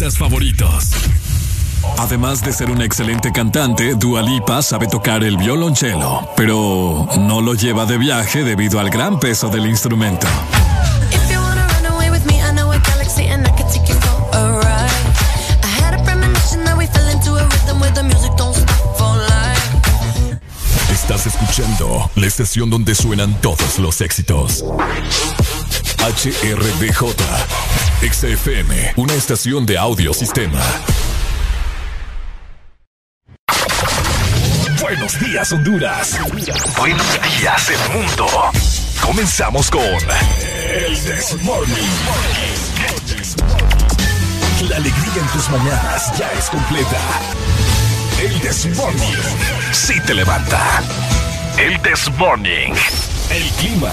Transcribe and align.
artistas 0.00 0.18
favoritos. 0.18 0.90
Además 1.98 2.42
de 2.42 2.52
ser 2.52 2.70
una 2.70 2.84
excelente 2.84 3.32
cantante, 3.32 3.94
Dua 3.94 4.22
Lipa 4.22 4.62
sabe 4.62 4.86
tocar 4.86 5.22
el 5.24 5.36
violonchelo, 5.36 6.30
pero 6.36 7.06
no 7.18 7.42
lo 7.42 7.54
lleva 7.54 7.84
de 7.84 7.98
viaje 7.98 8.42
debido 8.42 8.80
al 8.80 8.88
gran 8.88 9.20
peso 9.20 9.50
del 9.50 9.66
instrumento. 9.66 10.26
Estás 20.90 21.26
escuchando 21.26 22.10
la 22.14 22.26
estación 22.26 22.70
donde 22.70 22.94
suenan 22.94 23.34
todos 23.40 23.78
los 23.78 24.00
éxitos. 24.00 24.64
HRDJ, 26.00 27.14
XFM, 28.10 28.94
una 28.96 29.12
estación 29.12 29.66
de 29.66 29.76
audio 29.76 30.14
sistema. 30.14 30.58
Buenos 34.80 35.20
días, 35.20 35.52
Honduras. 35.52 36.18
Buenos 36.78 37.06
días, 37.38 37.70
el 37.70 37.92
mundo. 37.92 38.26
Comenzamos 39.02 39.70
con 39.70 39.82
El 39.82 41.04
Desmorning. 41.04 41.76
La 44.70 44.76
alegría 44.76 45.14
en 45.16 45.26
tus 45.28 45.50
mañanas 45.50 46.18
ya 46.18 46.32
es 46.32 46.48
completa. 46.48 47.00
El 48.22 48.40
Desmorning. 48.40 49.18
Sí 49.72 50.00
te 50.06 50.14
levanta. 50.14 50.82
El 51.58 51.80
Desmorning. 51.82 52.74
El 53.30 53.42
clima. 53.58 53.92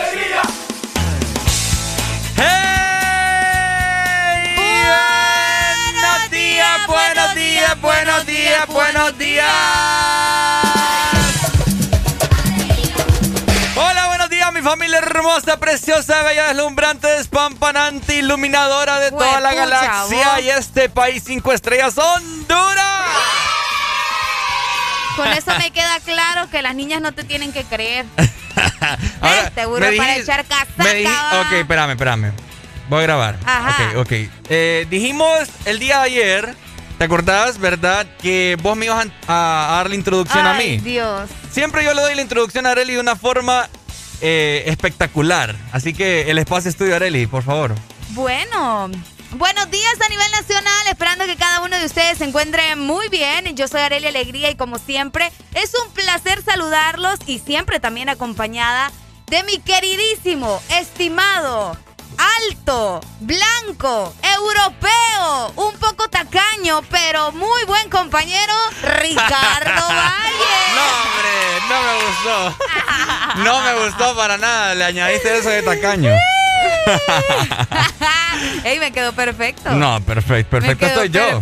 Buenos 7.81 8.25
días, 8.25 8.67
buenos 8.67 9.17
días. 9.17 9.47
Hola, 13.75 14.07
buenos 14.07 14.29
días, 14.29 14.51
mi 14.53 14.61
familia 14.61 14.99
hermosa, 14.99 15.57
preciosa, 15.57 16.23
bella, 16.23 16.47
deslumbrante, 16.47 17.07
despampanante, 17.07 18.15
iluminadora 18.15 18.99
de 18.99 19.11
toda 19.11 19.39
la 19.39 19.53
galaxia 19.53 20.39
y 20.41 20.49
este 20.49 20.89
país 20.89 21.23
cinco 21.25 21.51
estrellas, 21.51 21.97
Honduras. 21.97 22.77
Con 25.15 25.27
eso 25.33 25.51
me 25.57 25.71
queda 25.71 25.99
claro 25.99 26.49
que 26.49 26.61
las 26.61 26.73
niñas 26.75 27.01
no 27.01 27.11
te 27.13 27.23
tienen 27.23 27.51
que 27.51 27.63
creer. 27.63 28.05
Ahora, 29.21 29.51
Seguro 29.53 29.87
para 29.97 30.15
echar 30.17 30.45
casaca. 30.45 31.41
ok, 31.41 31.51
espérame, 31.53 31.91
espérame. 31.91 32.31
Voy 32.89 32.99
a 32.99 33.03
grabar. 33.03 33.37
Ajá. 33.45 33.91
Ok, 33.91 33.97
ok. 33.99 34.11
Eh, 34.49 34.87
dijimos 34.89 35.47
el 35.65 35.79
día 35.79 35.99
de 35.99 36.03
ayer 36.05 36.55
¿Te 37.01 37.05
acordás, 37.05 37.57
verdad, 37.57 38.05
que 38.21 38.55
vos 38.61 38.77
me 38.77 38.85
ibas 38.85 39.07
a, 39.27 39.69
dar 39.71 39.89
la 39.89 39.95
introducción 39.95 40.45
a 40.45 40.53
mí? 40.53 40.77
Dios. 40.77 41.31
Siempre 41.49 41.83
yo 41.83 41.95
le 41.95 42.01
doy 42.03 42.13
la 42.13 42.21
introducción 42.21 42.67
a 42.67 42.69
Areli 42.73 42.93
de 42.93 42.99
una 42.99 43.15
forma 43.15 43.67
eh, 44.21 44.65
espectacular. 44.67 45.55
Así 45.71 45.95
que 45.95 46.29
el 46.29 46.37
espacio 46.37 46.69
es 46.69 46.77
tuyo, 46.77 46.95
Areli, 46.95 47.25
por 47.25 47.41
favor. 47.41 47.73
Bueno, 48.09 48.91
Buenos 49.31 49.71
días 49.71 49.95
a 50.05 50.09
nivel 50.09 50.29
nacional, 50.31 50.87
esperando 50.91 51.25
que 51.25 51.37
cada 51.37 51.61
uno 51.61 51.75
de 51.79 51.85
ustedes 51.85 52.19
se 52.19 52.25
encuentre 52.25 52.75
muy 52.75 53.09
bien. 53.09 53.55
Yo 53.55 53.67
soy 53.67 53.81
Areli 53.81 54.05
Alegría 54.05 54.51
y 54.51 54.55
como 54.55 54.77
siempre 54.77 55.31
es 55.55 55.71
un 55.83 55.91
placer 55.93 56.43
saludarlos 56.43 57.17
y 57.25 57.39
siempre 57.39 57.79
también 57.79 58.09
acompañada 58.09 58.91
de 59.25 59.43
mi 59.43 59.57
queridísimo, 59.57 60.61
estimado, 60.79 61.77
alto, 62.21 63.01
blanco, 63.19 64.13
europeo, 64.21 65.51
un 65.55 65.73
poco 65.77 66.07
tacaño, 66.09 66.81
pero 66.89 67.31
muy 67.31 67.63
buen 67.65 67.89
compañero, 67.89 68.53
Ricardo 68.81 69.87
Valle. 69.87 70.73
No, 70.75 70.83
hombre, 71.03 71.31
no 71.69 71.81
me 71.83 71.93
gustó. 72.05 72.55
No 73.43 73.61
me 73.61 73.73
gustó 73.85 74.15
para 74.15 74.37
nada. 74.37 74.75
Le 74.75 74.83
añadiste 74.83 75.37
eso 75.37 75.49
de 75.49 75.63
tacaño. 75.63 76.11
Ey, 78.63 78.79
me 78.79 78.91
quedó 78.91 79.13
perfecto. 79.13 79.71
No, 79.71 79.99
perfecto, 80.01 80.49
perfecto 80.49 80.85
estoy 80.85 81.09
yo. 81.09 81.41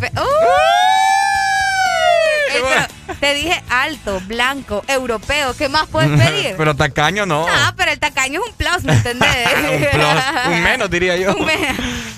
Te 3.19 3.33
dije 3.33 3.61
alto, 3.69 4.19
blanco, 4.21 4.83
europeo. 4.87 5.55
¿Qué 5.55 5.69
más 5.69 5.87
puedes 5.87 6.09
pedir? 6.19 6.55
pero 6.57 6.75
tacaño 6.75 7.25
no. 7.25 7.45
Ah, 7.47 7.73
pero 7.75 7.91
el 7.91 7.99
tacaño 7.99 8.41
es 8.41 8.49
un 8.49 8.55
plus, 8.55 8.83
¿me 8.83 8.93
entendés? 8.93 9.29
un 9.71 9.85
plus, 9.91 10.47
un 10.47 10.63
menos 10.63 10.89
diría 10.89 11.17
yo. 11.17 11.35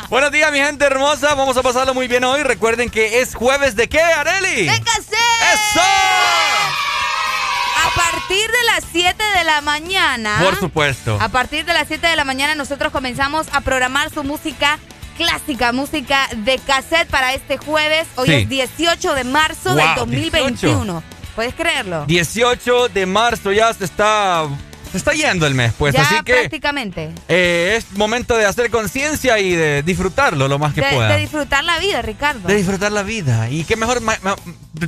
Buenos 0.09 0.31
días, 0.31 0.51
mi 0.51 0.59
gente 0.59 0.85
hermosa. 0.85 1.35
Vamos 1.35 1.55
a 1.57 1.63
pasarlo 1.63 1.93
muy 1.93 2.07
bien 2.07 2.23
hoy. 2.23 2.43
Recuerden 2.43 2.89
que 2.89 3.21
es 3.21 3.35
jueves 3.35 3.75
de 3.75 3.87
qué, 3.87 4.01
Areli? 4.01 4.67
¡De 4.67 4.81
casé! 4.81 5.15
¡Eso! 5.53 5.81
A 7.83 7.95
partir 7.95 8.49
de 8.51 8.63
las 8.65 8.83
7 8.91 9.23
de 9.37 9.43
la 9.43 9.61
mañana. 9.61 10.39
Por 10.41 10.57
supuesto. 10.59 11.17
A 11.19 11.29
partir 11.29 11.65
de 11.65 11.73
las 11.73 11.87
7 11.87 12.07
de 12.07 12.15
la 12.15 12.25
mañana 12.25 12.55
nosotros 12.55 12.91
comenzamos 12.91 13.47
a 13.51 13.61
programar 13.61 14.11
su 14.11 14.23
música 14.23 14.79
clásica, 15.21 15.71
música 15.71 16.27
de 16.35 16.57
cassette 16.57 17.07
para 17.07 17.33
este 17.33 17.57
jueves. 17.57 18.07
Hoy 18.15 18.31
es 18.31 18.49
18 18.49 19.13
de 19.13 19.23
marzo 19.23 19.75
del 19.75 19.87
2021. 19.95 21.03
¿Puedes 21.35 21.53
creerlo? 21.53 22.05
18 22.07 22.89
de 22.89 23.05
marzo 23.05 23.51
ya 23.51 23.71
se 23.73 23.85
está 23.85 24.47
se 24.91 24.97
está 24.97 25.13
yendo 25.13 25.45
el 25.47 25.53
mes, 25.53 25.73
pues. 25.77 25.95
así 25.95 26.15
que. 26.25 26.33
Prácticamente. 26.33 27.11
Eh, 27.29 27.75
es 27.77 27.95
momento 27.97 28.35
de 28.35 28.45
hacer 28.45 28.69
conciencia 28.71 29.39
y 29.39 29.53
de 29.53 29.83
disfrutarlo 29.83 30.47
lo 30.47 30.59
más 30.59 30.73
que 30.73 30.81
pueda. 30.81 31.07
De 31.09 31.21
disfrutar 31.21 31.63
la 31.63 31.77
vida, 31.79 32.01
Ricardo. 32.01 32.47
De 32.47 32.55
disfrutar 32.55 32.91
la 32.91 33.03
vida. 33.03 33.49
Y 33.49 33.63
qué 33.63 33.75
mejor. 33.75 34.01
Ay, 34.03 34.17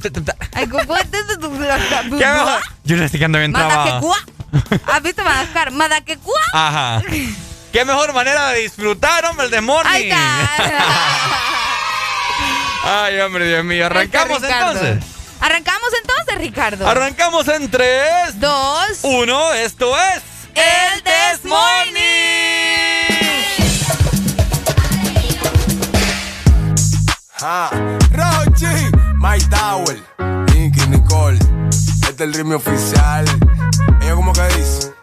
¿Qué 0.54 0.68
mejor? 0.68 2.62
Yo 2.84 2.98
no 2.98 3.04
estoy 3.04 3.20
quedando 3.20 3.38
bien 3.38 3.54
trabado. 3.54 4.12
¿Has 4.88 5.04
visto 5.04 5.24
Madagascar? 5.24 5.72
Madaquecua. 5.72 6.42
Ajá. 6.54 7.02
Qué 7.74 7.84
mejor 7.86 8.14
manera 8.14 8.50
de 8.50 8.60
disfrutar, 8.60 9.26
hombre, 9.26 9.46
el 9.46 9.52
de 9.52 9.60
morning. 9.60 10.12
Ay, 12.84 13.20
hombre, 13.20 13.48
Dios 13.48 13.66
mío. 13.66 13.88
Arrancamos 13.88 14.44
entonces. 14.44 15.04
Arrancamos 15.40 15.90
entonces, 16.00 16.38
Ricardo. 16.38 16.88
Arrancamos 16.88 17.48
en 17.48 17.72
3, 17.72 18.40
2, 18.40 19.00
1. 19.02 19.54
Esto 19.54 19.98
es 19.98 20.22
El 20.54 21.02
This 21.02 21.44
Morning. 21.46 22.04
Ah, 27.42 27.72
Rochi, 28.12 28.68
My 29.16 29.40
Tower, 29.50 30.00
Nicky 30.54 30.88
Nicole. 30.90 31.40
Este 31.70 32.12
es 32.12 32.22
el 32.22 32.34
ritmo 32.36 32.58
oficial. 32.58 33.26
Ella 34.00 34.14
como 34.14 34.32
que 34.32 34.44
dice. 34.50 35.03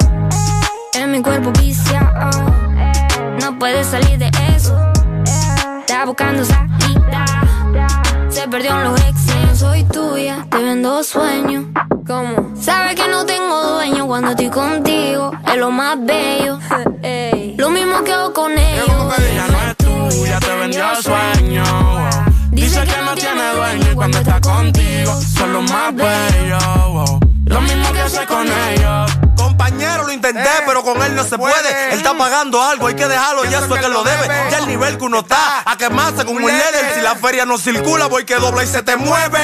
En 0.93 1.09
mi 1.09 1.21
cuerpo 1.21 1.51
viciado. 1.53 2.29
No 3.39 3.57
puedes 3.57 3.87
salir 3.87 4.17
de 4.19 4.29
eso. 4.55 4.77
Está 5.79 6.05
buscando 6.05 6.43
salida. 6.43 7.25
Se 8.29 8.47
perdió 8.49 8.71
en 8.71 8.83
los 8.83 8.99
exes. 8.99 9.35
No 9.47 9.55
soy 9.55 9.83
tuya, 9.85 10.45
te 10.49 10.57
vendo 10.57 11.01
sueños. 11.03 11.65
¿Cómo? 12.05 12.51
Sabes 12.59 12.95
que 12.95 13.07
no 13.07 13.25
tengo 13.25 13.63
dueño 13.73 14.05
cuando 14.05 14.31
estoy 14.31 14.49
contigo. 14.49 15.31
Es 15.47 15.57
lo 15.57 15.71
más 15.71 15.97
bello. 16.03 16.59
Lo 17.57 17.69
mismo 17.69 18.03
que 18.03 18.11
hago 18.11 18.33
con 18.33 18.51
ellos. 18.51 18.89
Ella 19.17 19.47
no 19.47 19.61
es 19.69 19.77
tuya, 19.77 20.39
te 20.39 20.55
vendió 20.57 20.83
sueño. 21.01 21.63
Dice 22.51 22.83
que 22.83 23.01
no 23.05 23.15
tiene 23.15 23.53
dueño 23.55 23.91
y 23.93 23.95
cuando 23.95 24.17
está 24.17 24.41
contigo 24.41 25.13
son 25.21 25.53
los 25.53 25.71
más 25.71 25.95
bellos. 25.95 27.21
Lo 27.45 27.61
mismo 27.61 27.91
que 27.93 28.01
hace 28.01 28.25
con 28.25 28.45
ellos. 28.45 29.30
Compañero, 29.41 30.03
lo 30.03 30.11
intenté, 30.11 30.49
pero 30.67 30.83
con 30.83 31.01
él 31.01 31.15
no 31.15 31.23
se 31.23 31.37
puede. 31.37 31.91
Él 31.91 31.97
está 31.97 32.15
pagando 32.15 32.61
algo, 32.61 32.87
hay 32.87 32.95
que 32.95 33.07
dejarlo, 33.07 33.43
ya 33.45 33.57
eso 33.57 33.75
es 33.75 33.81
que 33.81 33.89
lo 33.89 34.03
debe. 34.03 34.27
Ya 34.51 34.59
el 34.59 34.67
nivel 34.67 34.97
que 34.97 35.03
uno 35.03 35.19
está, 35.19 35.63
a 35.65 35.75
quemarse 35.77 36.25
con 36.25 36.35
un 36.35 36.41
líder. 36.41 36.93
Si 36.93 37.01
la 37.01 37.15
feria 37.15 37.45
no 37.45 37.57
circula, 37.57 38.05
voy 38.05 38.23
que 38.23 38.35
dobla 38.35 38.63
y 38.63 38.67
se 38.67 38.83
te 38.83 38.95
mueve. 38.95 39.39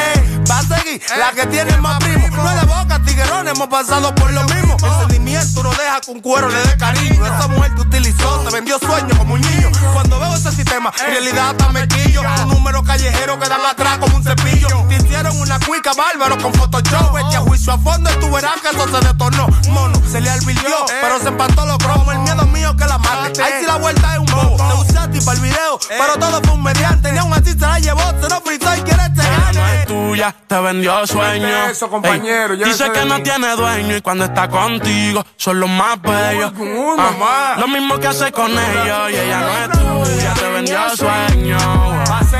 Va 0.49 0.59
a 0.59 0.63
seguir 0.63 1.01
la 1.17 1.31
que 1.31 1.47
tiene 1.47 1.75
más 1.77 1.97
primo. 1.99 2.27
No 2.29 2.49
es 2.49 2.59
de 2.61 2.65
boca, 2.67 3.01
tiguerón, 3.03 3.47
hemos 3.47 3.67
pasado 3.67 4.13
por 4.13 4.31
lo 4.31 4.43
mismo. 4.43 4.77
El 4.83 4.99
sentimiento 4.99 5.63
no 5.63 5.71
deja 5.71 5.99
con 6.05 6.19
cuero 6.21 6.49
le 6.49 6.61
dé 6.61 6.77
cariño. 6.77 7.25
Esa 7.25 7.47
mujer 7.47 7.75
te 7.75 7.81
utilizó, 7.81 8.39
te 8.41 8.53
vendió 8.53 8.77
sueños 8.79 9.17
como 9.17 9.33
un 9.33 9.41
niño. 9.41 9.71
Cuando 9.93 10.19
veo 10.19 10.35
ese 10.35 10.51
sistema, 10.51 10.93
en 10.99 11.11
realidad 11.11 11.51
está 11.51 11.69
mequillo. 11.69 12.21
Un 12.43 12.49
número 12.49 12.83
callejero 12.83 13.39
que 13.39 13.49
dan 13.49 13.65
atrás 13.65 13.97
como 13.97 14.15
un 14.15 14.23
cepillo. 14.23 14.67
Te 14.87 14.95
hicieron 14.95 15.39
una 15.39 15.59
cuica 15.59 15.93
bárbaro 15.93 16.37
con 16.37 16.53
Photoshop. 16.53 17.17
Eche 17.17 17.37
a 17.37 17.41
juicio 17.41 17.73
a 17.73 17.77
fondo 17.79 18.09
y 18.11 18.15
tú 18.19 18.31
verás 18.31 18.61
que 18.61 18.69
eso 18.69 18.87
se 18.87 19.05
detornó. 19.05 19.47
Mono, 19.87 20.01
se 20.09 20.21
le 20.21 20.29
alvirtió, 20.29 20.75
pero 21.01 21.19
se 21.19 21.27
empató 21.29 21.65
los 21.65 21.77
cromos. 21.77 22.13
El 22.13 22.19
miedo 22.19 22.45
mío 22.47 22.75
que 22.75 22.85
la 22.85 22.97
mate. 22.97 23.41
Ahí 23.41 23.53
sí 23.59 23.65
la 23.65 23.77
vuelta 23.77 24.13
es 24.13 24.19
un 24.19 24.25
bobo. 24.25 24.57
Te 24.57 24.91
usé 24.91 24.97
a 24.97 25.09
ti 25.09 25.19
para 25.21 25.37
el 25.37 25.43
video, 25.43 25.79
pero 25.87 26.13
todo 26.19 26.41
fue 26.43 26.53
un 26.53 26.63
mediante. 26.63 27.11
Ni 27.11 27.17
aún 27.19 27.33
así 27.33 27.51
se 27.51 27.59
la 27.59 27.79
llevó, 27.79 28.01
se 28.21 28.29
lo 28.29 28.41
fritó 28.41 28.75
y 28.75 28.81
quiere 28.81 29.03
te 29.09 29.21
Ella 29.21 29.51
no 29.53 29.59
gane. 29.61 29.81
es 29.81 29.87
tuya, 29.87 30.35
te 30.47 30.59
vendió 30.59 31.07
sueño. 31.07 31.47
eso, 31.69 31.89
compañero, 31.89 32.53
Ey, 32.53 32.59
llévese 32.59 32.83
dice 32.85 32.91
que 32.99 33.05
no 33.05 33.21
tiene 33.21 33.55
dueño 33.55 33.97
y 33.97 34.01
cuando 34.01 34.25
está 34.25 34.49
contigo 34.49 35.25
son 35.37 35.59
los 35.59 35.69
más 35.69 36.01
bellos. 36.01 36.53
Ah, 36.97 37.55
lo 37.59 37.67
mismo 37.67 37.97
que 37.99 38.07
hace 38.07 38.31
con 38.31 38.51
ellos 38.51 39.11
y 39.11 39.15
ella 39.15 39.39
no 39.39 39.57
es 39.57 40.09
tuya, 40.09 40.33
te 40.33 40.49
vendió 40.49 40.79
sueño. 40.95 41.57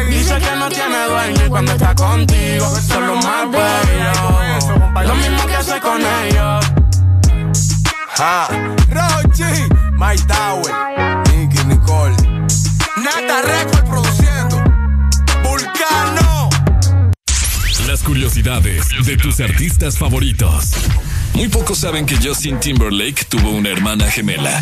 Dice 0.09 0.37
que 0.39 0.55
no 0.55 0.69
tiene 0.69 1.05
dueño 1.07 1.45
y 1.45 1.49
cuando 1.49 1.71
está 1.73 1.95
contigo 1.95 2.67
son 2.87 3.07
los 3.07 3.23
más 3.25 3.51
bellos. 3.51 5.07
Lo 5.07 5.15
mismo 5.15 5.45
que 5.45 5.55
hace 5.55 5.79
con 5.79 6.01
ellos. 6.01 6.65
My 8.19 10.15
Tower, 10.25 10.73
Nicky 11.35 11.63
Nicole. 11.65 12.15
Produciendo. 13.85 14.57
Vulcano. 15.43 16.49
Las 17.85 18.01
curiosidades 18.01 18.87
de 19.05 19.17
tus 19.17 19.39
artistas 19.39 19.99
favoritos. 19.99 20.71
Muy 21.35 21.47
pocos 21.49 21.77
saben 21.77 22.07
que 22.07 22.17
Justin 22.17 22.59
Timberlake 22.59 23.25
tuvo 23.25 23.51
una 23.51 23.69
hermana 23.69 24.09
gemela, 24.09 24.59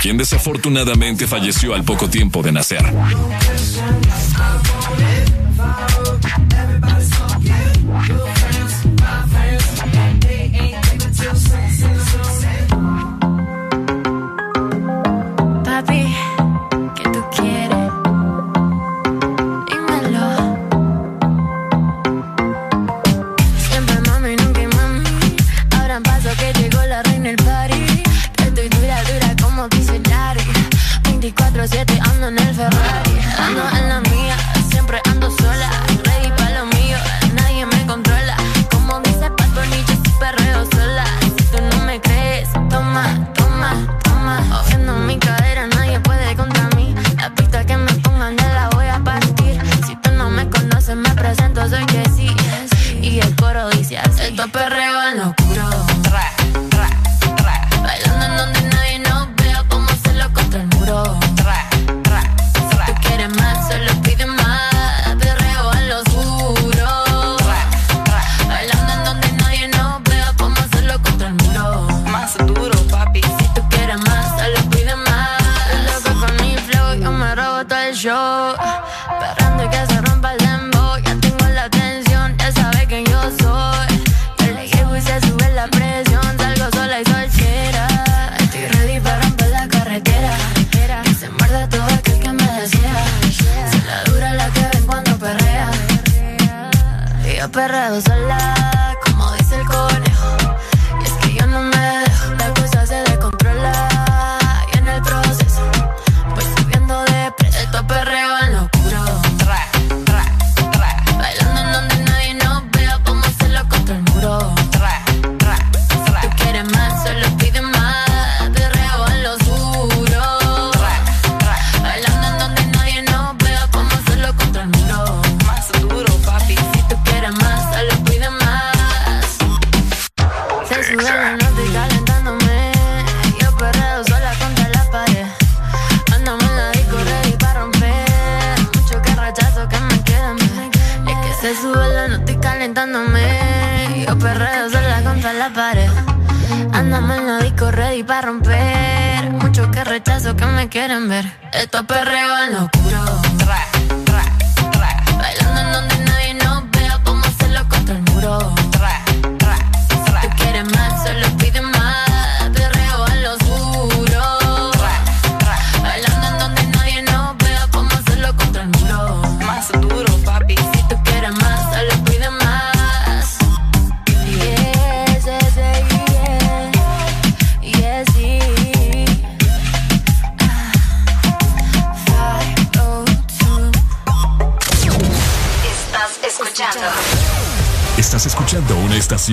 quien 0.00 0.16
desafortunadamente 0.16 1.26
falleció 1.26 1.74
al 1.74 1.84
poco 1.84 2.08
tiempo 2.08 2.42
de 2.42 2.52
nacer. 2.52 2.94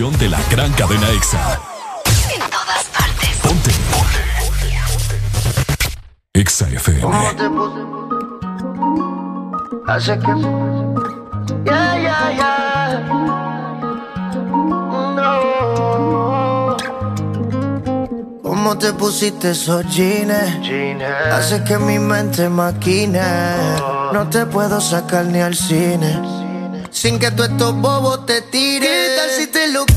de 0.10 0.30
la 0.30 0.40
gran 0.50 0.72
cadena 0.74 1.08
EXA. 1.12 1.60
En 2.34 2.40
todas 2.50 2.86
partes. 2.86 3.30
Ponte. 3.44 3.70
Ponte. 3.92 4.18
EXA 6.34 6.68
FM. 6.70 7.06
Hace 9.88 10.18
que... 10.18 10.34
Ya, 11.66 12.00
ya, 12.00 12.32
ya. 12.36 13.00
No. 15.18 16.78
¿Cómo 18.42 18.78
te 18.80 18.94
pusiste 18.94 19.52
esos 19.52 19.86
jeans? 19.96 20.34
Hace 21.32 21.64
que 21.64 21.78
mi 21.78 22.00
mente 22.00 22.50
maquine. 22.50 23.22
Oh. 23.84 24.10
No 24.14 24.28
te 24.30 24.48
puedo 24.48 24.82
sacar 24.82 25.26
ni 25.26 25.42
al 25.42 25.54
cine 25.56 26.31
sin 27.02 27.18
que 27.18 27.32
tú 27.32 27.42
estos 27.42 27.74
bobos 27.82 28.28
te 28.28 28.44
tires. 28.44 28.88
¿Qué 28.88 29.16
tal 29.18 29.30
si 29.32 29.48
te 29.48 29.72
lo 29.72 29.88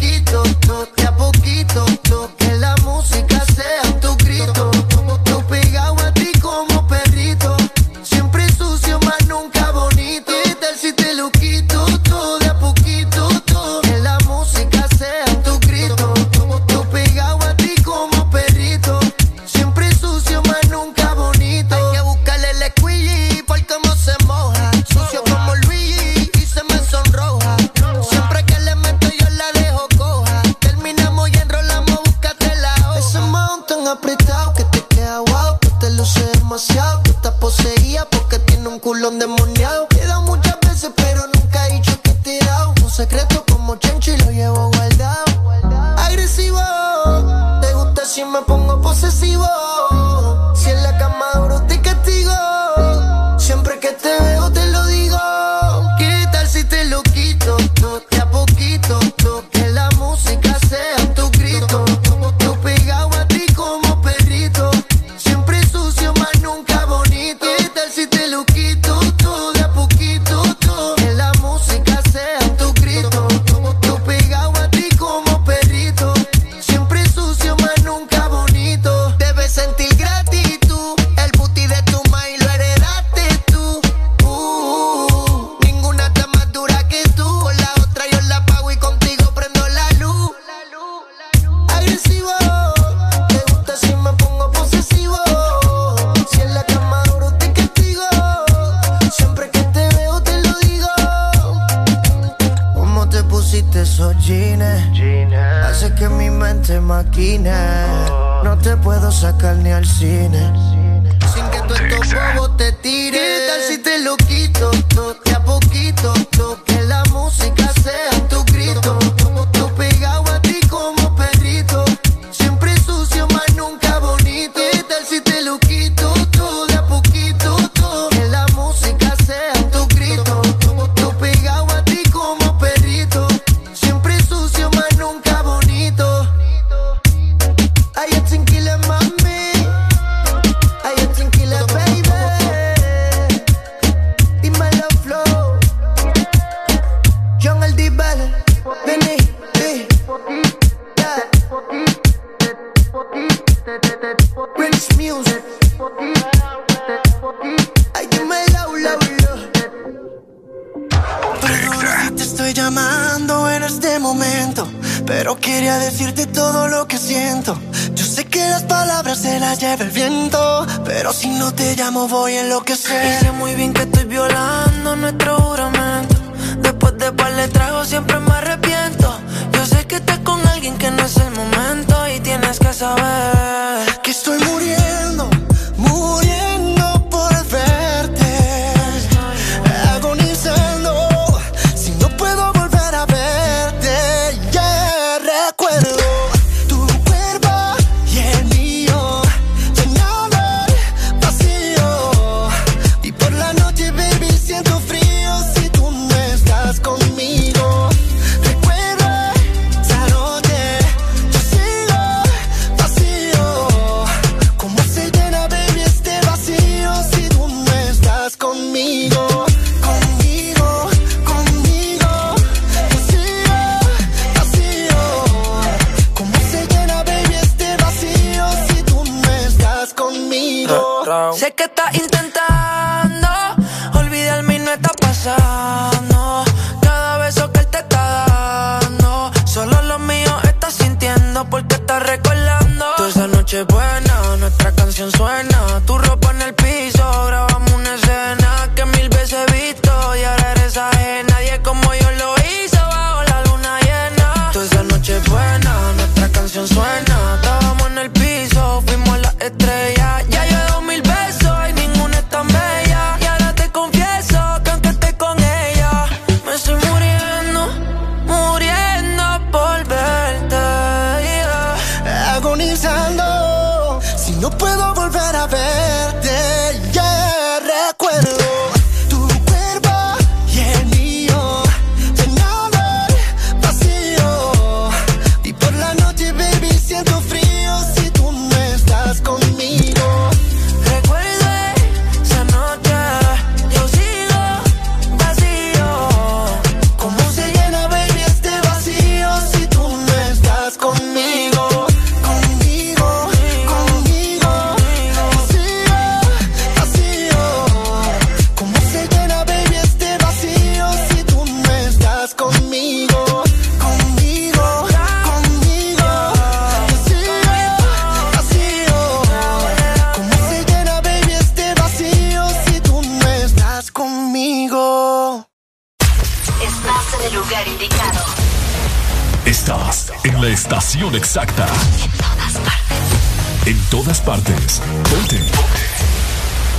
En 333.66 333.78
todas 333.90 334.20
partes. 334.20 334.82
Ponte. 335.10 335.40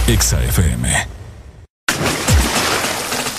Exa 0.07 0.43
FM. 0.43 1.07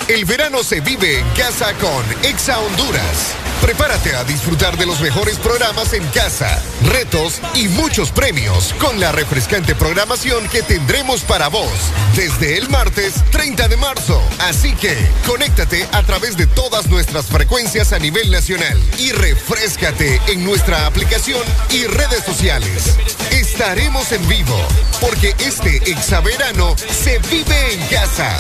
El 0.09 0.25
verano 0.25 0.65
se 0.65 0.81
vive 0.81 1.21
en 1.21 1.29
casa 1.31 1.73
con 1.75 2.05
Exa 2.25 2.59
Honduras. 2.59 3.46
Prepárate 3.61 4.15
a 4.15 4.25
disfrutar 4.25 4.77
de 4.77 4.87
los 4.87 5.01
mejores 5.01 5.39
programas 5.39 5.93
en 5.93 6.07
casa, 6.09 6.63
retos 6.85 7.41
y 7.55 7.69
muchos 7.69 8.11
premios 8.13 8.75
con 8.79 9.01
la 9.01 9.13
refrescante 9.13 9.75
programación 9.75 10.49
que 10.49 10.63
tendremos 10.63 11.23
para 11.23 11.49
vos 11.49 11.71
desde 12.15 12.59
el 12.59 12.69
martes 12.69 13.15
30 13.33 13.69
de 13.69 13.77
marzo. 13.77 14.23
Así 14.41 14.75
que 14.75 14.97
conéctate 15.27 15.89
a 15.93 16.03
través 16.03 16.37
de 16.37 16.47
todas 16.47 16.87
nuestras 16.89 17.27
frecuencias 17.27 17.93
a 17.93 17.99
nivel 17.99 18.31
nacional 18.31 18.81
y 18.99 19.13
refrescate 19.13 20.21
en 20.29 20.45
nuestra 20.45 20.87
aplicación 20.87 21.43
y 21.71 21.85
redes 21.87 22.25
sociales. 22.25 22.97
Estaremos 23.31 24.13
en 24.13 24.27
vivo 24.29 24.57
porque 25.01 25.35
este 25.39 25.91
exaverano 25.91 26.77
se 26.77 27.19
vive 27.31 27.75
en 27.75 27.87
casa. 27.89 28.37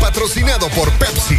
Patrocinado 0.00 0.68
por 0.70 0.90
Pepsi. 0.92 1.38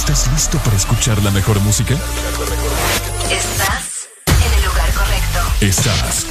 ¿Estás 0.00 0.32
listo 0.32 0.56
para 0.60 0.76
escuchar 0.78 1.22
la 1.22 1.30
mejor 1.30 1.60
música? 1.60 1.94
Estás 3.30 4.08
en 4.26 4.52
el 4.54 4.64
lugar 4.64 4.90
correcto. 4.94 5.40
Estás. 5.60 6.26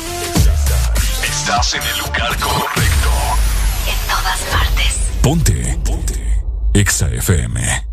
Estás 1.23 1.73
en 1.75 1.83
el 1.83 1.99
lugar 1.99 2.35
correcto. 2.39 3.09
En 3.85 4.07
todas 4.09 4.39
partes. 4.51 4.97
Ponte. 5.21 5.79
Ponte. 5.85 6.43
Exa 6.73 7.09
FM. 7.09 7.87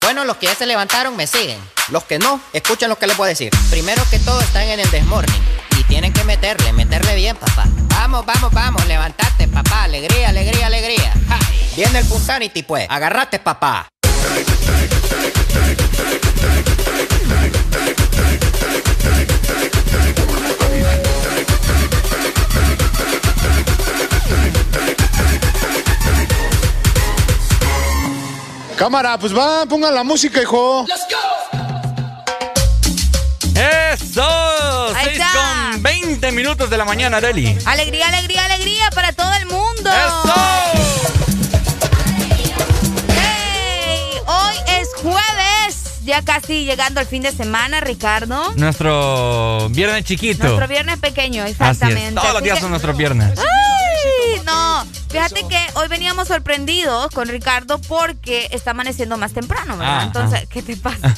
Bueno, 0.00 0.24
los 0.24 0.36
que 0.36 0.46
ya 0.46 0.54
se 0.54 0.64
levantaron 0.64 1.16
me 1.16 1.26
siguen. 1.26 1.58
Los 1.90 2.04
que 2.04 2.20
no, 2.20 2.40
escuchen 2.52 2.88
lo 2.88 2.96
que 2.96 3.08
les 3.08 3.16
voy 3.16 3.26
a 3.26 3.30
decir. 3.30 3.50
Primero 3.68 4.00
que 4.10 4.20
todo 4.20 4.40
están 4.40 4.62
en 4.62 4.78
el 4.78 4.90
desmorning. 4.92 5.42
Y 5.76 5.82
tienen 5.82 6.12
que 6.12 6.22
meterle, 6.22 6.72
meterle 6.72 7.16
bien, 7.16 7.36
papá. 7.36 7.64
Vamos, 7.88 8.24
vamos, 8.24 8.52
vamos, 8.52 8.86
levantate, 8.86 9.48
papá. 9.48 9.82
Alegría, 9.82 10.28
alegría, 10.28 10.68
alegría. 10.68 11.12
Ja. 11.28 11.40
Viene 11.74 11.98
el 11.98 12.06
Punsanity, 12.06 12.62
pues. 12.62 12.86
Agarrate, 12.88 13.40
papá. 13.40 13.88
Cámara, 28.76 29.18
pues 29.18 29.36
va, 29.36 29.66
pongan 29.66 29.94
la 29.94 30.04
música, 30.04 30.40
hijo. 30.40 30.86
¡Eso! 33.54 34.22
Ahí 34.94 35.06
6 35.06 35.18
está. 35.18 35.70
con 35.72 35.82
20 35.82 36.32
minutos 36.32 36.70
de 36.70 36.76
la 36.76 36.84
mañana, 36.84 37.20
Deli. 37.20 37.58
Alegría, 37.64 38.06
alegría, 38.08 38.44
alegría 38.44 38.90
para 38.94 39.12
todo 39.12 39.32
el 39.32 39.46
mundo. 39.46 39.90
¡Hey! 39.90 40.85
Jueves, 45.12 46.00
ya 46.04 46.22
casi 46.22 46.64
llegando 46.64 47.00
al 47.00 47.06
fin 47.06 47.22
de 47.22 47.32
semana, 47.32 47.80
Ricardo. 47.80 48.52
Nuestro 48.56 49.68
viernes 49.70 50.04
chiquito. 50.04 50.44
Nuestro 50.44 50.68
viernes 50.68 50.98
pequeño, 50.98 51.42
Así 51.42 51.52
exactamente. 51.52 52.08
es. 52.08 52.14
Todos 52.14 52.26
los 52.28 52.36
Así 52.36 52.44
días 52.44 52.54
que- 52.56 52.60
son 52.62 52.70
nuestros 52.70 52.96
viernes. 52.96 53.38
¡Ay! 53.38 54.40
No, 54.44 54.86
fíjate 55.10 55.46
que 55.48 55.58
hoy 55.74 55.88
veníamos 55.88 56.28
sorprendidos 56.28 57.10
con 57.10 57.28
Ricardo 57.28 57.78
porque 57.80 58.48
está 58.52 58.70
amaneciendo 58.72 59.16
más 59.16 59.32
temprano, 59.32 59.76
¿verdad? 59.76 59.98
Ah, 60.00 60.04
Entonces, 60.04 60.48
¿qué 60.48 60.62
te 60.62 60.76
pasa? 60.76 61.14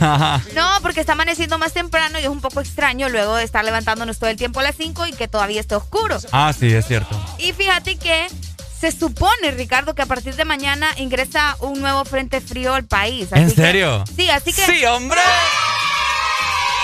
No, 0.54 0.68
porque 0.82 1.00
está 1.00 1.12
amaneciendo 1.12 1.56
más 1.58 1.72
temprano 1.72 2.18
y 2.18 2.22
es 2.22 2.28
un 2.28 2.40
poco 2.40 2.60
extraño 2.60 3.08
luego 3.08 3.36
de 3.36 3.44
estar 3.44 3.64
levantándonos 3.64 4.18
todo 4.18 4.28
el 4.28 4.36
tiempo 4.36 4.60
a 4.60 4.62
las 4.64 4.74
5 4.76 5.06
y 5.06 5.12
que 5.12 5.28
todavía 5.28 5.60
esté 5.60 5.76
oscuro. 5.76 6.18
ah, 6.32 6.52
sí, 6.58 6.72
es 6.74 6.86
cierto. 6.86 7.18
Y 7.38 7.52
fíjate 7.52 7.96
que 7.96 8.26
se 8.80 8.92
supone, 8.92 9.50
Ricardo, 9.52 9.94
que 9.94 10.02
a 10.02 10.06
partir 10.06 10.34
de 10.36 10.44
mañana 10.44 10.88
ingresa 10.96 11.56
un 11.60 11.80
nuevo 11.80 12.04
frente 12.04 12.40
frío 12.40 12.74
al 12.74 12.84
país. 12.84 13.28
¿En 13.32 13.48
que- 13.48 13.54
serio? 13.54 14.04
sí, 14.16 14.28
así 14.30 14.52
que... 14.52 14.64
¡Sí, 14.66 14.84
hombre! 14.84 15.20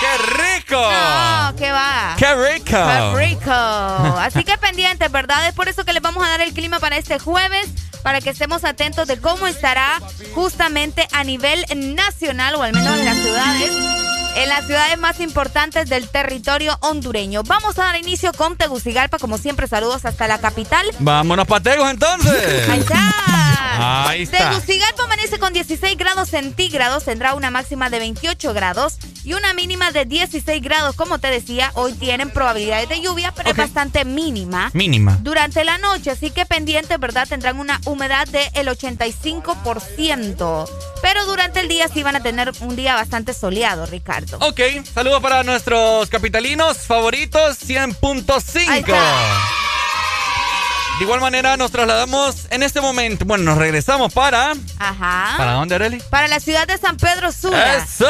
¡Qué 0.01 0.17
rico! 0.33 0.81
No, 0.81 1.55
¿qué 1.57 1.71
va? 1.73 2.15
¡Qué 2.17 2.35
rico! 2.35 2.65
¡Qué 2.71 3.13
rico! 3.29 3.51
Así 3.53 4.45
que 4.45 4.57
pendientes, 4.57 5.13
¿verdad? 5.13 5.47
Es 5.47 5.53
por 5.55 5.69
eso 5.69 5.85
que 5.85 5.93
les 5.93 6.01
vamos 6.03 6.25
a 6.25 6.29
dar 6.31 6.41
el 6.41 6.55
clima 6.55 6.81
para 6.81 6.97
este 6.97 7.19
jueves, 7.19 7.69
para 8.03 8.23
que 8.23 8.31
estemos 8.31 8.65
atentos 8.65 9.07
de 9.09 9.21
cómo 9.21 9.47
estará 9.47 10.01
justamente 10.35 11.07
a 11.13 11.23
nivel 11.25 11.67
nacional, 11.95 12.55
o 12.55 12.63
al 12.63 12.73
menos 12.73 12.99
en 12.99 13.05
las 13.05 13.17
ciudades, 13.19 13.71
en 14.37 14.49
las 14.49 14.67
ciudades 14.67 14.99
más 14.99 15.21
importantes 15.21 15.89
del 15.89 16.09
territorio 16.09 16.77
hondureño. 16.81 17.43
Vamos 17.45 17.79
a 17.79 17.85
dar 17.85 17.97
inicio 17.97 18.33
con 18.33 18.57
Tegucigalpa, 18.57 19.19
como 19.19 19.39
siempre, 19.39 19.67
saludos 19.67 20.05
hasta 20.05 20.29
la 20.29 20.39
capital. 20.39 20.87
Vámonos 20.99 21.47
pategos 21.47 21.91
entonces. 21.91 22.69
Ahí 22.69 22.81
está. 22.81 24.09
Ahí 24.09 24.23
está. 24.23 24.51
Tegucigalpa 24.51 25.05
amanece 25.05 25.39
con 25.39 25.53
16 25.53 25.97
grados 25.97 26.29
centígrados, 26.29 27.05
tendrá 27.05 27.35
una 27.35 27.51
máxima 27.51 27.91
de 27.91 27.99
28 27.99 28.53
grados 28.53 28.99
y 29.25 29.35
una 29.35 29.55
mínima 29.55 29.91
de 29.91 30.05
16 30.05 30.63
grados. 30.63 30.97
Como 30.97 31.19
te 31.19 31.29
decía, 31.29 31.71
hoy 31.75 31.93
tienen 31.95 32.31
probabilidades 32.31 32.89
de 32.89 33.01
lluvia, 33.01 33.33
pero 33.35 33.51
es 33.51 33.57
bastante 33.57 34.05
mínima. 34.05 34.71
Mínima. 34.75 35.19
Durante 35.23 35.65
la 35.65 35.79
noche, 35.79 36.11
así 36.11 36.31
que 36.31 36.47
pendientes, 36.47 36.99
¿verdad? 36.99 37.27
Tendrán 37.29 37.59
una 37.59 37.81
humedad 37.85 38.27
del 38.29 38.69
85%. 38.69 40.69
Pero 41.03 41.27
durante 41.27 41.61
el 41.61 41.69
día 41.69 41.89
sí 41.89 42.03
van 42.03 42.17
a 42.17 42.23
tener 42.23 42.53
un 42.61 42.77
día 42.77 42.95
bastante 42.95 43.33
soleado, 43.33 43.87
Ricardo. 43.87 44.20
Ok, 44.41 44.61
saludos 44.93 45.23
para 45.23 45.43
nuestros 45.43 46.09
capitalinos 46.09 46.79
favoritos 46.79 47.59
100.5. 47.67 48.87
De 50.99 51.05
igual 51.05 51.21
manera 51.21 51.57
nos 51.57 51.71
trasladamos 51.71 52.47
en 52.51 52.63
este 52.63 52.83
momento. 52.83 53.25
Bueno, 53.25 53.45
nos 53.45 53.59
regresamos 53.59 54.13
para. 54.13 54.53
Ajá. 54.79 55.35
¿Para 55.39 55.53
dónde, 55.55 55.75
Areli? 55.75 56.03
Para 56.11 56.29
la 56.29 56.41
ciudad 56.41 56.67
de 56.67 56.77
San 56.77 56.99
Pedro 56.99 57.33
Sula. 57.33 57.77
¡Eso! 57.77 58.07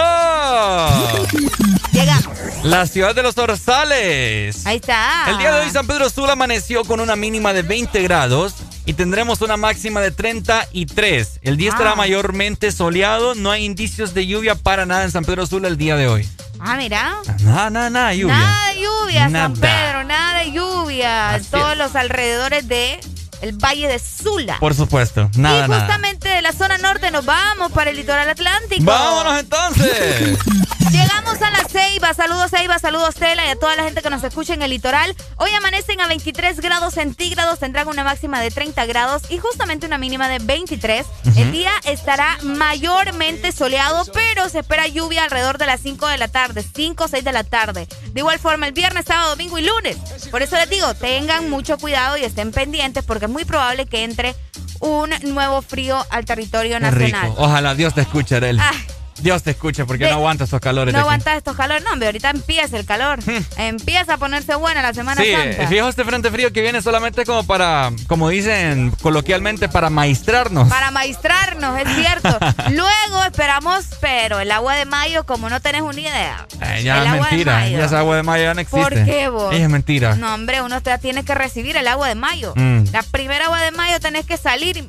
Llegamos. 1.92 2.36
La 2.64 2.86
ciudad 2.86 3.14
de 3.14 3.22
los 3.22 3.38
Orzales. 3.38 4.66
Ahí 4.66 4.76
está. 4.76 5.26
El 5.28 5.38
día 5.38 5.52
de 5.54 5.60
hoy 5.60 5.70
San 5.70 5.86
Pedro 5.86 6.10
Sula 6.10 6.32
amaneció 6.32 6.84
con 6.84 6.98
una 6.98 7.14
mínima 7.14 7.52
de 7.52 7.62
20 7.62 8.02
grados 8.02 8.54
y 8.90 8.92
tendremos 8.92 9.40
una 9.40 9.56
máxima 9.56 10.00
de 10.00 10.10
33. 10.10 11.38
El 11.42 11.56
día 11.56 11.70
estará 11.70 11.92
Ah. 11.92 11.94
mayormente 11.94 12.72
soleado. 12.72 13.36
No 13.36 13.52
hay 13.52 13.64
indicios 13.64 14.14
de 14.14 14.26
lluvia 14.26 14.56
para 14.56 14.84
nada 14.84 15.04
en 15.04 15.12
San 15.12 15.24
Pedro 15.24 15.46
Sula 15.46 15.68
el 15.68 15.76
día 15.76 15.94
de 15.94 16.08
hoy. 16.08 16.28
Ah, 16.58 16.76
mira. 16.76 17.18
Nada, 17.44 17.70
nada, 17.70 17.88
nada, 17.90 18.14
lluvia. 18.14 18.36
Nada 18.36 18.72
de 18.74 18.80
lluvia, 18.80 19.30
San. 19.30 19.52
Pedro, 19.54 20.02
nada 20.04 20.40
de 20.40 20.50
lluvia. 20.52 21.30
Así 21.34 21.46
Todos 21.52 21.72
es. 21.72 21.78
los 21.78 21.94
alrededores 21.94 22.66
de 22.66 22.98
el 23.40 23.52
Valle 23.52 23.88
de 23.88 23.98
Sula. 23.98 24.58
Por 24.58 24.74
supuesto, 24.74 25.30
nada, 25.36 25.66
y 25.66 25.68
nada. 25.68 25.80
justamente 25.80 26.28
de 26.28 26.42
la 26.42 26.52
zona 26.52 26.78
norte 26.78 27.10
nos 27.10 27.24
vamos 27.24 27.72
para 27.72 27.90
el 27.90 27.96
litoral 27.96 28.28
atlántico. 28.28 28.84
¡Vámonos 28.84 29.40
entonces! 29.40 30.38
Llegamos 30.90 31.40
a 31.40 31.50
la 31.50 31.68
Ceiba. 31.68 32.12
Saludos 32.14 32.50
Ceiba, 32.50 32.78
saludos 32.80 33.14
Tela 33.14 33.46
y 33.46 33.48
a 33.48 33.56
toda 33.56 33.76
la 33.76 33.84
gente 33.84 34.02
que 34.02 34.10
nos 34.10 34.24
escucha 34.24 34.54
en 34.54 34.62
el 34.62 34.70
litoral. 34.70 35.14
Hoy 35.36 35.50
amanecen 35.50 36.00
a 36.00 36.08
23 36.08 36.58
grados 36.60 36.94
centígrados, 36.94 37.60
tendrán 37.60 37.86
una 37.86 38.02
máxima 38.02 38.40
de 38.40 38.50
30 38.50 38.86
grados 38.86 39.22
y 39.30 39.38
justamente 39.38 39.86
una 39.86 39.98
mínima 39.98 40.28
de 40.28 40.40
23. 40.40 41.06
El 41.36 41.52
día 41.52 41.70
estará 41.84 42.38
mayormente 42.42 43.52
soleado, 43.52 44.04
pero 44.12 44.48
se 44.48 44.60
espera 44.60 44.88
lluvia 44.88 45.24
alrededor 45.24 45.58
de 45.58 45.66
las 45.66 45.80
5 45.80 46.08
de 46.08 46.18
la 46.18 46.28
tarde, 46.28 46.64
5 46.74 47.04
o 47.04 47.08
6 47.08 47.24
de 47.24 47.32
la 47.32 47.44
tarde. 47.44 47.86
De 48.12 48.20
igual 48.20 48.38
forma, 48.40 48.66
el 48.66 48.72
viernes, 48.72 49.04
sábado, 49.06 49.30
domingo 49.30 49.58
y 49.58 49.62
lunes. 49.62 49.96
Por 50.30 50.42
eso 50.42 50.56
les 50.56 50.68
digo, 50.68 50.92
tengan 50.94 51.48
mucho 51.48 51.78
cuidado 51.78 52.16
y 52.16 52.24
estén 52.24 52.50
pendientes 52.50 53.04
porque 53.04 53.28
es 53.30 53.32
muy 53.32 53.44
probable 53.44 53.86
que 53.86 54.02
entre 54.02 54.34
un 54.80 55.10
nuevo 55.22 55.62
frío 55.62 56.04
al 56.10 56.24
territorio 56.24 56.80
nacional. 56.80 57.28
rico. 57.30 57.42
Ojalá 57.42 57.74
Dios 57.74 57.94
te 57.94 58.00
escuche, 58.00 58.36
Arely. 58.36 58.58
Ay. 58.60 58.78
Dios 59.22 59.42
te 59.42 59.50
escuche 59.52 59.84
porque 59.84 60.04
De- 60.04 60.10
no 60.10 60.16
aguanta 60.16 60.44
esos 60.44 60.60
calores. 60.60 60.92
No 60.92 60.98
de 60.98 61.02
aquí. 61.02 61.08
aguantas 61.08 61.36
estos 61.36 61.56
calores. 61.56 61.84
No, 61.84 61.92
hombre, 61.92 62.06
ahorita 62.08 62.30
empieza 62.30 62.76
el 62.76 62.84
calor. 62.86 63.18
empieza 63.56 64.14
a 64.14 64.16
ponerse 64.18 64.54
buena 64.54 64.82
la 64.82 64.94
Semana 64.94 65.22
Sí, 65.22 65.32
Santa. 65.32 65.66
fijo 65.68 65.88
este 65.88 66.04
frente 66.04 66.30
frío 66.30 66.52
que 66.52 66.62
viene 66.62 66.80
solamente 66.82 67.24
como 67.24 67.44
para, 67.44 67.90
como 68.06 68.28
dicen 68.28 68.90
coloquialmente, 69.02 69.68
para 69.68 69.90
maestrarnos. 69.90 70.68
Para 70.68 70.90
maestrarnos, 70.90 71.78
es 71.80 71.88
cierto. 71.96 72.38
Luego 72.70 73.24
esperamos, 73.24 73.84
pero 74.00 74.40
el 74.40 74.50
agua 74.52 74.74
de 74.76 74.84
mayo, 74.86 75.24
como 75.26 75.48
no 75.50 75.60
tenés 75.60 75.82
una 75.82 76.00
idea. 76.00 76.46
Eh, 76.62 76.82
ya 76.82 76.98
el 76.98 77.02
es 77.06 77.12
agua 77.12 77.26
de 77.26 77.30
mentira, 77.32 77.52
mayo. 77.54 77.78
ya 77.78 77.84
esa 77.84 77.98
agua 77.98 78.16
de 78.16 78.22
mayo 78.22 78.44
ya 78.44 78.54
no 78.54 78.60
existe. 78.60 78.82
¿Por 78.82 79.04
qué 79.04 79.28
vos? 79.28 79.54
Es 79.54 79.68
mentira. 79.68 80.14
No, 80.16 80.34
hombre, 80.34 80.62
uno 80.62 80.80
ya 80.82 80.98
tiene 80.98 81.24
que 81.24 81.34
recibir 81.34 81.76
el 81.76 81.86
agua 81.88 82.08
de 82.08 82.14
mayo. 82.14 82.52
Mm. 82.56 82.84
La 82.92 83.02
primera 83.02 83.46
agua 83.46 83.60
de 83.60 83.70
mayo 83.70 84.00
tenés 84.00 84.24
que 84.26 84.36
salir 84.36 84.76
y 84.76 84.86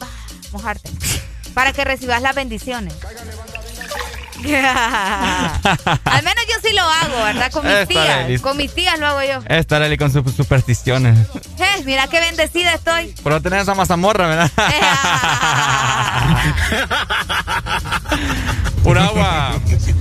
mojarte. 0.52 0.90
para 1.54 1.74
que 1.74 1.84
recibas 1.84 2.22
las 2.22 2.34
bendiciones. 2.34 2.94
Al 6.06 6.24
menos 6.24 6.44
yo 6.50 6.56
sí 6.68 6.74
lo 6.76 6.82
hago, 6.82 7.24
¿verdad? 7.24 7.52
Con 7.52 7.64
mis 7.66 7.74
Esta 7.74 7.88
tías. 7.88 8.42
Con 8.42 8.58
mis 8.58 8.74
tías 8.74 8.98
lo 9.00 9.08
hago 9.08 9.22
yo. 9.24 9.40
Esta 9.48 9.76
Arely 9.78 9.98
con 9.98 10.12
sus 10.12 10.34
supersticiones. 10.36 11.18
Mira 11.86 12.08
qué 12.08 12.20
bendecida 12.20 12.74
estoy. 12.74 13.14
Pero 13.24 13.42
tenés 13.42 13.64
esa 13.64 13.74
mazamorra, 13.76 14.28
¿verdad? 14.28 14.52
Pura 18.84 19.06
agua. 19.06 19.52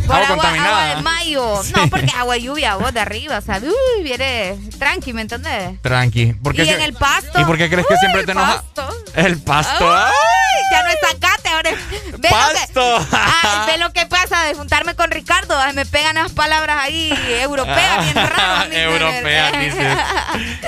Por 0.07 0.17
agua 0.17 0.27
agua, 0.27 0.37
contaminada. 0.37 0.83
agua 0.85 0.97
de 0.97 1.03
mayo. 1.03 1.63
No, 1.77 1.89
porque 1.91 2.07
es 2.07 2.15
agua 2.15 2.35
de 2.35 2.43
lluvia, 2.43 2.77
vos 2.77 2.93
de 2.95 3.01
arriba. 3.01 3.39
O 3.39 3.43
sea, 3.43 3.61
uy, 3.63 4.03
viene 4.03 4.59
tranqui, 4.79 5.13
¿me 5.13 5.23
entendés? 5.23 5.81
Tranqui. 5.83 6.33
¿Por 6.35 6.59
Y 6.59 6.69
en 6.69 6.81
el 6.81 6.95
pasto. 6.95 7.41
¿Y 7.41 7.45
por 7.45 7.59
qué 7.59 7.69
crees 7.69 7.87
que 7.87 7.95
Uy, 7.95 7.99
siempre 8.01 8.25
te 8.25 8.33
enoja? 8.33 8.63
pasto. 8.75 8.89
El 9.15 9.39
pasto. 9.43 9.91
Ya 10.73 10.83
no 10.83 10.89
es 10.91 10.97
zacate, 11.01 11.49
ahora 11.49 11.71
es- 11.71 12.19
ve 12.21 12.29
Pasto. 12.31 12.99
Lo 13.01 13.05
que, 13.11 13.17
ah, 13.17 13.65
ve 13.67 13.79
lo 13.79 13.93
que 13.93 14.07
pasa 14.07 14.30
de 14.31 14.55
juntarme 14.55 14.95
con 14.95 15.11
Ricardo. 15.11 15.55
me 15.75 15.85
pegan 15.87 16.17
esas 16.17 16.33
palabras 16.33 16.77
ahí 16.81 17.13
europeas, 17.41 18.03
bien 18.05 18.15
raras. 18.15 18.65
a 18.65 18.69
mí, 18.69 18.77
Europea, 18.77 19.51
¿no? 19.53 19.59
dices. 19.61 19.97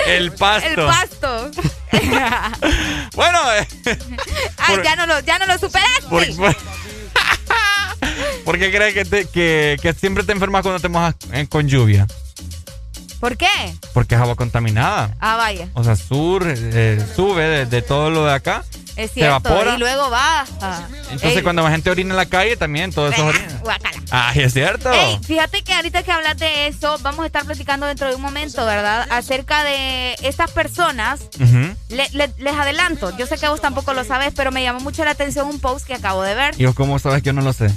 El 0.07 0.31
pasto. 0.33 0.67
El 0.69 0.75
pasto. 0.75 1.51
Bueno, 3.15 3.39
eh, 3.53 3.67
Ay, 4.57 4.75
Por- 4.75 4.83
ya 4.83 4.95
no 4.95 5.05
lo, 5.05 5.19
ya 5.19 5.37
no 5.39 5.45
lo 5.45 5.57
superaste. 5.59 6.07
¿por, 6.09 6.25
por- 6.35 6.55
¿por 8.45 8.57
qué 8.59 8.71
crees 8.71 8.93
que, 8.93 9.05
te- 9.05 9.25
que, 9.27 9.77
que 9.81 9.93
siempre 9.93 10.23
te 10.23 10.31
enfermas 10.31 10.63
cuando 10.63 10.79
te 10.79 10.89
mojas 10.89 11.15
eh, 11.31 11.45
con 11.47 11.67
lluvia? 11.67 12.07
¿Por 13.19 13.37
qué? 13.37 13.47
Porque 13.93 14.15
es 14.15 14.21
agua 14.21 14.35
contaminada. 14.35 15.15
Ah, 15.21 15.37
vaya. 15.37 15.69
O 15.75 15.83
sea, 15.83 15.95
sur, 15.95 16.43
eh, 16.45 16.99
sube 17.15 17.43
de, 17.43 17.65
de 17.67 17.81
todo 17.81 18.09
lo 18.09 18.25
de 18.25 18.33
acá. 18.33 18.63
Es 18.95 19.09
Se 19.09 19.15
cierto. 19.15 19.49
evapora. 19.49 19.75
Y 19.75 19.79
luego 19.79 20.09
baja. 20.09 20.87
Entonces, 21.11 21.35
Ey, 21.37 21.41
cuando 21.43 21.63
la 21.63 21.71
gente 21.71 21.89
orina 21.89 22.11
en 22.11 22.17
la 22.17 22.25
calle, 22.27 22.55
también 22.57 22.91
todo 22.93 23.09
eso 23.09 23.25
orina. 23.25 23.59
guácala. 23.61 23.97
Ay, 24.11 24.41
es 24.41 24.53
cierto. 24.53 24.91
Ey, 24.91 25.19
fíjate 25.25 25.63
que 25.63 25.73
ahorita 25.73 26.03
que 26.03 26.11
hablas 26.11 26.37
de 26.37 26.67
eso, 26.67 26.97
vamos 27.01 27.23
a 27.23 27.25
estar 27.27 27.43
platicando 27.45 27.85
dentro 27.87 28.07
de 28.09 28.15
un 28.15 28.21
momento, 28.21 28.65
¿verdad? 28.65 29.07
Acerca 29.09 29.63
de 29.63 30.15
estas 30.21 30.51
personas. 30.51 31.21
Ujú. 31.39 31.75
Le- 31.89 32.09
le- 32.11 32.33
les 32.37 32.53
adelanto, 32.55 33.15
yo 33.17 33.25
sé 33.25 33.37
que 33.37 33.47
vos 33.47 33.61
tampoco 33.61 33.93
lo 33.93 34.03
sabes, 34.03 34.33
pero 34.35 34.51
me 34.51 34.61
llamó 34.63 34.79
mucho 34.79 35.03
la 35.05 35.11
atención 35.11 35.47
un 35.47 35.59
post 35.59 35.85
que 35.87 35.93
acabo 35.95 36.21
de 36.23 36.35
ver. 36.35 36.55
¿Y 36.59 36.65
vos 36.65 36.75
cómo 36.75 36.99
sabes 36.99 37.21
que 37.23 37.27
yo 37.27 37.33
no 37.33 37.41
lo 37.41 37.53
sé? 37.53 37.67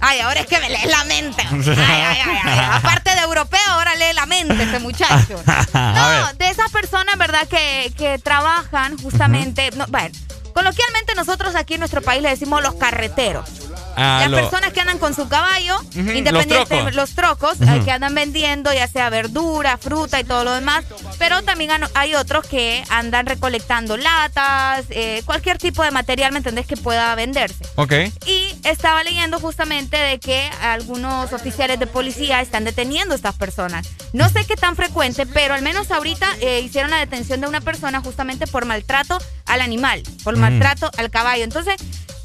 Ay, 0.00 0.20
ahora 0.20 0.40
es 0.40 0.46
que 0.46 0.58
me 0.60 0.68
lees 0.70 0.86
la 0.86 1.04
mente. 1.04 1.42
Ay, 1.50 1.56
ay, 1.76 2.18
ay, 2.24 2.38
ay. 2.44 2.58
Aparte 2.72 3.10
de 3.14 3.20
europeo, 3.20 3.60
ahora 3.70 3.94
lee 3.96 4.12
la 4.14 4.26
mente 4.26 4.62
este 4.62 4.78
muchacho. 4.78 5.42
No, 5.74 6.32
de 6.34 6.50
esas 6.50 6.70
personas, 6.70 7.16
¿verdad? 7.18 7.46
Que, 7.48 7.92
que 7.96 8.18
trabajan 8.18 8.96
justamente. 8.98 9.70
no, 9.72 9.86
bueno, 9.88 10.10
coloquialmente 10.54 11.14
nosotros 11.14 11.54
aquí 11.54 11.74
en 11.74 11.80
nuestro 11.80 12.02
país 12.02 12.22
le 12.22 12.30
decimos 12.30 12.62
los 12.62 12.74
carreteros. 12.74 13.48
Ah, 14.00 14.18
Las 14.22 14.30
lo- 14.30 14.36
personas 14.38 14.72
que 14.72 14.80
andan 14.80 14.98
con 14.98 15.14
su 15.14 15.28
caballo, 15.28 15.76
Ujú, 15.80 15.98
independiente, 16.12 16.54
los 16.54 16.68
trocos. 16.68 16.94
los 16.94 17.10
trocos, 17.14 17.60
eh, 17.60 17.82
que 17.84 17.90
andan 17.90 18.14
vendiendo 18.14 18.72
ya 18.72 18.86
sea 18.86 19.10
verdura, 19.10 19.76
fruta 19.76 20.20
y 20.20 20.24
todo 20.24 20.44
lo 20.44 20.52
demás, 20.54 20.84
pero 21.18 21.42
también 21.42 21.70
hay 21.94 22.14
otros 22.14 22.46
que 22.46 22.84
andan 22.90 23.26
recolectando 23.26 23.96
latas, 23.96 24.84
eh, 24.90 25.22
cualquier 25.24 25.58
tipo 25.58 25.82
de 25.82 25.90
material, 25.90 26.30
¿me 26.32 26.38
entendés? 26.38 26.66
Que 26.66 26.76
pueda 26.76 27.14
venderse. 27.16 27.64
Ok. 27.74 27.92
Y 28.26 28.54
estaba 28.64 29.02
leyendo 29.02 29.40
justamente 29.40 29.96
de 29.96 30.20
que 30.20 30.48
algunos 30.62 31.32
oficiales 31.32 31.78
de 31.80 31.86
policía 31.88 32.40
están 32.40 32.64
deteniendo 32.64 33.14
a 33.14 33.16
estas 33.16 33.34
personas. 33.34 33.88
No 34.12 34.28
sé 34.28 34.44
qué 34.46 34.54
tan 34.56 34.76
frecuente, 34.76 35.26
pero 35.26 35.54
al 35.54 35.62
menos 35.62 35.90
ahorita 35.90 36.26
eh, 36.40 36.60
hicieron 36.60 36.90
la 36.90 36.98
detención 36.98 37.40
de 37.40 37.48
una 37.48 37.60
persona 37.60 38.00
justamente 38.00 38.46
por 38.46 38.64
maltrato 38.64 39.18
al 39.46 39.60
animal, 39.60 40.02
por 40.22 40.36
Mm. 40.36 40.40
maltrato 40.40 40.90
al 40.96 41.10
caballo. 41.10 41.42
Entonces, 41.44 41.76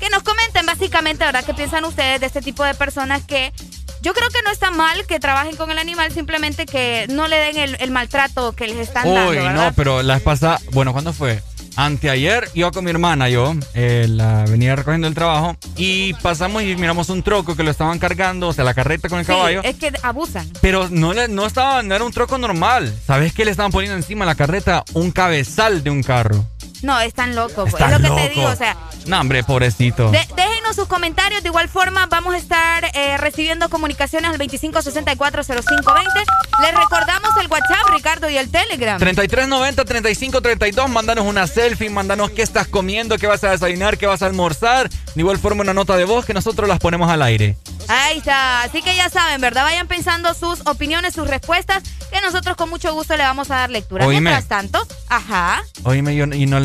que 0.04 0.10
nos 0.10 0.24
comenten 0.24 0.66
básicamente, 0.66 1.24
¿verdad? 1.24 1.46
¿Qué 1.46 1.54
piensan 1.54 1.86
ustedes 1.86 2.20
de 2.20 2.26
este 2.26 2.42
tipo 2.42 2.66
de 2.66 2.74
personas 2.74 3.24
que... 3.24 3.54
Yo 4.02 4.14
creo 4.14 4.28
que 4.28 4.42
no 4.44 4.52
está 4.52 4.70
mal 4.70 5.06
que 5.08 5.18
trabajen 5.18 5.56
con 5.56 5.72
el 5.72 5.78
animal, 5.78 6.12
simplemente 6.12 6.66
que 6.66 7.06
no 7.10 7.30
le 7.30 7.38
den 7.38 7.58
el, 7.58 7.78
el 7.80 7.90
maltrato 7.92 8.52
que 8.52 8.68
les 8.68 8.76
están 8.80 9.06
dando, 9.06 9.32
Uy, 9.32 9.38
no, 9.38 9.72
pero 9.78 10.04
la 10.04 10.16
vez 10.16 10.24
pasada, 10.24 10.60
bueno, 10.74 10.92
¿cuándo 10.92 11.14
fue? 11.14 11.42
Anteayer 11.78 12.50
iba 12.54 12.70
con 12.72 12.84
mi 12.84 12.92
hermana, 12.92 13.30
yo, 13.30 13.56
eh, 13.74 14.06
la 14.10 14.44
venía 14.44 14.76
recogiendo 14.76 15.08
el 15.08 15.16
trabajo 15.16 15.56
y 15.78 16.14
pasamos 16.16 16.64
y 16.64 16.76
miramos 16.76 17.08
un 17.10 17.24
troco 17.24 17.56
que 17.56 17.64
lo 17.64 17.72
estaban 17.72 17.98
cargando, 17.98 18.50
o 18.50 18.54
sea, 18.54 18.66
la 18.66 18.74
carreta 18.74 19.08
con 19.08 19.20
el 19.20 19.26
Sí, 19.26 19.32
caballo. 19.32 19.62
es 19.64 19.78
que 19.78 19.94
abusan. 20.04 20.52
Pero 20.62 20.90
no, 20.90 21.14
le, 21.14 21.30
no, 21.30 21.46
estaba, 21.46 21.82
no 21.82 21.96
era 21.96 22.04
un 22.04 22.12
troco 22.12 22.38
normal. 22.38 22.94
¿Sabes 23.08 23.34
qué 23.34 23.46
le 23.46 23.52
estaban 23.52 23.72
poniendo 23.72 23.96
encima 23.96 24.26
a 24.26 24.28
la 24.28 24.36
carreta? 24.36 24.84
Un 24.94 25.12
cabezal 25.12 25.82
de 25.82 25.90
un 25.90 26.04
carro. 26.04 26.46
No, 26.84 27.00
están 27.00 27.36
locos. 27.36 27.72
pues, 27.72 27.74
Están 27.74 27.94
es 27.94 28.02
lo 28.02 28.04
que 28.10 28.14
te 28.16 28.22
loco. 28.28 28.36
digo, 28.36 28.48
o 28.50 28.56
sea... 28.56 28.78
No, 29.08 29.20
hombre, 29.20 29.44
pobrecito. 29.44 30.12
De- 30.12 30.28
déjenos 30.36 30.76
sus 30.76 30.88
comentarios. 30.88 31.42
De 31.44 31.50
igual 31.50 31.68
forma, 31.70 32.06
vamos 32.06 32.36
a 32.36 32.38
estar 32.38 32.86
eh, 32.94 33.18
recibiendo 33.18 33.68
comunicaciones 33.70 34.30
al 34.32 34.38
25640520. 34.38 36.24
Les 36.62 36.72
recordamos 36.76 37.30
el 37.42 37.48
WhatsApp, 37.48 37.90
Ricardo, 37.96 38.30
y 38.30 38.38
el 38.38 38.50
Telegram. 38.52 39.00
3390-3532, 39.00 40.88
mándanos 40.88 41.26
una 41.26 41.48
selfie, 41.48 41.90
mándanos 41.90 42.32
qué 42.32 42.42
estás 42.42 42.68
comiendo, 42.68 43.18
qué 43.18 43.28
vas 43.28 43.44
a 43.44 43.52
desayunar, 43.52 43.98
qué 43.98 44.06
vas 44.08 44.22
a 44.22 44.28
almorzar. 44.28 44.90
De 44.90 45.22
igual 45.22 45.38
forma 45.38 45.62
una 45.62 45.74
nota 45.74 45.98
de 45.98 46.06
voz 46.06 46.26
que 46.26 46.34
nosotros 46.34 46.68
las 46.70 46.80
ponemos 46.80 47.10
al 47.10 47.22
aire. 47.22 47.58
Ahí 47.88 48.18
está. 48.20 48.62
Así 48.62 48.82
que 48.82 48.96
ya 48.96 49.10
saben, 49.10 49.42
¿verdad? 49.42 49.64
Vayan 49.64 49.88
pensando 49.88 50.34
sus 50.34 50.62
opiniones, 50.68 51.14
sus 51.14 51.28
respuestas, 51.28 51.84
que 52.12 52.22
nosotros 52.22 52.56
con 52.56 52.70
mucho 52.70 52.94
gusto 52.94 53.18
le 53.18 53.24
vamos 53.24 53.52
a 53.52 53.56
dar 53.56 53.70
lectura. 53.70 54.06
Oíme. 54.06 54.22
Mientras 54.32 54.48
tanto, 54.48 54.86
ajá. 55.10 55.62
Oíme, 55.84 56.16
yo, 56.16 56.26
y 56.26 56.46
no, 56.46 56.60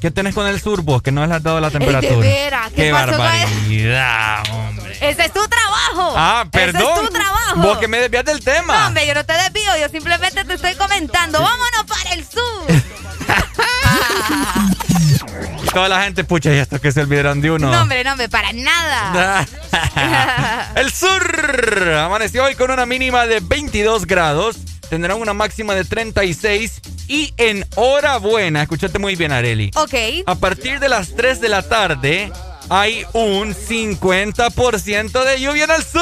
¿qué 0.00 0.10
tenés 0.10 0.34
con 0.34 0.46
el 0.46 0.60
sur 0.60 0.82
vos? 0.82 1.02
Que 1.02 1.12
no 1.12 1.24
les 1.24 1.36
has 1.36 1.42
dado 1.42 1.60
la 1.60 1.70
temperatura. 1.70 2.16
veras, 2.16 2.68
¿qué 2.70 2.76
qué 2.76 2.88
él? 2.88 2.94
barbaridad, 2.94 4.42
hombre. 4.50 4.92
Ese 5.00 5.24
es 5.24 5.32
tu 5.32 5.46
trabajo. 5.48 6.14
Ah, 6.16 6.46
perdón. 6.50 6.82
Ese 6.82 6.92
es 6.92 7.00
tu 7.00 7.12
trabajo. 7.12 7.60
Vos 7.60 7.78
que 7.78 7.88
me 7.88 7.98
desvías 7.98 8.24
del 8.24 8.42
tema. 8.42 8.80
No, 8.80 8.86
hombre, 8.88 9.06
yo 9.06 9.14
no 9.14 9.24
te 9.24 9.32
desvío, 9.32 9.76
yo 9.80 9.88
simplemente 9.88 10.44
te 10.44 10.54
estoy 10.54 10.74
comentando. 10.74 11.40
Vámonos 11.40 11.84
para 11.86 12.10
el 12.14 12.24
sur. 12.24 12.66
Toda 15.72 15.88
la 15.88 16.02
gente, 16.02 16.24
pucha, 16.24 16.52
y 16.52 16.58
estos 16.58 16.80
que 16.80 16.92
se 16.92 17.00
olvidaron 17.00 17.40
de 17.40 17.50
uno. 17.50 17.70
No, 17.70 17.82
hombre, 17.82 18.04
no, 18.04 18.12
hombre, 18.12 18.28
para 18.28 18.52
nada. 18.52 19.46
El 20.74 20.92
sur 20.92 21.22
amaneció 21.98 22.44
hoy 22.44 22.54
con 22.54 22.70
una 22.70 22.84
mínima 22.84 23.26
de 23.26 23.40
22 23.40 24.06
grados. 24.06 24.58
Tendrán 24.90 25.18
una 25.18 25.32
máxima 25.32 25.74
de 25.74 25.86
36. 25.86 26.82
Y 27.08 27.34
enhorabuena, 27.36 28.62
escúchate 28.62 28.98
muy 28.98 29.16
bien, 29.16 29.32
Areli. 29.32 29.70
Ok. 29.76 29.94
A 30.26 30.34
partir 30.34 30.80
de 30.80 30.88
las 30.88 31.14
3 31.14 31.40
de 31.40 31.48
la 31.48 31.62
tarde 31.62 32.32
hay 32.68 33.04
un 33.12 33.54
50% 33.54 35.24
de 35.24 35.40
lluvia 35.40 35.64
en 35.64 35.70
el 35.70 35.82
sur. 35.82 36.00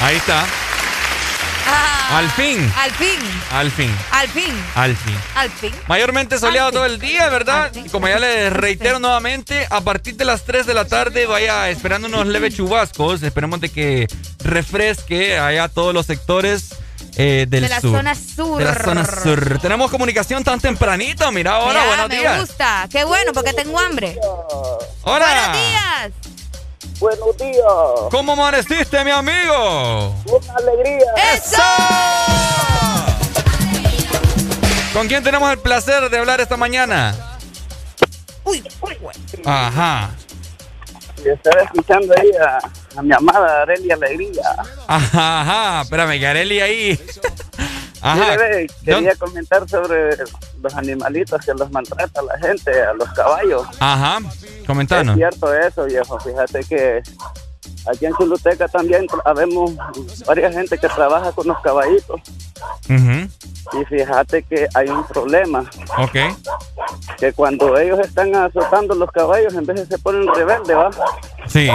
Ahí 0.00 0.16
está. 0.16 0.44
Al 2.12 2.30
fin. 2.32 2.72
Al 2.76 2.90
fin. 2.92 3.18
Al 3.52 3.70
fin. 3.70 3.90
Al 4.10 4.28
fin. 4.28 4.64
Al 4.74 4.96
fin. 4.96 5.16
Al 5.34 5.50
fin. 5.50 5.72
Mayormente 5.88 6.38
soleado 6.38 6.66
Al 6.68 6.72
fin. 6.72 6.76
todo 6.76 6.86
el 6.86 6.98
día, 7.00 7.28
¿verdad? 7.30 7.72
Y 7.74 7.88
como 7.88 8.06
ya 8.06 8.18
les 8.18 8.52
reitero 8.52 8.98
nuevamente, 8.98 9.66
a 9.70 9.80
partir 9.80 10.16
de 10.16 10.24
las 10.26 10.44
3 10.44 10.66
de 10.66 10.74
la 10.74 10.84
tarde 10.84 11.26
vaya 11.26 11.70
esperando 11.70 12.08
unos 12.08 12.26
leves 12.26 12.54
chubascos. 12.56 13.22
Esperemos 13.22 13.60
de 13.60 13.70
que 13.70 14.08
refresque 14.44 15.38
allá 15.38 15.68
todos 15.68 15.94
los 15.94 16.04
sectores 16.06 16.74
eh, 17.16 17.46
del 17.48 17.62
De 17.62 17.68
la 17.70 17.80
sur. 17.80 17.96
zona 17.96 18.14
sur. 18.14 18.58
De 18.58 18.64
la 18.66 18.74
zona 18.74 19.04
sur. 19.06 19.58
Tenemos 19.60 19.90
comunicación 19.90 20.44
tan 20.44 20.60
tempranito. 20.60 21.30
Mira 21.32 21.52
ahora, 21.52 21.72
Mira, 21.80 21.86
buenos 21.86 22.08
me 22.10 22.18
días. 22.18 22.40
gusta. 22.40 22.88
Qué 22.90 23.04
bueno, 23.04 23.32
porque 23.32 23.54
tengo 23.54 23.78
hambre. 23.80 24.18
Hola. 25.02 25.26
Buenos 25.26 25.52
días. 25.52 26.41
Buenos 27.02 27.36
días. 27.36 27.64
¿Cómo 28.12 28.34
amaneciste, 28.34 29.04
mi 29.04 29.10
amigo? 29.10 30.14
Una 30.24 30.54
alegría. 30.54 31.12
¡Eso! 31.34 31.60
¿Con 34.92 35.08
quién 35.08 35.24
tenemos 35.24 35.50
el 35.50 35.58
placer 35.58 36.08
de 36.08 36.18
hablar 36.18 36.40
esta 36.40 36.56
mañana? 36.56 37.12
Uy, 38.44 38.62
uy, 38.82 38.96
Ajá. 39.44 40.10
Y 41.24 41.28
estaba 41.30 41.62
escuchando 41.62 42.14
ahí 42.16 42.30
a, 42.40 42.58
a 42.96 43.02
mi 43.02 43.12
amada 43.12 43.62
Arelia 43.62 43.96
Alegría. 43.96 44.54
Ajá, 44.86 45.40
ajá. 45.40 45.82
Espérame, 45.82 46.20
Gareli 46.20 46.60
ahí. 46.60 47.00
Ajá. 48.02 48.32
Mire, 48.32 48.66
quería 48.84 49.14
comentar 49.16 49.68
sobre 49.68 50.16
los 50.60 50.74
animalitos 50.74 51.44
que 51.44 51.54
los 51.54 51.70
maltrata 51.70 52.20
la 52.22 52.38
gente, 52.38 52.82
a 52.82 52.92
los 52.94 53.08
caballos. 53.10 53.66
Ajá. 53.78 54.18
Es 54.42 54.66
Comentanos. 54.66 55.16
cierto 55.16 55.54
eso, 55.54 55.84
viejo. 55.84 56.18
Fíjate 56.20 56.64
que 56.64 57.02
aquí 57.90 58.06
en 58.06 58.14
Chuluteca 58.16 58.66
también 58.68 59.06
habemos 59.24 59.72
varias 60.26 60.52
gente 60.54 60.76
que 60.78 60.88
trabaja 60.88 61.30
con 61.32 61.46
los 61.46 61.60
caballitos. 61.60 62.20
Ujú. 62.88 63.80
Y 63.80 63.84
fíjate 63.86 64.42
que 64.42 64.68
hay 64.74 64.88
un 64.88 65.04
problema, 65.06 65.64
Ok. 65.98 66.16
que 67.18 67.32
cuando 67.32 67.78
ellos 67.78 67.98
están 68.00 68.34
azotando 68.34 68.94
los 68.94 69.10
caballos, 69.12 69.54
en 69.54 69.64
vez 69.64 69.76
de 69.76 69.86
se 69.96 69.98
ponen 70.02 70.26
rebeldes, 70.34 70.76
¿va? 70.76 70.90
Sí. 71.46 71.70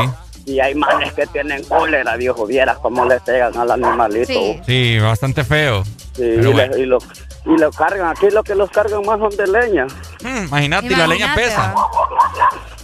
Y 0.47 0.61
hay 0.61 0.73
manes 0.75 1.11
que 1.13 1.27
tienen 1.27 1.61
cólera, 1.65 2.15
viejo, 2.15 2.47
vieras 2.47 2.77
cómo 2.81 3.03
le 3.05 3.19
pegan 3.19 3.55
al 3.57 3.69
animalito. 3.69 4.27
Sí. 4.27 4.61
Sí, 4.65 4.97
bastante 4.99 5.43
feo. 5.43 5.83
Sí, 6.15 6.23
y, 6.23 6.37
bueno. 6.37 6.73
le- 6.73 6.79
y 6.79 6.85
lo, 6.85 6.97
y 7.45 7.57
lo 7.59 7.69
cargan, 7.71 8.07
aquí 8.09 8.29
lo 8.31 8.41
que 8.43 8.55
los 8.55 8.69
cargan 8.71 9.05
más 9.05 9.19
son 9.19 9.29
de 9.35 9.45
leña. 9.45 9.85
Mm, 10.23 10.45
imagínate, 10.47 10.87
y 10.87 10.95
la 10.95 11.05
leña 11.05 11.35
pesa. 11.35 11.75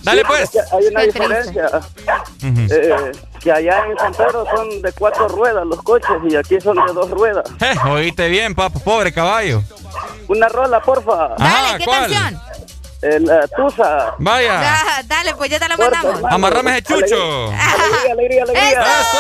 Dale 0.04 0.22
Sí, 0.22 0.28
pues. 0.28 0.52
Hay 0.74 0.86
una 0.88 1.00
Qué 1.00 1.06
diferencia. 1.08 1.70
Eh, 2.44 3.12
que 3.40 3.52
allá 3.52 3.86
en 3.90 3.98
San 3.98 4.14
Pedro 4.14 4.46
son 4.54 4.82
de 4.82 4.92
cuatro 4.92 5.30
ruedas 5.30 5.66
los 5.66 5.82
coches 5.82 6.10
y 6.30 6.36
aquí 6.36 6.60
son 6.60 6.76
de 6.86 6.92
dos 6.94 7.10
ruedas. 7.10 7.46
Eh, 7.62 7.74
oíste 7.90 8.28
bien, 8.28 8.54
papá, 8.54 8.78
pobre 8.80 9.14
caballo. 9.14 9.64
Una 10.28 10.50
rola, 10.50 10.82
porfa. 10.82 11.30
Dale, 11.30 11.44
Ajá, 11.46 11.78
¿qué 11.78 11.86
¿cuál? 11.86 12.12
canción? 12.12 12.42
El 13.04 13.30
eh, 13.30 13.48
Tusa. 13.56 14.14
Vaya. 14.18 14.54
Da- 14.62 15.04
dale, 15.06 15.36
pues 15.36 15.50
ya 15.50 15.60
te 15.60 15.68
la 15.68 15.76
Porfa, 15.76 16.02
mandamos. 16.04 16.32
Amarrame 16.32 16.72
ese 16.72 16.84
chucho. 16.84 17.52
Alegría, 17.52 18.14
alegría, 18.14 18.44
alegría. 18.44 18.82
¡Eso! 19.02 19.20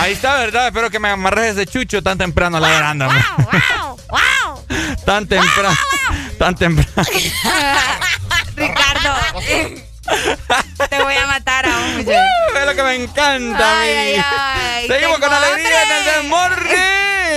Ahí 0.00 0.12
está, 0.12 0.38
¿verdad? 0.38 0.66
Espero 0.66 0.90
que 0.90 0.98
me 0.98 1.08
amarres 1.10 1.56
ese 1.56 1.66
chucho 1.66 2.02
tan 2.02 2.18
temprano 2.18 2.56
a 2.56 2.60
la 2.60 2.68
veranda. 2.68 3.06
¡Wow! 3.38 3.96
¡Wow! 4.10 4.64
Tan 5.06 5.26
temprano. 5.26 5.76
Tan 6.38 6.54
temprano. 6.58 7.08
Ricardo. 8.56 9.14
te 10.90 11.02
voy 11.02 11.14
a 11.14 11.26
matar 11.26 11.66
aún, 11.66 11.96
muchacho. 11.98 12.18
Es 12.58 12.66
lo 12.66 12.74
que 12.74 12.82
me 12.82 12.94
encanta 12.96 13.70
a 13.70 13.74
mí. 13.80 13.88
Ay, 13.88 14.14
ay, 14.16 14.24
ay, 14.24 14.88
Seguimos 14.88 15.18
tengo 15.20 15.26
con 15.28 15.32
alegría 15.34 15.82
en 15.82 15.90
el 15.92 16.08
hambre. 16.32 17.11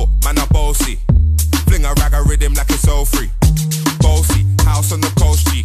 Humble, 0.00 0.12
man 0.24 0.38
a 0.38 0.46
bossy. 0.52 0.98
Fling 1.66 1.84
a 1.84 1.92
rag 1.94 2.14
a 2.14 2.22
rhythm 2.22 2.54
like 2.54 2.70
it's 2.70 2.88
all 2.88 3.04
free. 3.04 3.30
Bossy, 4.00 4.44
house 4.64 4.92
on 4.92 5.00
the 5.00 5.12
coast 5.18 5.46
G. 5.48 5.64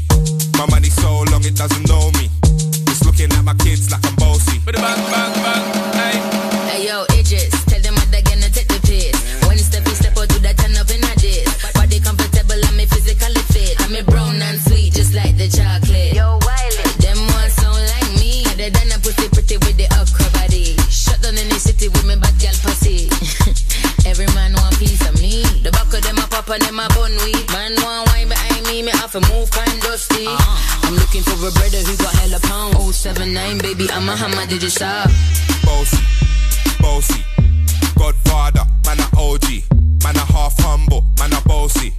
My 0.57 0.65
money 0.69 0.89
so 0.89 1.23
long 1.31 1.43
it 1.45 1.55
doesn't 1.55 1.87
know 1.87 2.11
me. 2.11 2.29
It's 2.87 3.03
looking 3.05 3.31
at 3.31 3.43
my 3.43 3.53
kids 3.55 3.91
like 3.91 4.05
I'm 4.05 4.15
bossy. 4.15 4.59
Bang 4.65 4.75
bang 4.75 5.11
bang, 5.11 5.34
of 26.47 26.59
them 26.59 26.59
a 26.59 26.59
pop 26.59 26.59
and 26.59 26.61
them 26.63 26.79
a 26.79 26.87
bun 26.89 27.11
weed. 27.23 27.47
Man 27.51 27.73
want 27.81 28.07
wine 28.09 28.29
behind 28.29 28.65
me, 28.67 28.83
me 28.83 28.91
have 28.91 29.11
to 29.11 29.21
move 29.31 29.49
kind 29.51 29.81
dusty. 29.81 30.27
Uh-huh. 30.27 30.87
I'm 30.87 30.95
looking 30.95 31.23
for 31.23 31.35
a 31.35 31.51
brother 31.51 31.81
who 31.81 31.97
got 31.97 32.13
hella 32.15 32.39
pound. 32.41 32.75
079, 32.93 33.57
baby, 33.59 33.87
I'm 33.91 34.07
a 34.09 34.15
hammer, 34.15 34.45
did 34.47 34.61
you 34.63 34.69
stop? 34.69 35.09
Bossy, 35.63 35.97
bossy, 36.79 37.21
Godfather, 37.97 38.65
man 38.85 38.99
a 38.99 39.07
OG, 39.17 39.65
man 40.03 40.15
a 40.15 40.25
half 40.33 40.55
humble, 40.59 41.05
man 41.19 41.33
a 41.33 41.41
bossy. 41.41 41.93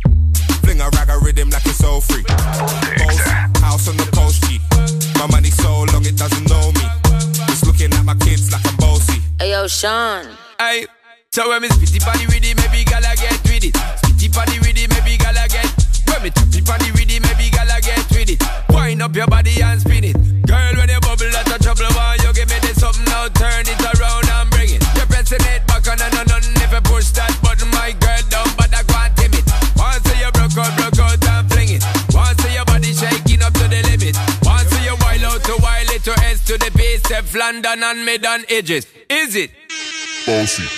Fling 0.62 0.80
a 0.80 0.88
rag 0.90 1.10
a 1.10 1.18
rhythm 1.18 1.50
like 1.50 1.66
it's 1.66 1.82
all 1.84 2.00
free. 2.00 2.22
Bossy, 2.22 3.30
house 3.60 3.88
on 3.88 3.96
the 3.96 4.08
coast 4.14 4.42
G. 4.44 4.60
My 5.18 5.26
money 5.30 5.50
so 5.50 5.84
long 5.92 6.04
it 6.04 6.16
doesn't 6.16 6.48
know 6.48 6.72
me. 6.72 6.86
It's 7.50 7.64
looking 7.64 7.92
at 7.92 8.04
my 8.04 8.14
kids 8.16 8.52
like 8.52 8.66
I'm 8.66 8.76
bossy. 8.76 9.20
Hey 9.38 9.50
yo, 9.50 9.66
Sean. 9.66 10.26
Aye. 10.58 10.86
So 11.32 11.50
when 11.50 11.60
me 11.60 11.68
spitty 11.68 12.00
body 12.00 12.26
with 12.26 12.44
it, 12.44 12.56
maybe 12.56 12.82
gala 12.84 13.14
get 13.16 13.36
with 13.44 13.64
it. 13.64 13.76
Body 14.36 14.60
with 14.60 14.76
it, 14.76 14.92
maybe 14.92 15.16
gala 15.16 15.48
get. 15.48 15.64
When 16.12 16.20
me 16.22 16.28
tappy 16.28 16.60
body 16.60 16.92
with 16.92 17.08
it, 17.08 17.24
maybe 17.24 17.48
gala 17.48 17.80
get 17.80 18.04
with 18.12 18.28
it. 18.28 18.40
Wind 18.68 19.00
up 19.00 19.16
your 19.16 19.26
body 19.26 19.62
and 19.64 19.80
spin 19.80 20.04
it. 20.04 20.16
Girl, 20.44 20.76
when 20.76 20.92
you 20.92 21.00
bubble, 21.00 21.32
that's 21.32 21.48
a 21.48 21.56
trouble. 21.56 21.88
Why 21.96 22.20
you 22.20 22.32
give 22.36 22.48
me 22.52 22.60
this 22.60 22.76
something 22.76 23.08
now? 23.08 23.32
Turn 23.32 23.64
it 23.64 23.80
around 23.80 24.28
and 24.28 24.50
bring 24.52 24.76
it. 24.76 24.84
You're 24.92 25.08
pressing 25.08 25.40
it 25.40 25.64
back 25.66 25.88
on 25.88 25.96
and 25.96 26.12
on 26.20 26.28
and 26.28 26.52
if 26.60 26.68
you 26.68 26.82
push 26.84 27.16
that 27.16 27.32
button, 27.40 27.72
my 27.72 27.96
girl 27.96 28.20
down, 28.28 28.52
but 28.60 28.68
I 28.76 28.84
can't 28.84 29.16
tame 29.16 29.32
it. 29.40 29.46
Once 29.72 30.04
you 30.04 30.28
broke 30.36 30.60
out, 30.60 30.72
broke 30.76 31.00
out 31.00 31.16
and 31.16 31.48
fling 31.48 31.80
it. 31.80 31.82
Once 32.12 32.44
your 32.52 32.64
body 32.68 32.92
shaking 32.92 33.40
up 33.40 33.56
to 33.56 33.64
the 33.72 33.80
limit. 33.88 34.20
Once 34.44 34.68
you 34.84 34.94
wild 35.00 35.24
out 35.32 35.40
to 35.48 35.56
wild 35.64 35.90
it 35.96 36.04
to 36.04 36.12
S 36.28 36.44
to 36.44 36.60
the 36.60 36.70
base, 36.76 37.08
London 37.32 37.82
and 37.82 38.04
mid 38.04 38.24
on 38.26 38.44
edges. 38.52 38.86
Is 39.08 39.32
it? 39.34 39.50
Bossy, 40.28 40.68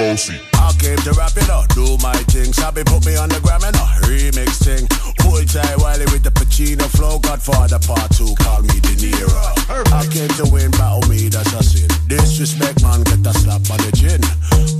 bossy. 0.00 0.40
I 0.54 0.72
came 0.80 0.96
to 1.04 1.12
rap 1.12 1.36
it 1.36 1.48
up, 1.50 1.68
do 1.76 1.96
my 2.00 2.16
thing. 2.32 2.52
Sabi 2.52 2.82
put 2.84 3.04
me 3.04 3.16
on 3.16 3.28
the 3.28 3.40
gram 3.44 3.62
and 3.64 3.76
a 3.76 3.86
remix 4.08 4.56
thing. 4.64 4.88
Hold 5.20 5.48
tight 5.48 5.76
Wiley 5.76 6.08
with 6.12 6.24
the 6.24 6.32
Pacino 6.32 6.88
flow. 6.96 7.18
Godfather 7.18 7.78
part 7.80 8.08
two, 8.16 8.32
call 8.40 8.62
me 8.62 8.76
De 8.80 8.94
Niro. 8.96 9.44
I 9.92 10.06
came 10.08 10.32
to 10.40 10.46
win, 10.48 10.70
battle 10.72 11.04
me, 11.08 11.28
that's 11.28 11.52
a 11.52 11.62
sin. 11.62 11.88
Disrespect, 12.08 12.82
man, 12.82 13.04
get 13.04 13.20
a 13.26 13.32
slap 13.36 13.62
on 13.68 13.80
the 13.84 13.92
chin. 13.92 14.20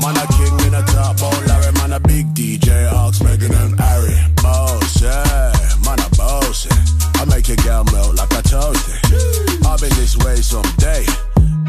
Man, 0.01 0.17
a 0.17 0.25
king 0.37 0.57
in 0.67 0.75
a 0.75 0.83
top, 0.89 1.21
oh 1.21 1.37
Larry, 1.47 1.73
man, 1.81 1.93
a 1.93 2.01
big 2.01 2.33
DJ, 2.33 2.91
Ox, 2.93 3.21
Megan 3.23 3.53
and 3.53 3.79
Harry. 3.79 4.17
Boss, 4.41 5.03
yeah, 5.03 5.53
man, 5.85 6.01
a 6.01 6.09
boss. 6.17 6.67
I 7.21 7.25
make 7.29 7.49
your 7.49 7.61
girl 7.61 7.85
melt 7.93 8.17
like 8.17 8.33
a 8.33 8.43
toasty. 8.43 8.97
I'll 9.67 9.77
be 9.77 9.89
this 10.01 10.17
way 10.25 10.37
someday. 10.37 11.05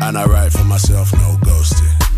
And 0.02 0.18
I 0.18 0.26
write 0.26 0.52
for 0.52 0.64
myself, 0.64 1.14
no 1.14 1.38
ghosting. 1.46 2.11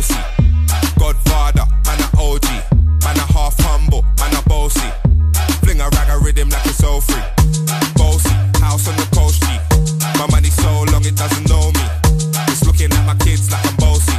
bossy. 0.00 0.14
Godfather, 0.98 1.66
man 1.86 2.00
a 2.00 2.08
OG. 2.20 2.44
Man 3.04 3.16
a 3.16 3.26
half 3.32 3.54
humble, 3.60 4.02
man 4.18 4.34
a 4.36 4.42
bossy. 4.48 4.90
Fling 5.62 5.80
a 5.80 5.88
rag 5.88 6.08
a 6.08 6.18
rhythm 6.18 6.48
like 6.48 6.64
it's 6.66 6.82
all 6.82 7.00
free. 7.00 7.22
Bossy, 7.96 8.30
house 8.60 8.88
on 8.88 8.96
the 8.96 9.08
coast 9.14 9.42
G. 9.42 9.46
My 10.18 10.26
money 10.30 10.50
so 10.50 10.84
long 10.92 11.04
it 11.04 11.16
doesn't 11.16 11.48
know 11.48 11.70
me. 11.72 11.84
It's 12.48 12.64
looking 12.64 12.92
at 12.92 13.04
my 13.06 13.14
kids 13.16 13.50
like 13.50 13.64
I'm 13.66 13.76
bossy. 13.76 14.16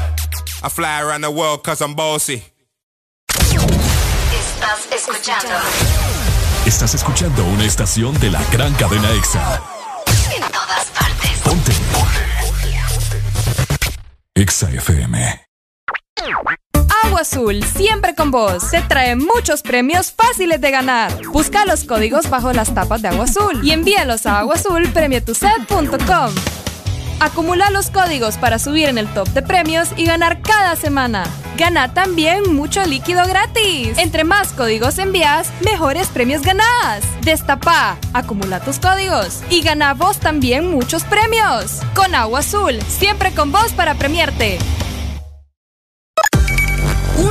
I 0.63 0.69
fly 0.69 1.01
around 1.01 1.21
the 1.21 1.32
world 1.32 1.63
cause 1.63 1.82
I'm 1.82 1.95
bossy. 1.95 2.43
Estás 4.32 4.88
escuchando 4.93 5.55
Estás 6.65 6.93
escuchando 6.93 7.43
una 7.45 7.65
estación 7.65 8.17
de 8.19 8.29
la 8.29 8.43
gran 8.51 8.71
cadena 8.75 9.09
EXA. 9.11 9.61
en 10.36 10.41
todas 10.51 10.86
partes. 10.97 11.39
Ponte. 11.43 11.71
EXA 14.36 14.69
FM. 14.69 15.50
Agua 17.03 17.22
Azul, 17.22 17.63
siempre 17.63 18.13
con 18.13 18.30
vos, 18.30 18.69
te 18.69 18.82
trae 18.82 19.15
muchos 19.15 19.63
premios 19.63 20.11
fáciles 20.11 20.61
de 20.61 20.69
ganar. 20.69 21.11
Busca 21.28 21.65
los 21.65 21.84
códigos 21.84 22.30
bajo 22.30 22.53
las 22.53 22.76
tapas 22.76 23.01
de 23.01 23.07
Agua 23.07 23.24
Azul 23.24 23.59
y 23.63 23.72
envíalos 23.72 24.28
a 24.28 24.39
aguazulpremiotuset.com. 24.39 26.36
Acumula 27.19 27.72
los 27.72 27.89
códigos 27.89 28.38
para 28.38 28.59
subir 28.59 28.88
en 28.88 28.97
el 28.99 29.11
top 29.13 29.28
de 29.30 29.41
premios 29.41 29.89
y 29.97 30.05
ganar 30.05 30.41
cada 30.41 30.76
semana. 30.76 31.24
Gana 31.57 31.93
también 31.93 32.53
mucho 32.53 32.86
líquido 32.86 33.26
gratis. 33.28 33.97
Entre 33.97 34.24
más 34.24 34.53
códigos 34.53 34.99
envías, 34.99 35.51
mejores 35.61 36.07
premios 36.07 36.43
ganás. 36.43 37.03
Destapa, 37.22 37.97
acumula 38.13 38.59
tus 38.59 38.80
códigos 38.80 39.41
y 39.49 39.61
gana 39.61 39.95
vos 39.95 40.19
también 40.19 40.69
muchos 40.72 41.03
premios. 41.03 41.82
Con 41.95 42.13
Agua 42.13 42.39
Azul, 42.39 42.80
siempre 42.88 43.34
con 43.34 43.51
vos 43.51 43.72
para 43.74 43.95
premiarte. 43.95 44.59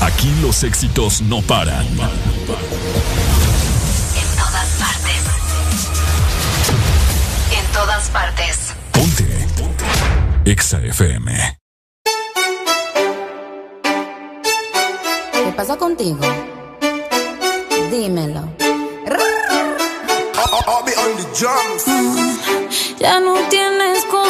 Aquí 0.00 0.32
los 0.40 0.62
éxitos 0.64 1.20
no 1.22 1.42
paran. 1.42 1.86
En 1.86 1.96
todas 4.36 4.68
partes. 4.78 5.22
En 7.58 7.66
todas 7.72 8.08
partes. 8.10 8.58
Ponte. 8.92 9.46
EXA 10.44 10.78
FM. 10.84 11.58
¿Qué 15.32 15.52
pasa 15.56 15.76
contigo? 15.76 16.18
Dímelo. 17.90 18.42
Mm, 21.86 22.36
Ya 22.98 23.20
no 23.20 23.34
tiene 23.48 23.92
excusa. 23.94 24.29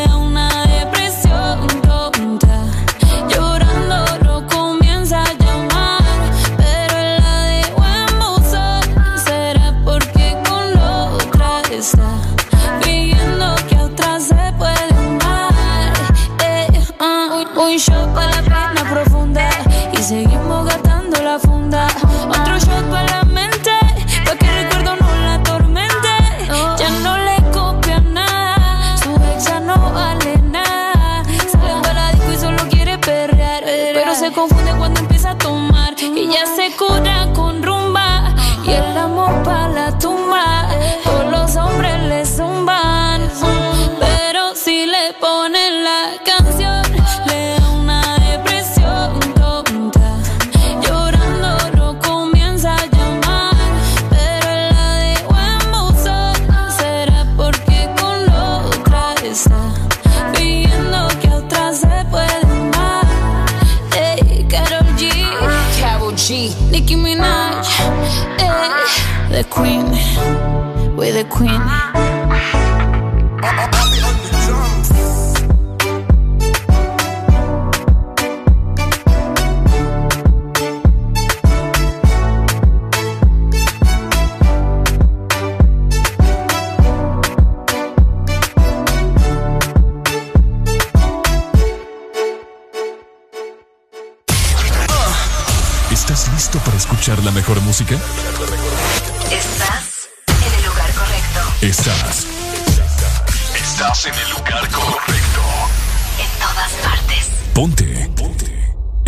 the 71.23 71.29
queen. 71.29 71.90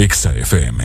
Exa 0.04 0.34
FM. 0.36 0.84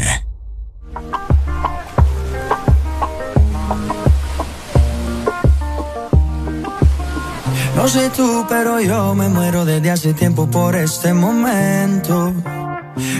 No 7.74 7.88
sé 7.88 8.10
tú, 8.10 8.46
pero 8.48 8.80
yo 8.80 9.16
me 9.16 9.28
muero 9.28 9.64
desde 9.64 9.90
hace 9.90 10.14
tiempo 10.14 10.48
por 10.48 10.76
este 10.76 11.12
momento. 11.14 12.32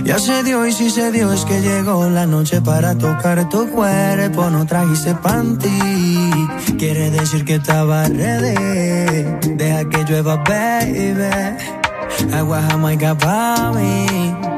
Ya 0.05 0.21
se 0.21 0.45
dio 0.45 0.65
y 0.69 0.73
si 0.73 0.89
se 0.89 1.11
dio 1.11 1.33
es 1.33 1.45
que 1.45 1.61
llegó 1.61 2.09
la 2.09 2.27
noche 2.27 2.61
para 2.61 2.97
tocar 2.97 3.49
tu 3.49 3.69
cuerpo. 3.69 4.51
No 4.51 4.67
trajiste 4.67 5.17
panty, 5.17 6.31
quiere 6.79 7.11
decir 7.11 7.45
que 7.45 7.57
estaba 7.57 8.05
ready. 8.05 9.25
Deja 9.57 9.89
que 9.89 10.05
llueva, 10.05 10.37
baby. 10.37 11.57
Agua 12.33 12.63
jamaica 12.69 13.19
pa' 13.19 13.73
mí. 13.73 14.58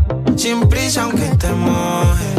sin 0.41 0.67
prisa 0.67 1.03
aunque 1.03 1.29
te 1.37 1.51
mojes. 1.53 2.30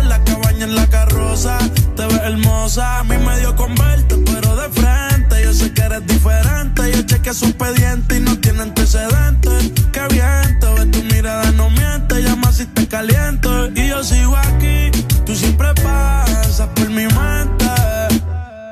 En 0.00 0.08
la 0.08 0.22
cabaña, 0.24 0.64
en 0.64 0.74
la 0.74 0.86
carroza. 0.86 1.58
Te 1.96 2.06
ves 2.06 2.20
hermosa, 2.22 3.00
a 3.00 3.04
mí 3.04 3.16
me 3.18 3.38
dio 3.38 3.54
con 3.54 3.74
pero 3.74 4.56
de 4.56 4.68
frente. 4.70 5.44
Yo 5.44 5.52
sé 5.52 5.72
que 5.72 5.82
eres 5.82 6.06
diferente. 6.06 6.92
Yo 6.92 7.02
chequeé 7.02 7.34
su 7.34 7.46
expediente 7.46 8.16
y 8.16 8.20
no 8.20 8.38
tiene 8.38 8.62
antecedentes. 8.62 9.72
Qué 9.92 10.02
bien, 10.10 10.58
te 10.60 10.66
ves 10.74 10.90
tu 10.90 11.02
mirada, 11.14 11.50
no 11.52 11.70
miente. 11.70 12.22
Llama 12.22 12.52
si 12.52 12.66
te 12.66 12.86
caliento. 12.88 13.68
Y 13.74 13.88
yo 13.88 14.02
sigo 14.02 14.36
aquí, 14.36 14.90
tú 15.24 15.34
siempre 15.34 15.72
pasas 15.74 16.68
por 16.74 16.88
mi 16.88 17.06
mente. 17.06 17.64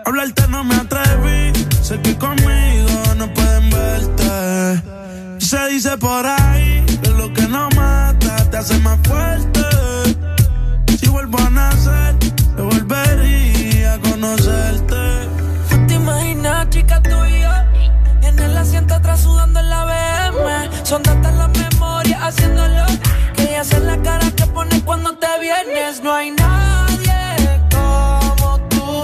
Hablarte 0.04 0.48
no 0.48 0.64
me 0.64 0.74
atreví, 0.74 1.52
sé 1.80 2.00
que 2.00 2.16
conmigo 2.18 3.14
no 3.16 3.32
pueden 3.32 3.70
verte. 3.70 4.82
Se 5.38 5.68
dice 5.68 5.96
por 5.96 6.26
ahí 6.26 6.84
que 7.02 7.10
lo 7.10 7.32
que 7.32 7.42
no 7.42 7.68
mata 7.76 8.50
te 8.50 8.56
hace 8.56 8.78
más 8.80 8.98
fuerte. 9.06 9.61
Vienes. 25.42 26.02
No 26.02 26.12
hay 26.12 26.30
nadie 26.30 27.60
como 27.70 28.58
tú. 28.68 29.02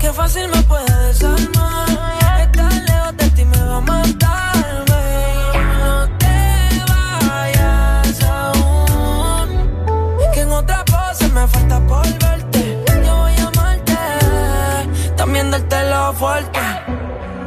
Qué 0.00 0.12
fácil 0.12 0.48
me 0.48 0.60
puede 0.62 0.92
desarmar. 1.06 1.88
Estar 2.40 2.72
lejos 2.88 3.16
de 3.16 3.30
ti 3.30 3.44
me 3.44 3.60
va 3.62 3.76
a 3.76 3.80
matar. 3.80 4.84
No 5.78 6.08
te 6.18 6.38
vayas 6.90 8.22
aún. 8.22 9.48
Que 10.34 10.40
en 10.40 10.50
otra 10.50 10.84
pose 10.84 11.28
me 11.28 11.46
falta 11.46 11.78
por 11.86 12.06
verte. 12.24 12.84
Yo 13.06 13.16
voy 13.22 13.36
a 13.44 13.46
amarte. 13.52 13.96
También 15.16 15.50
dártelo 15.52 16.12
fuerte. 16.14 16.60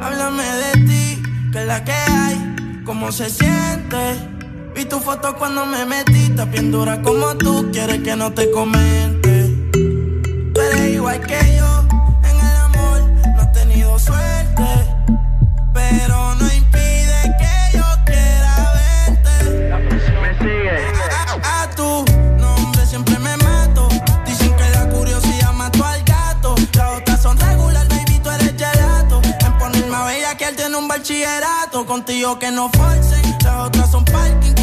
Háblame 0.02 0.44
de 0.64 0.72
ti, 0.88 1.24
que 1.52 1.60
es 1.60 1.68
la 1.68 1.84
que 1.84 1.94
hay. 1.94 2.38
Cómo 2.86 3.12
se 3.12 3.30
siente. 3.30 4.31
Tu 4.92 5.00
foto 5.00 5.34
cuando 5.38 5.66
me 5.66 5.86
metiste 5.86 6.44
bien 6.52 6.70
dura 6.70 7.02
como 7.02 7.34
tú. 7.38 7.70
Quieres 7.72 8.02
que 8.04 8.14
no 8.14 8.34
te 8.34 8.52
comente. 8.52 9.72
Tú 10.54 10.60
eres 10.60 10.96
igual 10.96 11.22
que 11.22 11.40
yo. 11.58 11.88
En 12.30 12.38
el 12.38 12.56
amor 12.58 13.02
no 13.34 13.42
has 13.42 13.54
tenido 13.54 13.98
suerte. 13.98 14.66
Pero 15.74 16.36
no 16.36 16.46
impide 16.54 17.22
que 17.40 17.78
yo 17.78 17.86
quiera 18.06 18.74
verte. 18.76 19.34
Me 20.22 20.38
sigue. 20.40 20.78
A, 21.42 21.64
a 21.64 21.70
tu 21.70 22.04
nombre 22.38 22.86
siempre 22.86 23.18
me 23.20 23.38
mato. 23.38 23.88
Dicen 24.26 24.54
que 24.58 24.70
la 24.72 24.90
curiosidad 24.90 25.54
mató 25.54 25.86
al 25.86 26.04
gato. 26.04 26.54
Las 26.74 26.98
otras 26.98 27.22
son 27.22 27.40
regular, 27.40 27.88
baby, 27.88 28.20
tú 28.22 28.30
eres 28.30 28.56
gelato. 28.58 29.22
En 29.24 29.58
ponerme 29.58 29.96
a 29.96 30.04
bella 30.04 30.36
que 30.36 30.50
él 30.50 30.56
tiene 30.58 30.76
un 30.76 30.90
bachillerato. 30.90 31.86
Contigo 31.86 32.38
que 32.38 32.52
no 32.52 32.70
forcen. 32.74 33.22
Las 33.42 33.68
otras 33.68 33.90
son 33.90 34.04
parking, 34.06 34.54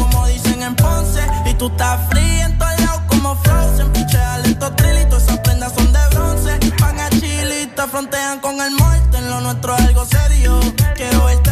Y 1.45 1.53
tú 1.55 1.67
estás 1.67 1.99
fría 2.09 2.45
en 2.45 2.57
todos 2.57 2.79
lados 2.81 3.01
como 3.07 3.35
Frozen. 3.35 3.91
Pichea 3.91 4.37
lento 4.39 4.71
trilito, 4.73 5.17
esas 5.17 5.39
prendas 5.39 5.73
son 5.73 5.91
de 5.91 5.99
bronce. 6.11 6.59
Van 6.79 6.99
a 6.99 7.09
chilita, 7.09 7.87
frontean 7.87 8.39
con 8.39 8.61
el 8.61 8.71
muerte. 8.71 9.17
En 9.17 9.29
lo 9.29 9.41
nuestro 9.41 9.75
es 9.75 9.81
algo 9.81 10.05
serio. 10.05 10.59
Quiero 10.95 11.25
verte 11.25 11.51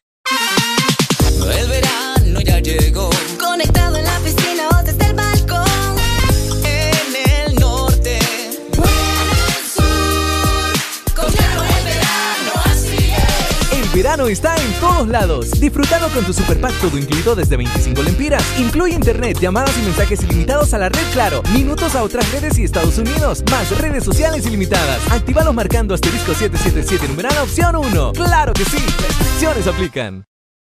Lados. 15.11 15.51
Con 16.13 16.25
tu 16.25 16.33
super 16.33 16.59
pack 16.59 16.73
todo 16.81 16.97
incluido 16.97 17.35
desde 17.35 17.57
25 17.57 18.03
lempiras. 18.03 18.43
Incluye 18.59 18.95
internet, 18.95 19.37
llamadas 19.39 19.77
y 19.77 19.81
mensajes 19.83 20.23
ilimitados 20.23 20.73
a 20.73 20.77
la 20.77 20.89
red 20.89 21.01
Claro, 21.13 21.43
minutos 21.53 21.95
a 21.95 22.03
otras 22.03 22.31
redes 22.31 22.57
y 22.57 22.63
Estados 22.63 22.97
Unidos, 22.97 23.43
más 23.49 23.77
redes 23.77 24.03
sociales 24.03 24.45
ilimitadas. 24.45 24.99
Actívalos 25.11 25.53
marcando 25.53 25.93
asterisco 25.93 26.33
777 26.33 27.07
numeral 27.07 27.37
opción 27.39 27.75
1. 27.75 28.13
¡Claro 28.13 28.53
que 28.53 28.65
sí! 28.65 28.77
Restricciones 28.77 29.67
aplican. 29.67 30.30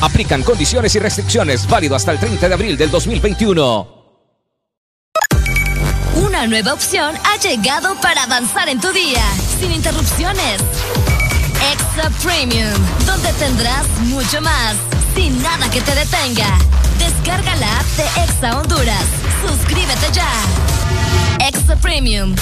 Aplican 0.00 0.42
condiciones 0.42 0.94
y 0.94 0.98
restricciones 0.98 1.68
válido 1.68 1.94
hasta 1.94 2.12
el 2.12 2.18
30 2.18 2.48
de 2.48 2.54
abril 2.54 2.76
del 2.76 2.90
2021. 2.90 4.00
Una 6.14 6.46
nueva 6.46 6.72
opción 6.72 7.14
ha 7.24 7.36
llegado 7.38 7.94
para 8.00 8.24
avanzar 8.24 8.68
en 8.68 8.80
tu 8.80 8.90
día, 8.92 9.22
sin 9.58 9.72
interrupciones. 9.72 10.60
Extra 11.72 12.10
Premium, 12.22 12.72
donde 13.06 13.32
tendrás 13.34 13.86
mucho 14.04 14.40
más, 14.40 14.76
sin 15.14 15.42
nada 15.42 15.70
que 15.70 15.80
te 15.82 15.94
detenga. 15.94 16.58
Descarga 16.98 17.56
la 17.56 17.80
app 17.80 17.86
de 17.96 18.22
Exa 18.24 18.58
Honduras. 18.58 19.04
Suscríbete 19.46 20.12
ya. 20.12 20.69
Extra 21.40 21.76
Premium. 21.76 22.34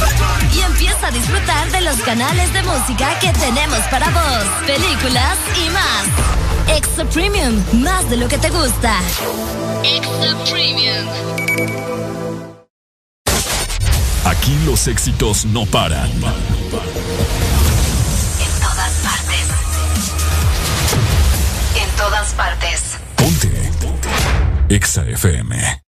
Y 0.54 0.60
empieza 0.60 1.06
a 1.06 1.10
disfrutar 1.10 1.70
de 1.70 1.80
los 1.82 1.96
canales 2.00 2.52
de 2.52 2.62
música 2.62 3.18
que 3.20 3.32
tenemos 3.32 3.78
para 3.90 4.10
vos, 4.10 4.44
películas 4.66 5.38
y 5.56 5.70
más. 5.70 6.76
Extra 6.76 7.04
Premium, 7.06 7.62
más 7.74 8.10
de 8.10 8.16
lo 8.16 8.28
que 8.28 8.38
te 8.38 8.50
gusta. 8.50 8.98
Extra 9.84 10.36
Premium. 10.50 11.06
Aquí 14.24 14.58
los 14.66 14.86
éxitos 14.88 15.44
no 15.46 15.64
paran. 15.66 16.10
En 16.10 16.20
todas 18.60 18.92
partes. 19.02 19.46
En 21.82 21.96
todas 21.96 22.32
partes. 22.34 22.98
Ponte. 23.16 23.70
EXA 24.68 25.02
FM. 25.08 25.87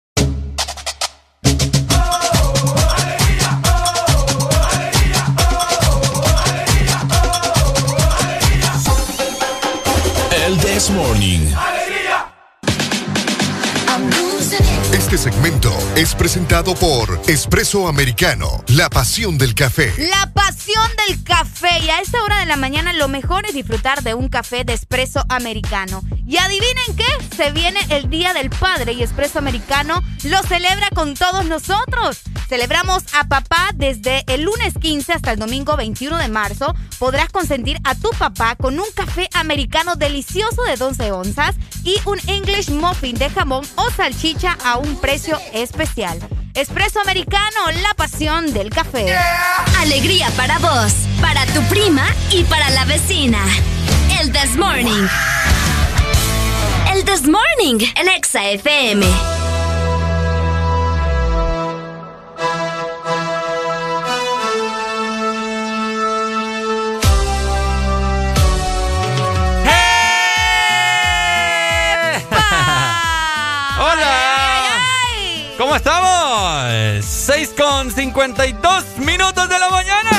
This 10.81 10.89
Morning. 10.89 11.70
Este 14.93 15.17
segmento 15.17 15.73
es 15.95 16.17
presentado 16.17 16.75
por 16.75 17.21
Espresso 17.29 17.87
Americano, 17.87 18.65
la 18.67 18.91
pasión 18.91 19.39
del 19.39 19.55
café. 19.55 19.95
La 19.97 20.33
pasión 20.33 20.85
del 21.07 21.23
café. 21.23 21.79
Y 21.85 21.91
a 21.91 22.01
esta 22.01 22.23
hora 22.25 22.41
de 22.41 22.47
la 22.47 22.57
mañana 22.57 22.93
lo 22.93 23.07
mejor 23.07 23.47
es 23.47 23.55
disfrutar 23.55 24.03
de 24.03 24.15
un 24.15 24.29
café 24.29 24.65
de 24.65 24.73
espresso 24.73 25.25
americano. 25.29 26.03
Y 26.27 26.39
adivinen 26.39 26.97
qué, 26.97 27.37
se 27.37 27.53
viene 27.53 27.79
el 27.91 28.11
Día 28.11 28.35
del 28.35 28.51
Padre 28.51 28.93
y 28.93 29.03
Espresso 29.03 29.39
Americano 29.39 30.03
lo 30.25 30.43
celebra 30.43 30.89
con 30.93 31.15
todos 31.15 31.45
nosotros. 31.45 32.23
Celebramos 32.49 33.05
a 33.15 33.29
papá 33.29 33.71
desde 33.77 34.25
el 34.27 34.43
lunes 34.43 34.75
15 34.81 35.13
hasta 35.13 35.31
el 35.31 35.39
domingo 35.39 35.77
21 35.77 36.19
de 36.19 36.29
marzo. 36.29 36.75
Podrás 36.99 37.29
consentir 37.31 37.79
a 37.85 37.95
tu 37.95 38.11
papá 38.11 38.57
con 38.57 38.79
un 38.81 38.91
café 38.95 39.29
americano 39.35 39.95
delicioso 39.95 40.65
de 40.65 40.77
12 40.77 41.13
onzas 41.13 41.55
y 41.85 41.97
un 42.07 42.19
English 42.27 42.71
muffin 42.71 43.17
de 43.17 43.31
jamón 43.31 43.65
o 43.77 43.89
salchicha 43.91 44.59
a 44.65 44.80
un 44.81 44.97
precio 44.97 45.39
especial. 45.53 46.19
Espresso 46.55 47.01
americano, 47.01 47.71
la 47.83 47.95
pasión 47.95 48.53
del 48.53 48.71
café. 48.71 49.17
Alegría 49.79 50.31
para 50.37 50.59
vos, 50.59 50.93
para 51.21 51.47
tu 51.47 51.63
prima 51.65 52.07
y 52.31 52.45
para 52.45 52.71
la 52.71 52.85
vecina. 52.85 53.39
El 54.21 54.33
This 54.33 54.57
Morning. 54.57 55.07
El 56.93 57.05
This 57.05 57.23
Morning 57.23 57.87
en 57.97 58.09
Exa 58.09 58.51
FM. 58.51 59.40
¿Cómo 75.71 75.77
estamos? 75.77 77.05
6 77.07 77.55
con 77.57 77.93
52 77.93 78.85
minutos 78.99 79.49
de 79.49 79.57
la 79.57 79.71
mañana. 79.71 80.11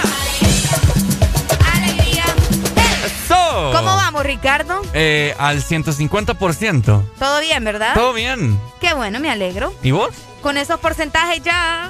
¡Alegría! 1.73 2.23
¡Eso! 3.05 3.71
¿Cómo 3.75 3.97
vamos, 3.97 4.23
Ricardo? 4.23 4.81
Eh, 4.93 5.35
al 5.37 5.61
150%. 5.61 7.03
¿Todo 7.19 7.41
bien, 7.41 7.65
verdad? 7.65 7.93
Todo 7.95 8.13
bien. 8.13 8.57
Qué 8.79 8.93
bueno, 8.93 9.19
me 9.19 9.29
alegro. 9.29 9.73
¿Y 9.83 9.91
vos? 9.91 10.11
Con 10.41 10.55
esos 10.57 10.79
porcentajes 10.79 11.43
ya... 11.43 11.89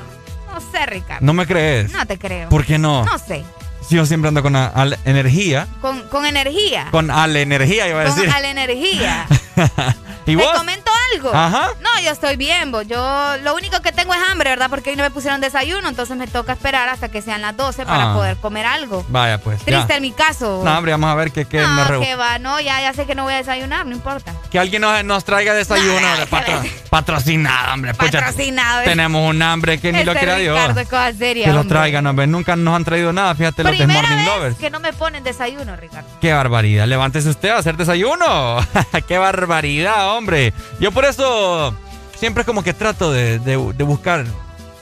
No 0.52 0.60
sé, 0.60 0.84
Ricardo. 0.88 1.24
¿No 1.24 1.34
me 1.34 1.46
crees? 1.46 1.92
No 1.92 2.04
te 2.08 2.18
creo. 2.18 2.50
¿Por 2.50 2.66
qué 2.66 2.80
no? 2.80 3.06
No 3.06 3.20
sé. 3.20 3.44
Si 3.88 3.94
yo 3.96 4.08
siempre 4.08 4.30
ando 4.30 4.42
con 4.42 4.56
a- 4.56 4.70
al- 4.70 4.98
energía. 5.06 5.68
Con, 5.82 6.02
con 6.10 6.26
energía. 6.26 6.88
Con 6.90 7.12
al 7.12 7.36
energía, 7.38 7.88
iba 7.88 8.02
a 8.02 8.06
Con 8.06 8.16
decir. 8.16 8.32
a 8.34 8.40
la 8.40 8.50
energía. 8.50 9.28
¿Y 10.26 10.36
comento 10.36 10.92
algo? 11.16 11.32
Ajá. 11.34 11.70
No, 11.82 11.90
yo 12.04 12.12
estoy 12.12 12.36
bien, 12.38 12.72
vos. 12.72 12.88
Yo 12.88 12.98
lo 13.44 13.56
único 13.56 13.82
que 13.82 13.92
tengo 13.92 14.14
es 14.14 14.20
hambre, 14.30 14.50
¿verdad? 14.52 14.70
Porque 14.70 14.92
hoy 14.92 14.96
no 14.96 15.04
me 15.04 15.12
pusieron 15.12 15.42
desayuno, 15.42 15.88
entonces 15.90 16.16
me 16.18 16.28
toca 16.28 16.54
esperar 16.54 16.90
hasta 16.90 17.10
que 17.10 17.22
sean 17.22 17.42
las 17.42 17.56
12 17.58 17.86
para 17.86 18.12
Ah. 18.12 18.14
poder 18.14 18.38
comer 18.38 18.66
algo. 18.66 19.06
Vaya, 19.10 19.38
pues. 19.40 19.60
ya. 19.60 19.66
Triste 19.66 19.96
en 19.96 20.02
mi 20.02 20.12
caso. 20.12 20.62
No, 20.64 20.78
hombre, 20.78 20.92
vamos 20.94 21.10
a 21.12 21.16
ver 21.16 21.32
qué, 21.32 21.46
qué 21.46 21.58
me 21.60 21.68
No, 21.68 21.86
reú- 21.86 22.02
que 22.04 22.16
va, 22.16 22.40
no, 22.40 22.60
ya, 22.60 22.82
ya 22.82 22.94
sé 22.94 23.06
que 23.06 23.16
no 23.16 23.24
voy 23.24 23.34
a 23.34 23.38
desayunar, 23.38 23.86
no 23.86 23.94
importa. 23.94 24.34
Que 24.52 24.60
alguien 24.60 24.82
nos, 24.82 25.04
nos 25.04 25.24
traiga 25.26 25.54
desayuno. 25.54 25.96
hombre, 26.08 26.26
patro- 26.28 26.62
patrocinado, 26.90 27.74
hombre. 27.74 27.94
Pucha, 27.94 28.20
Patrocinado. 28.20 28.84
Tenemos 28.84 29.28
un 29.30 29.42
hambre 29.42 29.80
que 29.80 29.92
ni 29.92 30.04
lo 30.04 30.14
quiera 30.14 30.36
Dios. 30.36 30.56
Ricardo 30.58 30.80
es 30.82 30.88
cosa 30.90 31.14
seria, 31.14 31.46
Que 31.46 31.54
lo 31.54 31.64
traigan, 31.66 32.06
hombre. 32.08 32.28
Nunca 32.28 32.56
nos 32.56 32.76
han 32.76 32.84
traído 32.86 33.12
nada. 33.14 33.34
Fíjate 33.36 33.64
los 33.64 33.78
de 33.78 33.88
Morning 33.88 34.16
vez 34.18 34.26
Lovers. 34.26 34.58
que 34.58 34.70
no 34.70 34.80
me 34.80 34.94
ponen 34.94 35.24
desayuno, 35.24 35.76
Ricardo. 35.76 36.08
Qué 36.22 36.32
barbaridad. 36.34 36.86
Levántese 36.88 37.30
usted 37.30 37.50
a 37.50 37.58
hacer 37.58 37.76
desayuno. 37.78 38.58
Qué 39.08 39.18
barbaridad, 39.18 40.11
hombre. 40.14 40.54
Yo 40.80 40.92
por 40.92 41.06
eso 41.06 41.76
siempre 42.18 42.46
como 42.46 42.64
que 42.64 42.74
trato 42.74 43.12
de, 43.12 43.40
de- 43.40 43.74
de 43.74 43.84
buscar. 43.84 44.26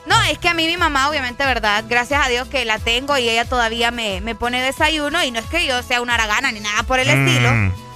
No, 0.06 0.20
es 0.24 0.40
que 0.40 0.50
a 0.50 0.54
mí 0.56 0.66
mi 0.66 0.76
mamá, 0.78 1.08
obviamente, 1.10 1.46
¿verdad? 1.46 1.84
Gracias 1.88 2.26
a 2.26 2.30
Dios 2.30 2.48
que 2.48 2.66
la 2.66 2.80
tengo 2.80 3.16
y 3.18 3.30
ella 3.30 3.46
todavía 3.46 3.92
me, 3.92 4.22
me 4.22 4.34
pone 4.34 4.62
desayuno 4.62 5.24
y 5.24 5.30
no 5.32 5.40
es 5.40 5.46
que 5.46 5.68
yo 5.68 5.84
sea 5.84 6.02
una 6.02 6.16
aragana 6.16 6.52
ni 6.52 6.60
nada 6.62 6.82
por 6.84 7.00
el 7.00 7.08
Mm. 7.16 7.28
estilo. 7.28 7.52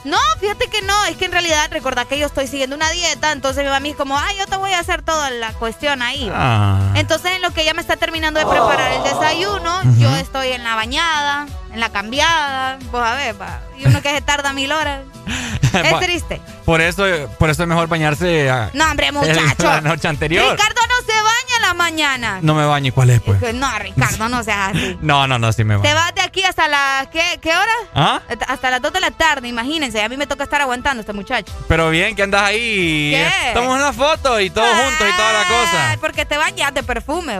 No, 0.06 0.18
fíjate 0.42 0.68
que 0.68 0.82
no, 0.82 1.06
es 1.06 1.16
que 1.16 1.26
en 1.26 1.32
realidad 1.32 1.70
recordad 1.72 2.06
que 2.06 2.20
yo 2.20 2.26
estoy 2.26 2.46
siguiendo 2.48 2.76
una 2.76 2.92
dieta, 2.92 3.32
entonces 3.32 3.64
mi 3.64 3.70
mamá 3.70 3.88
es 3.88 3.96
como, 3.96 4.18
ay, 4.20 4.36
yo 4.38 4.46
te 4.46 4.58
voy 4.58 4.74
a 4.74 4.80
hacer 4.80 5.02
toda 5.02 5.30
la 5.32 5.54
cuestión 5.54 6.02
ahí. 6.02 6.28
¿va?". 6.30 6.36
Ah. 6.38 6.92
Entonces 6.96 7.32
en 7.32 7.42
lo 7.42 7.52
que 7.52 7.62
ella 7.62 7.74
me 7.74 7.80
está 7.82 7.96
terminando 7.96 8.40
de 8.40 8.46
preparar 8.46 8.92
el 8.92 9.02
desayuno, 9.04 9.82
yo 9.98 10.14
estoy 10.18 10.50
en 10.50 10.64
la 10.66 10.76
bañada, 10.76 11.48
en 11.74 11.80
la 11.80 11.90
cambiada, 11.90 12.78
pues 12.92 13.04
a 13.04 13.16
ver, 13.16 13.42
va, 13.42 13.60
y 13.78 13.86
uno 13.88 14.02
que 14.02 14.10
se 14.12 14.22
tarda 14.22 14.54
mil 14.54 14.72
horas. 14.72 15.02
Es 15.74 16.00
triste. 16.02 16.40
Por 16.66 16.82
eso, 16.82 17.04
por 17.40 17.50
eso 17.50 17.64
es 17.64 17.68
mejor 17.68 17.88
bañarse 17.88 18.48
a- 18.48 18.70
No, 18.74 18.92
hombre, 18.92 19.12
muchacho. 19.12 19.64
la 19.64 19.82
noche 19.82 20.08
anterior. 20.08 20.52
Ricardo 20.52 20.82
no 20.88 21.06
se 21.12 21.20
baña 21.20 21.56
en 21.56 21.62
la 21.64 21.74
mañana. 21.74 22.40
No 22.44 22.54
me 22.54 22.64
baño, 22.64 22.90
¿y 22.90 22.92
cuál 22.92 23.10
es, 23.10 23.22
pues? 23.22 23.56
No, 23.56 23.68
Ricardo, 23.80 24.30
no 24.30 24.44
seas 24.44 24.70
así. 24.70 25.00
No, 25.02 25.26
no, 25.26 25.40
no, 25.40 25.52
sí 25.52 25.64
me 25.64 25.74
Te 25.80 25.82
baño. 25.82 25.96
vas 25.96 26.14
de 26.14 26.22
aquí 26.22 26.44
hasta 26.44 26.68
las... 26.68 27.08
¿qué, 27.08 27.40
¿Qué 27.42 27.50
hora? 27.56 27.72
¿Ah? 27.96 28.22
Hasta 28.48 28.70
las 28.70 28.84
2 28.84 28.94
de 28.94 29.00
la 29.00 29.10
tarde, 29.10 29.48
imagínense. 29.48 30.04
A 30.04 30.10
mí 30.10 30.16
me 30.16 30.28
toca 30.28 30.44
estar 30.44 30.62
aguantando 30.62 31.02
este 31.02 31.14
muchacho. 31.14 31.52
Pero 31.68 31.90
bien, 31.90 32.16
que 32.16 32.22
andas 32.22 32.44
ahí. 32.44 33.12
¿Qué? 33.16 33.48
Estamos 33.48 33.76
una 33.76 33.92
foto 33.94 34.40
y 34.40 34.52
todos 34.52 34.70
juntos 34.70 35.08
y 35.12 35.18
toda 35.18 35.34
la 35.34 35.46
cosa. 35.48 35.98
porque 36.00 36.24
te 36.26 36.38
bañas 36.38 36.72
de 36.76 36.84
perfume. 36.84 37.40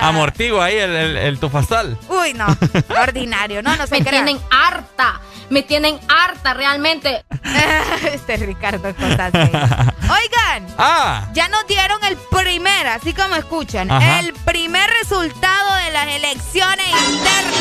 Amortigo 0.00 0.60
ahí 0.60 0.76
el, 0.76 0.90
el, 0.96 1.16
el 1.16 1.38
tufasal. 1.38 1.96
Uy, 2.08 2.32
no. 2.34 2.46
Ordinario. 2.88 3.62
No, 3.62 3.76
no 3.76 3.86
se 3.86 3.98
Me 3.98 4.04
crean. 4.04 4.24
tienen 4.24 4.42
harta. 4.50 5.20
Me 5.50 5.62
tienen 5.62 5.98
harta 6.08 6.54
realmente. 6.54 7.24
este 8.12 8.36
Ricardo 8.36 8.94
cosas. 8.94 9.32
Oigan. 9.34 10.66
Ah. 10.78 11.28
Ya 11.32 11.48
nos 11.48 11.66
dieron 11.66 12.02
el 12.04 12.16
primer, 12.30 12.86
así 12.88 13.12
como 13.12 13.34
escuchan, 13.36 13.90
Ajá. 13.90 14.20
el 14.20 14.32
primer 14.32 14.88
resultado 15.00 15.74
de 15.76 15.90
las 15.92 16.06
elecciones 16.08 16.86
internas. 17.12 17.60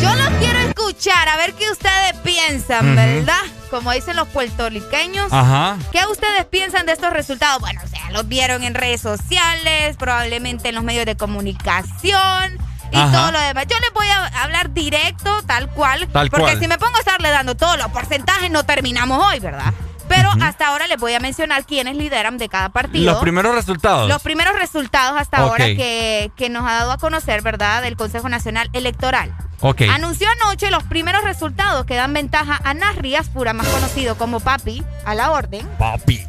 Yo 0.00 0.14
los 0.16 0.30
quiero 0.40 0.58
escuchar, 0.60 1.28
a 1.28 1.36
ver 1.36 1.54
qué 1.54 1.70
ustedes 1.70 2.14
piensan. 2.24 2.96
¿verdad? 2.96 3.38
Como 3.70 3.92
dicen 3.92 4.16
los 4.16 4.28
puertorriqueños. 4.28 5.32
Ajá. 5.32 5.76
¿Qué 5.92 6.00
ustedes 6.10 6.44
piensan 6.46 6.86
de 6.86 6.92
estos 6.92 7.12
resultados? 7.12 7.60
Bueno, 7.60 7.80
o 7.84 7.88
sea, 7.88 8.10
los 8.10 8.26
vieron 8.28 8.64
en 8.64 8.74
redes 8.74 9.00
sociales, 9.00 9.96
probablemente 9.96 10.68
en 10.70 10.74
los 10.74 10.84
medios 10.84 11.06
de 11.06 11.16
comunicación 11.16 12.58
y 12.92 12.96
Ajá. 12.98 13.10
todo 13.12 13.32
lo 13.32 13.40
demás. 13.40 13.66
Yo 13.68 13.78
les 13.80 13.92
voy 13.94 14.06
a 14.08 14.26
hablar 14.42 14.72
directo, 14.72 15.42
tal 15.46 15.68
cual, 15.70 16.06
Tal 16.08 16.30
porque 16.30 16.44
cual. 16.44 16.60
si 16.60 16.68
me 16.68 16.78
pongo 16.78 16.96
a 16.96 17.00
estarle 17.00 17.30
dando 17.30 17.54
todos 17.56 17.76
los 17.78 17.88
porcentajes 17.88 18.50
no 18.50 18.64
terminamos 18.64 19.24
hoy, 19.26 19.40
¿verdad? 19.40 19.72
Pero 20.08 20.30
hasta 20.42 20.66
ahora 20.66 20.86
les 20.88 20.98
voy 20.98 21.14
a 21.14 21.20
mencionar 21.20 21.64
quiénes 21.64 21.96
lideran 21.96 22.36
de 22.36 22.48
cada 22.50 22.68
partido. 22.68 23.12
Los 23.12 23.20
primeros 23.22 23.54
resultados. 23.54 24.08
Los 24.10 24.20
primeros 24.20 24.54
resultados 24.58 25.18
hasta 25.18 25.38
ahora 25.38 25.64
que, 25.64 26.30
que 26.36 26.50
nos 26.50 26.66
ha 26.68 26.72
dado 26.74 26.92
a 26.92 26.98
conocer, 26.98 27.40
¿verdad?, 27.40 27.80
del 27.82 27.96
Consejo 27.96 28.28
Nacional 28.28 28.68
Electoral. 28.74 29.34
Ok. 29.60 29.82
Anunció 29.90 30.28
anoche 30.42 30.70
los 30.70 30.82
primeros 30.84 31.22
resultados 31.24 31.86
que 31.86 31.94
dan 31.94 32.12
ventaja 32.12 32.60
a 32.62 32.74
Nas 32.74 32.96
Rías 32.96 33.28
Pura, 33.30 33.54
más 33.54 33.66
conocido 33.68 34.18
como 34.18 34.40
Papi, 34.40 34.82
a 35.06 35.14
la 35.14 35.30
orden. 35.30 35.66
Papi. 35.78 36.20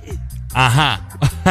Ajá. 0.53 1.01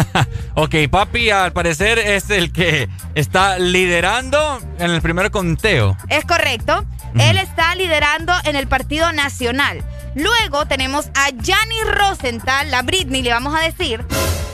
ok, 0.54 0.74
papi 0.90 1.30
al 1.30 1.52
parecer 1.52 1.98
es 1.98 2.30
el 2.30 2.52
que 2.52 2.88
está 3.14 3.58
liderando 3.58 4.60
en 4.78 4.90
el 4.90 5.02
primer 5.02 5.30
conteo. 5.30 5.96
Es 6.08 6.24
correcto. 6.24 6.84
Él 7.14 7.36
está 7.36 7.74
liderando 7.74 8.32
en 8.44 8.56
el 8.56 8.66
Partido 8.66 9.12
Nacional. 9.12 9.84
Luego 10.14 10.66
tenemos 10.66 11.06
a 11.14 11.30
Yanni 11.30 11.82
Rosenthal, 11.84 12.70
la 12.70 12.82
Britney, 12.82 13.22
le 13.22 13.30
vamos 13.30 13.54
a 13.54 13.60
decir, 13.60 14.04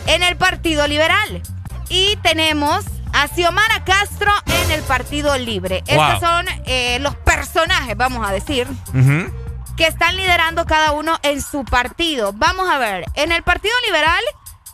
en 0.06 0.22
el 0.22 0.36
Partido 0.36 0.86
Liberal. 0.86 1.42
Y 1.88 2.16
tenemos 2.22 2.84
a 3.12 3.28
Xiomara 3.28 3.84
Castro 3.84 4.30
en 4.46 4.72
el 4.72 4.82
Partido 4.82 5.36
Libre. 5.38 5.82
Wow. 5.88 6.02
Estos 6.04 6.20
son 6.20 6.46
eh, 6.66 6.98
los 7.00 7.14
personajes, 7.16 7.96
vamos 7.96 8.28
a 8.28 8.32
decir, 8.32 8.66
Ujú. 8.94 9.32
Que 9.78 9.86
están 9.86 10.16
liderando 10.16 10.66
cada 10.66 10.90
uno 10.90 11.18
en 11.22 11.40
su 11.40 11.64
partido. 11.64 12.32
Vamos 12.34 12.68
a 12.68 12.78
ver, 12.78 13.04
en 13.14 13.30
el 13.30 13.44
Partido 13.44 13.74
Liberal, 13.86 14.20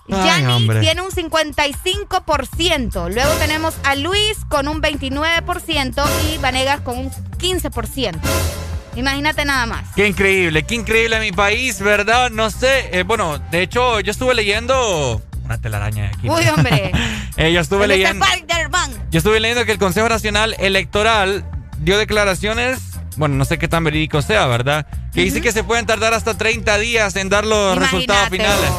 Yanni 0.08 0.66
tiene 0.80 1.02
un 1.02 1.10
55%. 1.10 3.12
Luego 3.12 3.32
tenemos 3.34 3.74
a 3.84 3.96
Luis 3.96 4.38
con 4.48 4.66
un 4.66 4.80
29% 4.80 6.04
y 6.32 6.38
Vanegas 6.38 6.80
con 6.80 6.98
un 6.98 7.10
15%. 7.10 8.18
Imagínate 8.96 9.44
nada 9.44 9.66
más. 9.66 9.84
Qué 9.94 10.06
increíble, 10.06 10.62
qué 10.62 10.76
increíble 10.76 11.20
mi 11.20 11.32
país, 11.32 11.80
¿verdad? 11.80 12.30
No 12.30 12.50
sé, 12.50 12.98
eh, 12.98 13.02
bueno, 13.02 13.38
de 13.50 13.60
hecho 13.60 14.00
yo 14.00 14.10
estuve 14.10 14.34
leyendo 14.34 15.20
una 15.44 15.60
telaraña 15.60 16.12
aquí. 16.16 16.30
Uy, 16.30 16.48
hombre. 16.48 16.92
Eh, 17.36 17.52
yo 17.52 17.60
estuve 17.60 17.88
leyendo, 17.88 18.24
yo 19.10 19.18
estuve 19.18 19.40
leyendo 19.40 19.64
que 19.64 19.72
el 19.72 19.78
Consejo 19.78 20.08
Nacional 20.08 20.54
Electoral 20.60 21.44
dio 21.78 21.98
declaraciones, 21.98 22.93
bueno, 23.16 23.34
no 23.36 23.44
sé 23.44 23.58
qué 23.58 23.68
tan 23.68 23.84
verídico 23.84 24.22
sea, 24.22 24.46
¿verdad? 24.46 24.86
Que 25.12 25.22
dice 25.22 25.40
que 25.40 25.52
se 25.52 25.64
pueden 25.64 25.86
tardar 25.86 26.14
hasta 26.14 26.34
30 26.36 26.78
días 26.78 27.16
en 27.16 27.28
dar 27.28 27.44
los 27.46 27.76
resultados 27.78 28.28
finales. 28.28 28.70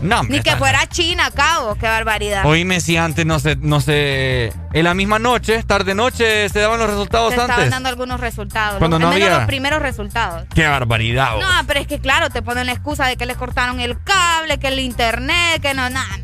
No, 0.00 0.18
hombre, 0.18 0.38
Ni 0.38 0.42
que 0.42 0.56
fuera 0.56 0.84
China, 0.88 1.30
cabo. 1.32 1.76
Qué 1.76 1.86
barbaridad. 1.86 2.44
Oíme 2.44 2.80
si 2.80 2.96
antes 2.96 3.24
no 3.24 3.38
sé, 3.38 3.54
no 3.60 3.80
sé, 3.80 4.52
en 4.72 4.82
la 4.84 4.94
misma 4.94 5.20
noche, 5.20 5.62
tarde 5.62 5.94
noche, 5.94 6.48
se 6.48 6.58
daban 6.58 6.80
los 6.80 6.90
resultados 6.90 7.28
Se 7.28 7.36
estaban 7.36 7.52
antes. 7.56 7.70
dando 7.70 7.88
algunos 7.88 8.18
resultados. 8.18 8.78
Cuando 8.80 8.96
los, 8.98 9.02
no 9.02 9.08
al 9.08 9.14
menos 9.14 9.26
había- 9.28 9.38
los 9.38 9.46
primeros 9.46 9.80
resultados. 9.80 10.44
Qué 10.52 10.66
barbaridad. 10.66 11.34
vos. 11.34 11.40
No, 11.44 11.66
pero 11.68 11.78
es 11.78 11.86
que 11.86 12.00
claro, 12.00 12.30
te 12.30 12.42
ponen 12.42 12.66
la 12.66 12.72
excusa 12.72 13.06
de 13.06 13.16
que 13.16 13.26
les 13.26 13.36
cortaron 13.36 13.78
el 13.78 13.96
cable, 14.02 14.58
que 14.58 14.66
el 14.68 14.80
internet, 14.80 15.62
que 15.62 15.72
no, 15.72 15.88
nada, 15.88 16.16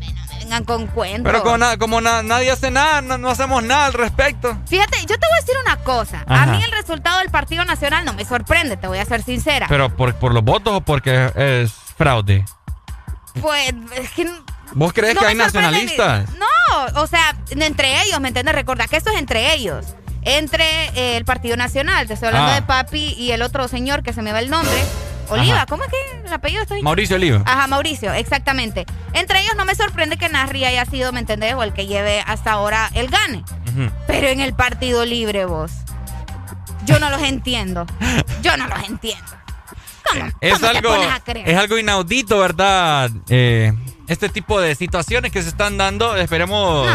vengan 0.49 0.63
con 0.65 0.87
cuentos. 0.87 1.31
Pero 1.31 1.43
como, 1.43 1.57
na- 1.59 1.77
como 1.77 2.01
na- 2.01 2.23
nadie 2.23 2.49
hace 2.51 2.71
nada, 2.71 3.01
no, 3.01 3.17
no 3.19 3.29
hacemos 3.29 3.61
nada 3.63 3.85
al 3.85 3.93
respecto. 3.93 4.57
Fíjate, 4.67 4.97
yo 5.01 5.17
te 5.19 5.27
voy 5.27 5.37
a 5.37 5.41
decir 5.41 5.55
una 5.63 5.75
cosa. 5.77 6.23
A 6.27 6.47
mí 6.47 6.63
el 6.63 6.71
resultado 6.71 7.19
del 7.19 7.29
Partido 7.29 7.63
Nacional 7.65 8.03
no 8.05 8.13
me 8.13 8.25
sorprende, 8.25 8.75
te 8.77 8.87
voy 8.87 8.97
a 8.97 9.05
ser 9.05 9.21
sincera. 9.23 9.67
Pero 9.69 9.95
por, 9.95 10.15
por 10.15 10.33
los 10.33 10.43
votos 10.43 10.73
o 10.73 10.81
porque 10.81 11.31
es 11.35 11.71
fraude. 11.97 12.43
Pues 13.41 13.73
es 13.95 14.09
que 14.11 14.27
¿Vos 14.73 14.91
crees 14.93 15.15
no 15.15 15.21
que 15.21 15.27
hay 15.27 15.35
nacionalistas? 15.35 16.25
No, 16.35 17.01
o 17.01 17.07
sea, 17.07 17.35
entre 17.51 18.01
ellos, 18.03 18.19
¿me 18.19 18.27
entiendes? 18.29 18.53
Recuerda 18.55 18.87
que 18.87 18.97
eso 18.97 19.09
es 19.11 19.19
entre 19.19 19.53
ellos. 19.53 19.85
Entre 20.23 20.65
eh, 20.89 21.17
el 21.17 21.25
Partido 21.25 21.55
Nacional, 21.57 22.07
te 22.07 22.13
estoy 22.15 22.27
hablando 22.27 22.51
Ah. 22.51 22.55
de 22.55 22.61
Papi 22.63 23.13
y 23.17 23.31
el 23.31 23.41
otro 23.41 23.67
señor 23.67 24.03
que 24.03 24.13
se 24.13 24.21
me 24.21 24.31
va 24.33 24.39
el 24.39 24.49
nombre. 24.49 24.83
Oliva, 25.29 25.57
Ajá. 25.57 25.65
¿cómo 25.67 25.83
es 25.83 25.89
que 25.89 25.97
el 26.27 26.33
apellido 26.33 26.61
está 26.63 26.75
ahí? 26.75 26.81
Mauricio 26.81 27.15
Oliva. 27.15 27.41
Ajá, 27.45 27.67
Mauricio, 27.67 28.11
exactamente. 28.13 28.85
Entre 29.13 29.41
ellos 29.41 29.53
no 29.55 29.65
me 29.65 29.75
sorprende 29.75 30.17
que 30.17 30.29
Nasri 30.29 30.65
haya 30.65 30.85
sido, 30.85 31.11
¿me 31.11 31.19
entendés? 31.19 31.53
O 31.55 31.63
el 31.63 31.73
que 31.73 31.87
lleve 31.87 32.21
hasta 32.25 32.51
ahora 32.51 32.89
el 32.93 33.09
gane. 33.09 33.43
Pero 34.07 34.27
en 34.27 34.39
el 34.39 34.53
Partido 34.53 35.05
Libre, 35.05 35.45
vos. 35.45 35.71
Yo 36.85 36.99
no 36.99 37.09
los 37.09 37.21
entiendo. 37.21 37.85
Yo 38.41 38.57
no 38.57 38.67
los 38.67 38.83
entiendo. 38.87 39.25
¿Cómo, 40.11 40.25
Es 40.41 40.53
cómo 40.55 40.67
algo, 40.67 41.75
es 41.75 41.79
inaudito, 41.79 42.39
¿verdad? 42.39 43.11
Eh, 43.29 43.73
este 44.07 44.29
tipo 44.29 44.59
de 44.59 44.73
situaciones 44.73 45.31
que 45.31 45.43
se 45.43 45.49
están 45.49 45.77
dando, 45.77 46.15
esperemos 46.15 46.89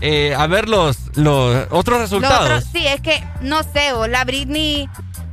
eh, 0.00 0.34
a 0.34 0.46
ver 0.46 0.68
los, 0.68 1.14
los 1.16 1.66
otros 1.70 1.98
Lo 1.98 2.02
resultados. 2.02 2.44
otro, 2.44 2.60
sí, 2.72 2.86
es 2.86 3.00
que 3.02 3.22
no 3.42 3.62
sé, 3.62 3.92
o 3.92 4.06
la 4.06 4.24
Britney. 4.24 4.88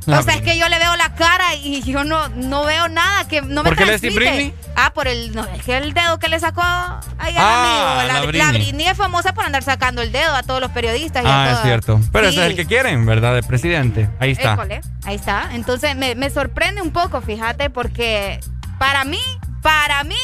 La 0.06 0.20
o 0.20 0.22
sea, 0.22 0.34
es 0.34 0.42
que 0.42 0.58
yo 0.58 0.68
le 0.68 0.78
veo 0.78 0.96
la 0.96 1.14
cara 1.14 1.54
y 1.54 1.82
yo 1.82 2.04
no, 2.04 2.28
no 2.28 2.64
veo 2.64 2.88
nada 2.88 3.26
que 3.26 3.40
no 3.42 3.62
me 3.62 3.70
¿Por 3.70 3.76
qué 3.78 3.86
le 3.86 3.98
transmite. 3.98 4.14
Britney? 4.16 4.54
Ah, 4.76 4.92
por 4.92 5.08
el. 5.08 5.34
No, 5.34 5.44
es 5.44 5.62
que 5.62 5.76
el 5.76 5.94
dedo 5.94 6.18
que 6.18 6.28
le 6.28 6.38
sacó 6.40 6.60
ahí 6.62 7.34
al 7.36 7.38
Ah, 7.38 7.62
amigo. 7.62 7.84
La, 7.86 8.04
la 8.14 8.20
la 8.20 8.26
Britney. 8.26 8.62
Britney. 8.66 8.86
es 8.88 8.96
famosa 8.96 9.32
por 9.34 9.44
andar 9.44 9.62
sacando 9.62 10.02
el 10.02 10.12
dedo 10.12 10.34
a 10.34 10.42
todos 10.42 10.60
los 10.60 10.70
periodistas 10.72 11.24
y 11.24 11.26
a 11.26 11.30
Ah, 11.30 11.44
es 11.46 11.50
todas. 11.52 11.64
cierto. 11.66 12.00
Pero 12.12 12.28
Sí. 12.30 12.34
ese 12.34 12.44
es 12.44 12.50
el 12.50 12.56
que 12.56 12.66
quieren, 12.66 13.06
¿verdad? 13.06 13.36
El 13.38 13.44
presidente. 13.44 14.08
Ahí 14.20 14.32
está. 14.32 14.54
École, 14.54 14.80
ahí 15.04 15.14
está. 15.14 15.50
Entonces 15.52 15.96
me, 15.96 16.14
me 16.14 16.28
sorprende 16.30 16.82
un 16.82 16.90
poco, 16.90 17.20
fíjate, 17.22 17.70
porque 17.70 18.40
para 18.78 19.04
mí, 19.04 19.20
para 19.62 20.04
mí, 20.04 20.16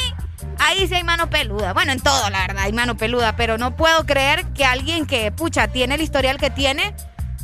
ahí 0.58 0.86
sí 0.88 0.94
hay 0.94 1.04
mano 1.04 1.30
peluda. 1.30 1.72
Bueno, 1.72 1.92
en 1.92 2.00
todo, 2.00 2.28
la 2.30 2.40
verdad, 2.46 2.64
hay 2.64 2.72
mano 2.72 2.96
peluda, 2.96 3.36
pero 3.36 3.56
no 3.56 3.76
puedo 3.76 4.04
creer 4.04 4.44
que 4.48 4.64
alguien 4.64 5.06
que, 5.06 5.30
pucha, 5.32 5.68
tiene 5.68 5.94
el 5.94 6.00
historial 6.02 6.36
que 6.38 6.50
tiene, 6.50 6.94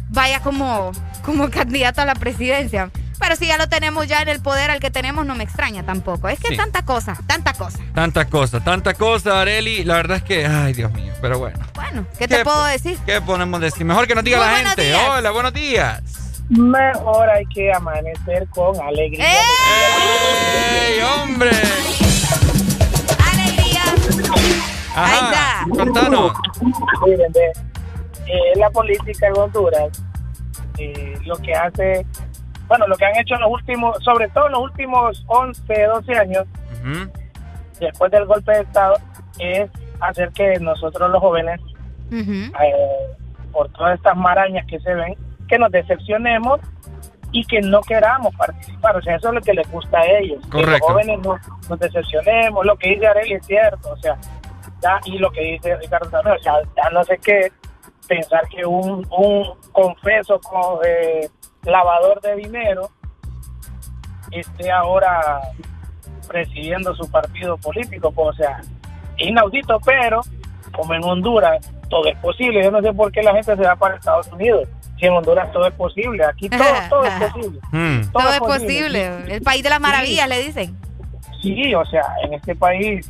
vaya 0.09 0.41
como, 0.41 0.93
como 1.25 1.51
candidato 1.51 2.01
a 2.03 2.05
la 2.05 2.15
presidencia. 2.15 2.91
Pero 3.19 3.35
si 3.35 3.47
ya 3.47 3.57
lo 3.57 3.67
tenemos 3.67 4.07
ya 4.07 4.21
en 4.21 4.29
el 4.29 4.41
poder 4.43 4.71
al 4.71 4.79
que 4.79 4.91
tenemos, 4.91 5.25
no 5.25 5.35
me 5.35 5.43
extraña 5.45 5.83
tampoco. 5.85 6.29
Es 6.29 6.39
que 6.39 6.49
Sí. 6.49 6.57
tanta 6.57 6.83
cosa, 6.85 7.17
tanta 7.27 7.55
cosa. 7.55 7.79
Tanta 7.95 8.27
cosa, 8.27 8.61
tanta 8.63 8.93
cosa, 8.93 9.41
Areli. 9.41 9.85
La 9.85 9.95
verdad 9.95 10.19
es 10.19 10.23
que, 10.23 10.45
ay, 10.47 10.75
Dios 10.75 10.93
mío. 10.93 11.15
Pero 11.23 11.39
bueno. 11.39 11.59
Bueno, 11.75 12.07
¿qué 12.19 12.29
te 12.29 12.45
puedo 12.45 12.63
decir? 12.67 12.99
¿Qué 13.07 13.23
podemos 13.23 13.59
decir? 13.61 13.87
Mejor 13.87 14.07
que 14.07 14.15
nos 14.15 14.23
diga 14.23 14.37
Muy 14.39 14.47
la 14.63 14.69
gente. 14.69 14.83
días. 14.85 15.01
Hola, 15.09 15.31
buenos 15.31 15.55
días. 15.55 16.03
Mejor 16.51 17.31
hay 17.31 17.47
que 17.47 17.73
amanecer 17.73 18.47
con 18.51 18.79
alegría. 18.87 19.25
¡Ey, 19.27 21.01
hombre! 21.03 21.51
¡Alegría! 23.33 23.83
Ajá, 24.95 25.67
contanos. 25.71 26.33
Miren, 27.07 27.33
ve, 27.33 27.53
eh, 28.27 28.53
la 28.57 28.71
política 28.71 29.29
en 29.29 29.39
Honduras, 29.39 30.03
eh, 30.79 31.15
lo 31.25 31.37
que 31.37 31.55
hace, 31.55 32.07
bueno, 32.69 32.87
lo 32.87 32.97
que 32.97 33.05
han 33.05 33.17
hecho 33.17 33.35
en 33.35 33.41
los 33.41 33.51
últimos, 33.51 34.03
sobre 34.03 34.29
todo 34.29 34.47
en 34.47 34.53
los 34.53 34.63
últimos 34.63 35.25
11, 35.29 35.83
12 35.87 36.15
años, 36.15 36.45
después 37.81 38.11
del 38.11 38.27
golpe 38.27 38.53
de 38.53 38.61
Estado, 38.61 38.97
es 39.39 39.71
hacer 40.01 40.31
que 40.33 40.59
nosotros 40.61 41.11
los 41.11 41.21
jóvenes, 41.21 41.61
eh, 42.13 42.53
por 43.53 43.69
todas 43.73 43.97
estas 43.97 44.17
marañas 44.17 44.67
que 44.67 44.79
se 44.81 44.95
ven, 44.95 45.17
que 45.49 45.59
nos 45.59 45.71
decepcionemos 45.71 46.61
y 47.33 47.45
que 47.45 47.61
no 47.61 47.81
queramos 47.83 48.35
participar. 48.35 48.97
O 48.97 49.03
sea, 49.03 49.17
eso 49.17 49.29
es 49.29 49.35
lo 49.35 49.41
que 49.41 49.55
les 49.55 49.71
gusta 49.71 49.99
a 49.99 50.07
ellos. 50.07 50.41
Que 50.51 50.59
los 50.59 50.65
Correcto. 50.65 50.87
jóvenes 50.89 51.19
nos, 51.21 51.69
nos 51.69 51.79
decepcionemos. 51.79 52.65
Lo 52.65 52.77
que 52.77 52.91
dice 52.91 53.07
Arely 53.07 53.35
es 53.35 53.47
cierto. 53.47 53.91
O 53.91 53.97
sea, 53.99 54.17
ya, 54.83 55.01
y 55.05 55.19
lo 55.19 55.31
que 55.31 55.41
dice 55.41 55.77
Ricardo 55.77 56.09
también, 56.11 56.37
o 56.37 56.39
sea, 56.41 56.55
ya 56.77 56.91
no 56.91 57.05
sé 57.05 57.19
qué 57.19 57.51
pensar 58.07 58.49
que 58.49 58.65
un, 58.65 59.07
un 59.11 59.45
confeso 59.73 60.41
con, 60.41 60.79
eh, 60.87 61.29
lavador 61.67 62.21
de 62.21 62.37
dinero 62.37 62.91
esté 64.31 64.71
ahora 64.71 65.41
presidiendo 66.29 66.95
su 66.95 67.11
partido 67.11 67.57
político. 67.59 68.11
pues, 68.11 68.29
o 68.29 68.33
sea, 68.33 68.61
inaudito, 69.19 69.79
pero 69.85 70.21
como 70.73 70.95
en 70.95 71.05
Honduras 71.05 71.73
todo 71.89 72.07
es 72.07 72.19
posible, 72.19 72.65
yo 72.65 72.71
no 72.71 72.83
sé 72.83 72.93
por 72.93 73.13
qué 73.13 73.23
la 73.23 73.33
gente 73.33 73.57
se 73.57 73.63
va 73.63 73.77
para 73.77 73.97
Estados 73.97 74.27
Unidos. 74.33 74.69
Si 74.99 75.07
en 75.07 75.13
Honduras 75.13 75.53
todo 75.53 75.67
es 75.67 75.75
posible, 75.75 76.25
aquí 76.25 76.49
todo, 76.49 76.65
todo 76.89 77.05
es 77.05 77.13
posible. 77.13 77.61
Hmm. 77.71 78.01
Todo, 78.13 78.33
es 78.33 78.41
posible. 78.41 79.07
El 79.29 79.43
país 79.43 79.63
de 79.63 79.71
las 79.71 79.81
maravillas, 79.81 80.29
le 80.29 80.43
dicen. 80.43 80.77
Sí, 81.43 81.75
o 81.75 81.85
sea, 81.85 82.03
en 82.25 82.33
este 82.33 82.57
país, 82.57 83.09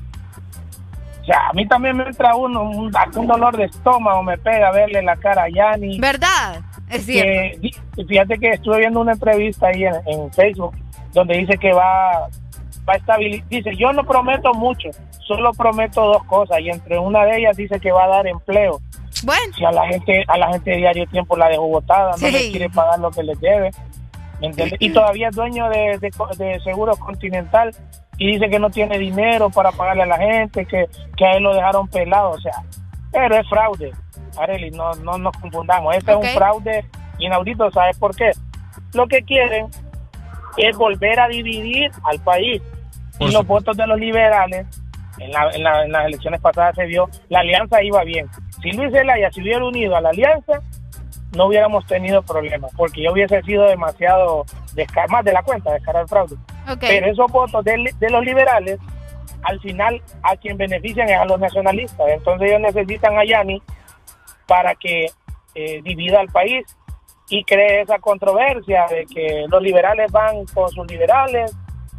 o 1.26 1.28
sea, 1.28 1.48
a 1.48 1.52
mí 1.54 1.66
también 1.66 1.96
me 1.96 2.04
entra 2.04 2.36
uno, 2.36 2.62
un, 2.70 2.92
un 3.16 3.26
dolor 3.26 3.56
de 3.56 3.64
estómago, 3.64 4.22
me 4.22 4.38
pega 4.38 4.70
verle 4.70 5.02
la 5.02 5.16
cara 5.16 5.42
a 5.42 5.48
Yanni. 5.48 5.98
¿Verdad? 5.98 6.60
Es 6.88 7.04
que, 7.04 7.58
di- 7.58 8.04
fíjate 8.06 8.38
que 8.38 8.50
estuve 8.50 8.78
viendo 8.78 9.00
una 9.00 9.14
entrevista 9.14 9.66
ahí 9.66 9.82
en, 9.82 9.94
en 10.06 10.32
Facebook 10.32 10.76
donde 11.12 11.36
dice 11.38 11.58
que 11.58 11.72
va, 11.72 12.28
va 12.88 12.92
a 12.92 12.96
estabilizar. 12.96 13.48
Dice, 13.48 13.74
yo 13.74 13.92
no 13.92 14.04
prometo 14.04 14.54
mucho, 14.54 14.90
solo 15.26 15.50
prometo 15.52 16.00
dos 16.06 16.22
cosas 16.24 16.60
y 16.60 16.70
entre 16.70 16.96
una 16.96 17.24
de 17.24 17.38
ellas 17.38 17.56
dice 17.56 17.80
que 17.80 17.90
va 17.90 18.04
a 18.04 18.08
dar 18.08 18.26
empleo. 18.28 18.78
Bueno. 19.24 19.52
Si 19.56 19.64
a 19.64 19.72
la 19.72 19.84
gente, 19.88 20.24
a 20.28 20.38
la 20.38 20.46
gente 20.52 20.70
de 20.70 20.76
Diario 20.76 21.06
Tiempo 21.08 21.36
la 21.36 21.48
dejó 21.48 21.66
botada, 21.66 22.12
no 22.20 22.28
le 22.28 22.50
quiere 22.52 22.70
pagar 22.70 23.00
lo 23.00 23.10
que 23.10 23.24
les 23.24 23.40
debe. 23.40 23.70
¿me 24.40 24.48
entiendes? 24.48 24.76
Y 24.80 24.90
todavía 24.90 25.28
es 25.30 25.34
dueño 25.34 25.68
de, 25.70 25.98
de, 25.98 26.10
de 26.36 26.60
Seguros 26.60 26.98
Continental 26.98 27.74
y 28.18 28.32
dice 28.32 28.48
que 28.48 28.58
no 28.58 28.70
tiene 28.70 28.98
dinero 28.98 29.50
para 29.50 29.70
pagarle 29.72 30.04
a 30.04 30.06
la 30.06 30.18
gente, 30.18 30.64
que, 30.66 30.86
que 31.16 31.26
a 31.26 31.34
él 31.34 31.42
lo 31.42 31.54
dejaron 31.54 31.88
pelado, 31.88 32.30
o 32.30 32.40
sea, 32.40 32.52
pero 33.12 33.36
es 33.36 33.48
fraude. 33.48 33.92
Areli, 34.38 34.70
no, 34.70 34.92
no 34.96 35.16
nos 35.18 35.36
confundamos, 35.38 35.94
este 35.96 36.10
es 36.12 36.16
un 36.18 36.22
fraude 36.36 36.84
inaudito, 37.18 37.70
¿sabes 37.70 37.98
por 37.98 38.14
qué? 38.14 38.30
Lo 38.94 39.06
que 39.06 39.22
quieren 39.22 39.66
es 40.56 40.76
volver 40.76 41.18
a 41.20 41.28
dividir 41.28 41.90
al 42.04 42.18
país. 42.20 42.62
Y 43.18 43.30
los 43.30 43.46
votos 43.46 43.76
de 43.76 43.86
los 43.86 43.98
liberales, 43.98 44.66
en, 45.18 45.30
la- 45.32 45.50
en 45.54 45.62
la- 45.62 45.84
en 45.84 45.92
las 45.92 46.06
elecciones 46.06 46.40
pasadas 46.40 46.74
se 46.74 46.84
vio, 46.84 47.08
la 47.30 47.40
alianza 47.40 47.82
iba 47.82 48.04
bien. 48.04 48.26
Si 48.62 48.72
Luis 48.72 48.92
Zelaya 48.92 49.30
se 49.30 49.40
hubiera 49.40 49.64
unido 49.64 49.96
a 49.96 50.00
la 50.02 50.10
alianza, 50.10 50.60
no 51.34 51.46
hubiéramos 51.46 51.86
tenido 51.86 52.22
problemas, 52.22 52.70
porque 52.76 53.02
yo 53.02 53.12
hubiese 53.12 53.42
sido 53.42 53.64
demasiado, 53.64 54.44
descar 54.74 55.08
más 55.10 55.24
de 55.24 55.32
la 55.32 55.42
cuenta, 55.42 55.72
descarar 55.72 56.02
el 56.02 56.08
fraude. 56.08 56.36
Pero 56.80 57.06
esos 57.06 57.30
votos 57.30 57.64
de, 57.64 57.92
de 57.98 58.10
los 58.10 58.24
liberales, 58.24 58.78
al 59.42 59.60
final 59.60 60.02
a 60.22 60.36
quien 60.36 60.56
benefician 60.56 61.08
es 61.08 61.18
a 61.18 61.24
los 61.24 61.38
nacionalistas. 61.38 62.06
Entonces 62.08 62.48
ellos 62.48 62.60
necesitan 62.60 63.18
a 63.18 63.24
Yanni 63.24 63.62
para 64.46 64.74
que 64.74 65.06
eh, 65.54 65.80
divida 65.82 66.20
al 66.20 66.28
país 66.28 66.64
y 67.28 67.42
cree 67.44 67.82
esa 67.82 67.98
controversia 67.98 68.86
de 68.88 69.06
que 69.06 69.46
los 69.48 69.62
liberales 69.62 70.10
van 70.12 70.44
con 70.54 70.68
sus 70.70 70.86
liberales, 70.86 71.56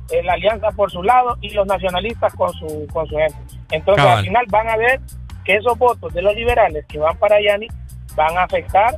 eh, 0.10 0.24
la 0.24 0.34
alianza 0.34 0.72
por 0.72 0.90
su 0.92 1.04
lado 1.04 1.38
y 1.42 1.50
los 1.50 1.68
nacionalistas 1.68 2.34
con 2.36 2.52
su, 2.54 2.88
con 2.94 3.08
su 3.08 3.18
gente. 3.18 3.36
Entonces 3.72 4.04
Cabal. 4.04 4.20
al 4.20 4.26
final 4.26 4.46
van 4.50 4.70
a 4.70 4.78
ver 4.78 5.02
que 5.44 5.56
esos 5.56 5.78
votos 5.78 6.14
de 6.14 6.22
los 6.22 6.34
liberales 6.34 6.86
que 6.88 7.00
van 7.00 7.18
para 7.18 7.42
Yanni 7.42 7.68
van 8.16 8.38
a 8.38 8.44
afectar 8.44 8.96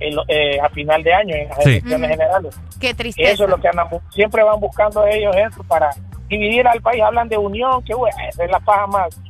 el- 0.00 0.18
eh, 0.28 0.58
a 0.60 0.68
final 0.70 1.02
de 1.02 1.12
año 1.14 1.34
en 1.34 1.48
las 1.48 1.62
Sí. 1.62 1.70
elecciones 1.70 2.10
generales. 2.10 2.60
Qué 2.80 2.94
tristeza. 2.94 3.30
Eso 3.30 3.44
es 3.44 3.50
lo 3.50 3.58
que 3.58 3.68
andan, 3.68 3.86
siempre 4.10 4.42
van 4.42 4.58
buscando 4.58 5.06
ellos 5.06 5.34
eso 5.36 5.62
para 5.64 5.90
dividir 6.28 6.66
al 6.66 6.80
país. 6.80 7.02
Hablan 7.02 7.28
de 7.28 7.36
unión, 7.38 7.82
que 7.84 7.94
bueno, 7.94 8.16
esa 8.28 8.44
es 8.44 8.50
la 8.50 8.60
paja 8.60 8.86
más, 8.86 9.20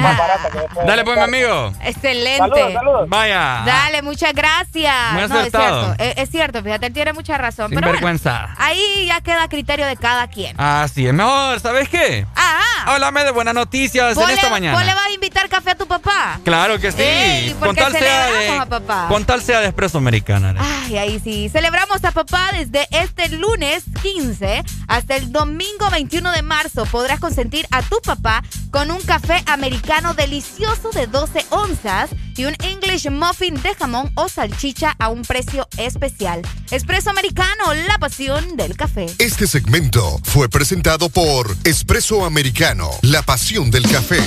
más 0.00 0.16
barata 0.18 0.48
que 0.50 0.86
Dale 0.86 1.04
pues, 1.04 1.16
mi 1.16 1.22
amigo. 1.24 1.72
Excelente. 1.82 2.38
Saludos, 2.38 2.72
saludos. 2.72 3.08
Vaya. 3.08 3.62
Dale, 3.64 4.02
muchas 4.02 4.32
gracias. 4.32 4.94
Muy 5.12 5.20
no, 5.20 5.26
es 5.26 5.30
acertado. 5.32 5.84
cierto, 5.94 6.02
es, 6.04 6.14
es 6.18 6.30
cierto, 6.30 6.62
fíjate, 6.62 6.86
él 6.86 6.92
tiene 6.92 7.12
mucha 7.12 7.38
razón. 7.38 7.68
Sin 7.68 7.76
pero 7.76 7.88
bueno, 7.88 7.92
vergüenza. 8.06 8.54
ahí 8.58 9.06
ya 9.06 9.20
queda 9.20 9.44
a 9.44 9.48
criterio 9.48 9.86
de 9.86 9.96
cada 9.96 10.26
quien. 10.28 10.58
Así 10.60 11.06
es 11.06 11.14
mejor, 11.14 11.60
¿sabes 11.60 11.88
qué? 11.88 12.26
Ajá. 12.34 12.62
Háblame 12.92 13.24
de 13.24 13.30
buenas 13.30 13.54
noticias 13.54 14.14
¿Vos 14.14 14.24
en 14.24 14.30
esta 14.34 14.46
le, 14.46 14.50
mañana. 14.50 14.76
vos 14.76 14.84
le 14.86 14.94
vas 14.94 15.06
a 15.06 15.10
invitar 15.12 15.48
café 15.48 15.70
a 15.70 15.74
tu 15.76 15.86
papá? 15.86 16.40
Claro 16.44 16.78
que 16.80 16.90
sí. 16.90 17.00
Ey, 17.02 17.50
con 17.50 17.68
porque 17.68 17.80
tal 17.82 17.92
sea 17.92 18.00
celebramos 18.26 18.60
a 18.60 18.64
de 18.64 18.70
papá. 18.70 19.06
con 19.08 19.24
tal 19.24 19.42
sea 19.42 19.60
de 19.60 19.66
Espresso 19.68 19.98
Americana. 19.98 20.54
Ay, 20.58 20.98
ahí 20.98 21.20
sí. 21.22 21.48
Celebramos 21.48 22.04
a 22.04 22.10
papá 22.10 22.50
desde 22.52 22.86
este 22.90 23.28
lunes 23.30 23.84
15 24.02 24.64
hasta 24.88 25.16
el 25.16 25.30
domingo 25.32 25.88
21 25.90 26.32
de 26.32 26.42
marzo. 26.42 26.84
Podrás 26.86 27.20
consentir 27.20 27.66
a 27.70 27.82
tu 27.82 28.00
papá 28.04 28.42
con 28.70 28.90
un 28.90 29.00
café 29.02 29.42
americano 29.46 29.81
delicioso 30.16 30.90
de 30.90 31.06
12 31.06 31.46
onzas 31.50 32.10
y 32.36 32.44
un 32.44 32.54
English 32.62 33.10
muffin 33.10 33.60
de 33.62 33.74
jamón 33.74 34.10
o 34.14 34.28
salchicha 34.28 34.94
a 34.98 35.08
un 35.08 35.22
precio 35.22 35.68
especial. 35.76 36.42
Espresso 36.70 37.10
americano, 37.10 37.74
la 37.86 37.98
pasión 37.98 38.56
del 38.56 38.76
café. 38.76 39.06
Este 39.18 39.46
segmento 39.46 40.20
fue 40.24 40.48
presentado 40.48 41.08
por 41.08 41.54
Espresso 41.64 42.24
Americano, 42.24 42.90
la 43.02 43.22
pasión 43.22 43.70
del 43.70 43.82
café. 43.88 44.20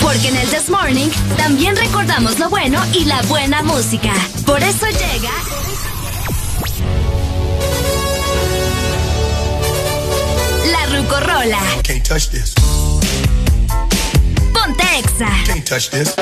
Porque 0.00 0.28
en 0.28 0.36
el 0.36 0.48
This 0.48 0.68
Morning 0.70 1.08
también 1.36 1.74
recordamos 1.76 2.38
lo 2.38 2.48
bueno 2.48 2.80
y 2.92 3.04
la 3.04 3.22
buena 3.22 3.62
música. 3.62 4.12
Por 4.44 4.62
eso 4.62 4.86
llega. 4.86 5.32
La 10.70 10.86
Rucorola. 10.96 11.60
Can't 11.82 12.06
touch 12.06 12.28
this. 12.28 12.54
Ponte 14.66 14.82
Exa. 14.98 15.28
Can't 15.46 15.64
touch 15.64 15.90
this. 15.90 16.16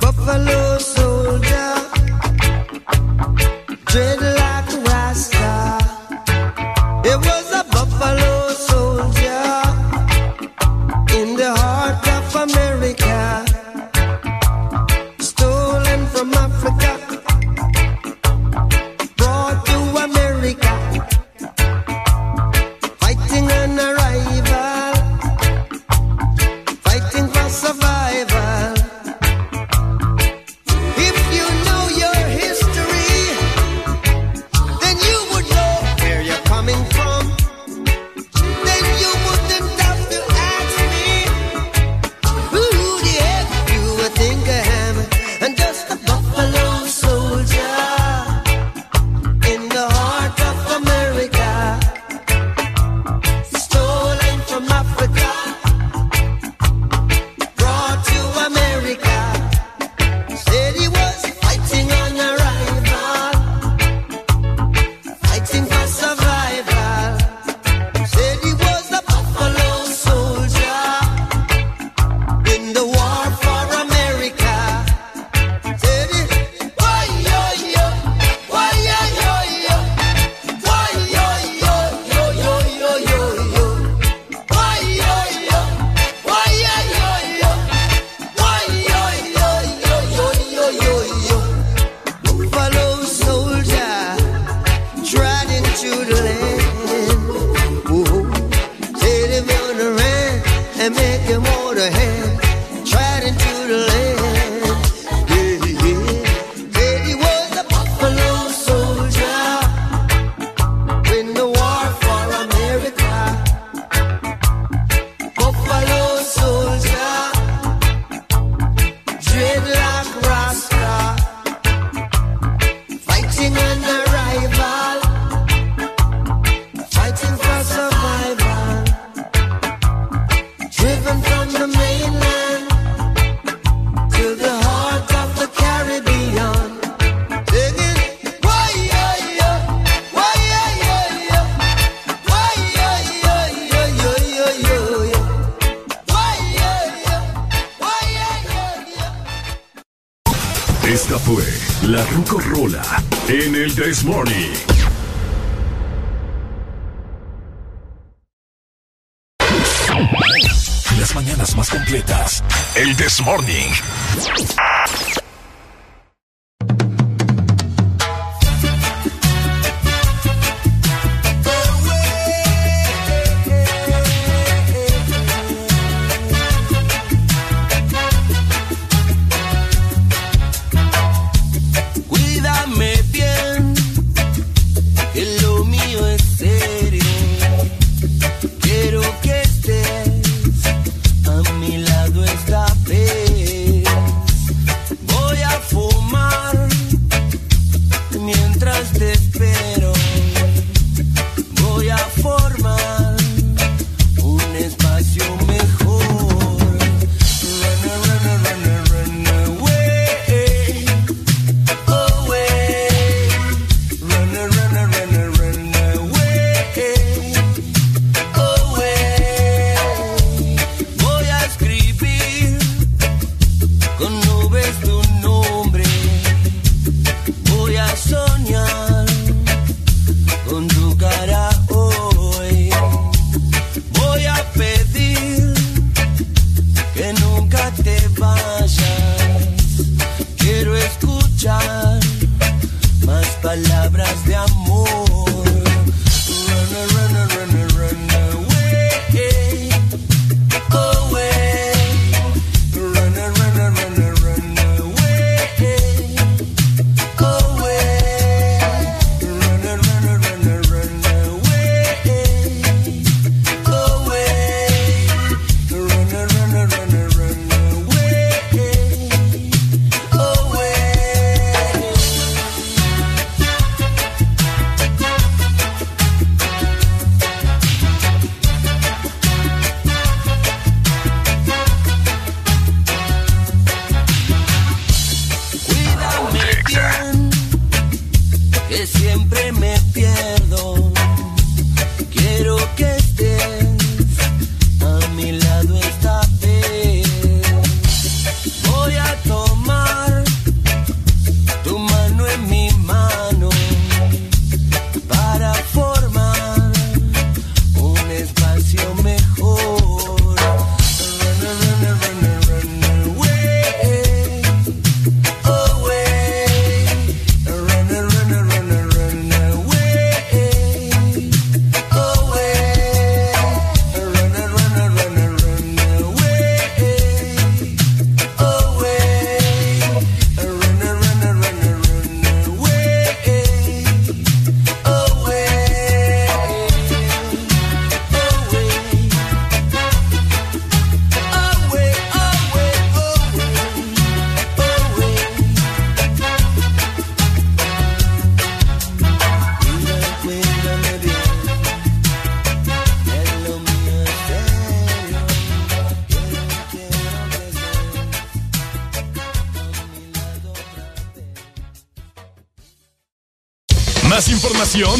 Buffalo 0.00 0.78
soldier, 0.78 1.74
dreadlock 3.86 4.31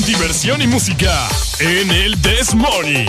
diversión 0.04 0.60
y 0.60 0.66
música 0.66 1.28
en 1.58 1.90
el 1.90 2.20
This 2.20 2.54
Morning. 2.54 3.06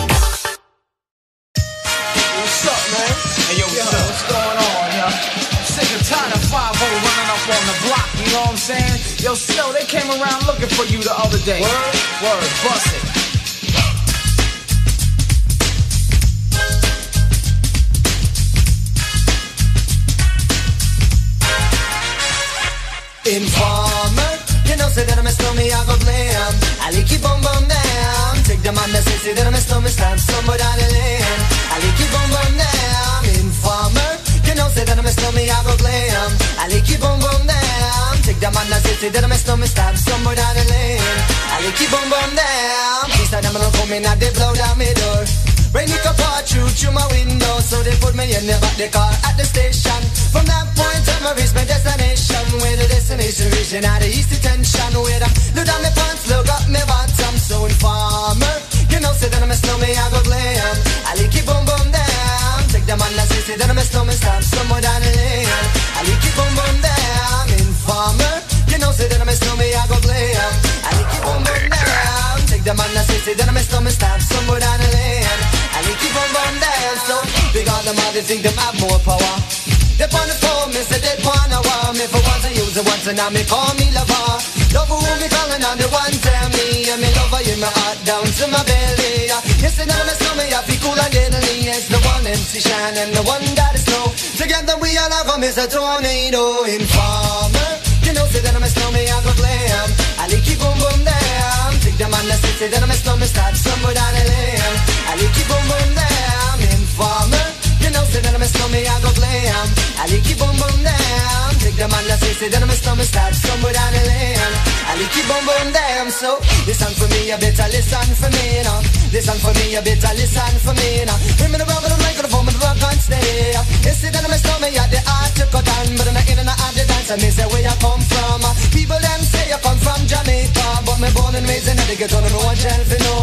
So 83.14 83.22
now 83.22 83.30
me 83.30 83.44
call 83.44 83.74
me 83.78 83.90
lover. 83.94 84.26
Love 84.74 84.90
who 84.90 84.98
me 85.22 85.28
calling 85.30 85.62
on 85.62 85.78
the 85.78 85.88
one 85.90 86.14
tell 86.18 86.48
me, 86.50 86.90
and 86.90 87.00
me 87.00 87.10
lover 87.14 87.42
in 87.46 87.58
my 87.60 87.70
heart 87.70 87.98
down 88.04 88.26
to 88.26 88.44
my 88.50 88.62
belly. 88.64 89.30
Yes, 89.62 89.78
and 89.78 89.90
me 89.90 90.14
smell 90.18 90.36
me, 90.36 90.46
I 90.50 90.60
feel 90.66 90.80
cool 90.82 90.98
and 90.98 91.12
deadly. 91.12 91.70
It's 91.70 91.88
the 91.88 91.98
one 92.02 92.26
MC 92.26 92.60
Shine 92.60 92.96
and 92.98 93.14
the 93.14 93.22
one 93.22 93.44
that 93.54 93.74
is 93.74 93.84
snow. 93.86 94.10
Together 94.38 94.76
we 94.82 94.96
all 94.98 95.10
have 95.10 95.26
come 95.26 95.44
is 95.44 95.58
a 95.58 95.66
tornado 95.66 96.64
informer. 96.66 97.70
You 98.02 98.12
know, 98.12 98.26
say 98.26 98.40
that 98.42 98.54
I'm 98.54 98.62
a 98.62 98.68
snowman, 98.68 99.06
I 99.06 99.16
go 99.22 99.32
glam. 99.38 99.88
I 100.18 100.24
like 100.28 100.46
you 100.46 100.56
boom 100.58 100.76
boom 100.82 101.00
damn. 101.06 101.72
Take 101.80 101.98
them 101.98 102.14
on 102.14 102.24
the 102.26 102.36
city, 102.42 102.66
then 102.68 102.82
I'm 102.82 102.90
a 102.90 102.98
snowman, 102.98 103.28
start 103.28 103.54
somewhere 103.54 103.94
down 103.94 104.12
the 104.14 104.24
lane. 104.26 104.76
I 105.06 105.12
like 105.14 105.34
you 105.38 105.46
boom 105.46 105.64
boom 105.70 105.90
damn. 105.94 106.58
Informer. 106.66 107.46
You 107.78 107.90
know, 107.94 108.02
say 108.10 108.20
that 108.26 108.34
I'm 108.34 108.42
a 108.42 108.48
snowman, 108.48 108.86
I 108.90 108.96
go 109.02 109.13
glam. 109.44 109.68
I 110.00 110.04
like 110.08 110.24
you 110.24 110.36
boom 110.40 110.56
boom 110.56 110.78
damn. 110.80 111.52
Take 111.60 111.76
them 111.76 111.92
on 111.92 112.04
the 112.08 112.16
city, 112.20 112.48
then 112.48 112.64
I'm 112.64 112.72
a 112.72 112.76
snowman, 112.76 113.04
start 113.04 113.34
somewhere 113.36 113.72
down 113.76 113.92
the 113.92 114.02
lane. 114.08 114.54
I 114.88 114.92
like 114.96 115.14
you 115.16 115.24
boom 115.28 115.44
boom 115.44 115.68
damn. 115.72 116.08
So 116.10 116.40
listen 116.64 116.92
for 116.96 117.08
me, 117.12 117.28
you 117.28 117.36
better 117.36 117.68
listen 117.68 118.08
for 118.16 118.30
me, 118.32 118.44
you 118.56 118.64
know. 118.64 118.80
Listen 119.12 119.38
for 119.44 119.52
me, 119.54 119.64
you 119.74 119.82
better 119.84 120.12
listen 120.16 120.54
for 120.64 120.74
me, 120.74 121.04
now 121.04 121.12
know. 121.12 121.36
Bring 121.38 121.52
me 121.52 121.58
the 121.60 121.66
rubber, 121.68 121.90
the 121.92 121.98
microphone, 122.00 122.46
the 122.48 122.54
rock 122.64 122.80
and 122.80 123.00
stay. 123.00 123.52
You 123.84 123.94
see 123.94 124.10
that 124.10 124.24
I'm 124.24 124.32
a 124.32 124.38
snowman, 124.40 124.72
yeah, 124.72 124.88
the 124.88 125.00
art 125.04 125.32
to 125.38 125.44
cut 125.52 125.68
on, 125.68 125.86
but 125.96 126.08
I'm 126.08 126.16
not 126.16 126.26
in 126.28 126.40
and 126.40 126.48
out 126.48 126.72
the 126.72 126.84
dance, 126.88 127.10
and 127.12 127.20
me 127.20 127.28
say 127.28 127.46
where 127.52 127.64
you 127.64 127.76
come 127.84 128.00
from. 128.00 128.40
People 128.72 129.00
them 129.00 129.20
say 129.22 129.44
you 129.52 129.60
come 129.60 129.78
from 129.78 130.00
Jamaica, 130.08 130.66
but 130.88 130.98
me 131.00 131.08
born 131.12 131.36
and 131.36 131.46
raised 131.46 131.68
in 131.68 131.76
the 131.76 131.94
ghetto, 131.94 132.18
no 132.20 132.40
one 132.48 132.58
for 132.58 133.00
no. 133.06 133.14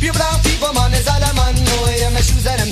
Pure 0.00 0.12
brown 0.12 0.38
people, 0.44 0.72
man, 0.76 0.92
is 0.92 1.08
all 1.08 1.20
I'm 1.20 1.38
on. 1.40 1.56
know. 1.56 1.88
Yeah, 1.96 2.12
my 2.12 2.20
shoes 2.20 2.46
and 2.46 2.60
them 2.60 2.70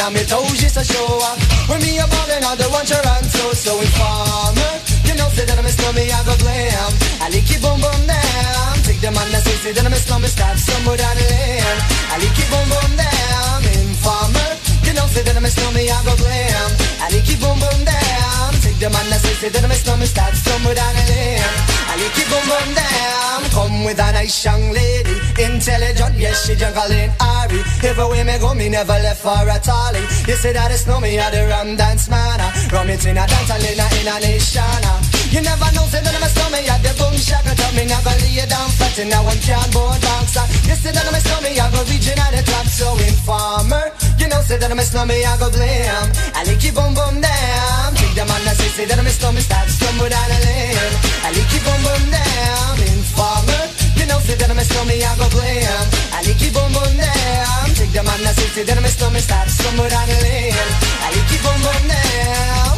up, 0.00 0.08
and 0.08 0.16
I'm 0.16 0.26
toes 0.26 0.58
just 0.58 0.76
a 0.76 0.84
show. 0.84 1.06
Up. 1.22 1.38
When 1.68 1.80
me 1.80 1.98
a 1.98 2.06
ballin', 2.06 2.44
I 2.44 2.56
don't 2.56 2.70
want 2.72 2.88
your 2.90 3.02
answer, 3.06 3.54
so 3.54 3.80
informer. 3.80 4.72
You 5.06 5.14
know, 5.14 5.28
say 5.30 5.44
that 5.44 5.58
I'm 5.58 5.66
a 5.66 5.70
snowman, 5.70 6.10
I 6.10 6.20
go 6.24 6.34
glam. 6.38 6.90
I 7.20 7.28
like 7.30 7.48
you 7.50 7.58
boom 7.60 7.80
boom 7.80 8.02
down. 8.06 8.74
Take 8.82 9.00
them 9.00 9.16
on 9.16 9.28
the 9.30 9.38
say, 9.40 9.56
say 9.62 9.72
that 9.72 9.84
I'm 9.84 9.92
a 9.92 9.96
snowman, 9.96 10.30
start 10.30 10.58
somewhere 10.58 10.96
down 10.96 11.16
the 11.16 11.24
lane. 11.30 11.78
I 12.10 12.14
like 12.18 12.36
you 12.38 12.46
boom 12.50 12.66
boom 12.68 12.92
down. 12.96 13.58
Informer. 13.82 14.50
You 14.84 14.92
know, 14.94 15.06
say 15.06 15.22
that 15.22 15.36
I'm 15.36 15.44
a 15.44 15.50
snowman, 15.50 15.86
I 15.86 15.98
go 16.04 16.14
glam. 16.16 16.70
I 17.00 17.06
like 17.12 17.28
you 17.28 17.38
boom 17.38 17.58
boom 17.58 17.80
down. 17.84 18.50
Take 18.62 18.78
them 18.78 18.94
on 18.94 19.06
the 19.10 19.18
say, 19.22 19.34
say 19.40 19.48
that 19.50 19.62
I'm 19.62 19.70
a 19.70 19.78
snowman, 19.78 20.08
start 20.08 20.34
somewhere 20.34 20.74
down 20.74 20.94
the 20.94 21.04
lane. 21.12 21.50
I 21.90 21.94
like 22.00 22.16
you 22.18 22.26
boom 22.30 22.44
boom 22.50 22.70
down. 22.74 22.93
With 23.84 24.00
a 24.00 24.12
nice 24.16 24.42
young 24.42 24.72
lady, 24.72 25.12
intelligent, 25.36 26.16
yes 26.16 26.48
she 26.48 26.56
juggling 26.56 27.12
Ari. 27.20 27.60
Everywhere 27.84 28.24
me 28.24 28.38
go, 28.40 28.54
me 28.54 28.72
never 28.72 28.96
left 28.96 29.20
for 29.20 29.36
a 29.36 29.58
tally. 29.60 30.00
You 30.24 30.40
say 30.40 30.56
that 30.56 30.72
it's 30.72 30.86
no 30.86 31.00
me, 31.00 31.20
I 31.20 31.28
the 31.28 31.44
rum 31.52 31.76
dance 31.76 32.08
man. 32.08 32.40
Rum 32.72 32.88
it 32.88 33.04
in 33.04 33.20
a 33.20 33.28
dance, 33.28 33.50
I 33.52 33.60
in 33.60 33.76
a, 33.76 33.86
in 34.00 34.08
a 34.08 34.16
nation. 34.24 35.14
You 35.28 35.44
never 35.44 35.68
know, 35.76 35.84
say 35.92 36.00
that 36.00 36.16
I'm 36.16 36.24
a 36.24 36.28
snowman, 36.32 36.64
I 36.64 36.80
the 36.80 36.96
boom 36.96 37.12
shaka. 37.12 37.52
Tell 37.52 37.72
me 37.76 37.84
never 37.84 38.14
lay 38.24 38.40
it 38.40 38.48
down 38.48 38.72
flat 38.72 38.96
in 38.96 39.12
a 39.12 39.18
one 39.20 39.36
can 39.44 39.68
board 39.68 40.00
box. 40.00 40.32
You 40.64 40.76
say 40.80 40.88
that 40.88 41.04
I'm 41.04 41.12
a 41.12 41.20
snowman, 41.20 41.52
I 41.52 41.68
go 41.68 41.84
reaching 41.84 42.16
at 42.16 42.32
the 42.32 42.40
top, 42.40 42.64
so 42.64 42.88
informer. 43.04 43.92
You 44.16 44.32
know, 44.32 44.40
say 44.48 44.56
that 44.56 44.72
I'm 44.72 44.80
a 44.80 44.84
snowman, 44.88 45.20
I 45.20 45.36
go 45.36 45.52
blame. 45.52 46.08
I 46.32 46.40
like 46.48 46.64
you 46.64 46.72
boom 46.72 46.96
boom 46.96 47.20
damn. 47.20 47.92
Take 48.00 48.16
them 48.16 48.32
on 48.32 48.48
the 48.48 48.56
say, 48.56 48.70
say 48.80 48.84
that 48.88 48.96
I'm 48.96 49.04
a 49.04 49.12
snowman, 49.12 49.44
start 49.44 49.68
stumble 49.68 50.08
down 50.08 50.24
the 50.32 50.38
lane. 50.40 50.94
I 51.20 51.28
like 51.36 51.52
you 51.52 51.60
boom 51.60 51.80
boom 51.84 52.04
damn. 52.08 52.93
You 54.04 54.10
know, 54.12 54.20
say 54.20 54.36
that 54.36 54.52
I'm 54.52 54.60
a 54.60 54.64
I 55.00 55.16
go. 55.16 55.24
I 56.12 56.20
like 56.20 56.36
damn. 56.92 57.72
Take 57.72 57.88
the 57.96 58.04
say 58.52 58.68
that 58.68 58.76
stumble 59.48 59.88
down 59.88 60.04
the 60.04 60.16
lane. 60.20 60.52
I 61.00 61.08
like 61.08 61.24
boom 61.40 61.56
boom 61.64 61.84
damn. 61.88 62.76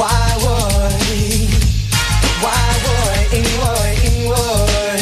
Why 0.00 0.16
would? 0.40 0.96
Why 2.40 2.56
would? 2.88 3.36
Why? 3.60 4.00
Why? 4.32 4.96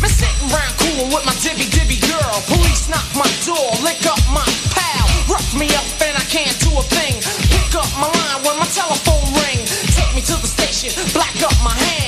Me 0.00 0.08
sitting 0.08 0.48
round 0.48 0.72
cool 0.80 1.04
with 1.12 1.24
my 1.28 1.36
dibby 1.44 1.68
dibby 1.68 2.00
girl. 2.08 2.40
Police 2.48 2.88
knock 2.88 3.04
my 3.12 3.28
door, 3.44 3.76
lick 3.84 4.08
up 4.08 4.24
my 4.32 4.48
pal. 4.72 5.04
Rough 5.28 5.52
me 5.52 5.68
up 5.76 5.84
and 6.00 6.16
I 6.16 6.24
can't 6.32 6.56
do 6.64 6.72
a 6.72 6.84
thing. 6.96 7.20
Pick 7.52 7.76
up 7.76 7.92
my 8.00 8.08
line 8.08 8.40
when 8.40 8.56
my 8.56 8.68
telephone 8.72 9.36
ring. 9.44 9.60
Take 9.92 10.16
me 10.16 10.24
to 10.24 10.40
the 10.40 10.48
station, 10.48 10.96
black 11.12 11.36
up 11.44 11.52
my 11.60 11.76
hands. 11.76 12.03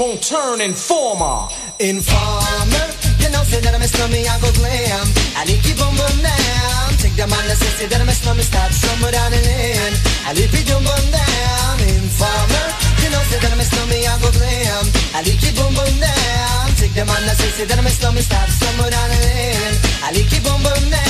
Won't 0.00 0.22
turn 0.22 0.62
informer. 0.62 1.44
Informer, 1.78 2.86
you 3.20 3.28
know, 3.28 3.44
say 3.44 3.60
that 3.60 3.76
I'm 3.76 3.84
a 3.84 3.88
snowman, 3.88 4.24
I 4.24 4.40
go 4.40 4.48
glam. 4.56 5.04
I 5.36 5.44
like 5.44 5.60
you 5.60 5.76
boom 5.76 5.92
boom 5.92 6.16
down. 6.24 6.88
Take 6.96 7.20
them 7.20 7.28
on 7.28 7.44
the 7.44 7.52
say, 7.52 7.84
say 7.84 7.86
that 7.92 8.00
I'm 8.00 8.08
a 8.08 8.16
snowman, 8.16 8.44
start 8.48 8.72
somewhere 8.72 9.12
down 9.12 9.30
the 9.30 9.40
lane. 9.44 9.94
I 10.24 10.32
like 10.32 10.48
you 10.56 10.64
boom 10.64 10.80
boom 10.88 11.06
down. 11.12 11.76
Informer, 11.84 12.66
you 13.04 13.12
know, 13.12 13.20
say 13.28 13.44
that 13.44 13.52
I'm 13.52 13.60
a 13.60 13.66
snowman, 13.68 14.00
I 14.08 14.16
go 14.24 14.32
glam. 14.32 14.84
I 15.12 15.20
like 15.20 15.42
you 15.44 15.52
boom 15.52 15.72
boom 15.76 15.94
down. 16.00 16.64
Take 16.80 16.96
them 16.96 17.12
on 17.12 17.20
the 17.28 17.36
say, 17.36 17.52
say 17.60 17.64
that 17.68 17.76
I'm 17.76 17.84
a 17.84 17.92
snowman, 17.92 18.24
start 18.24 18.48
somewhere 18.48 18.88
down 18.88 19.08
the 19.12 19.20
lane. 19.20 19.76
I 20.00 20.16
like 20.16 20.32
you 20.32 20.40
boom 20.40 20.64
boom 20.64 20.84
down. 20.88 21.09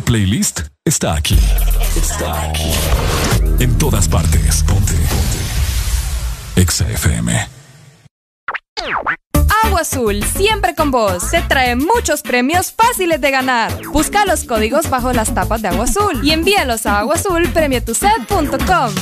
Playlist 0.00 0.60
está 0.84 1.14
aquí. 1.14 1.38
Está 1.96 2.48
aquí. 2.48 2.70
En 3.58 3.76
todas 3.78 4.08
partes. 4.08 4.64
Ponte. 4.64 4.92
Ponte. 4.94 6.60
Exa. 6.60 6.86
Agua 9.64 9.80
Azul, 9.80 10.24
siempre 10.24 10.74
con 10.74 10.90
vos, 10.90 11.30
te 11.30 11.42
trae 11.42 11.76
muchos 11.76 12.22
premios 12.22 12.72
fáciles 12.72 13.20
de 13.20 13.30
ganar. 13.30 13.70
Busca 13.88 14.24
los 14.24 14.44
códigos 14.44 14.88
bajo 14.90 15.12
las 15.12 15.34
tapas 15.34 15.62
de 15.62 15.68
Agua 15.68 15.84
Azul 15.84 16.20
y 16.22 16.32
envíalos 16.32 16.86
a 16.86 16.98
aguazulpremiotuset.com. 17.00 18.94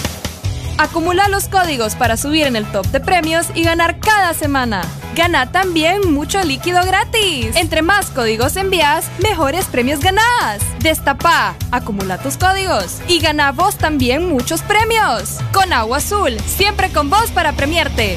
Acumula 0.79 1.29
los 1.29 1.49
códigos 1.49 1.95
para 1.95 2.17
subir 2.17 2.47
en 2.47 2.57
el 2.57 2.65
top 2.73 2.87
de 2.87 3.01
premios 3.01 3.47
y 3.55 3.63
ganar 3.65 4.01
cada 4.01 4.35
semana. 4.35 4.83
Gana 5.21 5.53
también 5.53 6.15
mucho 6.15 6.43
líquido 6.45 6.83
gratis. 6.83 7.55
Entre 7.55 7.83
más 7.83 8.07
códigos 8.07 8.57
envías, 8.57 9.05
mejores 9.19 9.67
premios 9.67 10.01
ganás. 10.01 10.63
Destapa, 10.79 11.57
acumula 11.71 12.17
tus 12.17 12.39
códigos 12.39 13.03
y 13.07 13.21
gana 13.21 13.53
vos 13.53 13.77
también 13.77 14.27
muchos 14.31 14.63
premios. 14.63 15.41
Con 15.53 15.75
Agua 15.75 15.99
Azul, 15.99 16.39
siempre 16.47 16.91
con 16.91 17.11
vos 17.11 17.31
para 17.33 17.53
premiarte. 17.53 18.17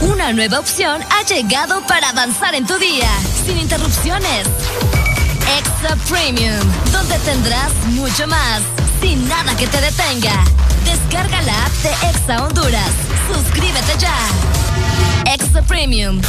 Una 0.00 0.32
nueva 0.32 0.58
opción 0.58 1.00
ha 1.00 1.22
llegado 1.32 1.86
para 1.86 2.08
avanzar 2.08 2.56
en 2.56 2.66
tu 2.66 2.76
día, 2.76 3.08
sin 3.46 3.56
interrupciones. 3.56 4.48
Extra 5.60 5.94
Premium, 6.08 6.58
donde 6.90 7.16
tendrás 7.20 7.72
mucho 7.90 8.26
más, 8.26 8.62
sin 9.00 9.28
nada 9.28 9.56
que 9.56 9.68
te 9.68 9.80
detenga. 9.80 10.42
Descarga 10.84 11.40
la 11.42 11.66
app 11.66 11.72
de 11.84 11.90
Exa 12.10 12.44
Honduras. 12.44 12.90
Suscríbete 13.32 13.96
ya. 13.98 14.39
Premium. 15.66 16.20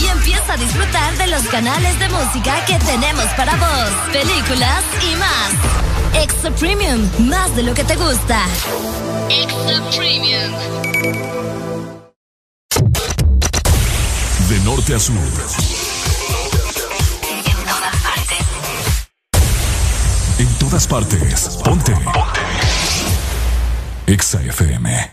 Y 0.00 0.06
empieza 0.06 0.52
a 0.52 0.56
disfrutar 0.56 1.16
de 1.16 1.26
los 1.28 1.42
canales 1.48 1.98
de 1.98 2.08
música 2.08 2.64
que 2.66 2.78
tenemos 2.80 3.24
para 3.36 3.56
vos, 3.56 3.90
películas 4.12 4.84
y 5.02 5.16
más. 5.16 6.22
Extra 6.22 6.50
Premium, 6.50 7.08
más 7.28 7.54
de 7.56 7.62
lo 7.62 7.74
que 7.74 7.84
te 7.84 7.96
gusta. 7.96 8.42
Extra 9.30 9.90
Premium. 9.96 10.52
De 14.48 14.60
norte 14.60 14.94
a 14.94 14.98
sur. 14.98 15.16
En 20.38 20.48
todas 20.58 20.86
partes. 20.86 21.58
Ponte. 21.64 21.92
Ponte. 21.92 22.40
Exa 24.06 24.42
FM. 24.42 25.07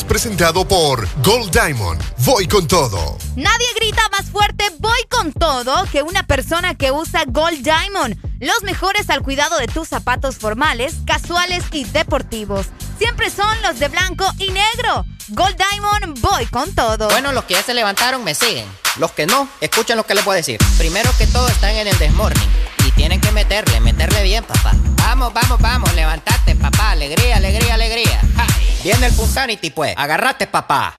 Es 0.00 0.04
presentado 0.04 0.66
por 0.66 1.06
Gold 1.22 1.50
Diamond. 1.50 2.00
Voy 2.24 2.46
con 2.46 2.66
todo. 2.66 3.18
Nadie 3.36 3.66
grita 3.76 4.02
más 4.10 4.30
fuerte 4.30 4.64
voy 4.78 5.00
con 5.10 5.32
todo 5.32 5.84
que 5.92 6.02
una 6.02 6.22
persona 6.22 6.74
que 6.74 6.90
usa 6.90 7.24
Gold 7.26 7.62
Diamond. 7.62 8.16
Los 8.40 8.62
mejores 8.62 9.10
al 9.10 9.22
cuidado 9.22 9.58
de 9.58 9.66
tus 9.66 9.88
zapatos 9.88 10.36
formales, 10.36 10.94
casuales 11.04 11.64
y 11.72 11.84
deportivos. 11.84 12.66
Siempre 12.98 13.30
son 13.30 13.50
los 13.62 13.78
de 13.78 13.88
blanco 13.88 14.24
y 14.38 14.50
negro. 14.50 15.04
Gold 15.28 15.56
Diamond 15.56 16.20
voy 16.20 16.46
con 16.46 16.74
todo. 16.74 17.08
Bueno, 17.10 17.32
los 17.32 17.44
que 17.44 17.54
ya 17.54 17.62
se 17.62 17.74
levantaron 17.74 18.24
me 18.24 18.34
siguen. 18.34 18.66
Los 18.96 19.12
que 19.12 19.26
no, 19.26 19.48
escuchen 19.60 19.96
lo 19.96 20.06
que 20.06 20.14
les 20.14 20.24
voy 20.24 20.34
a 20.34 20.36
decir. 20.36 20.58
Primero 20.78 21.10
que 21.18 21.26
todo 21.26 21.48
están 21.48 21.74
en 21.74 21.88
el 21.88 21.98
desmorning. 21.98 22.48
Y 22.86 22.90
tienen 22.92 23.20
que 23.20 23.32
meterle, 23.32 23.80
meterle 23.80 24.22
bien, 24.22 24.44
papá. 24.44 24.72
Vamos, 24.96 25.34
vamos, 25.34 25.60
vamos, 25.60 25.92
levantate, 25.94 26.54
papá. 26.54 26.92
Alegría, 26.92 27.36
alegría, 27.36 27.74
alegría. 27.74 28.20
Ja. 28.36 28.46
Viene 28.82 29.06
el 29.06 29.12
Punsanity, 29.12 29.70
pues. 29.70 29.92
Agarrate, 29.96 30.46
papá. 30.46 30.96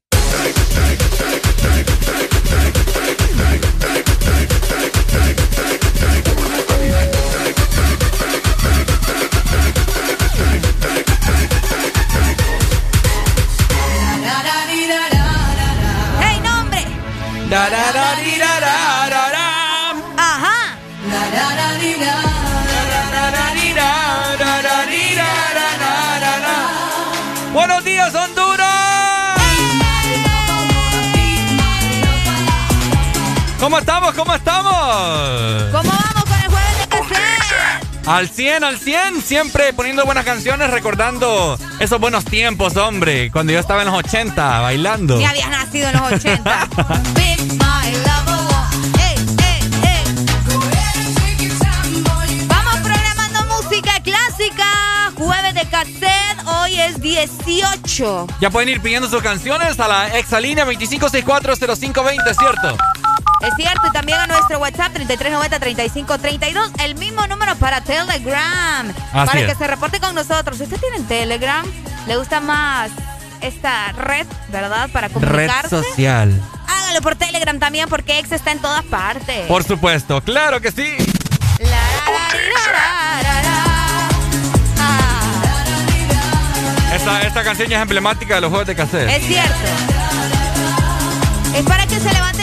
¡Hey, 16.22 16.40
nombre! 16.44 16.86
¿Cómo 33.72 33.80
estamos? 33.80 34.14
¿Cómo 34.16 34.36
estamos? 34.36 34.74
¿Cómo 35.72 35.90
vamos 35.90 36.24
con 36.26 36.42
el 36.42 36.50
jueves 36.50 36.78
de 36.78 36.88
cassette? 36.90 38.06
Al 38.06 38.28
100, 38.28 38.66
al 38.66 38.78
100, 38.78 39.22
siempre 39.22 39.72
poniendo 39.72 40.04
buenas 40.04 40.26
canciones, 40.26 40.70
recordando 40.72 41.58
esos 41.80 41.98
buenos 41.98 42.26
tiempos, 42.26 42.76
hombre, 42.76 43.32
cuando 43.32 43.54
yo 43.54 43.60
estaba 43.60 43.84
en 43.84 43.88
los 43.88 43.98
80 43.98 44.60
bailando. 44.60 45.16
Ni 45.16 45.24
habías 45.24 45.50
nacido 45.50 45.88
en 45.88 45.94
los 45.94 46.12
80. 46.12 46.68
Big 47.16 47.40
my 47.54 47.94
lover. 47.96 48.42
Ey, 49.08 49.16
ey, 49.40 49.62
ey. 49.88 50.04
Vamos 52.48 52.76
programando 52.84 53.56
música 53.56 54.04
clásica. 54.04 55.14
Jueves 55.16 55.54
de 55.54 55.66
cassette. 55.70 56.46
Hoy 56.46 56.78
es 56.78 57.00
18. 57.00 58.28
Ya 58.42 58.50
pueden 58.50 58.68
ir 58.68 58.82
pidiendo 58.82 59.08
sus 59.08 59.24
canciones 59.24 59.80
a 59.80 59.88
la 59.88 60.18
exalínea 60.18 60.66
25640520, 60.66 62.36
¿cierto? 62.38 62.78
Es 63.44 63.54
cierto, 63.56 63.88
y 63.88 63.92
también 63.92 64.20
a 64.20 64.28
nuestro 64.28 64.60
WhatsApp 64.60 64.94
3390-3532, 64.96 66.72
el 66.84 66.96
mismo 66.96 67.26
número 67.28 67.56
para 67.56 67.82
Telegram. 67.82 68.88
Así 69.14 69.28
para 69.28 69.40
es. 69.42 69.48
que 69.48 69.56
se 69.56 69.68
reporte 69.68 70.00
con 70.00 70.14
nosotros. 70.16 70.60
Usted 70.62 70.80
tiene 70.80 71.00
Telegram, 71.08 71.66
le 72.08 72.18
gusta 72.18 72.40
más 72.40 72.92
esta 73.42 73.92
red, 73.94 74.28
¿verdad? 74.50 74.90
Para 74.92 75.08
Red 75.08 75.14
comunicarse. 75.16 75.70
social. 75.70 76.40
Hágalo 76.68 77.02
por 77.02 77.16
Telegram 77.16 77.58
también, 77.58 77.90
porque 77.90 78.20
Ex 78.20 78.32
está 78.32 78.52
en 78.52 78.60
todas 78.60 78.84
partes. 78.84 79.48
Por 79.48 79.64
supuesto, 79.64 80.22
claro 80.22 80.62
que 80.62 80.72
sí. 80.72 80.96
Esta, 86.94 87.22
esta 87.22 87.44
canción 87.44 87.72
es 87.72 87.80
emblemática 87.80 88.36
de 88.36 88.42
los 88.42 88.50
juegos 88.50 88.68
de 88.68 88.76
cassette. 88.76 89.10
Es 89.10 89.26
cierto. 89.26 89.56
Es 91.56 91.64
para 91.64 91.86
que 91.88 92.00
se 92.00 92.12
levanten 92.14 92.41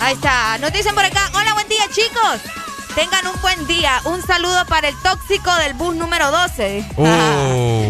Ahí 0.00 0.14
está. 0.14 0.56
Nos 0.58 0.72
dicen 0.72 0.94
por 0.94 1.04
acá, 1.04 1.30
hola, 1.34 1.52
buen 1.54 1.68
día 1.68 1.82
chicos. 1.90 2.40
Tengan 2.94 3.26
un 3.26 3.40
buen 3.42 3.66
día. 3.66 4.00
Un 4.04 4.22
saludo 4.22 4.64
para 4.66 4.88
el 4.88 4.94
tóxico 5.02 5.54
del 5.56 5.74
bus 5.74 5.94
número 5.96 6.30
12. 6.30 6.84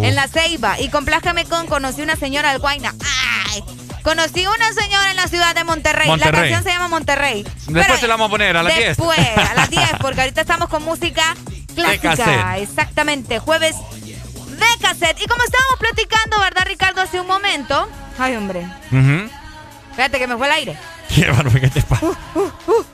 En 0.02 0.14
la 0.14 0.26
Ceiba. 0.26 0.80
Y 0.80 0.88
complájame 0.88 1.44
con 1.44 1.66
conocí 1.66 2.02
una 2.02 2.16
señora 2.16 2.51
del 2.51 2.60
Guayna. 2.60 2.94
Conocí 4.07 4.47
una 4.47 4.73
señora 4.73 5.11
en 5.11 5.16
la 5.16 5.27
ciudad 5.27 5.53
de 5.53 5.65
Monterrey. 5.65 6.09
La 6.09 6.31
canción 6.31 6.62
se 6.62 6.69
llama 6.69 6.87
Monterrey. 6.87 7.43
Después 7.43 7.87
Pero 7.89 7.99
se 7.99 8.07
la 8.07 8.15
vamos 8.15 8.28
a 8.28 8.31
poner 8.31 8.57
a 8.57 8.62
las 8.62 8.77
10. 8.77 8.97
Después, 8.97 9.19
a 9.19 9.55
las 9.55 9.69
10, 9.69 9.83
porque 10.01 10.20
ahorita 10.20 10.43
estamos 10.43 10.69
con 10.69 10.85
música 10.85 11.35
clásica. 11.74 12.57
Exactamente, 12.59 13.41
jueves 13.41 13.74
de 13.74 14.66
cassette. 14.81 15.20
Y 15.20 15.27
como 15.27 15.43
estábamos 15.43 15.81
platicando, 15.81 16.39
¿verdad, 16.39 16.62
Ricardo, 16.69 17.01
hace 17.01 17.20
un 17.20 17.27
momento? 17.27 17.89
Ay, 18.16 18.37
hombre. 18.37 18.69
Espérate 19.91 20.20
que 20.20 20.28
me 20.28 20.37
fue 20.37 20.47
el 20.47 20.53
aire. 20.53 20.78
Qué 21.12 21.28
bárbaro, 21.28 21.61
¿qué 21.61 21.69
te 21.69 21.83
pasa? 21.83 22.07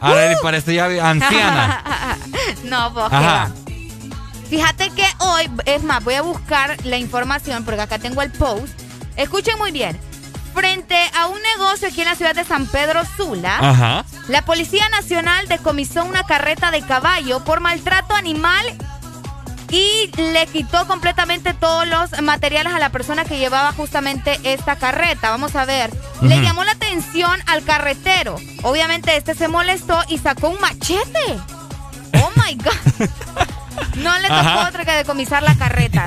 Ahora 0.00 0.30
le 0.30 0.36
parece 0.38 0.74
ya 0.74 0.86
anciana. 1.10 2.16
no, 2.64 2.94
pues. 2.94 4.48
Fíjate 4.48 4.88
que 4.92 5.04
hoy, 5.18 5.50
es 5.66 5.82
más, 5.82 6.02
voy 6.02 6.14
a 6.14 6.22
buscar 6.22 6.82
la 6.86 6.96
información 6.96 7.66
porque 7.66 7.82
acá 7.82 7.98
tengo 7.98 8.22
el 8.22 8.32
post. 8.32 8.80
Escuchen 9.16 9.58
muy 9.58 9.72
bien. 9.72 10.00
Frente 10.54 10.96
a 11.18 11.26
un 11.28 11.38
negocio 11.56 11.88
aquí 11.88 12.00
en 12.02 12.08
la 12.08 12.14
ciudad 12.14 12.34
de 12.34 12.44
San 12.44 12.66
Pedro 12.66 13.02
Sula, 13.16 13.58
Ajá. 13.58 14.04
la 14.28 14.42
Policía 14.42 14.88
Nacional 14.90 15.48
decomisó 15.48 16.04
una 16.04 16.24
carreta 16.24 16.70
de 16.70 16.82
caballo 16.82 17.42
por 17.44 17.60
maltrato 17.60 18.14
animal 18.14 18.64
y 19.70 20.10
le 20.18 20.46
quitó 20.48 20.86
completamente 20.86 21.54
todos 21.54 21.86
los 21.88 22.20
materiales 22.20 22.74
a 22.74 22.78
la 22.78 22.90
persona 22.90 23.24
que 23.24 23.38
llevaba 23.38 23.72
justamente 23.72 24.38
esta 24.44 24.76
carreta. 24.76 25.30
Vamos 25.30 25.56
a 25.56 25.64
ver. 25.64 25.90
Le 26.20 26.42
llamó 26.42 26.62
la 26.64 26.72
atención 26.72 27.40
al 27.46 27.64
carretero. 27.64 28.36
Obviamente 28.62 29.16
este 29.16 29.34
se 29.34 29.48
molestó 29.48 29.98
y 30.08 30.18
sacó 30.18 30.50
un 30.50 30.60
machete. 30.60 31.38
Oh 32.14 32.30
my 32.36 32.54
God. 32.56 33.08
No 33.96 34.14
le 34.18 34.28
tocó 34.28 34.38
Ajá. 34.40 34.68
otra 34.68 34.84
que 34.84 34.92
decomisar 34.92 35.42
la 35.42 35.54
carreta. 35.54 36.06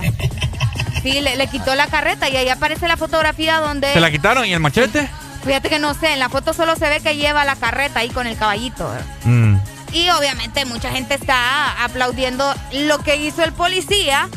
Sí, 1.05 1.21
le, 1.21 1.35
le 1.35 1.45
quitó 1.45 1.75
la 1.75 1.85
carreta 1.85 2.27
y 2.29 2.35
ahí 2.35 2.49
aparece 2.49 2.87
la 2.87 2.97
fotografía 2.97 3.59
donde... 3.59 3.93
¿Se 3.93 3.99
la 3.99 4.09
quitaron 4.09 4.43
y 4.47 4.53
el 4.53 4.59
machete? 4.59 5.07
Fíjate 5.43 5.69
que 5.69 5.77
no 5.77 5.93
sé, 5.93 6.13
en 6.13 6.19
la 6.19 6.29
foto 6.29 6.51
solo 6.51 6.75
se 6.75 6.89
ve 6.89 6.99
que 6.99 7.15
lleva 7.15 7.45
la 7.45 7.55
carreta 7.55 7.99
ahí 7.99 8.09
con 8.09 8.25
el 8.25 8.35
caballito. 8.35 8.91
Mm. 9.23 9.57
Y 9.93 10.09
obviamente 10.09 10.65
mucha 10.65 10.89
gente 10.89 11.13
está 11.13 11.83
aplaudiendo 11.83 12.51
lo 12.73 12.97
que 12.97 13.17
hizo 13.17 13.43
el 13.43 13.53
policía 13.53 14.29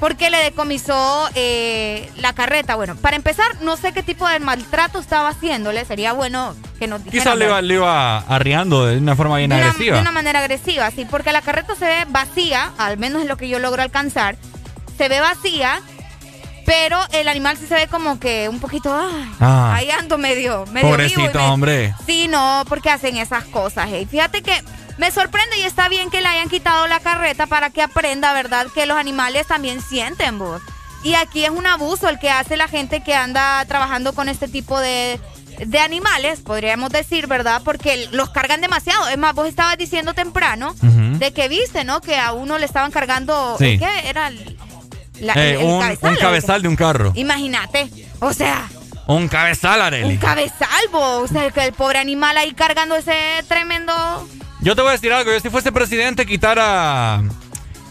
porque 0.00 0.30
le 0.30 0.38
decomisó 0.38 1.28
eh, 1.34 2.10
la 2.16 2.32
carreta. 2.32 2.74
Bueno, 2.74 2.96
para 2.96 3.16
empezar, 3.16 3.46
no 3.60 3.76
sé 3.76 3.92
qué 3.92 4.02
tipo 4.02 4.26
de 4.26 4.40
maltrato 4.40 5.00
estaba 5.00 5.28
haciéndole. 5.28 5.84
Sería 5.84 6.14
bueno 6.14 6.54
que 6.78 6.86
nos 6.86 7.04
dijeran. 7.04 7.24
Quizás 7.24 7.38
le 7.38 7.44
iba, 7.44 7.60
le 7.60 7.74
iba 7.74 8.18
arriando 8.20 8.86
de 8.86 8.96
una 8.96 9.14
forma 9.14 9.36
bien 9.36 9.50
de 9.50 9.56
una, 9.56 9.66
agresiva. 9.66 9.96
de 9.96 10.00
una 10.00 10.12
manera 10.12 10.40
agresiva, 10.40 10.90
sí, 10.90 11.06
porque 11.08 11.32
la 11.32 11.42
carreta 11.42 11.74
se 11.74 11.84
ve 11.84 12.06
vacía, 12.08 12.72
al 12.78 12.96
menos 12.96 13.22
es 13.22 13.28
lo 13.28 13.36
que 13.36 13.48
yo 13.48 13.58
logro 13.58 13.82
alcanzar. 13.82 14.36
Se 14.96 15.08
ve 15.08 15.20
vacía, 15.20 15.82
pero 16.66 16.98
el 17.12 17.28
animal 17.28 17.56
sí 17.56 17.66
se 17.66 17.74
ve 17.74 17.86
como 17.88 18.18
que 18.18 18.48
un 18.48 18.60
poquito. 18.60 18.94
ay, 18.94 19.34
Ah. 19.40 19.74
Ahí 19.76 19.90
ando 19.90 20.18
medio, 20.18 20.64
medio 20.66 20.88
vivo 20.88 21.04
y 21.04 21.10
Pobrecito, 21.14 21.44
hombre. 21.52 21.94
Sí, 22.06 22.28
no, 22.28 22.64
porque 22.68 22.90
hacen 22.90 23.16
esas 23.16 23.44
cosas. 23.44 23.88
hey. 23.90 24.06
Fíjate 24.10 24.42
que 24.42 24.62
me 24.98 25.10
sorprende 25.10 25.58
y 25.58 25.62
está 25.62 25.88
bien 25.88 26.08
que 26.10 26.20
le 26.20 26.28
hayan 26.28 26.48
quitado 26.48 26.86
la 26.86 27.00
carreta 27.00 27.46
para 27.46 27.70
que 27.70 27.82
aprenda, 27.82 28.32
¿verdad? 28.32 28.66
Que 28.74 28.86
los 28.86 28.96
animales 28.96 29.46
también 29.46 29.80
sienten, 29.82 30.38
vos. 30.38 30.62
Y 31.02 31.14
aquí 31.14 31.44
es 31.44 31.50
un 31.50 31.66
abuso 31.66 32.08
el 32.08 32.18
que 32.18 32.30
hace 32.30 32.56
la 32.56 32.68
gente 32.68 33.02
que 33.02 33.14
anda 33.14 33.62
trabajando 33.66 34.14
con 34.14 34.28
este 34.30 34.48
tipo 34.48 34.80
de, 34.80 35.20
de 35.58 35.78
animales, 35.80 36.40
podríamos 36.40 36.88
decir, 36.90 37.26
¿verdad? 37.26 37.60
Porque 37.62 38.08
los 38.12 38.30
cargan 38.30 38.62
demasiado. 38.62 39.08
Es 39.08 39.18
más, 39.18 39.34
vos 39.34 39.46
estabas 39.46 39.76
diciendo 39.76 40.14
temprano 40.14 40.74
de 40.80 41.32
que 41.34 41.48
viste, 41.48 41.84
¿no? 41.84 42.00
Que 42.00 42.16
a 42.16 42.32
uno 42.32 42.56
le 42.58 42.64
estaban 42.64 42.90
cargando. 42.90 43.56
Sí. 43.58 43.78
¿Qué 43.78 44.08
era? 44.08 44.30
El- 45.20 45.26
la- 45.26 45.32
Eh, 45.34 45.54
el- 45.54 45.60
el 45.60 45.64
un, 45.66 45.80
cabezal, 46.16 46.62
de 46.62 46.68
un 46.68 46.76
carro. 46.76 47.12
Imagínate. 47.14 47.90
O 48.20 48.32
sea, 48.32 48.68
Un 49.06 49.28
cabezal, 49.28 49.82
Areli. 49.82 50.04
un 50.04 50.16
cabezal, 50.16 50.68
vos. 50.90 51.30
O 51.30 51.32
sea, 51.32 51.50
que 51.50 51.64
el 51.64 51.72
pobre 51.72 51.98
animal 51.98 52.36
ahí 52.38 52.52
cargando 52.54 52.96
ese 52.96 53.14
tremendo. 53.48 53.92
Yo 54.60 54.74
te 54.74 54.80
voy 54.82 54.90
a 54.90 54.92
decir 54.92 55.12
algo. 55.12 55.30
Yo 55.32 55.40
si 55.40 55.50
fuese 55.50 55.72
presidente 55.72 56.24
quitara, 56.24 57.22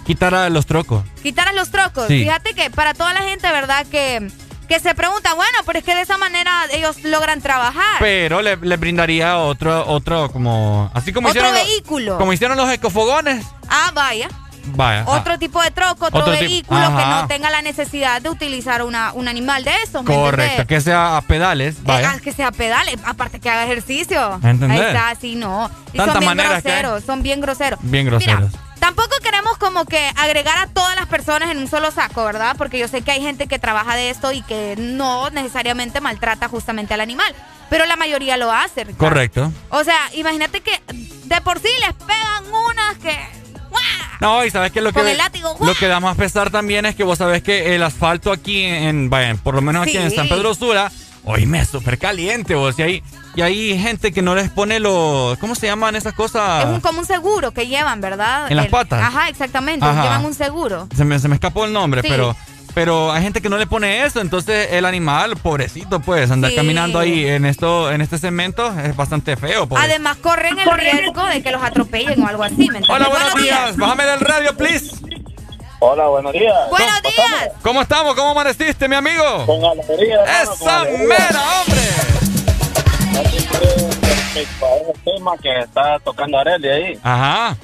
quitara 0.06 0.50
los 0.50 0.66
trocos. 0.66 1.04
Quitaras 1.22 1.54
los 1.54 1.70
trocos. 1.70 2.08
Sí. 2.08 2.24
Fíjate 2.24 2.54
que 2.54 2.70
para 2.72 2.94
toda 2.94 3.14
la 3.14 3.22
gente, 3.22 3.50
¿verdad? 3.52 3.86
Que, 3.92 4.28
que 4.68 4.80
se 4.80 4.96
pregunta, 4.96 5.34
bueno, 5.36 5.60
pero 5.68 5.78
es 5.80 5.86
que 5.86 5.94
de 5.94 6.02
esa 6.02 6.18
manera 6.18 6.64
ellos 6.72 7.04
logran 7.04 7.42
trabajar. 7.42 7.98
Pero 8.00 8.42
le, 8.42 8.58
le 8.58 8.78
brindaría 8.78 9.38
otro, 9.38 9.86
otro 9.88 10.32
como... 10.32 10.90
Así 10.96 11.14
como 11.14 11.30
Otro 11.30 11.42
hicieron 11.42 11.60
los- 11.60 11.68
vehículo. 11.68 12.18
como 12.18 12.34
hicieron 12.34 12.58
los 12.58 12.72
ecofogones. 12.72 13.46
Ah, 13.70 13.92
vaya. 13.94 14.30
Vaya. 14.66 15.06
ah, 15.08 15.20
Otro 15.20 15.38
tipo 15.38 15.62
de 15.62 15.72
troco, 15.72 16.08
otro, 16.08 16.26
vehículo 16.28 16.82
que 16.98 17.06
no 17.06 17.28
tenga 17.28 17.50
la 17.50 17.62
necesidad 17.62 18.22
de 18.22 18.30
utilizar 18.30 18.84
una, 18.84 19.14
un 19.14 19.28
animal 19.28 19.64
de 19.64 19.72
esos. 19.84 20.04
¿me 20.04 20.14
Correcto, 20.14 20.68
que 20.68 20.82
sea 20.82 21.18
a 21.18 21.22
pedales. 21.22 21.84
Vaya. 21.84 22.16
Eh, 22.16 22.22
que 22.22 22.32
sea 22.32 22.52
pedales, 22.52 22.98
aparte 23.06 23.40
que 23.40 23.50
haga 23.50 23.66
ejercicio. 23.66 24.40
¿Entendés? 24.44 24.72
Ahí 24.72 24.88
está, 24.88 25.16
sí, 25.20 25.36
no. 25.36 25.70
Y 25.92 25.98
son 25.98 26.20
bien 26.20 26.38
groseros, 26.38 27.04
son 27.04 27.24
bien 27.24 27.42
groseros. 27.42 27.80
Bien 27.82 28.06
groseros. 28.06 28.52
Tampoco 28.80 29.16
queremos 29.24 29.58
como 29.60 29.86
que 29.86 30.12
agregar 30.18 30.58
a 30.58 30.68
todas 30.68 30.96
las 30.98 31.06
personas 31.06 31.50
en 31.52 31.58
un 31.58 31.70
solo 31.70 31.90
saco, 31.92 32.26
¿verdad? 32.26 32.56
Porque 32.58 32.78
yo 32.78 32.90
sé 32.90 33.02
que 33.02 33.12
hay 33.12 33.22
gente 33.22 33.48
que 33.48 33.58
trabaja 33.58 33.96
de 33.96 34.10
esto 34.10 34.34
y 34.34 34.42
que 34.42 34.76
no 34.78 35.30
necesariamente 35.30 36.02
maltrata 36.02 36.50
justamente 36.50 36.94
al 36.94 37.00
animal. 37.00 37.34
Pero 37.70 37.86
la 37.86 37.96
mayoría 37.96 38.36
lo 38.36 38.52
hace. 38.52 38.84
Ricardo. 38.84 38.98
Correcto. 38.98 39.52
O 39.70 39.86
sea, 39.86 39.98
imagínate 40.16 40.60
que 40.60 40.82
de 40.88 41.42
por 41.42 41.60
sí 41.60 41.70
les 41.80 41.94
pegan 41.94 42.44
unas 42.70 42.98
que... 42.98 43.43
No, 44.20 44.46
y 44.46 44.50
sabes 44.52 44.72
que 44.72 44.82
lo 44.82 44.94
que 44.94 45.18
lo 45.60 45.76
que 45.76 45.88
da 45.88 46.00
más 46.00 46.16
pesar 46.16 46.50
también 46.50 46.86
es 46.86 46.96
que 46.96 47.04
vos 47.04 47.18
sabés 47.18 47.44
que 47.44 47.76
el 47.76 47.84
asfalto 47.84 48.32
aquí 48.32 48.64
en, 48.64 49.10
vaya, 49.10 49.36
por 49.36 49.56
lo 49.56 49.62
menos 49.62 49.84
aquí 49.84 49.92
Sí. 49.92 49.98
en 49.98 50.12
San 50.12 50.30
Pedro 50.30 50.54
Sula, 50.56 50.92
oíme, 51.26 51.60
es 51.62 51.70
súper 51.70 51.98
caliente, 51.98 52.56
vos. 52.56 52.78
Y 52.80 52.82
hay, 52.84 53.04
y 53.36 53.42
hay 53.42 53.78
gente 53.78 54.12
que 54.14 54.22
no 54.22 54.34
les 54.36 54.50
pone 54.50 54.80
los, 54.80 55.38
¿cómo 55.40 55.56
se 55.56 55.68
llaman 55.68 55.96
esas 55.96 56.14
cosas? 56.14 56.64
Es 56.66 56.70
un, 56.70 56.80
como 56.80 57.00
un 57.00 57.06
seguro 57.06 57.52
que 57.52 57.68
llevan, 57.68 58.00
¿verdad? 58.02 58.50
¿En 58.50 58.58
las 58.58 58.68
patas? 58.68 59.02
Ajá, 59.04 59.28
exactamente. 59.30 59.86
Ajá. 59.86 60.04
Llevan 60.04 60.26
un 60.26 60.34
seguro. 60.34 60.88
Se 60.96 61.04
me, 61.04 61.20
se 61.20 61.28
me 61.28 61.36
escapó 61.36 61.66
el 61.66 61.74
nombre, 61.74 62.02
Sí. 62.02 62.08
pero 62.10 62.36
pero 62.74 63.12
hay 63.12 63.22
gente 63.24 63.42
que 63.42 63.50
no 63.50 63.58
le 63.58 63.68
pone 63.68 64.04
eso, 64.06 64.20
entonces 64.22 64.70
el 64.72 64.86
animal, 64.86 65.38
pobrecito, 65.38 66.00
pues, 66.00 66.32
andar 66.32 66.52
Sí. 66.52 66.56
caminando 66.58 67.00
ahí 67.00 67.26
en 67.28 67.46
esto 67.46 67.92
en 67.92 68.02
este 68.02 68.18
segmento 68.18 68.74
es 68.80 68.96
bastante 68.96 69.36
feo. 69.38 69.68
pobre. 69.68 69.84
Además, 69.84 70.18
corren 70.18 70.58
el 70.60 70.70
riesgo 70.72 71.26
de 71.28 71.42
que 71.44 71.52
los 71.52 71.62
atropellen 71.64 72.22
o 72.24 72.28
algo 72.28 72.44
así, 72.44 72.56
¿me 72.70 72.80
entiendes? 72.80 72.90
Hola, 72.90 73.10
buenos 73.10 73.36
días. 73.36 73.78
Bájame 73.78 74.06
del 74.06 74.20
radio, 74.20 74.56
please. 74.58 74.96
Hola, 75.80 76.08
buenos 76.08 76.32
días. 76.32 76.56
Buenos 76.70 77.02
días. 77.02 77.50
¿Cómo 77.62 77.82
estamos? 77.82 78.16
¿Cómo 78.16 78.30
amaneciste, 78.32 78.88
mi 78.88 78.96
amigo? 78.96 79.46
Con 79.46 79.64
alegría. 79.66 80.16
hermano, 80.24 80.46
con 80.46 80.54
¡Esa 80.68 80.80
alegría. 80.82 81.08
mera, 81.08 81.42
hombre! 81.62 81.82
Respecto 84.02 84.66
a 84.66 84.76
ese 84.78 84.94
tema 85.04 85.38
que 85.42 85.60
está 85.60 86.00
tocando 86.00 86.38
Areli 86.40 86.68
ahí, 86.70 87.00
Ajá. 87.04 87.56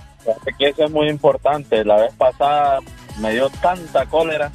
que 0.57 0.67
eso 0.69 0.83
es 0.85 0.91
muy 0.91 1.09
importante. 1.09 1.83
La 1.85 1.95
vez 1.95 2.13
pasada 2.17 2.79
me 3.19 3.31
dio 3.33 3.49
tanta 3.61 4.05
cólera 4.05 4.51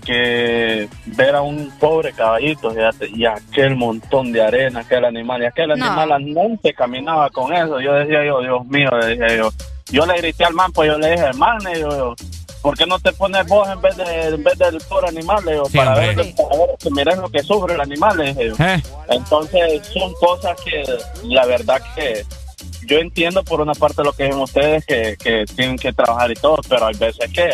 que 0.00 0.88
ver 1.06 1.34
a 1.34 1.42
un 1.42 1.70
pobre 1.78 2.12
caballito 2.12 2.72
y 3.14 3.24
aquel 3.26 3.76
montón 3.76 4.32
de 4.32 4.42
arena, 4.42 4.80
aquel 4.80 5.04
animal, 5.04 5.42
y 5.42 5.46
aquel 5.46 5.68
No. 5.68 5.74
animal 5.84 6.12
andante 6.12 6.74
caminaba 6.74 7.30
con 7.30 7.52
eso. 7.52 7.80
Yo 7.80 7.92
decía 7.94 8.24
yo, 8.24 8.40
Dios 8.40 8.66
mío, 8.66 8.88
decía 9.02 9.36
yo. 9.36 9.50
Yo 9.92 10.06
le 10.06 10.16
grité 10.18 10.44
al 10.44 10.54
man, 10.54 10.72
pues 10.72 10.88
yo 10.90 10.98
le 10.98 11.10
dije, 11.12 11.32
man, 11.34 11.58
le 11.64 11.74
digo 11.74 11.90
yo, 11.90 12.14
¿por 12.62 12.76
qué 12.76 12.86
no 12.86 12.98
te 13.00 13.12
pones 13.12 13.44
vos 13.48 13.68
en 13.68 13.80
vez, 13.80 13.96
de, 13.96 14.28
en 14.28 14.44
vez 14.44 14.56
del 14.58 14.78
pobre 14.88 15.08
animal? 15.08 15.44
Le 15.44 15.52
digo, 15.52 15.64
Sí, 15.66 15.76
para, 15.78 15.94
ver, 15.96 16.14
para 16.14 16.56
ver 16.58 16.76
que 16.78 16.90
miren 16.90 17.20
lo 17.20 17.28
que 17.28 17.42
sufre 17.42 17.74
el 17.74 17.80
animal, 17.80 18.16
le 18.16 18.24
dije 18.32 18.48
yo. 18.50 18.54
Eh, 18.64 18.82
Entonces 19.08 19.86
son 19.92 20.12
cosas 20.14 20.56
que 20.64 20.84
la 21.24 21.44
verdad 21.46 21.80
que 21.96 22.24
yo 22.90 22.98
entiendo 22.98 23.44
por 23.44 23.60
una 23.60 23.72
parte 23.72 24.02
lo 24.02 24.12
que 24.12 24.24
dicen 24.24 24.40
ustedes 24.40 24.84
que, 24.84 25.16
que 25.16 25.44
tienen 25.54 25.76
que 25.76 25.92
trabajar 25.92 26.30
y 26.30 26.34
todo, 26.34 26.58
pero 26.68 26.86
hay 26.86 26.94
veces 26.96 27.30
que 27.32 27.48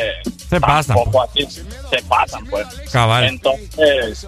Se 0.48 0.58
pasan, 0.60 0.96
tampoco 0.96 1.22
así 1.22 1.46
se 1.46 2.02
pasan 2.08 2.46
pues. 2.46 2.66
Cabal. 2.90 3.24
Entonces 3.24 4.26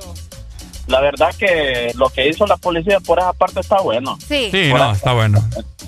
la 0.87 1.01
verdad 1.01 1.35
que 1.39 1.93
lo 1.97 2.09
que 2.11 2.29
hizo 2.29 2.47
la 2.47 2.57
policía 2.57 3.01
por 3.01 3.19
esa 3.19 3.33
parte 3.33 3.61
está 3.61 3.81
bueno. 3.81 4.19
Sí. 4.27 4.49
Sí, 4.51 4.71
no, 4.73 4.93
está 4.93 5.13
bueno. 5.15 5.43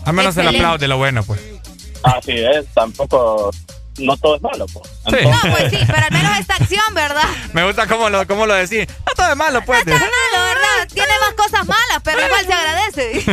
Al 0.04 0.12
menos 0.14 0.34
se 0.34 0.40
le 0.42 0.46
Excelente. 0.48 0.58
aplaude 0.58 0.88
lo 0.88 0.96
bueno, 0.98 1.22
pues. 1.22 1.40
Así 2.02 2.32
es, 2.32 2.66
tampoco 2.74 3.50
no 4.00 4.16
todo 4.16 4.36
es 4.36 4.42
malo 4.42 4.66
pues. 4.72 4.88
Sí. 5.08 5.26
No, 5.26 5.40
pues 5.56 5.70
sí, 5.70 5.78
pero 5.86 6.04
al 6.06 6.12
menos 6.12 6.38
esta 6.38 6.54
acción, 6.54 6.94
¿verdad? 6.94 7.28
Me 7.52 7.64
gusta 7.64 7.86
cómo 7.86 8.10
lo, 8.10 8.26
cómo 8.26 8.46
lo 8.46 8.54
decís. 8.54 8.86
No 9.06 9.12
todo 9.14 9.28
de 9.28 9.34
malo, 9.34 9.62
pues. 9.64 9.80
Está 9.80 9.92
malo, 9.92 10.44
¿verdad? 10.46 10.88
Tiene 10.92 11.12
más 11.20 11.34
cosas 11.34 11.66
malas, 11.66 12.00
pero 12.02 12.26
igual 12.26 12.44
se 12.44 12.52
agradece. 12.52 13.24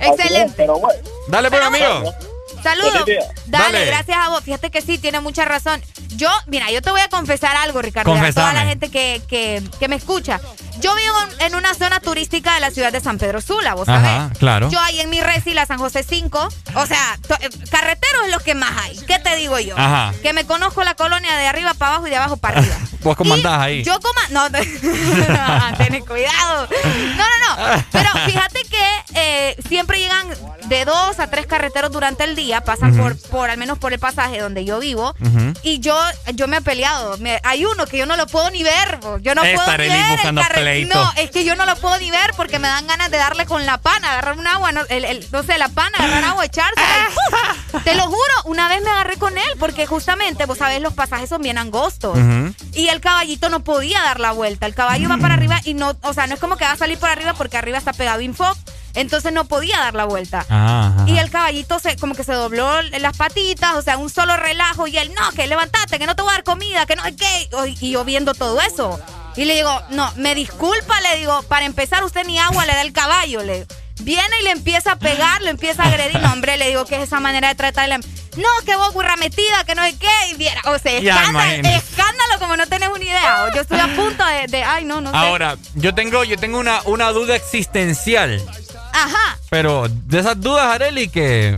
Excelente. 0.00 0.54
Pero 0.56 0.78
bueno, 0.78 1.02
Dale, 1.28 1.50
pues, 1.50 1.62
amigo. 1.62 2.14
Saludos. 2.62 3.04
Dale, 3.46 3.78
Dale. 3.78 3.86
gracias 3.86 4.18
a 4.18 4.28
vos. 4.28 4.42
Fíjate 4.42 4.70
que 4.70 4.80
sí, 4.82 4.98
tiene 4.98 5.20
mucha 5.20 5.44
razón. 5.44 5.82
Yo, 6.16 6.30
mira, 6.46 6.70
yo 6.70 6.82
te 6.82 6.90
voy 6.90 7.00
a 7.00 7.08
confesar 7.08 7.56
algo, 7.56 7.82
Ricardo. 7.82 8.12
A 8.12 8.32
toda 8.32 8.52
la 8.52 8.66
gente 8.66 8.90
que, 8.90 9.22
que, 9.28 9.62
que 9.78 9.88
me 9.88 9.96
escucha. 9.96 10.40
Yo 10.80 10.94
vivo 10.94 11.14
en 11.40 11.54
una 11.54 11.74
zona 11.74 12.00
turística 12.00 12.54
de 12.54 12.60
la 12.60 12.70
ciudad 12.70 12.92
de 12.92 13.00
San 13.00 13.18
Pedro 13.18 13.40
Sula, 13.40 13.74
¿vos 13.74 13.86
sabés? 13.86 14.36
Claro. 14.38 14.70
Yo 14.70 14.80
ahí 14.80 15.00
en 15.00 15.10
mi 15.10 15.20
resi, 15.20 15.54
la 15.54 15.66
San 15.66 15.78
José 15.78 16.02
5, 16.02 16.48
o 16.74 16.86
sea, 16.86 17.18
eh, 17.40 17.48
carreteros 17.70 18.24
es 18.26 18.30
lo 18.32 18.40
que 18.40 18.54
más 18.54 18.70
hay. 18.82 18.96
¿Qué 19.06 19.18
te 19.18 19.36
digo 19.36 19.58
yo? 19.58 19.76
Ajá. 19.78 20.12
Que 20.22 20.32
me 20.32 20.44
conozco 20.44 20.82
la 20.82 20.94
colonia 20.94 21.36
de 21.36 21.46
arriba 21.46 21.74
para 21.74 21.92
abajo 21.92 22.06
y 22.06 22.10
de 22.10 22.16
abajo 22.16 22.36
para 22.36 22.58
arriba. 22.58 22.76
¿Vos 23.02 23.16
cómo 23.16 23.34
andás 23.34 23.60
ahí? 23.60 23.84
Yo 23.84 23.98
como... 24.00 24.20
No, 24.30 24.48
no, 24.48 25.76
tenés 25.76 26.04
cuidado. 26.04 26.68
No, 27.16 27.24
no, 27.24 27.76
no. 27.76 27.84
Pero 27.92 28.08
fíjate 28.26 28.62
que 28.64 28.86
eh, 29.14 29.56
siempre 29.68 29.98
llegan 29.98 30.28
de 30.66 30.84
dos 30.84 31.18
a 31.18 31.28
tres 31.28 31.46
carreteros 31.46 31.92
durante 31.92 32.24
el 32.24 32.34
día, 32.34 32.51
pasan 32.60 32.96
por, 32.96 33.16
por 33.30 33.50
al 33.50 33.56
menos 33.56 33.78
por 33.78 33.92
el 33.92 33.98
pasaje 33.98 34.38
donde 34.40 34.64
yo 34.64 34.78
vivo. 34.78 35.14
Y 35.62 35.80
yo, 35.80 35.98
yo 36.34 36.46
me 36.48 36.58
he 36.58 36.60
peleado. 36.60 37.16
hay 37.42 37.64
uno 37.64 37.86
que 37.86 37.98
yo 37.98 38.06
no 38.06 38.16
lo 38.16 38.26
puedo 38.26 38.50
ni 38.50 38.62
ver. 38.62 39.00
Yo 39.22 39.34
no 39.34 39.42
puedo 39.42 39.78
ni 39.78 39.88
ver. 39.88 40.18
no, 40.94 41.12
es 41.16 41.30
que 41.30 41.44
yo 41.44 41.56
no 41.56 41.66
lo 41.66 41.76
puedo 41.76 41.98
ni 41.98 42.10
ver 42.10 42.32
porque 42.36 42.58
me 42.58 42.68
dan 42.68 42.86
ganas 42.86 43.10
de 43.10 43.16
darle 43.16 43.46
con 43.46 43.64
la 43.66 43.78
pana, 43.78 44.12
agarrar 44.12 44.38
un 44.38 44.46
agua, 44.46 44.72
no, 44.72 44.82
el, 44.88 45.26
no 45.32 45.42
sé, 45.42 45.58
la 45.58 45.68
pana, 45.68 45.96
agarrar 45.98 46.24
agua, 46.24 46.44
echarse. 46.44 46.80
Te 47.84 47.94
lo 47.94 48.04
juro, 48.04 48.32
una 48.44 48.68
vez 48.68 48.82
me 48.82 48.90
agarré 48.90 49.16
con 49.16 49.36
él 49.36 49.50
porque 49.58 49.86
justamente, 49.86 50.46
vos 50.46 50.58
sabés, 50.58 50.80
los 50.80 50.92
pasajes 50.92 51.28
son 51.28 51.42
bien 51.42 51.58
angostos. 51.58 52.18
Y 52.74 52.88
el 52.88 53.00
caballito 53.00 53.48
no 53.48 53.64
podía 53.64 54.02
dar 54.02 54.20
la 54.20 54.32
vuelta. 54.32 54.66
El 54.66 54.74
caballo 54.74 55.08
va 55.08 55.16
para 55.18 55.34
arriba 55.34 55.60
y 55.64 55.74
no, 55.74 55.96
o 56.02 56.12
sea, 56.12 56.26
no 56.26 56.34
es 56.34 56.40
como 56.40 56.56
que 56.56 56.64
va 56.64 56.72
a 56.72 56.76
salir 56.76 56.98
por 56.98 57.08
arriba 57.08 57.34
porque 57.34 57.56
arriba 57.56 57.78
está 57.78 57.92
pegado 57.92 58.20
info. 58.20 58.46
Entonces 58.94 59.32
no 59.32 59.44
podía 59.46 59.78
dar 59.78 59.94
la 59.94 60.04
vuelta. 60.04 60.46
Y 61.06 61.18
el 61.18 61.30
caballito 61.30 61.78
se, 61.78 61.96
como 61.96 62.14
que 62.14 62.24
se 62.24 62.32
dobló 62.32 62.82
las 62.82 63.16
patitas, 63.16 63.74
o 63.74 63.82
sea, 63.82 63.96
un 63.98 64.10
solo 64.10 64.36
relajo. 64.36 64.86
Y 64.86 64.98
él, 64.98 65.12
no, 65.18 65.30
que 65.32 65.46
levantate, 65.46 65.98
que 65.98 66.06
no 66.06 66.16
te 66.16 66.22
voy 66.22 66.30
a 66.30 66.34
dar 66.34 66.44
comida, 66.44 66.86
que 66.86 66.96
no 66.96 67.02
sé 67.04 67.16
qué. 67.16 67.50
Y 67.80 67.90
yo 67.90 68.04
viendo 68.04 68.34
todo 68.34 68.60
eso. 68.60 69.00
Y 69.36 69.44
le 69.46 69.54
digo, 69.54 69.82
no, 69.90 70.12
me 70.16 70.34
disculpa, 70.34 71.00
le 71.00 71.18
digo, 71.18 71.42
para 71.44 71.64
empezar, 71.64 72.04
usted 72.04 72.24
ni 72.26 72.38
agua 72.38 72.66
le 72.66 72.72
da 72.74 72.82
el 72.82 72.92
caballo. 72.92 73.42
Le 73.42 73.66
Viene 74.00 74.40
y 74.40 74.44
le 74.44 74.50
empieza 74.50 74.92
a 74.92 74.98
pegar, 74.98 75.42
le 75.42 75.50
empieza 75.50 75.84
a 75.84 75.86
agredir. 75.86 76.20
No, 76.20 76.32
hombre, 76.32 76.56
le 76.56 76.68
digo 76.68 76.84
que 76.84 76.96
es 76.96 77.02
esa 77.02 77.20
manera 77.20 77.48
de 77.48 77.54
tratarle. 77.54 77.98
No, 77.98 78.48
que 78.64 78.74
vos 78.76 78.92
burra 78.94 79.16
metida, 79.16 79.64
que 79.64 79.74
no 79.74 79.82
sé 79.84 79.96
qué. 79.96 80.08
Y 80.30 80.34
viera, 80.34 80.60
o 80.66 80.78
sea, 80.78 80.98
escándalo, 80.98 81.68
escándalo 81.68 82.38
como 82.38 82.56
no 82.56 82.66
tenés 82.66 82.88
una 82.88 83.04
idea. 83.04 83.46
Yo 83.54 83.60
estoy 83.60 83.78
a 83.78 83.94
punto 83.94 84.24
de, 84.48 84.64
ay, 84.64 84.84
no, 84.84 85.00
no 85.00 85.10
sé. 85.10 85.16
Ahora, 85.16 85.56
yo 85.74 85.94
tengo, 85.94 86.24
yo 86.24 86.36
tengo 86.36 86.58
una, 86.58 86.80
una 86.84 87.10
duda 87.10 87.36
existencial. 87.36 88.42
Ajá. 88.92 89.38
Pero 89.50 89.88
de 89.88 90.18
esas 90.18 90.40
dudas, 90.40 90.66
Areli, 90.66 91.08
que. 91.08 91.56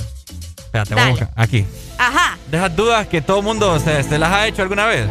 Espérate, 0.58 0.94
vamos 0.94 1.20
aquí. 1.36 1.66
Ajá. 1.98 2.36
De 2.50 2.56
esas 2.56 2.74
dudas 2.74 3.06
que 3.06 3.22
todo 3.22 3.38
el 3.38 3.44
mundo 3.44 3.78
se, 3.78 4.02
se, 4.02 4.18
las 4.18 4.32
ha 4.32 4.46
hecho 4.46 4.62
alguna 4.62 4.86
vez. 4.86 5.08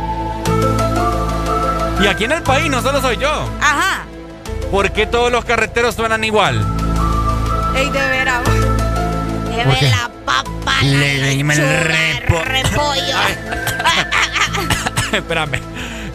Y 2.01 2.07
aquí 2.07 2.25
en 2.25 2.33
el 2.33 2.43
país 2.43 2.69
no 2.69 2.81
solo 2.81 3.01
soy 3.01 3.17
yo. 3.17 3.49
Ajá. 3.61 4.05
¿Por 4.71 4.91
qué 4.91 5.05
todos 5.05 5.31
los 5.31 5.45
carreteros 5.45 5.95
suenan 5.95 6.23
igual? 6.23 6.65
Ey, 7.75 7.89
de 7.89 8.07
veras. 8.09 8.41
Lleve 9.49 9.89
la 9.89 10.09
papa, 10.25 10.81
Le 10.81 11.35
lechuga, 11.35 11.53
el 11.53 11.83
repo. 11.85 12.43
repollo. 12.43 13.17
Espérame. 15.13 15.61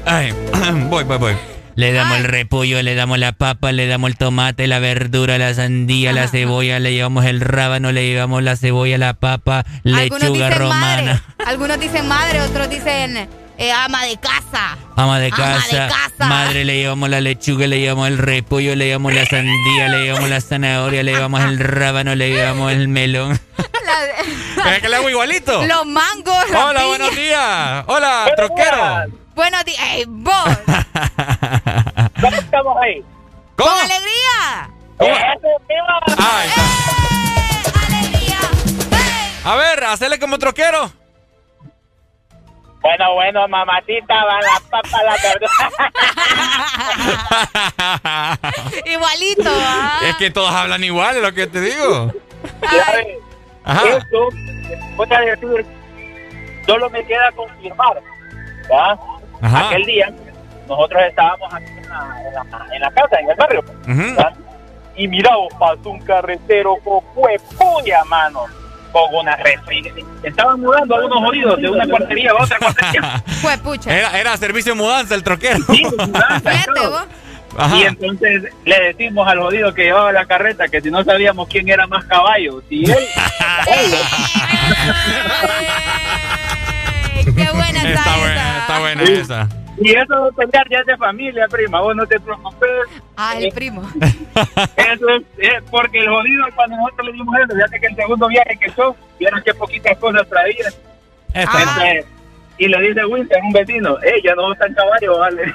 Ay, 0.05 0.33
voy, 0.89 1.05
voy, 1.05 1.19
voy. 1.19 1.37
Le 1.79 1.93
damos 1.93 2.19
el 2.19 2.25
repollo, 2.25 2.83
le 2.83 2.97
damos 2.97 3.21
la 3.21 3.31
papa, 3.31 3.71
le 3.71 3.87
damos 3.87 4.11
el 4.11 4.17
tomate, 4.17 4.67
la 4.67 4.81
verdura, 4.81 5.39
la 5.39 5.55
sandía, 5.55 6.13
la 6.13 6.27
cebolla, 6.27 6.81
le 6.81 6.93
llevamos 6.93 7.25
el 7.25 7.41
rábano, 7.41 7.93
le 7.93 8.05
llevamos 8.05 8.43
la 8.43 8.57
cebolla, 8.57 8.99
la 8.99 9.15
papa, 9.15 9.65
lechuga 9.85 10.51
romana. 10.51 11.23
Algunos 11.47 11.79
dicen 11.79 12.09
madre, 12.09 12.41
otros 12.43 12.69
dicen 12.69 13.29
eh, 13.59 13.71
ama 13.71 14.03
de 14.07 14.17
casa. 14.17 14.77
Ama 14.97 15.21
de 15.21 15.31
casa. 15.31 15.89
Madre, 16.19 16.65
le 16.65 16.79
llevamos 16.79 17.11
la 17.11 17.21
lechuga, 17.21 17.69
le 17.69 17.79
llevamos 17.79 18.09
el 18.09 18.19
repollo, 18.19 18.75
le 18.75 18.87
llevamos 18.87 19.15
la 19.15 19.25
sandía, 19.27 19.87
le 19.87 20.03
llevamos 20.03 20.29
la 20.31 20.41
zanahoria, 20.41 21.05
le 21.05 21.13
llevamos 21.13 21.43
el 21.43 21.61
rábano, 21.61 22.17
le 22.17 22.31
llevamos 22.31 22.73
el 22.73 22.89
melón. 22.89 23.39
¿Es 24.75 24.81
que 24.81 24.89
le 24.89 24.97
hago 24.97 25.09
igualito? 25.09 25.65
Los 25.65 25.87
mangos. 25.87 26.45
Hola, 26.49 26.87
buenos 26.87 27.15
días. 27.15 27.85
Hola, 27.87 28.33
troquero. 28.35 29.28
Buenos 29.39 29.65
días. 29.65 29.79
¡Ey, 29.93 30.05
vos! 30.09 30.35
¿Cómo 32.21 32.37
estamos 32.37 32.77
ahí? 32.83 33.05
¿Cómo? 33.55 33.71
¡Con 33.71 33.79
alegría! 33.79 34.69
¿Cómo? 34.97 35.15
Ah, 35.15 36.41
ahí 36.41 36.49
está. 36.49 36.63
¡Eh! 36.67 37.63
¡Alegría! 37.87 38.41
A 39.45 39.55
ver, 39.55 39.85
hacele 39.85 40.19
como 40.19 40.41
troquero. 40.41 40.91
Bueno, 42.81 43.15
bueno, 43.15 43.47
mamatita, 43.47 44.25
va 44.25 44.41
la 44.41 44.61
papa, 44.71 45.03
la 45.05 45.17
verdad. 45.23 45.49
Igualito, 48.87 49.53
¿ah? 49.55 50.01
Es 50.03 50.17
que 50.17 50.33
todos 50.33 50.51
hablan 50.51 50.83
igual, 50.83 51.15
es 51.15 51.23
lo 51.23 51.33
que 51.33 51.47
te 51.47 51.61
digo. 51.61 52.13
Ajá. 53.63 53.85
Esto, 53.85 54.31
voy 54.97 55.13
a 55.13 55.21
decir, 55.21 55.65
solo 56.67 56.91
me 56.91 57.07
queda 57.07 57.31
confirmar, 57.37 58.03
¿verdad? 58.69 58.99
Aquel 59.41 59.85
día 59.85 60.13
nosotros 60.69 61.03
estábamos 61.09 61.53
aquí 61.55 61.71
en 61.71 62.81
la, 62.81 62.91
casa, 62.91 63.21
en 63.21 63.31
el 63.31 63.37
barrio. 63.37 63.65
Y 64.97 65.07
mira, 65.09 65.31
pasó 65.59 65.91
un 65.91 66.01
carretero 66.01 66.77
con 66.85 67.01
puya, 67.57 68.05
mano. 68.05 68.45
Con 68.93 69.15
una 69.15 69.37
refri. 69.37 69.93
Estaban 70.23 70.61
mudando 70.61 70.97
a 70.97 71.05
unos 71.05 71.19
jodidos 71.19 71.61
de 71.61 71.69
una 71.69 71.87
cuartería 71.87 72.31
a 72.31 72.43
otra 72.43 72.59
cuartería. 72.59 73.23
Fue 73.43 73.59
pucha. 73.59 73.95
Era, 73.95 74.19
era 74.19 74.37
servicio 74.37 74.73
de 74.73 74.79
mudanza 74.79 75.15
el 75.15 75.23
troquero. 75.23 75.59
Sí, 75.71 75.85
mudanza. 75.85 77.07
Y 77.77 77.83
entonces 77.83 78.45
le 78.65 78.81
decimos 78.81 79.27
al 79.27 79.41
jodido 79.41 79.75
que 79.75 79.85
llevaba 79.85 80.13
la 80.13 80.27
carreta 80.27 80.69
que 80.69 80.81
si 80.81 80.91
no 80.91 81.03
sabíamos 81.05 81.49
quién 81.49 81.69
era 81.69 81.87
más 81.87 82.05
caballo, 82.05 82.63
si 82.69 82.85
él. 82.85 82.99
Buena 87.59 87.79
está, 87.79 88.01
está 88.01 88.19
buena, 88.19 88.59
está 88.59 88.79
buena 88.81 89.03
esa. 89.03 89.49
Y 89.81 89.91
eso 89.91 90.29
es 90.29 90.35
pelear 90.35 90.69
ya 90.69 90.79
es 90.79 90.87
de 90.87 90.97
familia, 90.97 91.47
prima. 91.49 91.81
Vos 91.81 91.95
no 91.95 92.07
te 92.07 92.19
preocupes. 92.19 92.69
Ah, 93.17 93.35
el 93.39 93.53
primo. 93.53 93.83
Eso 94.77 95.07
es, 95.39 95.63
porque 95.71 96.01
el 96.01 96.09
jodido 96.09 96.47
cuando 96.55 96.77
nosotros 96.77 97.07
le 97.07 97.13
dimos 97.13 97.35
eso, 97.39 97.55
fíjate 97.55 97.81
que 97.81 97.87
el 97.87 97.97
segundo 97.97 98.29
viaje 98.29 98.57
que 98.61 98.71
son, 98.73 98.95
vieron 99.19 99.43
qué 99.45 99.55
poquitas 99.55 99.97
cosas 99.99 100.27
traía. 100.29 100.69
Este, 101.35 102.07
y 102.59 102.67
le 102.67 102.81
dice 102.81 103.05
Wilson, 103.05 103.39
un 103.45 103.53
vecino, 103.53 103.97
¡Ey, 104.03 104.21
ya 104.25 104.35
no 104.35 104.53
en 104.53 104.75
caballo, 104.75 105.19
vale! 105.19 105.53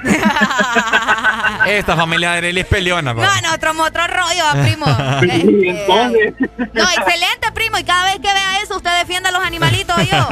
Esta 1.78 1.96
familia 1.96 2.32
de 2.32 2.38
Arely 2.38 2.60
es 2.60 2.66
peleona, 2.66 3.12
No, 3.12 3.22
no, 3.22 3.54
otro, 3.54 3.72
otro 3.82 4.06
rollo, 4.06 4.64
primo. 4.64 4.86
Sí, 5.20 5.68
entonces. 5.68 6.34
No, 6.72 6.82
excelente, 6.82 7.52
primo. 7.54 7.78
Y 7.78 7.84
cada 7.84 8.04
vez 8.04 8.16
que 8.16 8.32
vea 8.32 8.62
eso, 8.62 8.76
usted 8.76 8.98
defiende 8.98 9.28
a 9.28 9.32
los 9.32 9.42
animalitos, 9.42 9.96
yo. 10.10 10.28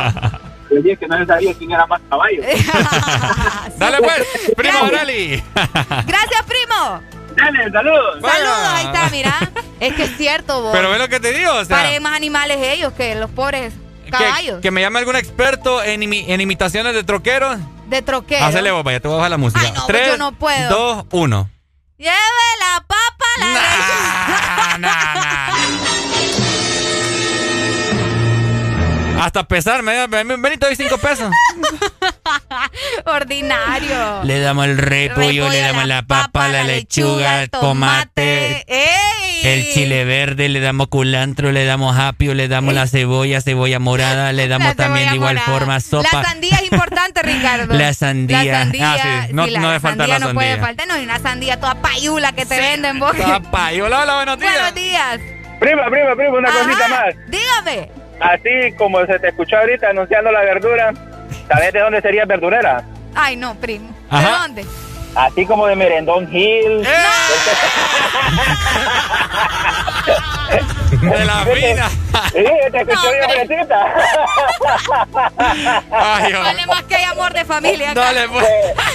Yo 0.74 0.82
dije 0.82 0.96
que 0.96 1.06
no 1.06 1.26
sabía 1.26 1.54
quién 1.54 1.72
era 1.72 1.86
más 1.86 2.00
caballo. 2.08 2.42
Dale 3.76 3.98
pues, 3.98 4.26
primo 4.56 4.84
Arely. 4.84 5.42
Gracias, 5.54 6.42
primo. 6.46 7.02
Dale, 7.36 7.70
saludos. 7.70 8.20
Saludos, 8.20 8.68
ahí 8.68 8.86
está, 8.86 9.08
mira. 9.10 9.50
Es 9.80 9.94
que 9.94 10.04
es 10.04 10.16
cierto, 10.16 10.62
vos. 10.62 10.72
Pero 10.72 10.90
ve 10.90 10.98
lo 10.98 11.08
que 11.08 11.20
te 11.20 11.32
digo, 11.32 11.52
o 11.52 11.64
sea. 11.64 11.76
Pare 11.78 12.00
más 12.00 12.14
animales 12.14 12.58
ellos 12.60 12.92
que 12.92 13.14
los 13.14 13.30
pobres 13.30 13.72
caballos. 14.10 14.60
Que, 14.60 14.70
me 14.70 14.80
llame 14.80 14.98
algún 14.98 15.16
experto 15.16 15.82
en, 15.82 16.02
en 16.02 16.40
imitaciones 16.40 16.94
de 16.94 17.04
troqueros. 17.04 17.58
De 17.88 18.02
troqueros. 18.02 18.48
Hacele 18.48 18.70
vos, 18.70 18.84
vaya, 18.84 19.00
te 19.00 19.08
voy 19.08 19.14
a 19.14 19.18
bajar 19.18 19.30
la 19.30 19.38
música. 19.38 19.60
Ay, 19.62 19.72
no, 19.72 19.86
Tres, 19.86 20.08
yo 20.08 20.16
no 20.18 20.32
puedo. 20.32 20.68
dos, 20.68 21.06
uno. 21.10 21.48
Lleve 21.98 22.12
la 22.58 22.84
papa 22.86 23.24
la 23.38 24.78
nah, 24.78 25.81
Hasta 29.22 29.44
pesar, 29.44 29.84
me, 29.84 30.08
ven 30.08 30.52
y 30.52 30.56
te 30.56 30.66
doy 30.66 30.74
cinco 30.74 30.98
pesos. 30.98 31.30
Ordinario. 33.04 34.24
Le 34.24 34.40
damos 34.40 34.66
el 34.66 34.76
repollo, 34.76 35.48
le 35.48 35.60
damos 35.60 35.86
la 35.86 36.02
papa, 36.02 36.48
la 36.48 36.64
lechuga, 36.64 37.44
el 37.44 37.50
tomate, 37.50 38.64
el 39.44 39.72
chile 39.72 40.04
verde, 40.04 40.48
le 40.48 40.58
damos 40.58 40.88
culantro, 40.88 41.52
le 41.52 41.64
damos 41.64 41.96
apio, 41.96 42.34
le 42.34 42.48
damos 42.48 42.74
la 42.74 42.88
cebolla, 42.88 43.40
cebolla 43.40 43.78
morada, 43.78 44.32
le 44.32 44.48
damos 44.48 44.74
también 44.74 45.10
de 45.10 45.14
igual 45.14 45.38
forma 45.38 45.78
sopa. 45.78 46.08
La 46.12 46.24
sandía 46.24 46.56
es 46.56 46.72
importante, 46.72 47.22
Ricardo. 47.22 47.74
La 47.74 47.94
sandía. 47.94 48.42
La 48.42 48.58
sandía. 48.64 48.92
Ah, 48.92 49.26
sí. 49.28 49.34
No, 49.34 49.46
no 49.46 49.68
debe 49.68 49.78
faltar 49.78 50.08
la 50.08 50.18
sandía. 50.18 50.32
No 50.32 50.34
puede 50.34 50.58
faltar, 50.58 50.88
no, 50.88 50.98
y 50.98 51.04
una 51.04 51.20
sandía 51.20 51.60
toda 51.60 51.76
payula 51.76 52.32
que 52.32 52.44
te 52.44 52.58
venden 52.58 52.98
vos. 52.98 53.16
Toda 53.16 53.38
payula. 53.38 54.02
Hola, 54.02 54.16
buenos 54.16 54.38
días. 54.40 54.52
Buenos 54.52 54.74
días. 54.74 55.20
Prima, 55.60 55.88
prima, 55.88 56.16
prima, 56.16 56.38
una 56.38 56.50
cosita 56.50 56.88
más. 56.88 57.14
Dígame 57.28 58.01
así 58.22 58.72
como 58.76 59.04
se 59.06 59.18
te 59.18 59.28
escuchó 59.28 59.58
ahorita 59.58 59.90
anunciando 59.90 60.30
la 60.30 60.42
verdura, 60.42 60.92
¿sabes 61.48 61.72
de 61.72 61.80
dónde 61.80 62.00
sería 62.00 62.24
verdurera? 62.24 62.84
Ay, 63.14 63.36
no, 63.36 63.54
primo. 63.56 63.88
¿De 64.10 64.22
dónde? 64.22 64.64
Así 65.14 65.46
como 65.46 65.66
de 65.66 65.76
Merendón 65.76 66.28
Hill. 66.32 66.82
¡Eh! 66.82 66.86
de 71.00 71.24
la 71.24 71.44
vida. 71.44 71.90
Sí, 72.32 72.44
te 72.70 72.80
escuché 72.80 73.08
bien 73.12 73.46
fresita. 73.48 73.94
Ay, 75.90 76.32
Vale 76.32 76.66
más 76.66 76.82
que 76.84 76.94
hay 76.96 77.04
amor 77.04 77.32
de 77.32 77.44
familia. 77.44 77.94
Dale, 77.94 78.28
pues. 78.28 78.46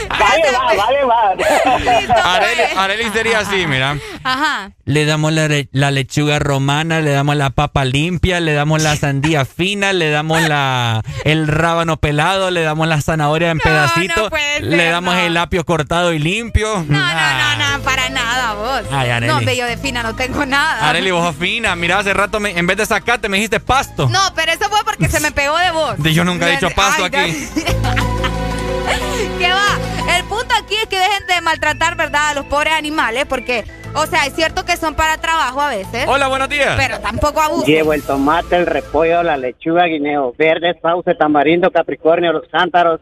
Vale, 0.10 0.52
va, 0.52 0.73
vale, 0.76 1.03
va. 1.03 2.35
Areli, 2.35 2.61
Areli 2.76 3.10
sería 3.11 3.39
así, 3.39 3.65
mira. 3.68 3.98
Ajá. 4.23 4.72
Le 4.85 5.06
damos 5.06 5.34
la, 5.34 5.91
lechuga 5.91 6.39
romana, 6.39 7.02
le 7.02 7.11
damos 7.11 7.35
la 7.35 7.49
papa 7.49 7.84
limpia, 7.84 8.39
le 8.39 8.53
damos 8.53 8.81
la 8.81 8.95
sandía 8.95 9.44
fina, 9.45 9.91
le 9.91 10.10
damos 10.10 10.41
la 10.41 11.03
el 11.26 11.48
rábano 11.48 11.98
pelado, 11.98 12.52
le 12.52 12.61
damos 12.61 12.88
la 12.88 13.02
zanahoria 13.02 13.52
en 13.52 13.60
pedacitos, 13.60 14.30
puede 14.30 14.61
le 14.61 14.89
damos 14.89 15.15
no. 15.15 15.19
el 15.19 15.35
apio 15.35 15.65
cortado 15.65 16.06
y 16.13 16.19
limpio. 16.19 16.85
No, 16.88 16.97
no, 16.99 17.77
no, 17.77 17.84
para 17.84 18.09
nada, 18.09 18.53
vos. 18.53 18.81
Ay, 18.91 19.09
Areli. 19.09 19.34
No, 19.45 19.51
yo 19.51 19.65
de 19.65 19.77
fina 19.77 20.03
no 20.03 20.15
tengo 20.15 20.45
nada. 20.45 20.89
Areli, 20.89 21.11
vos 21.11 21.35
fina. 21.35 21.75
Mira, 21.75 21.99
hace 21.99 22.13
rato 22.13 22.39
me- 22.39 22.57
en 22.57 22.65
vez 22.67 22.77
de 22.77 22.85
sacarte 22.85 23.29
me 23.29 23.38
dijiste 23.38 23.59
pasto. 23.59 24.07
No, 24.09 24.19
pero 24.35 24.51
eso 24.51 24.69
fue 24.69 24.79
porque 24.85 25.07
se 25.09 25.19
me 25.19 25.31
pegó 25.31 25.57
de 25.57 25.71
voz. 25.71 25.97
De- 26.01 26.13
Yo 26.13 26.23
nunca 26.23 26.47
he 26.47 26.51
dicho 26.53 26.69
pasto 26.71 27.03
Ay, 27.05 27.25
aquí. 27.25 27.47
¿Qué 29.39 29.51
va? 29.51 30.15
El 30.17 30.23
punto 30.25 30.53
aquí 30.61 30.75
es 30.75 30.88
que 30.88 30.97
dejen 30.97 31.27
de 31.27 31.41
maltratar, 31.41 31.95
¿verdad?, 31.95 32.29
a 32.29 32.34
los 32.34 32.45
pobres 32.45 32.73
animales, 32.73 33.25
porque, 33.27 33.65
o 33.93 34.05
sea, 34.07 34.25
es 34.25 34.34
cierto 34.34 34.65
que 34.65 34.77
son 34.77 34.95
para 34.95 35.17
trabajo 35.17 35.61
a 35.61 35.69
veces. 35.69 36.05
Hola, 36.07 36.27
buenos 36.27 36.49
días. 36.49 36.73
Pero 36.77 36.99
tampoco 36.99 37.41
abuso. 37.41 37.65
Llevo 37.65 37.93
el 37.93 38.01
tomate, 38.03 38.55
el 38.55 38.65
repollo, 38.65 39.21
la 39.23 39.38
lechuga, 39.38 39.85
guineo 39.85 40.34
verde, 40.38 40.75
sauce, 40.81 41.13
tamarindo, 41.15 41.69
capricornio, 41.71 42.31
los 42.34 42.43
cántaros. 42.51 42.99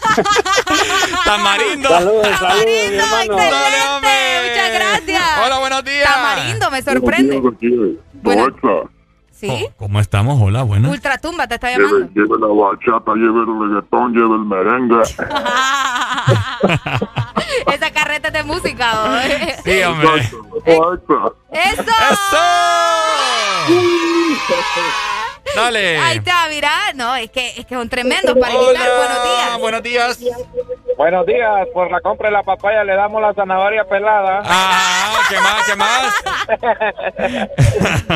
Tamarindo. 1.24 1.88
Saludos, 1.88 2.26
saludos, 2.38 2.66
mi 2.66 2.72
hermano. 2.96 3.36
Muchas 4.42 4.70
gracias. 4.74 5.22
Hola, 5.44 5.58
buenos 5.58 5.84
días. 5.84 6.04
Tamarindo, 6.04 6.70
me 6.70 6.82
sorprende. 6.82 7.40
¿Sí? 9.32 9.66
¿Cómo 9.78 10.00
estamos? 10.00 10.38
Hola, 10.38 10.64
buenas. 10.64 10.90
Ultratumba 10.90 11.46
te 11.48 11.54
está 11.54 11.70
llamando. 11.70 12.00
Lleve, 12.00 12.10
lleve 12.14 12.38
la 12.38 12.46
bachata, 12.48 13.14
lleve 13.14 13.40
el 13.40 13.46
reggaetón, 13.58 14.12
lleve 14.12 14.34
el 14.34 14.44
merengue. 14.44 15.00
Esa 17.72 17.90
carreta 17.90 18.30
de 18.30 18.44
música. 18.44 19.02
¿o? 19.02 19.06
Sí, 19.64 19.82
hombre. 19.82 20.28
¡Eso! 20.66 21.32
Dale. 25.54 25.98
Ahí 25.98 26.18
está, 26.18 26.46
mira. 26.48 26.92
No, 26.94 27.16
es 27.16 27.30
que, 27.30 27.48
es 27.56 27.66
que 27.66 27.74
son 27.74 27.88
tremendos 27.88 28.36
para 28.38 28.54
imitar. 28.54 28.88
Buenos 28.96 29.22
días. 29.24 29.58
Buenos 29.58 29.82
días. 29.82 30.18
Buenos 31.00 31.24
días, 31.24 31.66
por 31.72 31.90
la 31.90 31.98
compra 32.02 32.28
de 32.28 32.32
la 32.34 32.42
papaya 32.42 32.84
le 32.84 32.94
damos 32.94 33.22
la 33.22 33.32
zanahoria 33.32 33.84
pelada. 33.88 34.42
Ah, 34.44 35.14
¿qué 35.30 35.40
más? 35.40 35.64
¿Qué 35.64 35.74
más? 35.74 36.14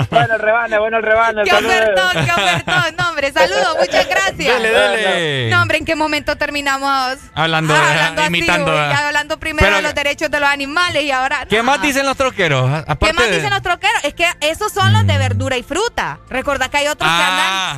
bueno, 0.10 0.34
el 0.34 0.38
rebane, 0.40 0.78
bueno, 0.78 0.96
el 0.98 1.02
rebane. 1.02 1.44
¡Qué 1.44 1.50
saludos. 1.50 1.76
ofertón, 1.76 2.10
qué 2.26 2.30
ofertón! 2.32 2.96
No, 2.98 3.08
hombre, 3.08 3.32
saludos, 3.32 3.76
muchas 3.80 4.06
gracias. 4.06 4.52
Dale, 4.52 4.70
dale. 4.70 5.48
No, 5.50 5.62
hombre, 5.62 5.78
¿en 5.78 5.86
qué 5.86 5.96
momento 5.96 6.36
terminamos 6.36 7.16
Hablando, 7.34 7.74
Ah, 7.74 8.10
de- 8.14 8.20
así, 8.20 8.26
imitando. 8.26 8.74
ya 8.74 9.06
hablando 9.06 9.38
primero 9.40 9.64
Pero- 9.66 9.76
de 9.76 9.82
los 9.82 9.94
derechos 9.94 10.30
de 10.30 10.40
los 10.40 10.48
animales 10.50 11.04
y 11.04 11.10
ahora... 11.10 11.46
¿Qué 11.48 11.56
no. 11.58 11.62
más 11.64 11.80
dicen 11.80 12.04
los 12.04 12.18
troqueros? 12.18 12.70
Aparte 12.70 13.06
¿Qué 13.06 13.12
más 13.14 13.24
de- 13.30 13.36
dicen 13.36 13.48
los 13.50 13.62
troqueros? 13.62 14.04
Es 14.04 14.12
que 14.12 14.26
esos 14.42 14.70
son 14.70 14.92
los 14.92 15.06
de 15.06 15.16
verdura 15.16 15.56
y 15.56 15.62
fruta. 15.62 16.18
Recordad 16.28 16.68
que 16.68 16.76
hay 16.76 16.88
otros 16.88 17.10
Ah, 17.10 17.16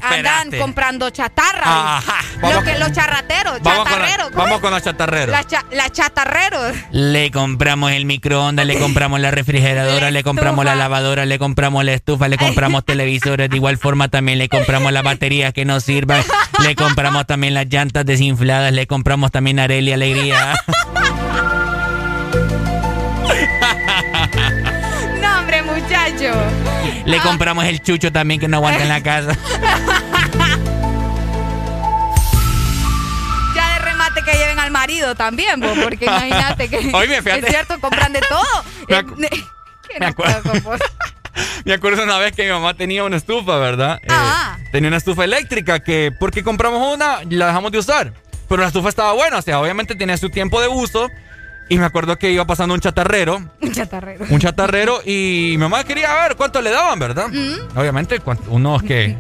que 0.01 0.05
andan, 0.07 0.19
andan 0.19 0.35
espérate. 0.47 0.59
comprando 0.59 1.11
chatarra. 1.11 2.01
Vamos- 2.41 2.65
que, 2.65 2.77
los 2.77 2.91
charrateros, 2.91 3.61
Vamos 3.63 3.79
con, 3.85 3.93
chatarreros. 3.93 4.31
la- 4.31 4.31
¿cómo 4.33 4.43
vamos 4.43 4.57
es? 4.57 4.63
con 4.63 4.71
los 4.73 4.79
chatarreros. 4.83 4.96
La 5.33 5.45
cha- 5.45 5.65
la 5.73 5.91
chatarreros. 5.91 6.75
Le 6.91 7.31
compramos 7.31 7.93
el 7.93 8.05
microondas, 8.07 8.67
le 8.67 8.79
compramos 8.79 9.21
la 9.21 9.31
refrigeradora, 9.31 10.11
le 10.11 10.23
compramos 10.23 10.65
la 10.65 10.75
lavadora, 10.75 11.25
le 11.27 11.39
compramos 11.39 11.85
la 11.85 11.93
estufa, 11.93 12.29
le 12.29 12.39
compramos 12.39 12.85
televisores. 12.85 13.51
De 13.51 13.57
igual 13.57 13.79
forma 13.79 14.09
también 14.09 14.39
le 14.39 14.49
compramos 14.49 14.93
las 14.93 15.03
baterías 15.03 15.53
que 15.53 15.65
nos 15.65 15.85
sirvan. 15.85 16.23
Le 16.63 16.75
compramos 16.75 17.27
también 17.27 17.55
las 17.55 17.67
llantas 17.69 18.05
desinfladas, 18.07 18.73
le 18.73 18.87
compramos 18.87 19.31
también 19.31 19.59
Areli 19.59 19.93
Alegría. 19.93 20.55
No, 25.21 25.39
hombre, 25.41 25.63
muchacho. 25.63 26.33
Le 27.05 27.19
compramos 27.21 27.65
el 27.67 27.81
chucho 27.83 28.11
también 28.13 28.41
que 28.41 28.49
no 28.49 28.57
aguanta 28.59 28.83
en 28.83 28.89
la 28.89 29.03
casa. 29.03 29.37
marido 34.87 35.15
también, 35.17 35.59
vos, 35.61 35.77
porque 35.83 36.05
imagínate 36.05 36.69
que 36.69 36.91
Oye, 36.95 37.21
fíjate. 37.23 37.41
es 37.47 37.49
cierto, 37.49 37.81
compran 37.81 38.13
de 38.13 38.21
todo. 38.21 38.65
Me 38.89 38.97
acu- 38.99 39.17
¿Qué 39.89 39.99
Me 40.01 40.07
acuerdo. 40.07 40.53
vos? 40.63 40.81
Me 41.65 41.75
acuerdo 41.75 42.03
una 42.05 42.19
vez 42.19 42.33
que 42.35 42.45
mi 42.45 42.51
mamá 42.51 42.75
tenía 42.75 43.05
una 43.05 43.17
estufa, 43.17 43.57
¿verdad? 43.59 43.99
Eh, 44.03 44.07
Ah. 44.11 44.57
tenía 44.73 44.89
una 44.89 44.97
estufa 44.97 45.25
eléctrica 45.25 45.81
que, 45.81 46.13
porque 46.19 46.43
compramos 46.43 46.95
una, 46.95 47.19
la 47.29 47.47
dejamos 47.49 47.73
de 47.73 47.79
usar. 47.79 48.13
Pero 48.49 48.63
la 48.63 48.69
estufa 48.69 48.89
estaba 48.89 49.13
buena, 49.13 49.39
o 49.39 49.43
sea, 49.43 49.61
obviamente 49.61 49.95
tenía 49.97 50.17
su 50.17 50.31
tiempo 50.31 50.61
de 50.61 50.69
uso. 50.69 51.09
Y 51.69 51.79
me 51.79 51.85
acuerdo 51.85 52.17
que 52.17 52.31
iba 52.31 52.45
pasando 52.47 52.75
un 52.75 52.81
chatarrero, 52.81 53.43
Un 53.61 53.73
chatarrero. 53.73 54.25
un 54.31 54.39
chatarrero, 54.39 55.01
y 55.05 55.49
mi 55.51 55.59
mamá 55.59 55.83
quería 55.83 56.15
ver 56.23 56.37
cuánto 56.37 56.63
le 56.63 56.71
daban, 56.71 56.97
¿verdad? 57.01 57.27
Mm. 57.29 57.77
Obviamente, 57.77 58.23
unos 58.47 58.85
que. 58.85 59.17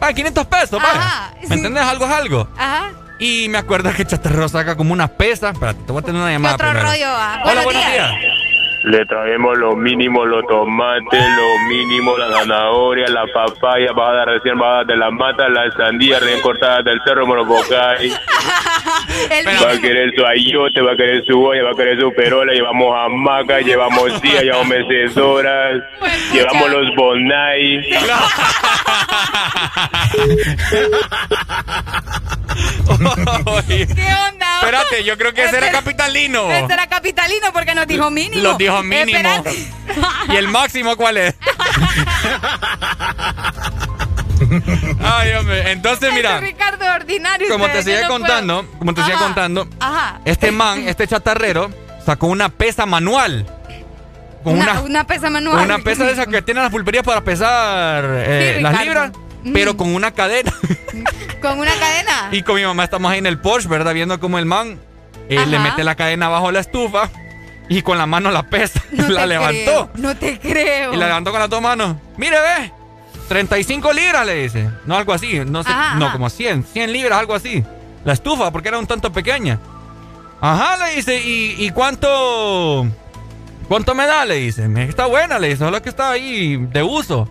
Ah, 0.00 0.10
500 0.14 0.46
pesos, 0.46 0.80
vaya. 0.82 0.94
Ajá, 0.98 1.34
¿Me 1.46 1.56
entendés? 1.56 1.82
Algo 1.84 2.06
es 2.06 2.10
algo. 2.10 2.48
Ajá. 2.56 2.90
Y 3.26 3.48
me 3.48 3.56
acuerdo 3.56 3.90
que 3.94 4.02
el 4.02 4.08
chatarrero 4.08 4.46
saca 4.50 4.76
como 4.76 4.92
unas 4.92 5.08
pesas. 5.08 5.54
Espérate, 5.54 5.80
te 5.86 5.92
voy 5.92 6.02
a 6.02 6.04
tener 6.04 6.20
una 6.20 6.30
llamada. 6.30 6.56
otro 6.56 6.68
primero. 6.68 6.90
rollo 6.90 7.06
va? 7.06 7.36
Hola, 7.36 7.44
Buenos 7.44 7.64
buenos 7.64 7.86
días. 7.90 8.10
Le 8.82 9.06
traemos 9.06 9.56
lo 9.56 9.74
mínimo, 9.74 10.26
los 10.26 10.46
tomates, 10.46 11.24
lo 11.34 11.58
mínimo, 11.70 12.18
la 12.18 12.36
zanahoria, 12.36 13.06
la 13.08 13.24
papaya, 13.32 13.92
bajada 13.92 14.26
recién 14.26 14.58
bajada 14.58 14.84
de 14.84 14.96
la 14.98 15.10
mata, 15.10 15.48
la 15.48 15.70
sandía 15.70 16.20
recién 16.20 16.42
cortada 16.42 16.82
del 16.82 17.00
cerro 17.02 17.26
Morobocay. 17.26 18.10
Va 19.64 19.70
a 19.72 19.80
querer 19.80 20.12
su 20.14 20.26
ayote, 20.26 20.82
va 20.82 20.92
a 20.92 20.96
querer 20.96 21.24
su 21.24 21.42
olla, 21.42 21.62
va 21.62 21.70
a 21.70 21.74
querer 21.74 21.98
su 21.98 22.12
perola, 22.12 22.52
llevamos 22.52 22.94
hamaca, 22.94 23.60
llevamos 23.60 24.12
silla, 24.20 24.42
llevamos 24.42 24.68
mecedoras, 24.68 25.82
llevamos 26.30 26.70
los 26.70 26.94
bonai. 26.94 27.80
¿Qué 33.66 34.08
onda? 34.30 34.58
Espérate, 34.60 35.04
yo 35.04 35.16
creo 35.18 35.32
que 35.34 35.44
ese 35.44 35.56
era 35.58 35.70
capitalino. 35.70 36.50
Este 36.50 36.72
era 36.72 36.86
capitalino 36.86 37.52
porque 37.52 37.74
nos 37.74 37.86
dijo 37.86 38.10
mínimo. 38.10 38.42
Los 38.42 38.58
dijo 38.58 38.82
mínimo. 38.82 39.44
¿Y 40.28 40.36
el 40.36 40.48
máximo 40.48 40.96
cuál 40.96 41.16
es? 41.18 41.34
Ay, 45.02 45.32
hombre. 45.32 45.72
Entonces, 45.72 46.12
mira, 46.12 46.34
Este 46.34 46.46
Ricardo 46.46 46.84
ordinario. 46.94 47.48
como 47.48 47.68
te 47.68 47.82
sigue 47.82 48.02
no 48.02 48.08
contando, 48.08 48.66
como 48.78 48.94
te 48.94 49.02
sigue 49.04 49.16
contando. 49.16 49.68
Ajá. 49.80 50.20
este 50.24 50.50
man, 50.50 50.86
este 50.88 51.06
chatarrero, 51.06 51.70
sacó 52.04 52.26
una 52.26 52.48
pesa 52.48 52.86
manual. 52.86 53.46
Con 54.42 54.58
Una, 54.58 54.72
una, 54.72 54.80
una 54.82 55.06
pesa 55.06 55.30
manual. 55.30 55.64
una 55.64 55.78
pesa 55.78 56.04
de 56.04 56.12
esas 56.12 56.26
que 56.26 56.42
tienen 56.42 56.62
las 56.64 56.70
pulperías 56.70 57.02
para 57.02 57.22
pesar 57.24 58.04
eh, 58.06 58.54
Sí, 58.58 58.62
las 58.62 58.84
libras, 58.84 59.10
pero 59.52 59.76
con 59.76 59.94
una 59.94 60.10
cadena. 60.12 60.52
Con 61.42 61.58
una 61.60 61.74
cadena. 61.74 62.28
Y 62.32 62.40
con 62.42 62.54
mi 62.54 62.62
mamá 62.62 62.84
estamos 62.84 63.12
ahí 63.12 63.18
en 63.18 63.26
el 63.26 63.38
Porsche, 63.38 63.68
¿verdad? 63.68 63.92
Viendo 63.92 64.18
cómo 64.18 64.38
el 64.38 64.46
man 64.46 64.78
eh, 65.28 65.44
le 65.44 65.58
mete 65.58 65.84
la 65.84 65.94
cadena 65.94 66.26
abajo 66.26 66.50
la 66.50 66.60
estufa 66.60 67.10
y 67.68 67.82
con 67.82 67.98
la 67.98 68.06
mano 68.06 68.30
la 68.30 68.44
pesa. 68.44 68.80
No 68.92 69.08
la 69.10 69.26
levantó. 69.26 69.54
creo, 69.54 69.90
no 69.96 70.16
te 70.16 70.38
creo. 70.38 70.94
Y 70.94 70.96
la 70.96 71.06
levantó 71.08 71.32
con 71.32 71.40
las 71.40 71.50
dos 71.50 71.60
manos. 71.60 71.96
Mire, 72.16 72.36
ve. 72.40 72.72
35 73.28 73.92
libras, 73.92 74.24
le 74.24 74.34
dice. 74.42 74.70
No, 74.86 74.96
algo 74.96 75.12
así. 75.12 75.38
No 75.46 75.62
sé. 75.62 75.70
Ajá, 75.70 75.96
no, 75.96 76.06
ajá. 76.06 76.12
como 76.14 76.30
100. 76.30 76.64
100 76.64 76.92
libras, 76.92 77.18
algo 77.18 77.34
así. 77.34 77.62
La 78.06 78.14
estufa, 78.14 78.50
porque 78.50 78.68
era 78.68 78.78
un 78.78 78.86
tanto 78.86 79.12
pequeña. 79.12 79.58
Ajá, 80.40 80.78
le 80.86 80.96
dice. 80.96 81.20
¿Y, 81.20 81.56
y 81.58 81.70
cuánto. 81.70 82.86
¿Cuánto 83.68 83.94
me 83.94 84.06
da? 84.06 84.24
Le 84.24 84.36
dice. 84.36 84.66
"Me- 84.68 84.84
Está 84.88 85.04
buena, 85.06 85.38
le 85.38 85.48
dice. 85.48 85.58
Solo 85.58 85.82
que 85.82 85.90
está 85.90 86.10
ahí 86.10 86.56
de 86.56 86.82
uso. 86.82 87.28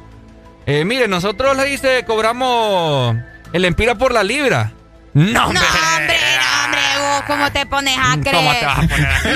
Eh, 0.66 0.86
mire, 0.86 1.08
nosotros 1.08 1.56
le 1.58 1.66
dice, 1.66 2.04
cobramos 2.06 3.16
el 3.52 3.66
empira 3.66 3.96
por 3.96 4.14
la 4.14 4.24
libra. 4.24 4.72
No, 5.14 5.46
hombre. 5.48 5.62
No, 5.62 5.96
hombre, 5.98 6.18
no, 6.40 6.66
hombre, 6.66 6.82
vos, 7.00 7.24
¿cómo 7.28 7.52
te 7.52 7.66
pones 7.68 7.98
a 8.00 8.18
creer? 8.20 8.36
¿Cómo 8.36 8.52
te 8.54 8.66
vas 8.66 8.78
a 8.80 8.82
poner 8.88 9.08
a 9.10 9.20
creer? 9.22 9.36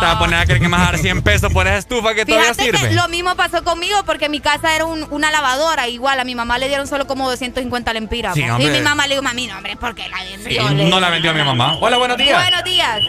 Te 0.00 0.06
vas 0.06 0.14
a 0.14 0.18
poner 0.18 0.38
a 0.40 0.44
creer 0.44 0.60
que 0.60 0.68
me 0.68 0.76
vas 0.76 0.88
a 0.88 0.92
dar 0.92 0.98
100 1.00 1.22
pesos 1.22 1.52
por 1.52 1.66
esa 1.66 1.78
estufa 1.78 2.14
que 2.14 2.24
todavía 2.24 2.54
Fíjate 2.54 2.76
sirve. 2.78 2.88
que 2.90 2.94
lo 2.94 3.08
mismo 3.08 3.34
pasó 3.34 3.64
conmigo 3.64 3.96
porque 4.04 4.28
mi 4.28 4.40
casa 4.40 4.74
era 4.76 4.84
un- 4.84 5.06
una 5.10 5.30
lavadora. 5.30 5.88
Igual 5.88 6.20
a 6.20 6.24
mi 6.24 6.34
mamá 6.34 6.58
le 6.58 6.68
dieron 6.68 6.86
solo 6.86 7.06
como 7.06 7.28
250 7.30 7.92
lempiras. 7.92 8.34
Sí, 8.34 8.42
y 8.42 8.64
mi 8.70 8.80
mamá 8.80 9.06
le 9.06 9.14
dijo, 9.14 9.22
mami, 9.22 9.46
no, 9.48 9.56
hombre, 9.56 9.76
¿por 9.76 9.94
qué 9.94 10.08
la 10.08 10.22
vendió? 10.22 10.68
Sí, 10.68 10.74
no 10.88 11.00
la 11.00 11.08
vendió 11.10 11.30
a 11.30 11.34
mi 11.34 11.42
mamá. 11.42 11.76
Hola, 11.80 11.96
buenos 11.98 12.16
días. 12.18 12.40
Buenos 12.40 12.64
días. 12.64 13.00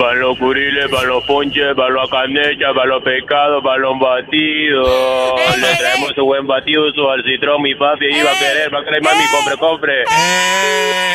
Para 0.00 0.14
los 0.14 0.38
curiles, 0.38 0.88
para 0.90 1.06
los 1.08 1.22
ponches, 1.24 1.74
para 1.76 1.90
los 1.90 2.08
canechas, 2.10 2.72
para 2.74 2.86
los 2.86 3.02
pescados, 3.02 3.62
para 3.62 3.76
los 3.78 3.98
batidos. 4.00 4.88
Le 5.60 5.76
traemos 5.76 6.12
su 6.14 6.24
buen 6.24 6.46
batido, 6.46 6.90
su 6.94 7.06
alcitrón, 7.08 7.60
mi 7.60 7.74
papi. 7.74 8.06
Ahí 8.06 8.22
va 8.22 8.30
a 8.32 8.38
querer, 8.38 8.74
va 8.74 8.80
a 8.80 8.84
querer, 8.84 9.02
mami, 9.02 9.24
compre, 9.30 9.56
compre. 9.58 10.04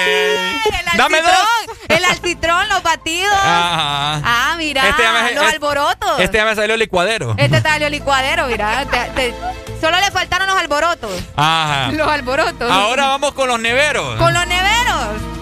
El 0.06 0.98
Dame 0.98 1.18
alcitrón, 1.18 1.46
El 1.90 2.06
alcitrón, 2.06 2.70
los 2.70 2.84
batidos. 2.84 3.34
Ajá. 3.34 4.22
Ah, 4.24 4.56
mira, 4.58 4.88
Este 4.90 5.02
ya 5.04 5.12
me- 5.14 5.32
los 5.34 5.44
este- 5.44 5.56
alborotos. 5.56 6.20
Este 6.20 6.38
ya 6.38 6.46
me 6.46 6.56
salió 6.56 6.78
licuadero. 6.78 7.34
Este 7.38 7.62
tallo 7.62 7.90
licuadero, 7.90 8.48
mira. 8.48 8.86
te- 8.86 9.10
te- 9.32 9.34
Solo 9.82 9.98
le 10.00 10.10
faltaron 10.12 10.48
los 10.48 10.56
alborotos. 10.58 11.12
Ajá. 11.36 11.92
Los 11.92 12.08
alborotos. 12.08 12.72
Ahora 12.72 13.08
vamos 13.08 13.34
con 13.34 13.48
los 13.48 13.60
neveros. 13.60 14.16
Con 14.16 14.34
los 14.34 14.48
neveros. 14.48 15.35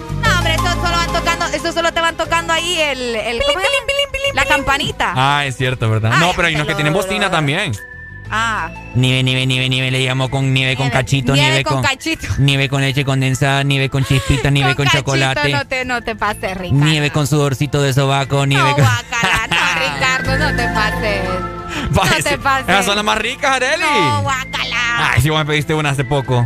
Hombre, 0.44 0.56
eso 0.56 0.74
solo 0.74 0.92
van 0.92 1.14
tocando, 1.14 1.46
eso 1.46 1.72
solo 1.72 1.94
te 1.94 2.02
van 2.02 2.18
tocando 2.18 2.52
ahí 2.52 2.78
el, 2.78 3.16
el 3.16 3.42
¿cómo 3.48 3.60
es? 3.62 4.36
la 4.36 4.44
campanita. 4.44 5.14
Ah, 5.16 5.46
es 5.46 5.56
cierto, 5.56 5.90
¿verdad? 5.90 6.12
Ay, 6.14 6.20
no, 6.20 6.34
pero 6.36 6.50
hay 6.50 6.56
unos 6.56 6.68
que 6.68 6.76
tienen 6.76 6.92
bocina 6.92 7.32
también. 7.32 7.72
Ah. 8.30 8.70
Nieve, 8.94 9.24
nieve, 9.24 9.46
nieve, 9.46 9.70
nieve, 9.70 9.90
le 9.90 10.04
llamo 10.04 10.30
con 10.30 10.54
nieve 10.54 10.76
con 10.76 10.90
cachito, 10.90 11.34
nieve 11.34 11.50
nieve, 11.50 11.64
con 11.64 11.76
con, 11.76 11.84
cachito. 11.84 12.28
nieve 12.40 12.68
con 12.68 12.82
leche 12.82 13.06
condensada, 13.06 13.64
nieve 13.64 13.90
con 13.90 14.04
chispita, 14.04 14.50
nieve 14.50 14.76
con, 14.76 14.86
Cachito, 14.86 15.04
chocolate, 15.04 15.50
No 15.50 15.66
te, 15.66 15.86
no 15.86 16.02
te 16.02 16.16
pases, 16.16 16.58
Ricardo. 16.58 16.84
nieve 16.84 17.10
con 17.12 17.26
sudorcito 17.26 17.82
de 17.82 17.94
sobaco, 17.94 18.46
nieve 18.46 18.68
No, 18.70 18.76
con... 18.76 18.84
guacala, 18.84 19.48
no, 19.50 19.94
Ricardo, 19.96 20.38
no 20.40 20.56
te 20.58 20.68
pases. 20.74 21.30
No 21.92 22.24
te 22.24 22.38
pases. 22.38 22.70
Esas 22.70 22.86
son 22.86 22.96
las 22.98 23.06
más 23.06 23.18
ricas, 23.18 23.52
Areli. 23.52 23.84
No, 23.84 24.24
guacala. 24.24 25.12
Ay, 25.14 25.22
si 25.22 25.30
vos 25.30 25.40
me 25.40 25.46
pediste 25.46 25.74
una 25.74 25.92
hace 25.92 26.04
poco. 26.04 26.46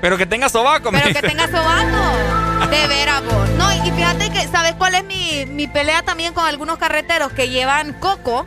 Pero 0.00 0.16
que 0.16 0.26
tenga 0.26 0.48
sobaco, 0.48 0.92
me 0.92 1.00
Pero 1.00 1.20
que 1.20 1.26
tenga 1.26 1.46
sobaco. 1.48 2.66
De 2.70 2.86
veras, 2.86 3.22
vos. 3.24 3.48
No, 3.58 3.72
y 3.86 3.90
fíjate 3.90 4.30
que, 4.30 4.46
¿sabes 4.48 4.74
cuál 4.74 4.94
es 4.94 5.04
mi, 5.04 5.46
mi 5.46 5.66
pelea 5.66 6.02
también 6.02 6.32
con 6.34 6.44
algunos 6.46 6.78
carreteros 6.78 7.32
que 7.32 7.48
llevan 7.48 7.94
coco 7.94 8.46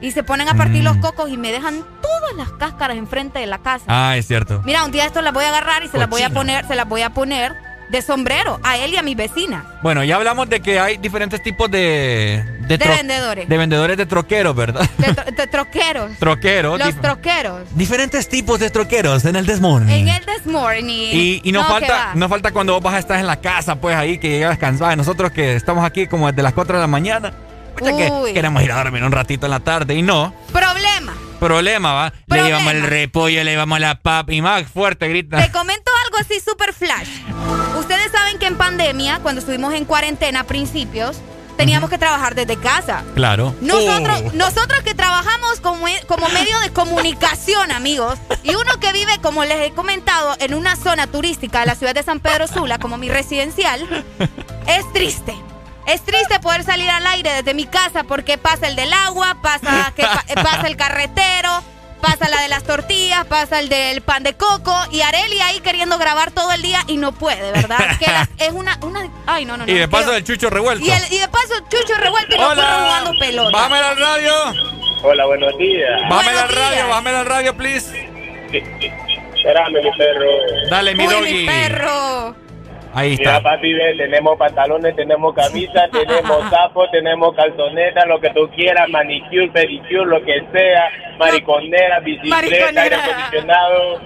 y 0.00 0.12
se 0.12 0.22
ponen 0.22 0.48
a 0.48 0.54
partir 0.54 0.82
Mm. 0.82 0.84
los 0.84 0.96
cocos 0.98 1.28
y 1.30 1.36
me 1.36 1.52
dejan 1.52 1.84
todas 2.02 2.34
las 2.36 2.50
cáscaras 2.52 2.96
enfrente 2.96 3.38
de 3.40 3.46
la 3.46 3.58
casa? 3.58 3.84
Ah, 3.88 4.16
es 4.16 4.26
cierto. 4.26 4.62
Mira, 4.64 4.84
un 4.84 4.90
día 4.90 5.04
esto 5.04 5.22
las 5.22 5.32
voy 5.32 5.44
a 5.44 5.48
agarrar 5.48 5.82
y 5.84 5.88
se 5.88 5.98
las 5.98 6.08
voy 6.08 6.22
a 6.22 6.30
poner, 6.30 6.66
se 6.66 6.74
las 6.74 6.88
voy 6.88 7.02
a 7.02 7.10
poner 7.10 7.54
de 7.90 8.02
sombrero 8.02 8.60
a 8.62 8.76
él 8.78 8.92
y 8.92 8.96
a 8.96 9.02
mi 9.02 9.14
vecina. 9.14 9.64
Bueno, 9.82 10.04
ya 10.04 10.16
hablamos 10.16 10.48
de 10.48 10.60
que 10.60 10.78
hay 10.78 10.96
diferentes 10.98 11.42
tipos 11.42 11.70
de... 11.70 12.44
De, 12.68 12.76
vendedores. 12.76 13.48
De 13.48 13.56
vendedores 13.56 13.96
de 13.96 14.04
troqueros, 14.04 14.54
¿verdad? 14.54 14.88
De, 14.98 15.06
tro- 15.08 15.24
de 15.36 15.46
troqueros. 15.46 16.10
Troqueros. 16.18 16.78
Los 16.78 17.00
troqueros. 17.00 17.62
diferentes 17.74 18.28
tipos 18.28 18.60
de 18.60 18.68
troqueros 18.70 19.24
en 19.24 19.36
el 19.36 19.46
Desmorning. 19.46 19.88
En 19.90 20.08
el 20.08 20.24
This 20.26 20.44
Morning. 20.46 21.08
Y, 21.12 21.40
y 21.44 21.52
nos, 21.52 21.62
No, 21.64 21.70
falta, 21.70 22.10
nos 22.14 22.28
falta 22.28 22.50
cuando 22.52 22.74
vos 22.74 22.82
vas 22.82 22.94
a 22.94 22.98
estar 22.98 23.18
en 23.18 23.26
la 23.26 23.40
casa, 23.40 23.76
pues 23.80 23.96
ahí 23.96 24.18
que 24.18 24.28
llegas 24.28 24.58
cansada. 24.58 24.94
Nosotros 24.96 25.32
que 25.32 25.56
estamos 25.56 25.84
aquí 25.84 26.06
como 26.06 26.26
desde 26.30 26.42
las 26.42 26.52
4 26.52 26.74
de 26.76 26.80
la 26.82 26.86
mañana, 26.86 27.32
pucha, 27.78 27.96
que 27.96 28.32
queremos 28.34 28.62
ir 28.62 28.70
a 28.72 28.76
dormir 28.82 29.02
un 29.02 29.12
ratito 29.12 29.46
en 29.46 29.50
la 29.50 29.60
tarde 29.60 29.94
y 29.94 30.02
no. 30.02 30.34
Problema. 30.52 31.14
Problema, 31.38 31.92
¿va? 31.92 32.10
Problema. 32.10 32.36
Le 32.36 32.42
llevamos 32.48 32.72
el 32.74 32.82
repollo, 32.82 33.44
le 33.44 33.50
llevamos 33.52 33.80
la 33.80 34.00
papa 34.00 34.32
y 34.32 34.42
más 34.42 34.64
fuerte 34.68 35.08
grita. 35.08 35.36
Te 35.44 35.52
comento 35.52 35.90
algo 36.04 36.18
así 36.18 36.40
super 36.40 36.72
flash. 36.74 37.08
Ustedes 37.78 38.10
saben 38.12 38.38
que 38.38 38.46
en 38.46 38.56
pandemia, 38.56 39.20
cuando 39.22 39.40
estuvimos 39.40 39.72
en 39.74 39.84
cuarentena 39.84 40.40
a 40.40 40.44
principios, 40.44 41.18
teníamos 41.56 41.90
que 41.90 41.98
trabajar 41.98 42.34
desde 42.34 42.56
casa. 42.56 43.02
Claro. 43.14 43.54
Nosotros, 43.60 44.22
Oh. 44.26 44.30
nosotros 44.34 44.80
que 44.82 44.94
trabajamos 44.94 45.60
como, 45.60 45.86
como 46.06 46.28
medio 46.28 46.58
de 46.60 46.72
comunicación, 46.72 47.72
amigos, 47.72 48.18
y 48.42 48.50
uno 48.54 48.78
que 48.80 48.92
vive, 48.92 49.18
como 49.22 49.44
les 49.44 49.66
he 49.68 49.70
comentado, 49.72 50.36
en 50.40 50.54
una 50.54 50.76
zona 50.76 51.06
turística 51.06 51.60
de 51.60 51.66
la 51.66 51.74
ciudad 51.74 51.94
de 51.94 52.02
San 52.02 52.20
Pedro 52.20 52.46
Sula, 52.48 52.78
como 52.78 52.96
mi 52.98 53.08
residencial, 53.08 54.04
es 54.66 54.92
triste. 54.92 55.34
Es 55.88 56.02
triste 56.02 56.38
poder 56.40 56.64
salir 56.64 56.88
al 56.90 57.06
aire 57.06 57.32
desde 57.32 57.54
mi 57.54 57.64
casa 57.66 58.04
porque 58.04 58.36
pasa 58.38 58.68
el 58.68 58.76
del 58.76 58.92
agua, 58.92 59.36
pasa, 59.42 59.92
que 59.96 60.02
pa- 60.02 60.24
eh, 60.28 60.34
pasa 60.34 60.66
el 60.66 60.76
carretero, 60.76 61.48
pasa 62.02 62.28
la 62.28 62.42
de 62.42 62.48
las 62.48 62.62
tortillas, 62.64 63.24
pasa 63.24 63.58
el 63.58 63.68
del 63.70 64.02
pan 64.02 64.22
de 64.22 64.34
coco 64.34 64.74
y 64.92 65.00
Areli 65.00 65.40
ahí 65.40 65.60
queriendo 65.60 65.96
grabar 65.98 66.30
todo 66.30 66.52
el 66.52 66.60
día 66.62 66.80
y 66.88 66.98
no 66.98 67.12
puede, 67.12 67.52
¿verdad? 67.52 67.98
Que 67.98 68.06
las- 68.06 68.28
es 68.38 68.52
una, 68.52 68.78
una... 68.82 69.08
Ay, 69.26 69.44
no, 69.46 69.56
no, 69.56 69.64
no. 69.64 69.72
y 69.72 69.76
de 69.76 69.88
paso 69.88 70.04
quiero- 70.04 70.18
el 70.18 70.24
chucho 70.24 70.50
revuelto. 70.50 70.84
y, 70.84 70.90
el- 70.90 71.12
y 71.12 71.18
de 71.18 71.28
paso, 71.28 71.54
Chucho 71.70 71.94
revuelto 71.98 72.36
y 72.36 72.38
Hola. 72.38 72.62
jugando 72.84 73.18
pelota. 73.18 73.50
Bájame 73.56 73.76
al 73.78 73.96
radio. 73.98 74.32
Hola, 75.04 75.24
buenos 75.26 75.56
días. 75.58 75.90
Bájame 76.10 76.38
al 76.38 76.48
radio, 76.50 76.88
bájame 76.88 77.10
al 77.10 77.26
radio, 77.26 77.56
please. 77.56 78.10
Espérame, 78.52 79.72
mi 79.82 79.90
perro. 79.96 80.26
Dale, 80.70 80.94
mi 80.94 81.06
Uy, 81.06 81.14
doggy. 81.14 81.32
mi 81.32 81.46
perro. 81.46 82.36
Ahí 82.98 83.16
Mira, 83.18 83.40
papi, 83.42 83.72
ve, 83.72 83.94
tenemos 83.96 84.36
pantalones, 84.38 84.96
tenemos 84.96 85.34
camisa, 85.34 85.88
tenemos 85.92 86.50
sapos, 86.50 86.90
tenemos 86.90 87.34
calzonetas, 87.34 88.06
lo 88.06 88.20
que 88.20 88.30
tú 88.30 88.48
quieras, 88.54 88.88
manicure, 88.88 89.48
pedicure, 89.48 90.06
lo 90.06 90.22
que 90.24 90.42
sea, 90.52 90.90
mariconera, 91.18 92.00
bicicleta, 92.00 92.36
Mariconera. 92.36 92.82
aire 92.82 92.96
acondicionado. 92.96 94.00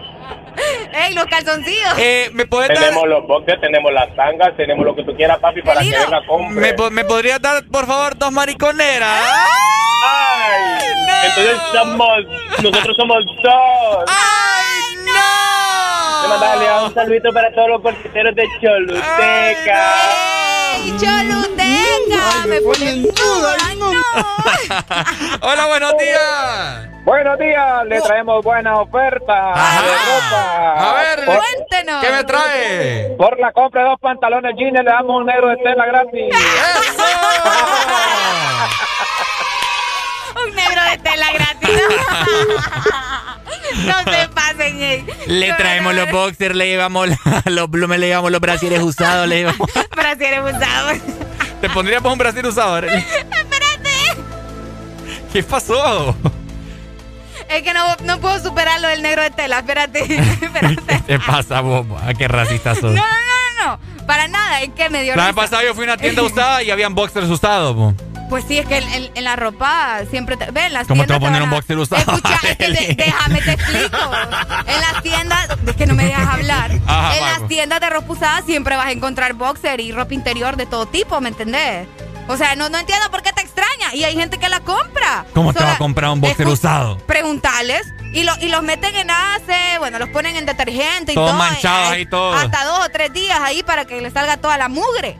¡Ey, 0.92 1.14
los 1.14 1.24
calzoncillos! 1.24 1.94
Eh, 1.98 2.28
¿Me 2.34 2.44
puedes 2.46 2.68
dar, 2.68 2.78
Tenemos 2.78 3.08
los 3.08 3.26
boxers, 3.26 3.60
tenemos 3.60 3.90
las 3.92 4.14
tangas, 4.14 4.54
tenemos 4.56 4.84
lo 4.84 4.94
que 4.94 5.02
tú 5.04 5.16
quieras, 5.16 5.38
papi, 5.38 5.62
para 5.62 5.80
que 5.80 5.90
venga 5.90 6.20
compre. 6.26 6.60
me, 6.60 6.74
po- 6.74 6.90
me 6.90 7.04
podrías 7.04 7.40
dar, 7.40 7.64
por 7.72 7.86
favor, 7.86 8.16
dos 8.18 8.30
mariconeras? 8.30 9.22
¡Ay! 10.04 10.84
Entonces 11.24 11.56
somos, 11.72 12.18
nosotros 12.62 12.96
somos 12.96 13.24
dos. 13.42 14.04
¡Ay, 14.08 14.71
no! 16.38 16.40
Le 16.40 16.46
mandale 16.66 16.86
un 16.86 16.94
saludito 16.94 17.32
para 17.32 17.52
todos 17.54 17.68
los 17.68 17.80
porteros 17.82 18.34
de 18.34 18.44
Choluteca. 18.60 19.94
¡Ey, 20.76 20.96
Choluteca! 20.98 22.46
Me 22.46 22.60
ponen 22.60 23.02
duda. 23.02 23.56
¡Ay, 23.66 23.76
no! 23.76 23.90
Hola, 25.42 25.66
buenos 25.66 25.92
días. 25.98 26.88
Buenos 27.04 27.36
días, 27.38 27.84
le 27.86 28.00
traemos 28.00 28.44
buena 28.44 28.80
oferta 28.80 29.52
Ajá. 29.52 29.82
de 29.82 29.88
ropa. 29.88 30.90
A 30.90 30.94
ver, 30.94 31.24
Por, 31.24 31.36
Cuéntenos. 31.36 32.00
¿qué 32.04 32.10
me 32.12 32.22
trae? 32.24 33.14
por 33.18 33.38
la 33.40 33.52
compra 33.52 33.82
de 33.82 33.88
dos 33.88 33.98
pantalones 34.00 34.54
jeans 34.56 34.72
le 34.72 34.84
damos 34.84 35.20
un 35.20 35.26
negro 35.26 35.48
de 35.48 35.56
tela 35.56 35.84
gratis. 35.86 36.12
¡Eso! 36.88 37.02
Un 40.46 40.54
negro 40.54 40.82
de 40.90 40.98
tela 40.98 41.26
gratis. 41.32 41.82
No 43.86 43.98
se 44.12 44.28
pasen, 44.28 44.82
ey. 44.82 45.06
Le 45.26 45.52
traemos 45.54 45.94
los 45.94 46.10
boxers, 46.10 46.54
le 46.54 46.66
llevamos 46.66 47.08
los 47.46 47.68
plumes, 47.68 47.98
le 47.98 48.06
llevamos 48.08 48.30
los 48.30 48.40
brasieres 48.40 48.80
usados, 48.80 49.28
le 49.28 49.38
llevamos... 49.38 49.68
Brasieres 49.96 50.40
usados. 50.40 50.98
¿Te 51.60 51.70
pondríamos 51.70 52.10
un 52.12 52.18
brasier 52.18 52.46
usado? 52.46 52.74
Arely? 52.76 52.98
Espérate. 52.98 53.90
¿Qué 55.32 55.42
pasó? 55.42 56.14
Es 57.48 57.62
que 57.62 57.72
no, 57.74 57.84
no 58.04 58.18
puedo 58.20 58.42
superar 58.42 58.80
lo 58.80 58.88
del 58.88 59.02
negro 59.02 59.22
de 59.22 59.30
tela. 59.30 59.58
Espérate. 59.58 60.00
Espérate. 60.42 60.76
¿Qué 60.86 60.98
te 61.06 61.18
pasa, 61.20 61.60
vos? 61.60 61.86
¿A 62.04 62.14
qué 62.14 62.26
racista 62.28 62.74
sos? 62.74 62.94
No, 62.94 63.02
no, 63.02 63.64
no, 63.64 63.76
no. 63.98 64.06
Para 64.06 64.26
nada. 64.28 64.60
Es 64.62 64.70
que 64.70 64.88
me 64.90 65.02
dio 65.02 65.14
La 65.14 65.26
vez 65.26 65.34
pasada 65.34 65.62
yo 65.64 65.74
fui 65.74 65.84
a 65.84 65.88
una 65.88 65.96
tienda 65.96 66.22
usada 66.22 66.62
y 66.62 66.70
habían 66.70 66.94
boxers 66.94 67.28
usados. 67.28 67.74
po. 67.76 67.94
Pues 68.32 68.46
sí, 68.48 68.56
es 68.56 68.66
que 68.66 68.78
en, 68.78 68.88
en- 68.94 69.10
en 69.14 69.24
la 69.24 69.36
ropa 69.36 69.98
siempre 70.10 70.38
te, 70.38 70.50
ven 70.52 70.72
las 70.72 70.86
¿Cómo 70.86 71.02
te 71.04 71.08
voy 71.12 71.16
a 71.16 71.20
poner 71.20 71.42
un 71.42 71.50
boxer 71.50 71.76
usado? 71.76 72.00
Escucha, 72.00 72.38
es 72.48 72.56
que 72.56 72.70
de- 72.70 72.94
déjame 72.94 73.42
te 73.42 73.52
explico. 73.52 73.98
En 74.66 74.80
las 74.80 75.02
tiendas, 75.02 75.48
es 75.66 75.76
que 75.76 75.86
no 75.86 75.94
me 75.94 76.06
dejas 76.06 76.26
hablar. 76.32 76.70
Ajá, 76.86 77.14
en 77.16 77.20
Marco. 77.24 77.40
las 77.40 77.48
tiendas 77.48 77.80
de 77.80 77.90
ropa 77.90 78.10
usada 78.10 78.40
siempre 78.46 78.74
vas 78.76 78.86
a 78.86 78.90
encontrar 78.92 79.34
boxer 79.34 79.80
y 79.80 79.92
ropa 79.92 80.14
interior 80.14 80.56
de 80.56 80.64
todo 80.64 80.86
tipo, 80.86 81.20
¿me 81.20 81.28
entendés? 81.28 81.86
O 82.26 82.38
sea, 82.38 82.54
no, 82.56 82.70
no 82.70 82.78
entiendo 82.78 83.10
por 83.10 83.20
qué 83.20 83.32
te 83.34 83.42
extraña. 83.42 83.94
Y 83.94 84.04
hay 84.04 84.14
gente 84.16 84.38
que 84.38 84.48
la 84.48 84.60
compra. 84.60 85.26
¿Cómo 85.34 85.52
te 85.52 85.58
Sola- 85.58 85.72
va 85.72 85.74
a 85.76 85.78
comprar 85.78 86.10
un 86.12 86.22
boxer 86.22 86.46
usado? 86.48 86.96
Preguntarles. 87.06 87.82
Y, 88.14 88.22
lo- 88.22 88.38
y 88.40 88.48
los 88.48 88.62
meten 88.62 88.96
en 88.96 89.10
ace, 89.10 89.78
bueno, 89.78 89.98
los 89.98 90.08
ponen 90.08 90.36
en 90.36 90.46
detergente 90.46 91.12
y 91.12 91.14
Todos 91.14 91.30
todo. 91.32 91.38
manchados 91.38 91.90
y- 91.90 91.92
ahí 91.92 92.06
todos. 92.06 92.42
Hasta 92.42 92.64
dos 92.64 92.86
o 92.86 92.88
tres 92.88 93.12
días 93.12 93.38
ahí 93.42 93.62
para 93.62 93.84
que 93.84 94.00
le 94.00 94.10
salga 94.10 94.38
toda 94.38 94.56
la 94.56 94.68
mugre. 94.68 95.18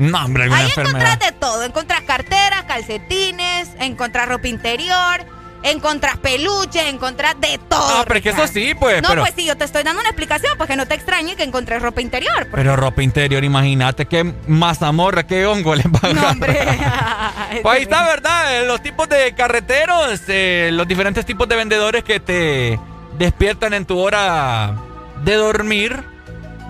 No, 0.00 0.24
hombre, 0.24 0.44
alguna 0.44 0.60
Ahí 0.62 0.66
enfermedad. 0.68 1.00
encontrás 1.02 1.18
de 1.30 1.38
todo. 1.38 1.62
Encontrás 1.62 2.00
carteras, 2.02 2.64
calcetines, 2.64 3.68
encontrás 3.78 4.28
ropa 4.28 4.48
interior, 4.48 5.20
encontrás 5.62 6.16
peluches, 6.16 6.84
encontrás 6.86 7.38
de 7.38 7.58
todo. 7.68 7.98
No, 7.98 8.04
pero 8.04 8.16
es 8.16 8.22
que 8.22 8.30
eso 8.30 8.46
sí, 8.46 8.72
pues, 8.74 9.02
No, 9.02 9.10
pero- 9.10 9.20
pues 9.22 9.34
sí, 9.36 9.44
yo 9.44 9.56
te 9.58 9.64
estoy 9.64 9.82
dando 9.82 10.00
una 10.00 10.08
explicación, 10.08 10.54
pues 10.56 10.68
que 10.70 10.76
no 10.76 10.86
te 10.86 10.94
extrañe 10.94 11.36
que 11.36 11.42
encontrés 11.42 11.82
ropa 11.82 12.00
interior. 12.00 12.34
porque- 12.38 12.56
Pero 12.56 12.76
ropa 12.76 13.02
interior, 13.02 13.44
imagínate 13.44 14.06
qué 14.06 14.32
mazamorra, 14.46 15.26
qué 15.26 15.44
hongo 15.46 15.74
le 15.74 15.84
va 15.84 15.98
a 16.02 16.12
No, 16.14 16.20
agarrar. 16.20 16.32
hombre. 16.32 16.58
Pues 17.62 17.76
ahí 17.76 17.82
está, 17.82 18.06
¿verdad? 18.06 18.60
Eh, 18.62 18.66
Los 18.66 18.80
tipos 18.82 19.08
de 19.08 19.34
carreteros, 19.34 20.20
eh, 20.28 20.70
los 20.72 20.86
diferentes 20.88 21.26
tipos 21.26 21.46
de 21.48 21.56
vendedores 21.56 22.04
que 22.04 22.20
te 22.20 22.78
despiertan 23.18 23.74
en 23.74 23.84
tu 23.84 23.98
hora 23.98 24.76
de 25.24 25.34
dormir. 25.34 26.02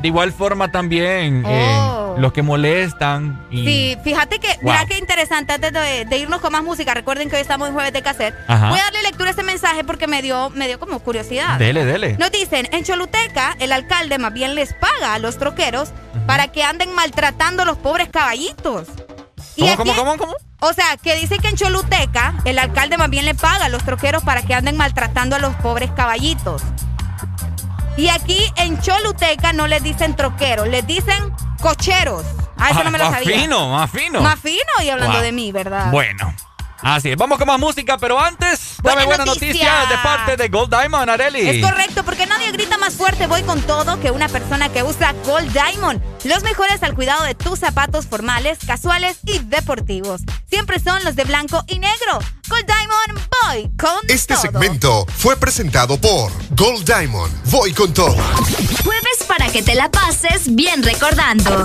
De 0.02 0.08
igual 0.08 0.32
forma 0.32 0.70
también 0.72 1.44
eh, 1.46 1.76
Oh. 1.78 2.16
los 2.18 2.32
que 2.32 2.42
molestan. 2.42 3.46
Y... 3.50 3.64
Sí, 3.64 3.96
fíjate 4.02 4.38
que, 4.40 4.48
mira 4.62 4.84
qué 4.86 4.98
interesante, 4.98 5.52
antes 5.52 5.72
de, 5.72 6.04
de 6.06 6.18
irnos 6.18 6.40
con 6.40 6.50
más 6.52 6.62
música, 6.64 6.92
recuerden 6.94 7.28
que 7.30 7.36
hoy 7.36 7.42
estamos 7.42 7.68
en 7.68 7.74
jueves 7.74 7.92
de 7.92 8.02
cassette. 8.02 8.34
Ajá. 8.48 8.68
Voy 8.70 8.78
a 8.80 8.84
darle 8.84 9.02
lectura 9.02 9.28
a 9.28 9.30
este 9.30 9.42
mensaje 9.44 9.84
porque 9.84 10.06
me 10.06 10.20
dio, 10.22 10.50
me 10.50 10.66
dio 10.66 10.80
como 10.80 10.98
curiosidad. 11.00 11.58
Dele, 11.58 11.84
dele. 11.84 12.16
Nos 12.18 12.32
dicen, 12.32 12.68
en 12.72 12.82
Choluteca, 12.84 13.56
el 13.60 13.70
alcalde 13.72 14.18
más 14.18 14.32
bien 14.32 14.54
les 14.54 14.72
paga 14.74 15.14
a 15.14 15.18
los 15.18 15.38
troqueros 15.38 15.90
para 16.26 16.48
que 16.48 16.64
anden 16.64 16.94
maltratando 16.94 17.62
a 17.62 17.66
los 17.66 17.76
pobres 17.78 18.08
caballitos. 18.08 18.88
Y 19.56 19.60
¿Cómo, 19.62 19.72
aquí- 19.72 19.90
cómo, 19.90 19.94
cómo, 19.96 20.16
cómo? 20.16 20.34
O 20.62 20.72
sea, 20.74 20.96
que 21.02 21.14
dice 21.16 21.38
que 21.38 21.48
en 21.48 21.56
Choluteca, 21.56 22.34
el 22.44 22.58
alcalde 22.58 22.98
más 22.98 23.08
bien 23.08 23.24
le 23.24 23.34
paga 23.34 23.66
a 23.66 23.68
los 23.70 23.82
troqueros 23.84 24.22
para 24.24 24.42
que 24.42 24.52
anden 24.54 24.76
maltratando 24.76 25.36
a 25.36 25.38
los 25.38 25.54
pobres 25.56 25.90
caballitos. 25.92 26.62
Y 27.96 28.08
aquí 28.08 28.40
en 28.56 28.80
Choluteca 28.80 29.52
no 29.52 29.66
les 29.66 29.82
dicen 29.82 30.16
troqueros, 30.16 30.68
les 30.68 30.86
dicen 30.86 31.34
cocheros. 31.60 32.24
Ah, 32.56 32.70
eso 32.70 32.84
no 32.84 32.90
me 32.90 32.98
lo 32.98 33.04
más 33.04 33.14
sabía. 33.14 33.40
fino, 33.40 33.68
más 33.70 33.90
fino. 33.90 34.20
Más 34.20 34.38
fino 34.38 34.60
y 34.82 34.88
hablando 34.90 35.14
Wow. 35.14 35.22
de 35.22 35.32
mí, 35.32 35.52
¿verdad? 35.52 35.90
Bueno. 35.90 36.32
Así 36.82 37.10
es, 37.10 37.16
vamos 37.16 37.38
con 37.38 37.46
más 37.46 37.58
música, 37.58 37.98
pero 37.98 38.18
antes, 38.18 38.76
dame 38.82 39.04
buena, 39.04 39.24
noticia. 39.24 39.86
de 39.88 39.98
parte 39.98 40.36
de 40.36 40.48
Gold 40.48 40.74
Diamond, 40.74 41.10
Areli. 41.10 41.48
Es 41.48 41.64
correcto, 41.64 42.04
porque 42.04 42.26
nadie 42.26 42.50
grita 42.52 42.78
más 42.78 42.94
fuerte, 42.94 43.26
voy 43.26 43.42
con 43.42 43.60
todo, 43.62 44.00
que 44.00 44.10
una 44.10 44.28
persona 44.28 44.70
que 44.70 44.82
usa 44.82 45.14
Gold 45.24 45.52
Diamond. 45.52 46.00
Los 46.24 46.42
mejores 46.42 46.82
al 46.82 46.94
cuidado 46.94 47.24
de 47.24 47.34
tus 47.34 47.58
zapatos 47.58 48.06
formales, 48.06 48.58
casuales 48.66 49.18
y 49.24 49.38
deportivos. 49.40 50.22
Siempre 50.48 50.80
son 50.80 51.02
los 51.04 51.16
de 51.16 51.24
blanco 51.24 51.62
y 51.66 51.78
negro. 51.78 52.18
Gold 52.48 52.66
Diamond, 52.66 53.28
voy 53.44 53.70
con 53.78 53.98
este 54.08 54.34
todo. 54.34 54.44
Este 54.44 54.48
segmento 54.48 55.06
fue 55.16 55.36
presentado 55.36 56.00
por 56.00 56.32
Gold 56.56 56.84
Diamond, 56.84 57.32
voy 57.50 57.72
con 57.72 57.92
todo. 57.92 58.16
Jueves 58.84 59.24
para 59.28 59.48
que 59.50 59.62
te 59.62 59.74
la 59.74 59.90
pases 59.90 60.54
bien 60.54 60.82
recordando. 60.82 61.64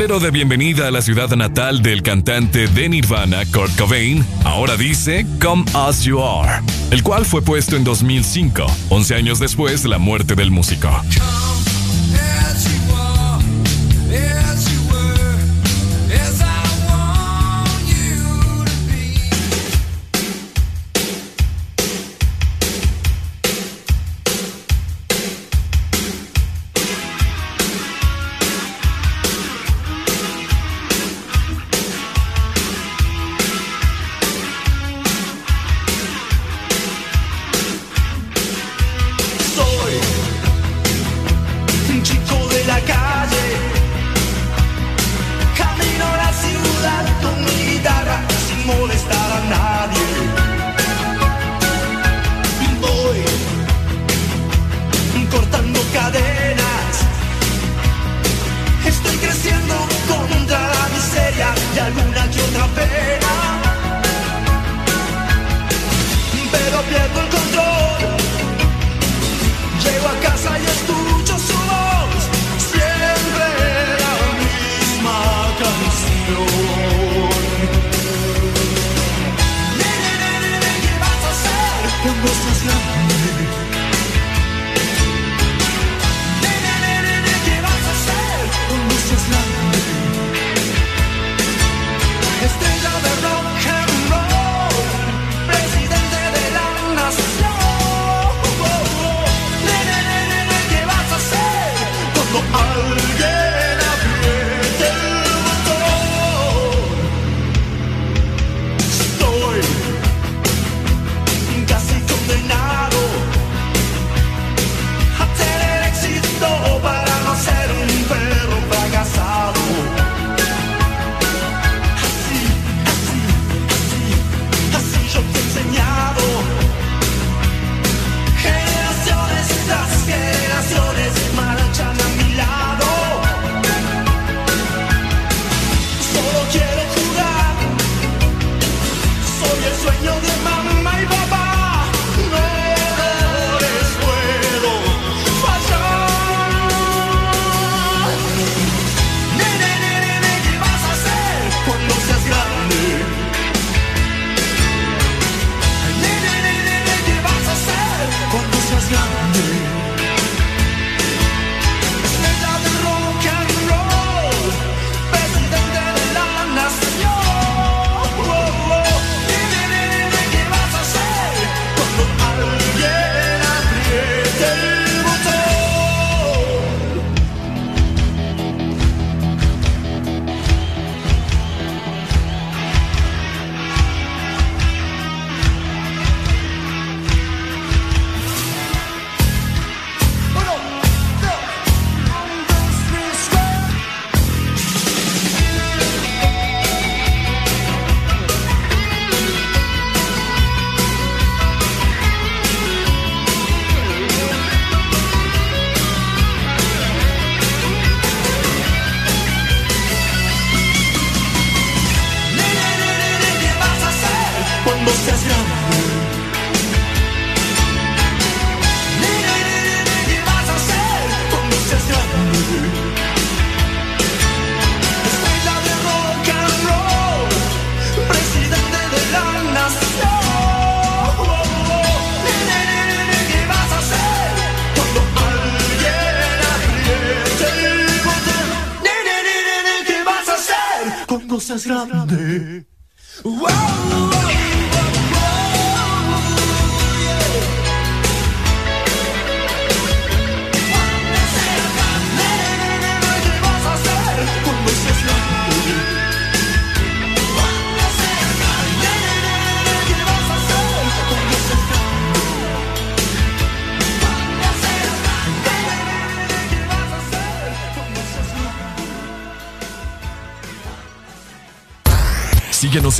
letrero 0.00 0.18
de 0.18 0.30
bienvenida 0.30 0.88
a 0.88 0.90
la 0.90 1.02
ciudad 1.02 1.28
natal 1.36 1.82
del 1.82 2.02
cantante 2.02 2.68
de 2.68 2.88
Nirvana, 2.88 3.44
Kurt 3.44 3.76
Cobain, 3.76 4.24
ahora 4.44 4.78
dice 4.78 5.26
Come 5.42 5.62
As 5.74 6.04
You 6.04 6.22
Are, 6.22 6.62
el 6.90 7.02
cual 7.02 7.26
fue 7.26 7.42
puesto 7.42 7.76
en 7.76 7.84
2005, 7.84 8.64
11 8.88 9.14
años 9.14 9.38
después 9.38 9.82
de 9.82 9.90
la 9.90 9.98
muerte 9.98 10.34
del 10.34 10.50
músico. 10.50 10.88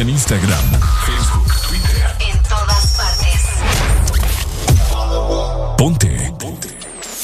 En 0.01 0.09
Instagram, 0.09 0.81
Facebook, 1.05 1.53
Twitter. 1.69 2.17
En 2.21 2.43
todas 2.45 2.87
partes. 2.97 3.43
Ponte. 5.77 6.33
Ponte. 6.39 6.69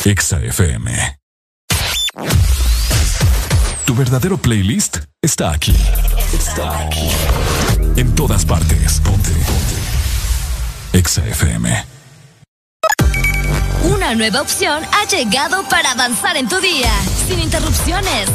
Exa 0.04 0.38
FM. 0.40 1.18
Tu 3.84 3.94
verdadero 3.94 4.36
playlist 4.36 4.98
está 5.22 5.52
aquí. 5.52 5.74
Está 6.32 6.80
aquí. 6.80 7.08
En 7.96 8.14
todas 8.14 8.44
partes. 8.44 9.00
Ponte. 9.00 9.30
Ponte. 9.30 9.76
Exa 10.98 11.24
FM. 11.26 11.84
Una 13.84 14.14
nueva 14.14 14.42
opción 14.42 14.82
ha 14.92 15.04
llegado 15.08 15.62
para 15.68 15.92
avanzar 15.92 16.36
en 16.36 16.48
tu 16.48 16.60
día, 16.60 16.92
sin 17.26 17.40
interrupciones. 17.40 18.28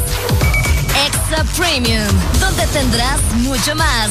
Extra 1.06 1.44
Premium, 1.56 2.06
donde 2.40 2.66
tendrás 2.68 3.20
mucho 3.36 3.74
más, 3.74 4.10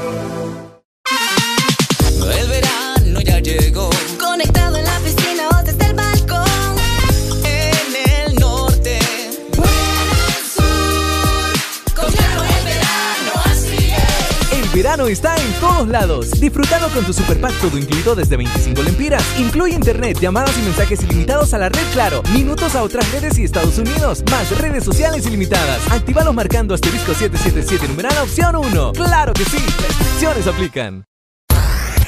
Todos 15.81 15.91
lados. 15.91 16.31
Disfrutalo 16.39 16.89
con 16.89 17.03
tu 17.05 17.13
super 17.13 17.39
pack 17.41 17.53
todo 17.59 17.77
incluido 17.77 18.13
desde 18.15 18.37
25 18.37 18.83
lempiras. 18.83 19.23
Incluye 19.39 19.73
internet, 19.73 20.19
llamadas 20.19 20.55
y 20.57 20.61
mensajes 20.61 21.01
ilimitados 21.03 21.53
a 21.53 21.57
la 21.57 21.69
red 21.69 21.81
Claro, 21.93 22.21
minutos 22.33 22.75
a 22.75 22.83
otras 22.83 23.11
redes 23.11 23.37
y 23.39 23.43
Estados 23.43 23.77
Unidos, 23.77 24.23
más 24.29 24.55
redes 24.59 24.83
sociales 24.83 25.25
ilimitadas. 25.25 25.79
Actívalos 25.91 26.35
marcando 26.35 26.75
asterisco 26.75 27.13
777 27.13 27.87
numeral 27.87 28.15
opción 28.21 28.55
1. 28.55 28.93
¡Claro 28.93 29.33
que 29.33 29.43
sí! 29.45 29.57
Restricciones 29.57 30.47
aplican. 30.47 31.03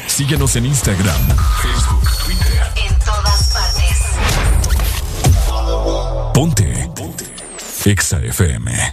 Síguenos 0.08 0.56
en 0.56 0.68
Instagram, 0.68 1.22
Facebook, 1.62 2.10
Twitter. 2.26 2.62
En 2.88 3.00
todas 3.00 3.54
partes. 3.54 3.98
Ponte. 6.34 6.90
Ponte. 6.96 7.26
Exa 7.86 8.20
FM. 8.20 8.93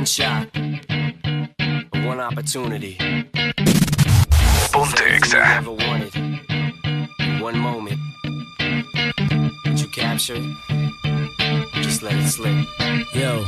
one 0.00 0.06
shot, 0.06 0.48
one 2.06 2.20
opportunity. 2.20 2.96
Ponte 4.72 5.04
Exa. 5.12 5.62
One 7.42 7.58
moment 7.58 7.98
that 8.48 9.76
you 9.76 9.88
captured, 9.88 10.42
just 11.82 12.02
let 12.02 12.14
it 12.14 12.28
slip. 12.28 12.66
Yo. 13.14 13.44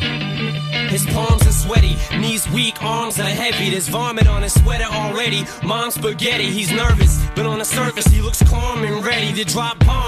His 0.91 1.07
palms 1.07 1.47
are 1.47 1.53
sweaty, 1.53 1.97
knees 2.19 2.47
weak, 2.51 2.83
arms 2.83 3.19
are 3.19 3.23
heavy. 3.23 3.71
There's 3.71 3.89
vomit 3.89 4.27
on 4.27 4.43
his 4.43 4.53
sweater 4.53 4.85
already. 4.85 5.47
Mom's 5.65 5.95
spaghetti, 5.95 6.51
he's 6.51 6.71
nervous, 6.71 7.27
but 7.35 7.47
on 7.47 7.61
the 7.61 7.65
surface, 7.65 8.05
he 8.09 8.21
looks 8.21 8.43
calm 8.43 8.85
and 8.85 9.03
ready 9.03 9.33
to 9.33 9.45
drop 9.51 9.79
bombs 9.87 10.02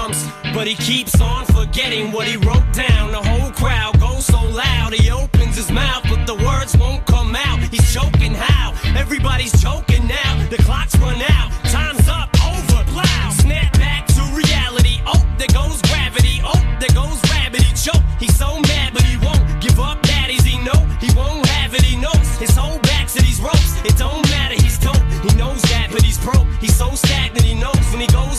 but 0.53 0.67
he 0.67 0.75
keeps 0.75 1.19
on 1.19 1.45
forgetting 1.45 2.11
what 2.11 2.27
he 2.27 2.37
wrote 2.37 2.71
down. 2.73 3.11
The 3.11 3.21
whole 3.21 3.51
crowd 3.51 3.99
goes 3.99 4.25
so 4.25 4.39
loud, 4.49 4.93
he 4.93 5.09
opens 5.09 5.55
his 5.55 5.71
mouth, 5.71 6.03
but 6.09 6.25
the 6.27 6.35
words 6.35 6.77
won't 6.77 7.05
come 7.05 7.35
out. 7.35 7.59
He's 7.59 7.91
choking 7.93 8.33
how? 8.33 8.73
Everybody's 8.95 9.59
choking 9.61 10.07
now. 10.07 10.47
The 10.49 10.57
clock's 10.57 10.95
run 10.97 11.21
out, 11.21 11.49
time's 11.71 12.07
up, 12.07 12.29
over, 12.45 12.83
loud. 12.91 13.33
Snap 13.33 13.73
back 13.73 14.05
to 14.07 14.21
reality. 14.35 15.01
Oh, 15.07 15.25
there 15.39 15.53
goes 15.53 15.81
gravity. 15.83 16.39
Oh, 16.43 16.61
there 16.79 16.93
goes 16.93 17.19
rabbit. 17.31 17.61
He 17.61 17.73
choke. 17.73 18.03
He's 18.19 18.35
so 18.37 18.59
mad, 18.61 18.93
but 18.93 19.03
he 19.03 19.17
won't 19.17 19.43
give 19.59 19.79
up. 19.79 20.01
Daddies, 20.03 20.43
he 20.43 20.57
know 20.59 20.79
he 21.01 21.09
won't 21.15 21.45
have 21.47 21.73
it. 21.73 21.81
He 21.81 21.97
knows 21.97 22.27
his 22.37 22.55
whole 22.55 22.79
back 22.79 23.07
to 23.07 23.21
these 23.21 23.41
ropes. 23.41 23.81
It 23.83 23.97
don't 23.97 24.21
matter. 24.29 24.55
He's 24.55 24.77
dope. 24.77 25.01
He 25.25 25.35
knows 25.35 25.61
that, 25.63 25.89
but 25.91 26.03
he's 26.03 26.19
broke. 26.19 26.47
He's 26.61 26.75
so 26.75 26.91
stagnant. 26.93 27.43
He 27.43 27.55
knows 27.55 27.83
when 27.91 28.01
he 28.01 28.07
goes. 28.07 28.34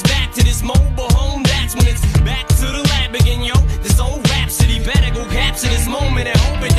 to 5.56 5.68
this 5.68 5.88
moment 5.88 6.28
and 6.28 6.38
hoping 6.40 6.75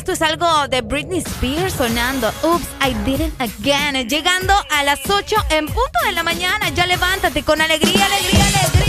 esto 0.00 0.12
es 0.12 0.22
algo 0.22 0.66
de 0.68 0.80
Britney 0.80 1.18
Spears 1.18 1.74
sonando. 1.74 2.32
Oops, 2.42 2.66
I 2.80 2.94
did 3.04 3.20
it 3.20 3.34
again. 3.38 4.08
Llegando 4.08 4.54
a 4.70 4.82
las 4.82 4.98
8 5.08 5.36
en 5.50 5.66
punto 5.66 5.98
de 6.06 6.12
la 6.12 6.22
mañana. 6.22 6.70
Ya 6.70 6.86
levántate 6.86 7.42
con 7.42 7.60
alegría, 7.60 8.06
alegría, 8.06 8.46
alegría. 8.46 8.79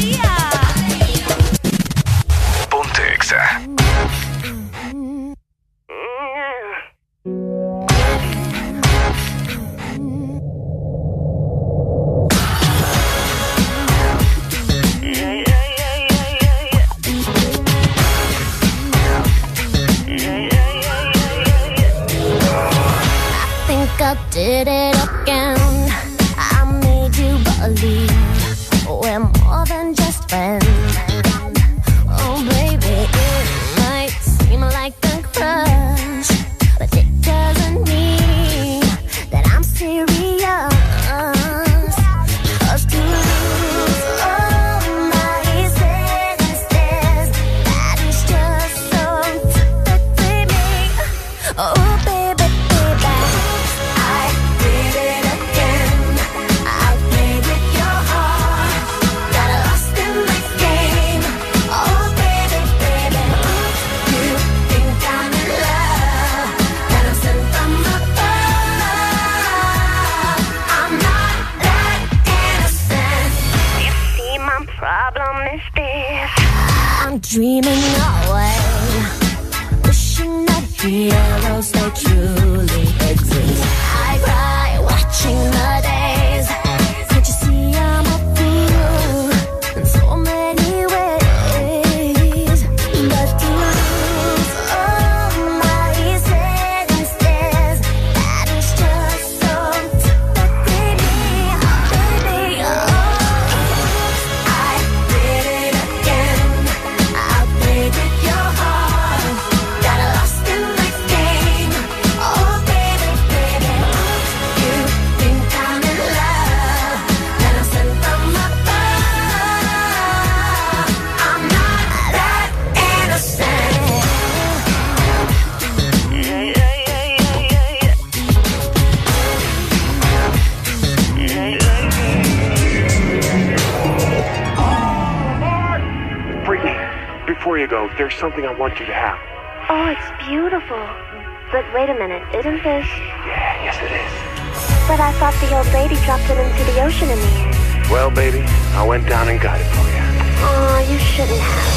Yeah, 142.59 143.63
yes 143.63 143.77
it 143.79 143.91
is. 143.95 144.87
But 144.87 144.99
I 144.99 145.13
thought 145.13 145.33
the 145.39 145.55
old 145.55 145.67
lady 145.71 145.95
dropped 146.03 146.29
it 146.29 146.37
into 146.37 146.63
the 146.73 146.83
ocean 146.83 147.09
in 147.09 147.17
the 147.17 147.25
end. 147.25 147.89
Well, 147.89 148.11
baby, 148.11 148.41
I 148.75 148.83
went 148.83 149.07
down 149.07 149.29
and 149.29 149.39
got 149.39 149.61
it 149.61 149.67
for 149.67 149.87
you. 149.87 150.01
Aw, 150.43 150.83
oh, 150.83 150.91
you 150.91 150.99
shouldn't 150.99 151.39
have. 151.39 151.70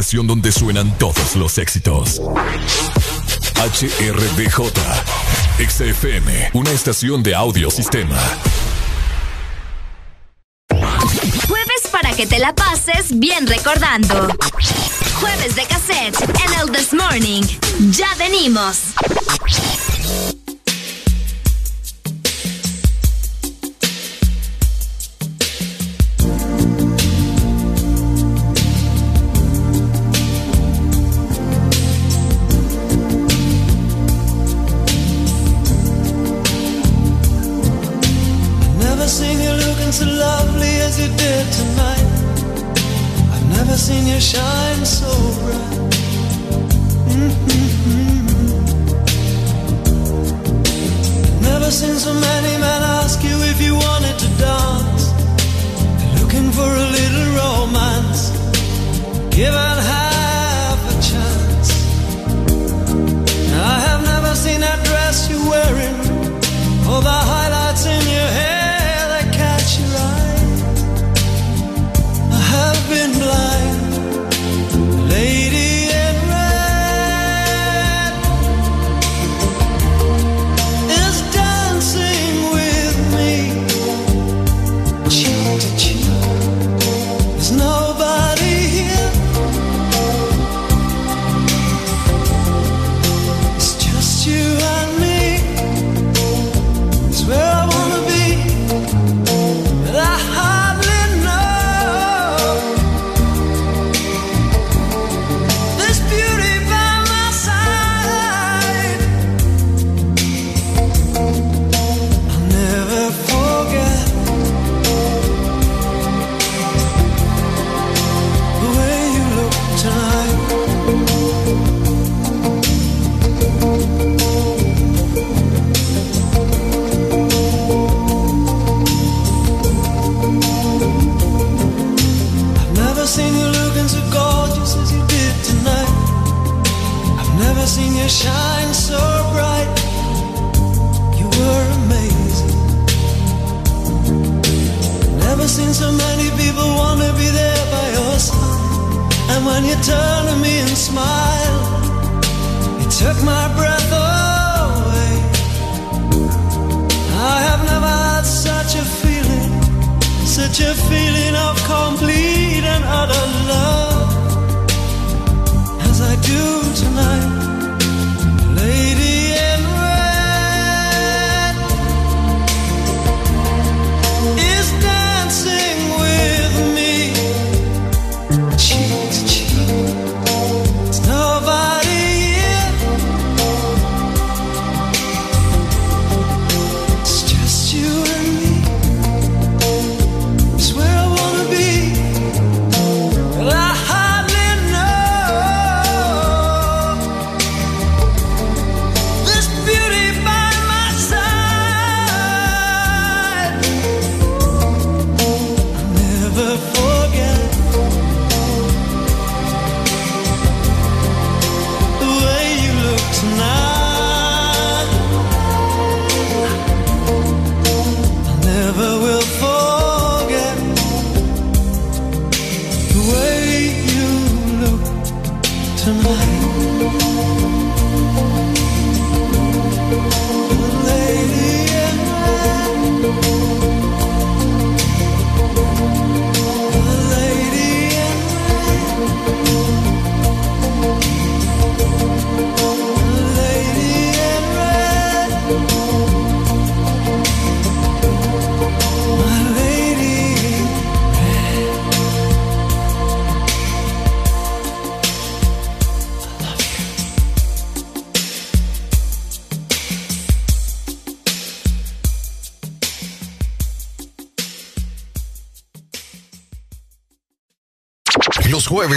estación 0.00 0.26
donde 0.26 0.52
suenan 0.52 0.92
todos 0.98 1.36
los 1.36 1.56
éxitos. 1.56 2.20
HRDJ. 3.54 4.70
XFM, 5.58 6.50
una 6.52 6.70
estación 6.70 7.22
de 7.22 7.34
audiosistema. 7.34 8.18
Jueves 10.68 11.88
para 11.90 12.12
que 12.12 12.26
te 12.26 12.38
la 12.38 12.54
pases 12.54 13.18
bien 13.18 13.46
recordando. 13.46 14.28
Jueves 15.18 15.56
de 15.56 15.64
cassette 15.64 16.20
en 16.20 16.60
el 16.60 16.70
This 16.72 16.92
Morning. 16.92 17.44
Ya 17.90 18.14
venimos. 18.18 18.85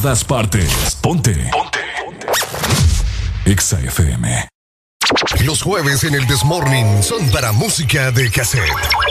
todas 0.00 0.24
partes. 0.24 0.96
Ponte. 1.02 1.50
Ponte. 1.52 1.78
Exa 3.44 3.78
FM. 3.80 4.48
Los 5.44 5.62
jueves 5.62 6.04
en 6.04 6.14
el 6.14 6.26
Desmorning 6.26 7.02
son 7.02 7.28
para 7.30 7.52
música 7.52 8.10
de 8.10 8.30
cassette. 8.30 9.09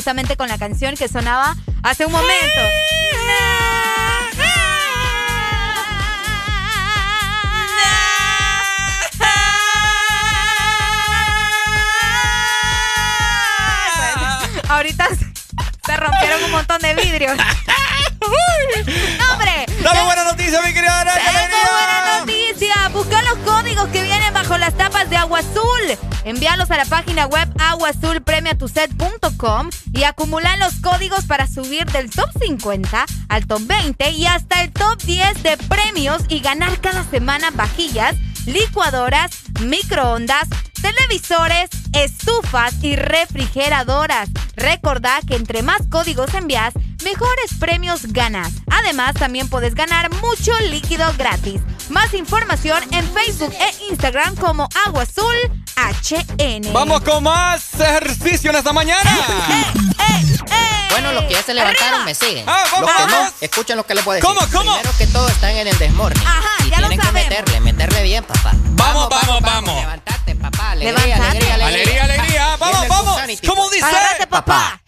Justamente 0.00 0.34
con 0.34 0.48
la 0.48 0.56
canción 0.56 0.96
que 0.96 1.08
sonaba 1.08 1.54
hace 1.82 2.06
un 2.06 2.12
momento. 2.12 2.32
Ahorita 14.70 15.06
se 15.84 15.96
rompieron 15.98 16.44
un 16.44 16.50
montón 16.50 16.80
de 16.80 16.94
vidrios. 16.94 17.36
¡No, 18.20 18.26
¡Hombre! 19.34 19.66
Dame 19.82 20.02
buena 20.04 20.24
noticia, 20.24 20.62
mi 20.62 20.72
querida 20.72 20.98
Araya, 20.98 21.30
buena 21.30 22.20
noticia. 22.20 22.88
Busca 22.94 23.20
los 23.20 23.36
códigos 23.40 23.86
que 23.88 24.02
vienen 24.02 24.32
bajo 24.32 24.56
las 24.56 24.74
tapas 24.78 25.10
de 25.10 25.18
Agua 25.18 25.40
Azul. 25.40 25.98
Envíalos 26.24 26.70
a 26.70 26.78
la 26.78 26.86
página 26.86 27.26
web 27.26 27.50
aguazulpremiatuset.com 27.58 29.19
y 29.94 30.02
acumulan 30.02 30.58
los 30.58 30.74
códigos 30.80 31.24
para 31.24 31.46
subir 31.46 31.86
del 31.86 32.10
top 32.10 32.28
50 32.42 33.06
al 33.30 33.46
top 33.46 33.62
20 33.66 34.10
y 34.10 34.26
hasta 34.26 34.62
el 34.62 34.70
top 34.70 35.00
10 35.02 35.42
de 35.42 35.56
premios 35.56 36.22
y 36.28 36.40
ganar 36.40 36.78
cada 36.82 37.04
semana 37.04 37.50
vajillas, 37.50 38.16
licuadoras, 38.44 39.30
microondas, 39.62 40.46
televisores, 40.82 41.70
estufas 41.94 42.84
y 42.84 42.96
refrigeradoras. 42.96 44.28
Recordá 44.56 45.20
que 45.26 45.36
entre 45.36 45.62
más 45.62 45.86
códigos 45.88 46.34
envías, 46.34 46.74
mejores 47.02 47.54
premios 47.58 48.12
ganas. 48.12 48.52
Además, 48.70 49.14
también 49.14 49.48
puedes 49.48 49.74
ganar 49.74 50.10
mucho 50.16 50.52
líquido 50.70 51.10
gratis. 51.16 51.62
Más 51.88 52.12
información 52.12 52.82
en 52.92 53.08
Facebook 53.08 53.54
e 53.54 53.90
Instagram 53.90 54.36
como 54.36 54.68
Agua 54.86 55.04
Azul 55.04 55.34
HN. 56.10 56.72
Vamos 56.72 57.02
con 57.02 57.22
más 57.22 57.74
ejercicio 57.74 58.50
en 58.50 58.56
esta 58.56 58.72
mañana. 58.72 59.10
Bueno, 60.90 61.12
los 61.12 61.24
que 61.24 61.34
ya 61.34 61.42
se 61.42 61.54
levantaron 61.54 62.04
me 62.04 62.14
siguen. 62.14 62.44
Ah, 62.48 62.64
vamos, 62.72 62.90
los 62.90 63.06
que 63.06 63.12
no, 63.12 63.32
escuchen 63.40 63.76
lo 63.76 63.86
que 63.86 63.94
les 63.94 64.04
voy 64.04 64.14
a 64.14 64.16
decir. 64.16 64.28
¿Cómo, 64.28 64.40
cómo? 64.50 64.72
Primero 64.72 64.98
que 64.98 65.06
todo 65.06 65.28
están 65.28 65.50
en 65.50 65.68
el 65.68 65.78
desmorning. 65.78 66.26
Ajá, 66.26 66.64
y 66.66 66.70
ya 66.70 66.80
lo 66.80 66.88
tienen 66.88 67.06
que 67.06 67.12
meterle, 67.12 67.60
meterle 67.60 68.02
bien, 68.02 68.24
papá. 68.24 68.52
Vamos, 68.54 69.08
vamos, 69.08 69.40
vamos. 69.40 69.80
Levantate, 69.80 70.34
papá. 70.34 70.70
Alegría, 70.72 71.06
Levantate. 71.06 71.28
alegría, 71.28 71.54
alegría. 71.54 72.04
Alegría, 72.04 72.04
alegría. 72.04 72.56
Vamos, 72.56 72.88
vamos. 72.88 73.20
¿Cómo 73.46 73.62
pues. 73.62 73.70
dice? 73.72 73.86
Agárrate, 73.86 74.26
papá. 74.26 74.79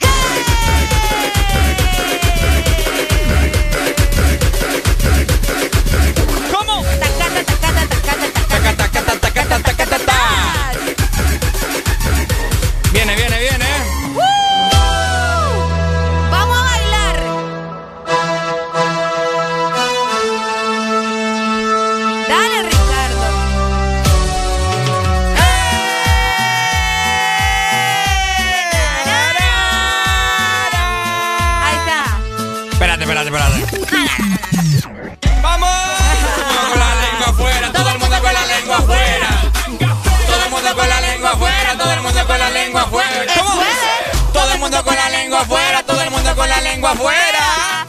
Lengua 45.33 45.45
afuera, 45.45 45.83
todo 45.85 46.03
el 46.03 46.11
mundo 46.11 46.37
con 46.37 46.47
la 46.47 46.61
lengua 46.61 46.91
afuera. 46.91 47.87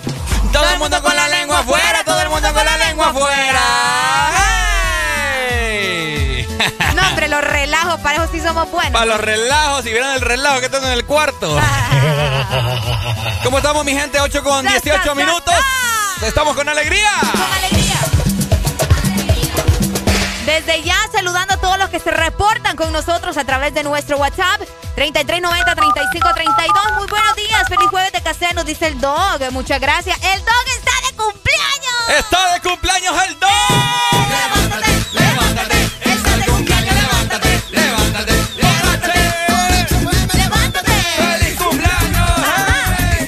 Todo 0.54 0.70
el 0.70 0.80
mundo 0.80 1.04
con 1.04 1.14
la 1.14 1.28
lengua 1.28 1.60
afuera, 1.60 2.04
todo 2.06 2.22
el 2.22 2.30
mundo 2.30 2.54
con 2.54 2.64
la 2.64 2.78
lengua 2.78 3.10
afuera. 3.10 3.62
No, 6.96 7.08
hombre, 7.10 7.28
los 7.28 7.44
relajos, 7.44 8.00
para 8.00 8.24
eso 8.24 8.32
sí 8.32 8.40
somos 8.40 8.72
buenos. 8.72 8.94
Para 8.94 9.06
los 9.06 9.20
relajos, 9.20 9.84
si 9.84 9.90
vieran 9.90 10.14
el 10.14 10.22
relajo 10.22 10.62
que 10.62 10.70
tengo 10.70 10.86
en 10.86 10.94
el 10.94 11.04
cuarto. 11.04 11.60
¿Cómo 13.44 13.58
estamos, 13.58 13.84
mi 13.84 13.92
gente? 13.92 14.22
8 14.22 14.42
con 14.42 14.66
18 14.66 15.14
minutos. 15.16 15.54
Estamos 16.22 16.56
con 16.56 16.70
alegría. 16.70 17.12
Con 17.20 17.42
alegría. 17.42 17.96
Desde 20.46 20.82
ya 20.84 20.96
saludando 21.12 21.56
a 21.56 21.58
todos 21.58 21.78
los 21.78 21.90
que 21.90 22.00
se 22.00 22.12
reportan 22.12 22.78
con 22.78 22.94
nosotros 22.94 23.36
a 23.36 23.44
través 23.44 23.74
de 23.74 23.84
nuestro 23.84 24.18
WhatsApp 24.18 24.62
3390-3532. 26.12 26.96
Muy 26.98 27.08
buenos 27.08 27.36
días, 27.36 27.68
feliz 27.68 27.88
jueves 27.90 28.12
de 28.12 28.22
casero, 28.22 28.54
nos 28.56 28.66
dice 28.66 28.88
el 28.88 29.00
dog. 29.00 29.40
Muchas 29.52 29.80
gracias. 29.80 30.18
El 30.24 30.40
dog 30.44 30.66
está 30.78 30.92
de 31.08 31.16
cumpleaños. 31.16 32.20
Está 32.20 32.54
de 32.54 32.60
cumpleaños 32.62 33.16
el 33.28 33.40
dog. 33.40 33.50
Levántate, 34.30 34.92
levántate. 35.14 35.90
Está 36.04 36.38
de 36.38 36.46
cumpleaños, 36.46 36.96
levántate. 36.96 37.62
Levántate, 37.72 38.34
levántate. 38.58 39.14
Levántate. 40.38 40.92
¡Feliz 40.92 41.58
cumpleaños! 41.58 42.30
¡Hey! 42.46 43.28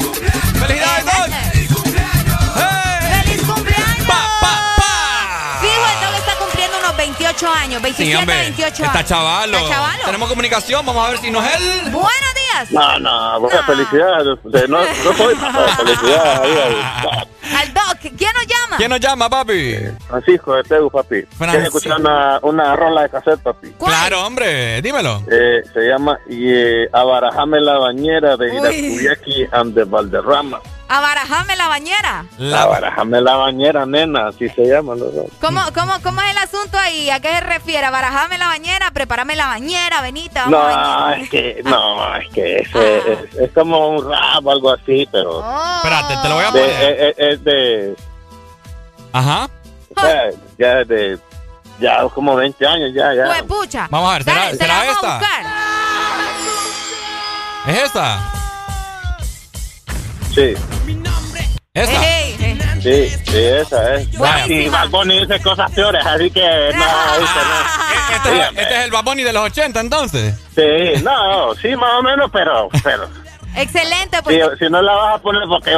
¡Felicidades, 0.60 1.06
dog! 1.06 1.30
¡Feliz 1.44 3.42
cumpleaños! 3.44 4.08
¡Pa, 4.08 4.40
pa, 4.42 4.76
pa! 4.78 5.60
Fijo, 5.62 5.86
el 5.94 6.00
dog 6.06 6.16
está 6.16 6.36
cumpliendo 6.38 6.78
unos 6.80 6.98
28 6.98 7.50
años, 7.52 7.82
27, 7.82 8.12
Sí, 8.12 8.16
hombre. 8.16 8.36
28 8.42 8.84
Está 8.84 8.98
años. 9.00 9.10
chavalo. 9.10 9.58
Está 9.58 9.70
chavalo. 9.70 10.04
Tenemos 10.06 10.30
comunicación. 10.30 10.86
Vamos 10.86 11.06
a 11.08 11.10
ver 11.12 11.20
si 11.20 11.32
no 11.32 11.44
es 11.44 11.56
él. 11.56 11.82
Buenos 11.92 12.35
días. 12.70 12.72
No, 12.72 13.00
no, 13.00 13.40
buena 13.40 13.64
felicidades. 13.64 14.38
De- 14.44 14.68
No, 14.68 14.80
no 14.80 15.14
soy 15.18 15.36
papá, 15.42 15.68
felicidades 15.78 16.40
ahí 16.42 16.58
al- 17.12 17.58
Al 17.58 17.74
dog. 17.74 17.98
¿Quién 18.18 18.32
nos 18.34 18.48
llama? 18.48 18.78
¿Quién 18.78 18.90
nos 18.90 19.00
llama, 19.00 19.30
papi? 19.30 19.76
Francisco 20.08 20.56
de 20.56 20.64
Tegu, 20.64 20.90
papi. 20.90 21.22
Francisco. 21.38 21.38
¿Quieres 21.52 21.68
escuchar 21.68 22.00
una, 22.00 22.40
una 22.42 22.76
rola 22.76 23.04
de 23.04 23.10
cassette, 23.10 23.40
papi? 23.42 23.72
Claro, 23.80 24.26
hombre. 24.26 24.82
Dímelo. 24.82 25.22
Eh, 25.32 25.62
se 25.74 25.82
llama 25.88 26.18
eh, 26.30 26.88
Abarajame 26.92 27.60
la 27.62 27.78
bañera 27.78 28.36
de 28.38 28.52
Uy. 28.52 28.58
Iracuyaki 28.58 29.48
and 29.52 29.74
de 29.76 29.84
Valderrama. 29.84 30.60
Abarajame 30.88 31.56
la 31.56 31.68
bañera. 31.68 32.26
Abarajame 32.56 33.20
la 33.20 33.36
bañera, 33.38 33.86
nena, 33.88 34.28
así 34.28 34.48
se 34.50 34.66
llama. 34.68 34.94
¿no? 34.96 35.06
¿Cómo, 35.42 35.62
cómo, 35.74 35.94
¿Cómo 36.04 36.22
es 36.22 36.30
el 36.32 36.38
asunto 36.38 36.78
ahí? 36.78 37.10
¿A 37.10 37.20
qué 37.20 37.30
se 37.30 37.40
refiere? 37.42 37.90
¿Barajame 37.90 38.38
la 38.38 38.48
bañera? 38.48 38.85
¿Preparame 38.96 39.36
la 39.36 39.48
bañera? 39.48 40.00
Benita, 40.02 40.46
vamos 40.48 40.74
a 40.74 41.10
No, 41.10 41.10
es 41.16 41.30
que, 41.30 41.62
no, 41.66 42.16
es 42.16 42.30
que 42.34 42.56
es, 42.60 42.70
es, 42.76 43.36
es 43.42 43.52
como 43.52 43.90
un 43.90 44.10
rap 44.10 44.46
o 44.46 44.52
algo 44.52 44.72
así, 44.72 45.06
pero... 45.12 45.40
Oh. 45.40 45.76
Espérate, 45.84 46.16
te 46.24 46.30
lo 46.30 46.36
voy 46.36 46.44
a 46.46 46.52
de- 46.52 46.60
poner. 46.62 46.82
es, 46.82 47.00
es- 47.00 47.16
es 47.34 47.44
de... 47.44 47.96
Ajá. 49.12 49.50
o 49.96 50.00
sea, 50.02 50.30
ya 50.58 50.80
es 50.80 50.88
de... 50.88 51.20
Ya 51.82 52.08
como 52.14 52.36
20 52.38 52.66
años, 52.66 52.92
ya, 52.96 53.14
ya. 53.14 53.26
Pues 53.26 53.44
pucha. 53.44 53.88
Vamos 53.92 54.10
a 54.10 54.14
ver, 54.14 54.24
¿será- 54.24 54.36
Dale, 54.46 54.52
se 54.52 54.58
será 54.58 54.86
esta? 54.90 55.16
a 55.16 55.20
buscar. 55.20 55.46
¿Es 57.68 57.84
esta? 57.84 58.32
Sí, 60.34 60.54
¿Esa? 61.74 62.02
sí, 62.82 63.10
sí, 63.26 63.38
esa 63.38 63.96
es. 63.96 64.18
Buenísima. 64.18 64.48
Y 64.48 64.70
Bad 64.70 64.90
Bunny 64.90 65.20
dice 65.26 65.42
cosas 65.42 65.70
peores, 65.72 66.06
así 66.06 66.30
que 66.32 66.42
no, 66.42 66.86
dice, 67.20 67.40
no. 67.40 67.85
Este 68.14 68.38
es, 68.40 68.48
este 68.50 68.78
es 68.80 68.86
el 68.86 68.92
Bad 68.92 69.04
Bunny 69.04 69.24
de 69.24 69.34
los 69.34 69.44
80, 69.46 69.80
entonces. 69.80 70.36
Sí, 70.56 71.02
no, 71.04 71.54
sí, 71.56 71.76
más 71.76 71.94
o 72.00 72.04
menos, 72.04 72.30
pero, 72.32 72.70
pero 72.84 73.08
Excelente, 73.58 74.18
si, 74.18 74.24
pues. 74.24 74.60
si 74.60 74.70
no 74.70 74.82
la 74.82 74.94
vas 74.94 75.16
a 75.16 75.22
poner 75.22 75.44
porque 75.48 75.72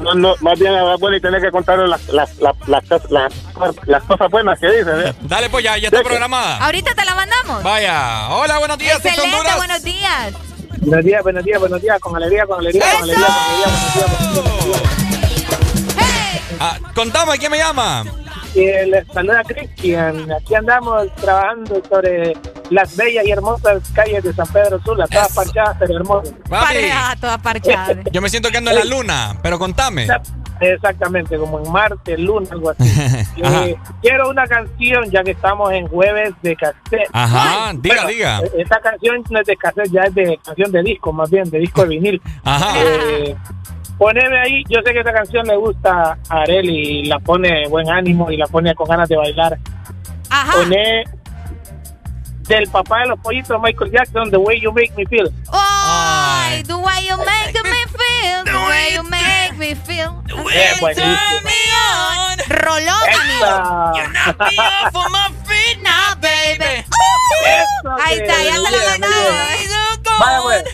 no, 0.00 0.14
no, 0.14 0.34
más 0.40 0.58
bien 0.58 0.74
a 0.74 0.96
Bunny 0.96 1.20
tiene 1.20 1.40
que 1.42 1.50
contarle 1.50 1.86
las, 1.86 2.06
las, 2.08 2.36
las, 2.38 2.56
las, 2.66 2.82
cos- 2.84 3.10
las, 3.10 3.32
las 3.86 4.02
cosas 4.04 4.30
buenas 4.30 4.58
que 4.58 4.66
dice. 4.68 4.90
¿eh? 5.08 5.12
Dale, 5.22 5.50
pues 5.50 5.62
ya, 5.62 5.76
ya 5.76 5.88
está 5.88 6.02
programada. 6.02 6.56
Ahorita 6.64 6.94
te 6.94 7.04
la 7.04 7.14
mandamos. 7.14 7.62
Vaya. 7.62 8.28
Hola, 8.30 8.58
buenos 8.58 8.78
días, 8.78 8.96
Excelente, 9.04 9.36
Honduras. 9.36 9.56
buenos 9.58 9.82
días. 9.82 10.32
Buenos 10.78 11.04
días, 11.04 11.22
buenos 11.22 11.44
días, 11.44 11.60
buenos 11.60 11.82
días, 11.82 12.00
con 12.00 12.16
alegría, 12.16 12.46
con 12.46 12.58
alegría, 12.60 12.82
con 12.94 13.02
alegría, 13.04 13.26
con 13.26 13.32
alegría, 13.34 13.66
con 13.66 13.72
alegría, 13.82 14.36
con 14.42 14.46
alegría. 14.46 15.92
Ah, 16.60 16.78
contame, 16.94 17.38
¿quién 17.38 17.50
me 17.50 17.58
llama? 17.58 18.04
Y 18.54 18.66
les 18.90 19.06
saluda 19.12 19.42
Cristian. 19.44 20.30
Aquí 20.30 20.54
andamos 20.54 21.06
trabajando 21.16 21.80
sobre 21.88 22.34
las 22.70 22.94
bellas 22.96 23.24
y 23.26 23.30
hermosas 23.30 23.82
calles 23.94 24.22
de 24.24 24.32
San 24.34 24.46
Pedro 24.48 24.78
Sula, 24.84 25.06
todas 25.06 25.34
parchadas 25.34 25.76
pero 25.78 25.96
hermosas. 25.96 26.34
Pareja, 26.48 27.16
toda 27.20 27.38
parchada. 27.38 27.94
yo 28.12 28.20
me 28.20 28.28
siento 28.28 28.50
que 28.50 28.58
ando 28.58 28.70
en 28.72 28.78
la 28.78 28.84
luna, 28.84 29.38
pero 29.42 29.58
contame. 29.58 30.06
Exactamente, 30.60 31.36
como 31.38 31.58
en 31.64 31.72
Marte, 31.72 32.16
Luna, 32.18 32.46
algo 32.52 32.70
así. 32.70 32.84
Eh, 33.44 33.74
quiero 34.00 34.28
una 34.30 34.46
canción, 34.46 35.10
ya 35.10 35.24
que 35.24 35.32
estamos 35.32 35.72
en 35.72 35.88
jueves 35.88 36.32
de 36.42 36.54
cassette. 36.54 37.08
Ajá, 37.12 37.72
diga, 37.74 38.06
diga. 38.06 38.40
eh, 38.42 38.50
Esta 38.58 38.78
canción 38.80 39.24
no 39.30 39.40
es 39.40 39.46
de 39.46 39.56
cassette, 39.56 39.90
ya 39.90 40.02
es 40.02 40.14
de 40.14 40.38
canción 40.44 40.70
de 40.70 40.82
disco, 40.82 41.12
más 41.12 41.28
bien, 41.30 41.50
de 41.50 41.58
disco 41.58 41.82
de 41.82 41.88
vinil. 41.88 42.22
Ajá. 42.44 42.74
Eh, 42.78 43.34
poneme 43.98 44.40
ahí, 44.40 44.64
yo 44.68 44.80
sé 44.84 44.92
que 44.92 45.00
esa 45.00 45.12
canción 45.12 45.46
le 45.46 45.56
gusta 45.56 46.18
a 46.28 46.40
Areli 46.42 47.00
y 47.00 47.04
la 47.06 47.18
pone 47.18 47.68
buen 47.68 47.88
ánimo 47.90 48.30
y 48.30 48.36
la 48.36 48.46
pone 48.46 48.74
con 48.74 48.88
ganas 48.88 49.08
de 49.08 49.16
bailar. 49.16 49.58
Ajá. 50.30 50.52
Poné 50.52 51.04
del 52.48 52.68
papá 52.68 53.00
de 53.00 53.06
los 53.08 53.20
pollitos, 53.20 53.60
Michael 53.62 53.90
Jackson, 53.92 54.30
The 54.30 54.36
Way 54.36 54.60
You 54.60 54.72
Make 54.72 54.92
Me 54.96 55.06
Feel. 55.06 55.32
Ay, 55.52 56.62
the 56.64 56.76
way 56.76 57.06
you 57.06 57.16
make 57.18 57.54
me 57.62 57.84
feel, 57.86 58.44
the 58.44 58.58
way 58.68 58.94
you 58.94 59.02
make 59.04 59.56
me 59.56 59.74
feel. 59.74 60.22
Eh, 60.52 60.74
buenísimo. 60.80 61.14
Turn 61.14 61.44
me 61.44 61.52
on. 61.78 62.38
Rolón, 62.48 63.08
amigo. 63.20 63.46
Now, 65.82 66.14
baby. 66.20 66.84
Ahí 68.00 68.18
está, 68.18 68.42
ya 68.42 68.60
muy 68.60 68.70
la 68.70 68.78
mandamos. 68.90 69.32
Vaya, 70.18 70.40
pues. 70.42 70.64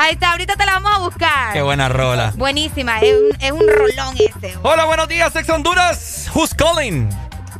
Ahí 0.00 0.12
está, 0.12 0.30
ahorita 0.30 0.54
te 0.54 0.64
la 0.64 0.74
vamos 0.74 0.92
a 0.94 0.98
buscar. 1.00 1.52
Qué 1.52 1.60
buena 1.60 1.88
rola. 1.88 2.32
Buenísima, 2.36 3.00
es 3.00 3.14
un, 3.14 3.36
es 3.40 3.50
un 3.50 3.66
rolón 3.66 4.14
ese. 4.16 4.56
Hola, 4.62 4.84
buenos 4.84 5.08
días, 5.08 5.32
Sex 5.32 5.50
Honduras. 5.50 6.30
Who's 6.32 6.54
calling? 6.54 7.08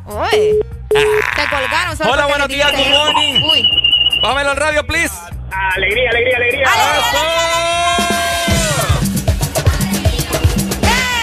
Uy. 0.07 0.61
Te 0.89 1.49
colgaron. 1.51 1.97
solo 1.97 2.13
Hola, 2.13 2.27
buenos 2.27 2.47
días, 2.47 2.71
good 2.71 2.93
morning. 2.93 3.43
Uy. 3.43 3.69
Bájamelo 4.23 4.51
al 4.51 4.57
radio, 4.57 4.87
please. 4.87 5.13
Alegría, 5.75 6.11
alegría, 6.11 6.37
alegría. 6.37 6.69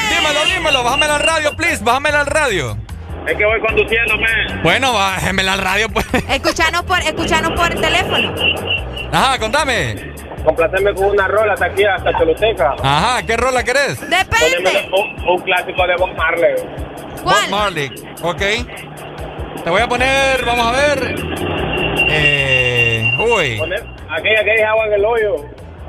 Dímelo, 0.10 0.46
dímelo, 0.54 0.84
bájamelo 0.84 1.14
al 1.14 1.22
radio, 1.22 1.56
please, 1.56 1.82
bájamelo 1.82 2.18
al 2.18 2.26
radio. 2.26 2.78
Es 3.26 3.38
que 3.38 3.46
voy 3.46 3.62
conduciendo, 3.62 4.18
man. 4.18 4.64
Bueno, 4.64 4.92
bájamelo 4.92 5.50
al 5.50 5.60
radio, 5.60 5.88
pues. 5.88 6.06
Escuchanos 6.28 6.84
por, 6.84 7.00
escuchanos 7.00 7.54
por 7.54 7.72
el 7.72 7.80
teléfono. 7.80 8.36
Ajá, 9.14 9.40
contame. 9.40 10.15
Complacerme 10.46 10.94
con 10.94 11.06
una 11.06 11.28
rola 11.28 11.54
hasta 11.54 11.66
aquí, 11.66 11.84
hasta 11.84 12.18
Choluteca. 12.18 12.76
Ajá, 12.82 13.24
¿qué 13.26 13.36
rola 13.36 13.64
querés? 13.64 14.00
Depende. 14.00 14.90
Un, 14.92 15.30
un 15.30 15.42
clásico 15.42 15.88
de 15.88 15.96
Bob 15.98 16.16
Marley. 16.16 16.56
Bob 17.24 17.50
Marley, 17.50 17.92
ok. 18.22 18.42
Te 19.64 19.70
voy 19.70 19.82
a 19.82 19.88
poner, 19.88 20.46
vamos 20.46 20.68
a 20.68 20.72
ver. 20.72 21.16
Eh, 22.10 23.12
uy. 23.18 23.58
Poner 23.58 23.84
aquella 24.10 24.44
que 24.44 24.52
dice 24.52 24.64
agua 24.64 24.86
en 24.86 24.94
el 24.94 25.06
hoyo. 25.06 25.36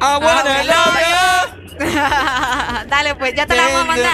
I 0.01 0.19
wanna 0.21 0.65
love 0.65 0.97
Dale, 2.89 3.15
pues 3.17 3.35
ya 3.35 3.47
te 3.47 3.55
la 3.55 3.63
vamos 3.65 3.81
a 3.81 3.85
mandar. 3.85 4.13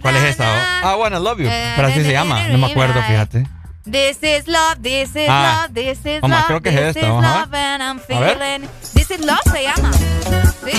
¿Cuál 0.00 0.16
es 0.16 0.24
esa? 0.24 0.46
I 0.82 0.98
wanna 0.98 1.18
love 1.18 1.38
you. 1.38 1.48
Pero 1.76 1.88
así 1.88 2.02
se 2.02 2.12
llama, 2.12 2.48
no 2.48 2.58
me 2.58 2.70
acuerdo, 2.70 3.02
fíjate. 3.02 3.44
This 3.84 4.18
is 4.22 4.46
love, 4.46 4.76
this 4.80 5.10
is 5.16 5.28
Ah. 5.28 5.62
love, 5.66 5.74
this 5.74 5.98
is 6.06 6.20
Vamos, 6.20 6.38
love, 6.38 6.46
creo 6.46 6.60
que 6.62 6.68
es 6.68 6.74
this 6.76 6.86
esta, 6.96 7.00
is 7.00 7.08
vamos 7.08 7.24
a 7.24 7.28
ver. 7.28 7.40
love 7.40 7.54
and 7.54 7.82
I'm 7.82 7.98
feeling. 8.00 8.68
This 8.94 9.10
is 9.10 9.20
love 9.24 9.40
se 9.50 9.62
llama. 9.64 9.92
Sí. 9.92 10.72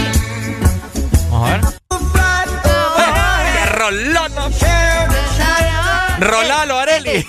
Vamos 1.30 1.50
a 1.50 1.52
ver. 1.52 1.62
¡Qué 3.54 3.66
rolón! 3.72 4.32
Rolalo, 6.20 6.80
Areli. 6.80 7.10
Eh, 7.10 7.26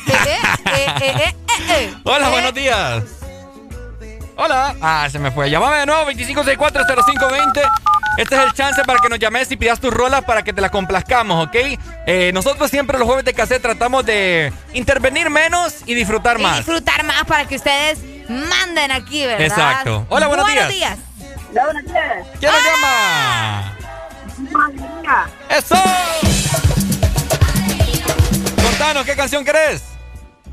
eh, 1.00 1.34
eh. 1.70 1.94
Hola, 2.04 2.28
buenos 2.28 2.54
días. 2.54 3.02
Hola. 4.36 4.74
Ah, 4.80 5.08
se 5.10 5.18
me 5.18 5.30
fue. 5.32 5.50
Llámame 5.50 5.78
de 5.78 5.86
nuevo, 5.86 6.04
25640520. 6.04 7.62
Este 8.16 8.36
es 8.36 8.42
el 8.42 8.52
chance 8.52 8.82
para 8.84 9.00
que 9.00 9.08
nos 9.08 9.18
llames 9.18 9.50
y 9.50 9.56
pidas 9.56 9.80
tus 9.80 9.92
rolas 9.92 10.22
para 10.24 10.42
que 10.42 10.52
te 10.52 10.60
las 10.60 10.70
complazcamos, 10.70 11.46
¿ok? 11.48 11.56
Eh, 12.06 12.30
nosotros 12.32 12.70
siempre 12.70 12.96
los 12.98 13.06
jueves 13.06 13.24
de 13.24 13.34
cassette 13.34 13.60
tratamos 13.62 14.06
de 14.06 14.52
intervenir 14.72 15.30
menos 15.30 15.82
y 15.86 15.94
disfrutar 15.94 16.38
Y 16.38 16.42
más. 16.42 16.58
disfrutar 16.58 17.02
más 17.04 17.24
para 17.24 17.46
que 17.46 17.56
ustedes 17.56 17.98
manden 18.28 18.92
aquí, 18.92 19.26
¿verdad? 19.26 19.40
Exacto. 19.46 20.06
Hola, 20.08 20.28
buenos 20.28 20.46
días. 20.46 20.68
días. 20.68 20.98
buenos 21.52 21.84
días. 21.84 22.26
¿Quién 22.38 22.52
nos 22.52 22.62
llama? 22.64 23.76
¡Eso! 25.50 25.74
Contanos, 28.62 29.04
¿qué 29.04 29.16
canción 29.16 29.44
querés? 29.44 29.82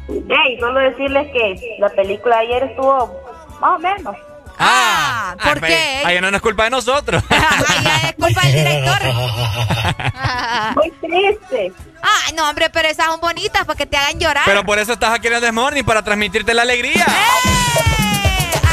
Hey, 0.07 0.57
solo 0.59 0.79
decirles 0.79 1.27
que 1.31 1.75
la 1.79 1.89
película 1.89 2.37
de 2.37 2.41
ayer 2.47 2.63
estuvo 2.63 3.21
más 3.59 3.75
o 3.75 3.79
menos. 3.79 4.15
Ah, 4.63 5.35
¿por 5.43 5.59
pues, 5.59 5.71
qué? 5.71 6.03
Ahí 6.05 6.21
no 6.21 6.29
es 6.29 6.41
culpa 6.41 6.65
de 6.65 6.69
nosotros. 6.69 7.23
es 7.29 8.13
culpa 8.13 8.41
del 8.41 8.53
director. 8.53 8.99
Muy 10.75 10.91
triste. 10.91 11.73
Ay, 12.01 12.33
no, 12.35 12.49
hombre, 12.49 12.69
pero 12.69 12.87
esas 12.87 13.07
son 13.07 13.19
bonitas 13.19 13.65
para 13.65 13.77
que 13.77 13.85
te 13.85 13.97
hagan 13.97 14.19
llorar. 14.19 14.43
Pero 14.45 14.63
por 14.63 14.79
eso 14.79 14.93
estás 14.93 15.13
aquí 15.13 15.27
en 15.27 15.33
el 15.33 15.41
Desmorning, 15.41 15.83
para 15.85 16.01
transmitirte 16.03 16.53
la 16.53 16.61
alegría. 16.63 17.05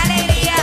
¡Alegría! 0.05 0.55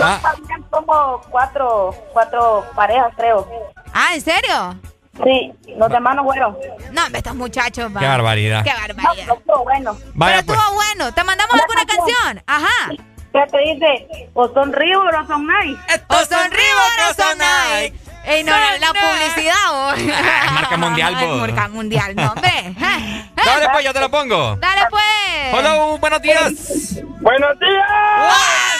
Ah, 0.00 0.20
Habían 0.24 0.62
como 0.70 1.20
cuatro, 1.30 1.94
cuatro 2.12 2.64
parejas, 2.74 3.12
creo. 3.16 3.48
Ah, 3.92 4.14
¿en 4.14 4.20
serio? 4.20 4.76
Sí, 5.22 5.52
los 5.76 5.90
demás 5.90 6.16
no 6.16 6.24
fueron. 6.24 6.56
No, 6.90 7.04
hombre, 7.04 7.18
estos 7.18 7.34
muchachos, 7.34 7.94
va. 7.94 8.00
Qué 8.00 8.06
barbaridad. 8.06 8.64
Qué 8.64 8.72
barbaridad. 8.72 9.26
No, 9.26 9.34
estuvo 9.34 9.64
bueno. 9.64 9.96
Vaya, 10.14 10.36
Pero 10.36 10.46
pues. 10.46 10.58
estuvo 10.58 10.74
bueno. 10.74 11.12
¿Te 11.12 11.24
mandamos 11.24 11.54
alguna 11.60 11.84
canción? 11.84 12.42
Ajá. 12.46 12.90
¿Qué 13.32 13.46
te 13.50 13.58
dice? 13.58 14.28
O 14.34 14.52
son 14.52 14.72
Río 14.72 15.00
o 15.00 15.26
son 15.26 15.46
Night. 15.46 15.78
O 16.08 16.16
son 16.24 16.50
Río 16.50 16.76
o 17.10 17.14
son 17.14 17.38
Nike. 17.38 18.02
Ey, 18.24 18.44
no, 18.44 18.52
la, 18.52 18.78
la 18.78 18.92
publicidad, 18.92 19.54
oh. 19.72 19.92
marca 20.52 20.76
mundial, 20.76 21.16
po. 21.18 21.26
marca 21.38 21.68
mundial, 21.68 22.14
no, 22.14 22.32
hombre. 22.32 22.74
Dale, 23.34 23.68
pues, 23.72 23.84
yo 23.84 23.92
te 23.92 24.00
la 24.00 24.08
pongo. 24.08 24.56
Dale, 24.56 24.82
pues. 24.90 25.54
Hola, 25.54 25.96
buenos 25.98 26.22
días. 26.22 27.02
¡Buenos 27.20 27.58
días! 27.58 27.82
¡Feliz 27.82 28.71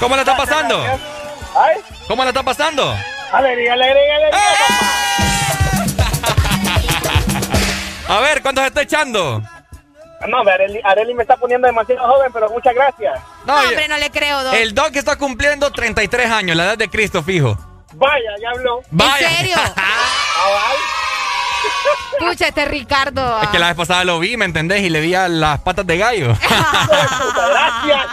¿Cómo 0.00 0.16
la 0.16 0.22
está 0.22 0.36
pasando? 0.36 0.82
Ay, 1.54 1.76
¿Cómo 2.08 2.24
la 2.24 2.30
está 2.30 2.42
pasando? 2.42 2.96
alegría, 3.32 3.74
alegría, 3.74 4.16
alegría. 4.16 4.40
A 8.08 8.20
ver, 8.20 8.42
¿cuántos 8.42 8.64
está 8.64 8.82
echando? 8.82 9.40
No, 10.26 10.40
Areli, 10.40 10.80
Areli 10.82 11.14
me 11.14 11.22
está 11.22 11.36
poniendo 11.36 11.66
demasiado 11.66 12.06
joven, 12.08 12.30
pero 12.32 12.50
muchas 12.50 12.74
gracias. 12.74 13.20
No, 13.46 13.56
hombre, 13.60 13.86
no 13.88 13.96
le 13.98 14.10
creo, 14.10 14.42
Doc. 14.42 14.54
El 14.54 14.74
Doc 14.74 14.96
está 14.96 15.16
cumpliendo 15.16 15.70
33 15.70 16.30
años, 16.30 16.56
la 16.56 16.64
edad 16.64 16.78
de 16.78 16.88
Cristo, 16.88 17.22
fijo. 17.22 17.56
Vaya, 17.92 18.30
ya 18.40 18.50
habló. 18.50 18.80
Vaya. 18.90 19.30
¿En 19.30 19.36
serio? 19.36 19.56
Pucha, 22.18 22.48
este 22.48 22.64
Ricardo. 22.66 23.40
Es 23.42 23.48
que 23.48 23.58
la 23.58 23.68
vez 23.68 23.76
pasada 23.76 24.04
lo 24.04 24.18
vi, 24.18 24.36
¿me 24.36 24.44
entendés? 24.44 24.82
Y 24.82 24.90
le 24.90 25.00
vi 25.00 25.14
a 25.14 25.28
las 25.28 25.60
patas 25.60 25.86
de 25.86 25.96
gallo. 25.98 26.28
Gracias. 27.50 28.06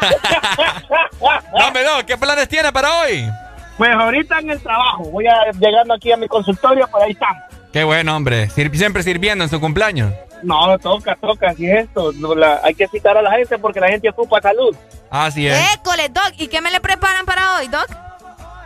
no, 1.58 1.68
hombre, 1.68 1.84
Doc, 1.84 2.06
¿qué 2.06 2.18
planes 2.18 2.48
tiene 2.48 2.72
para 2.72 3.02
hoy? 3.02 3.30
Pues 3.78 3.92
ahorita 3.94 4.40
en 4.40 4.50
el 4.52 4.62
trabajo, 4.62 5.04
voy 5.12 5.28
a 5.28 5.52
llegando 5.60 5.94
aquí 5.94 6.12
a 6.12 6.18
mi 6.18 6.28
consultorio, 6.28 6.88
por 6.88 7.02
ahí 7.04 7.12
estamos. 7.12 7.44
Qué 7.72 7.84
bueno, 7.84 8.16
hombre. 8.16 8.50
Sir- 8.50 8.76
siempre 8.76 9.04
sirviendo 9.04 9.44
en 9.44 9.50
su 9.50 9.60
cumpleaños. 9.60 10.12
No, 10.42 10.78
toca, 10.80 11.16
toca, 11.20 11.50
así 11.50 11.70
es 11.70 11.84
esto. 11.86 12.12
No, 12.14 12.34
la- 12.34 12.62
hay 12.64 12.74
que 12.76 12.88
citar 12.88 13.18
a 13.18 13.22
la 13.22 13.32
gente 13.32 13.58
porque 13.60 13.80
la 13.80 13.90
gente 13.90 14.10
ocupa 14.10 14.42
salud. 14.42 14.76
Así 15.10 15.48
es. 15.48 15.74
École, 15.76 16.10
Doc. 16.10 16.34
¿Y 16.38 16.48
qué 16.48 16.62
me 16.62 16.72
le 16.72 16.80
preparan 16.80 17.26
para 17.26 17.56
hoy, 17.58 17.68
Doc? 17.68 17.88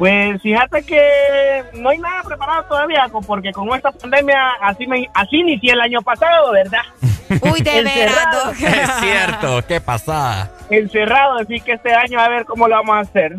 Pues 0.02 0.42
fíjate 0.42 0.82
que 0.82 1.64
no 1.76 1.92
hay 1.92 2.00
nada 2.00 2.24
preparado 2.24 2.64
todavía, 2.64 3.06
porque 3.28 3.52
con 3.52 3.70
esta 3.76 3.92
pandemia 3.92 4.54
así 4.60 4.88
me 4.88 5.08
así 5.14 5.36
inicié 5.36 5.74
el 5.74 5.80
año 5.80 6.02
pasado, 6.02 6.54
¿verdad? 6.54 6.82
Uy, 7.44 7.62
de. 7.62 7.84
Doc. 7.84 8.56
Es 8.60 8.92
cierto, 9.00 9.64
qué 9.68 9.80
pasada. 9.80 10.50
Encerrado, 10.72 11.38
así 11.38 11.62
que 11.62 11.74
este 11.74 11.94
año 11.94 12.20
a 12.20 12.30
ver 12.30 12.46
cómo 12.46 12.68
lo 12.68 12.78
vamos 12.78 12.96
a 12.96 13.00
hacer. 13.02 13.36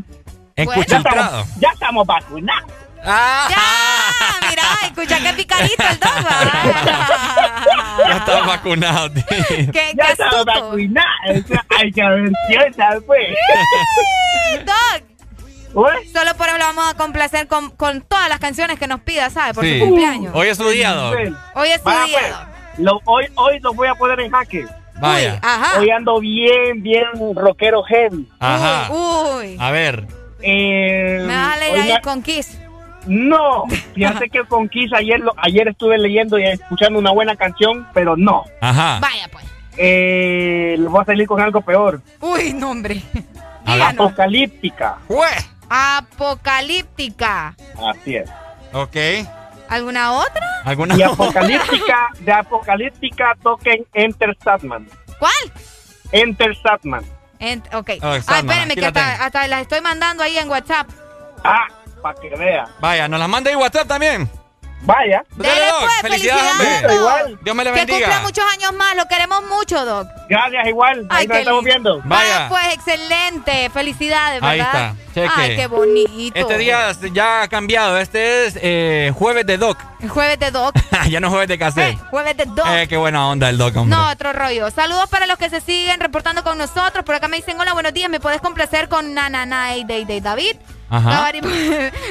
Ya 0.56 0.98
estamos, 0.98 1.58
ya 1.58 1.70
estamos 1.72 2.06
vacunados. 2.06 2.70
Ah, 3.04 3.48
Ya, 3.50 4.48
mira, 4.48 4.62
escucha 4.84 5.18
qué 5.18 5.32
picadito 5.32 5.82
el 5.90 5.98
Doc, 5.98 6.12
ya 8.06 8.16
estás 8.18 8.46
vacunado. 8.46 9.10
tío. 9.10 9.24
Qué, 9.72 9.92
Ya 9.96 10.06
qué 10.06 10.12
estamos 10.12 10.44
vacunados. 10.44 11.44
Hay 11.80 11.90
que 11.90 12.02
ver 12.04 12.30
si 12.46 12.54
esa 12.54 13.00
pues. 13.04 13.34
Doc, 14.64 15.11
Uy, 15.74 16.08
solo 16.12 16.34
por 16.36 16.48
eso 16.48 16.58
lo 16.58 16.64
vamos 16.64 16.84
a 16.90 16.94
complacer 16.96 17.46
con, 17.48 17.70
con 17.70 18.02
todas 18.02 18.28
las 18.28 18.38
canciones 18.40 18.78
que 18.78 18.86
nos 18.86 19.00
pida, 19.00 19.30
¿sabes? 19.30 19.54
Por 19.54 19.64
Sí. 19.64 19.78
su 19.80 19.86
cumpleaños. 19.86 20.34
Hoy 20.34 20.48
es 20.48 20.56
su 20.58 20.68
día, 20.68 20.92
Doc. 20.92 21.14
Hoy 21.54 21.68
es 21.68 21.78
su 21.78 21.84
vaya, 21.84 22.04
día, 22.04 22.18
pues, 22.20 22.78
lo- 22.78 23.00
hoy, 23.06 23.24
hoy 23.36 23.58
los 23.60 23.74
voy 23.74 23.88
a 23.88 23.94
poner 23.94 24.20
en 24.20 24.30
jaque. 24.30 24.66
Vaya. 25.00 25.38
Ajá. 25.42 25.80
Hoy 25.80 25.90
ando 25.90 26.20
bien, 26.20 26.82
bien 26.82 27.04
rockero 27.34 27.82
heavy. 27.84 28.28
Ajá. 28.38 28.92
Uy. 28.92 29.56
A 29.58 29.70
ver. 29.70 30.06
Eh, 30.42 31.24
Me 31.26 31.34
vas 31.36 31.54
a 31.54 31.56
leer 31.58 31.72
hoy 31.72 31.90
ahí 31.90 32.00
con 32.02 32.22
Kiss. 32.22 32.58
No, 33.06 33.64
fíjate 33.94 34.28
que 34.28 34.44
con 34.44 34.68
Kiss 34.68 34.92
ayer, 34.92 35.18
lo- 35.20 35.34
ayer 35.38 35.68
estuve 35.68 35.98
leyendo 35.98 36.38
y 36.38 36.44
escuchando 36.44 36.98
una 36.98 37.10
buena 37.12 37.34
canción, 37.34 37.86
pero 37.94 38.16
no. 38.16 38.44
Ajá. 38.60 38.98
Vaya, 39.00 39.28
pues. 39.32 39.44
Eh, 39.78 40.76
voy 40.78 41.00
a 41.00 41.04
salir 41.06 41.26
con 41.26 41.40
algo 41.40 41.62
peor. 41.62 42.00
Uy, 42.20 42.52
no, 42.52 42.70
hombre. 42.70 43.02
Apocalíptica. 43.64 44.98
Apocalíptica. 45.72 47.54
Así 47.90 48.16
es. 48.16 48.28
Ok. 48.72 48.96
¿Alguna 49.68 50.12
otra? 50.12 50.46
¿Alguna 50.64 50.96
Y 50.96 51.02
apocalíptica, 51.02 52.08
de 52.20 52.32
apocalíptica 52.32 53.32
toquen 53.42 53.86
Enter 53.94 54.36
Satman. 54.44 54.86
¿Cuál? 55.18 55.32
Enter 56.12 56.54
Satman. 56.62 57.04
Ent- 57.40 57.74
ok. 57.74 57.90
Oh, 58.02 58.06
ah, 58.06 58.16
espérenme, 58.18 58.74
que 58.74 58.84
hasta, 58.86 59.24
hasta 59.24 59.48
las 59.48 59.62
estoy 59.62 59.80
mandando 59.80 60.22
ahí 60.22 60.36
en 60.36 60.48
WhatsApp. 60.50 60.88
Ah, 61.42 61.66
para 62.02 62.20
que 62.20 62.28
vea. 62.36 62.66
Vaya, 62.80 63.08
nos 63.08 63.18
las 63.18 63.28
manda 63.28 63.50
ahí 63.50 63.56
WhatsApp 63.56 63.88
también. 63.88 64.28
Vaya. 64.84 65.24
Dale, 65.36 65.48
Dele, 65.54 65.66
Doc. 65.66 65.80
pues, 65.80 65.92
Felicidades, 66.02 66.42
felicidades, 66.42 66.82
hombre. 66.82 66.94
Igual. 66.96 67.38
Dios 67.42 67.56
me 67.56 67.64
le 67.64 67.72
Que 67.72 67.78
cumpla 67.80 67.96
bendiga. 67.98 68.20
muchos 68.22 68.44
años 68.52 68.72
más, 68.74 68.96
lo 68.96 69.06
queremos 69.06 69.44
mucho, 69.44 69.84
Doc. 69.84 70.08
Gracias, 70.28 70.66
igual. 70.66 71.06
Ay, 71.08 71.20
Ahí 71.22 71.26
nos 71.28 71.34
qué 71.36 71.40
estamos 71.40 71.64
lindo. 71.64 71.92
viendo. 71.94 72.08
Vaya. 72.08 72.44
Ah, 72.44 72.48
pues 72.48 72.74
excelente, 72.74 73.70
felicidades, 73.70 74.40
¿verdad? 74.40 74.50
Ahí 74.50 74.60
está, 74.60 74.94
cheque. 75.14 75.30
Ay, 75.36 75.56
qué 75.56 75.66
bonito. 75.68 76.38
Este 76.38 76.58
día 76.58 76.90
ya 77.12 77.42
ha 77.42 77.48
cambiado. 77.48 77.96
Este 77.98 78.46
es 78.46 78.58
eh, 78.60 79.12
jueves 79.14 79.46
de 79.46 79.56
Doc. 79.58 79.78
Jueves 80.08 80.38
de 80.40 80.50
Doc. 80.50 80.74
ya 81.08 81.20
no 81.20 81.30
jueves 81.30 81.46
de 81.48 81.58
cassette. 81.58 81.98
Jueves 82.10 82.36
de 82.36 82.44
Doc. 82.46 82.66
Eh, 82.72 82.88
qué 82.88 82.96
buena 82.96 83.28
onda 83.28 83.48
el 83.50 83.58
Doc, 83.58 83.76
hombre. 83.76 83.96
No, 83.96 84.10
otro 84.10 84.32
rollo. 84.32 84.68
Saludos 84.72 85.08
para 85.08 85.26
los 85.26 85.38
que 85.38 85.48
se 85.48 85.60
siguen 85.60 86.00
reportando 86.00 86.42
con 86.42 86.58
nosotros. 86.58 87.04
Por 87.04 87.14
acá 87.14 87.28
me 87.28 87.36
dicen, 87.36 87.60
hola, 87.60 87.72
buenos 87.72 87.92
días. 87.94 88.10
¿Me 88.10 88.18
puedes 88.18 88.40
complacer 88.40 88.88
con 88.88 89.14
Nananay 89.14 89.84
de, 89.84 90.04
de 90.06 90.20
David? 90.20 90.56
Ajá. 90.92 91.32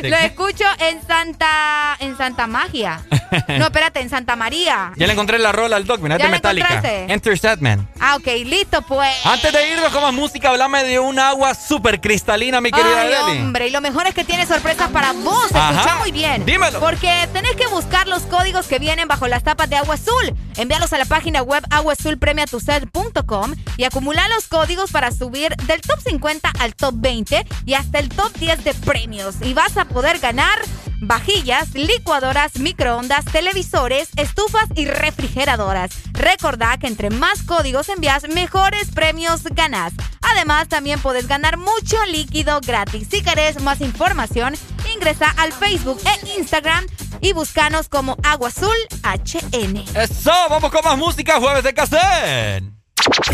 Lo 0.01 0.15
escucho 0.17 0.65
en 0.79 1.05
Santa 1.05 1.95
en 1.99 2.17
Santa 2.17 2.47
Magia. 2.47 3.01
No, 3.47 3.65
espérate, 3.65 4.01
en 4.01 4.09
Santa 4.09 4.35
María. 4.35 4.91
Ya 4.97 5.07
le 5.07 5.13
encontré 5.13 5.39
la 5.39 5.53
rola 5.53 5.77
al 5.77 5.85
Doc, 5.85 6.01
mira, 6.01 6.15
es 6.15 6.19
¿Ya 6.19 6.25
de 6.25 6.31
la 6.31 6.35
Metallica. 6.37 6.81
Enter 6.83 7.37
Satman. 7.37 7.87
Ah, 7.97 8.17
ok, 8.17 8.27
listo, 8.45 8.81
pues. 8.81 9.15
Antes 9.25 9.53
de 9.53 9.69
irnos 9.71 9.89
con 9.93 10.01
más 10.01 10.13
música, 10.13 10.49
hablame 10.49 10.83
de 10.83 10.99
un 10.99 11.17
agua 11.17 11.53
súper 11.55 12.01
cristalina, 12.01 12.59
mi 12.59 12.71
querida 12.71 13.01
Ay, 13.01 13.07
Deli. 13.07 13.39
hombre, 13.39 13.67
y 13.67 13.71
lo 13.71 13.79
mejor 13.79 14.05
es 14.07 14.13
que 14.13 14.25
tiene 14.25 14.45
sorpresas 14.45 14.89
para 14.89 15.13
vos. 15.13 15.45
Escucha 15.45 15.95
muy 15.99 16.11
bien. 16.11 16.45
Dímelo. 16.45 16.81
Porque 16.81 17.29
tenés 17.31 17.55
que 17.55 17.67
buscar 17.67 18.09
los 18.09 18.23
códigos 18.23 18.67
que 18.67 18.79
vienen 18.79 19.07
bajo 19.07 19.29
las 19.29 19.43
tapas 19.43 19.69
de 19.69 19.77
Agua 19.77 19.95
Azul. 19.95 20.35
Envíalos 20.57 20.91
a 20.91 20.97
la 20.97 21.05
página 21.05 21.41
web 21.41 21.63
aguazulpremiatuset.com 21.69 23.53
y 23.77 23.83
acumula 23.85 24.27
los 24.29 24.47
códigos 24.47 24.91
para 24.91 25.11
subir 25.11 25.55
del 25.67 25.79
top 25.81 25.99
50 26.05 26.51
al 26.59 26.75
top 26.75 26.95
20 26.97 27.45
y 27.65 27.73
hasta 27.75 27.99
el 27.99 28.09
top 28.09 28.31
10 28.37 28.63
de 28.65 28.70
premios. 28.75 29.35
Y 29.41 29.53
vas 29.53 29.77
a 29.77 29.85
poder 29.85 30.19
ganar 30.19 30.59
vajillas, 31.01 31.74
licuadoras, 31.74 32.59
microondas, 32.59 33.25
televisores, 33.25 34.09
estufas 34.16 34.67
y 34.75 34.85
refrigeradoras. 34.85 35.91
Recordá 36.14 36.77
que 36.77 36.88
entre 36.88 37.09
más 37.09 37.41
códigos 37.43 37.90
envías, 37.90 38.27
mejores 38.30 38.91
premios 38.91 39.43
ganás. 39.43 39.93
Además, 40.22 40.69
también 40.69 41.00
puedes 41.00 41.27
ganar 41.27 41.58
mucho 41.58 41.98
líquido 42.06 42.61
gratis. 42.61 43.08
Si 43.11 43.22
querés 43.22 43.61
más 43.61 43.82
información, 43.82 44.53
ingresa 44.93 45.33
al 45.38 45.51
Facebook 45.51 46.00
e 46.06 46.38
Instagram 46.38 46.85
y 47.19 47.33
búscanos 47.33 47.90
como 47.90 48.17
Agua 48.24 48.50
Azul 48.50 48.75
HN. 49.03 49.83
Eso, 49.95 50.32
vamos 50.50 50.72
con 50.72 50.83
más 50.83 50.98
música, 50.98 51.40
jueves 51.40 51.64
de 51.64 51.74
cassette. 51.74 52.64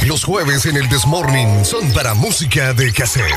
Los 0.05 0.23
jueves 0.23 0.65
en 0.65 0.77
el 0.77 0.87
Desmorning 0.87 1.65
son 1.65 1.91
para 1.91 2.13
música 2.13 2.73
de 2.73 2.93
cassette. 2.93 3.33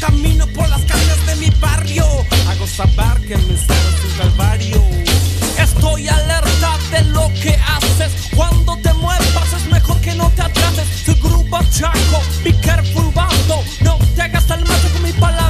Camino 0.00 0.46
por 0.48 0.68
las 0.68 0.80
calles 0.82 1.26
de 1.26 1.36
mi 1.36 1.50
barrio, 1.60 2.04
hago 2.48 2.66
saber 2.66 3.20
que 3.26 3.36
me 3.36 3.56
será 3.56 3.88
un 4.04 4.18
calvario. 4.18 4.82
Estoy 5.58 6.08
alerta 6.08 6.78
de 6.90 7.04
lo 7.06 7.30
que 7.42 7.56
haces. 7.56 8.28
Cuando 8.34 8.76
te 8.78 8.92
muevas 8.94 9.52
es 9.56 9.70
mejor 9.70 10.00
que 10.00 10.14
no 10.14 10.30
te 10.30 10.42
atrases. 10.42 10.86
Soy 11.04 11.14
grupo 11.14 11.58
chaco, 11.70 12.22
be 12.44 12.54
careful. 12.60 13.12
No 13.80 13.98
te 14.14 14.22
hagas 14.22 14.50
al 14.50 14.64
macho 14.64 14.88
con 14.92 15.02
mis 15.02 15.14
palabras 15.14 15.47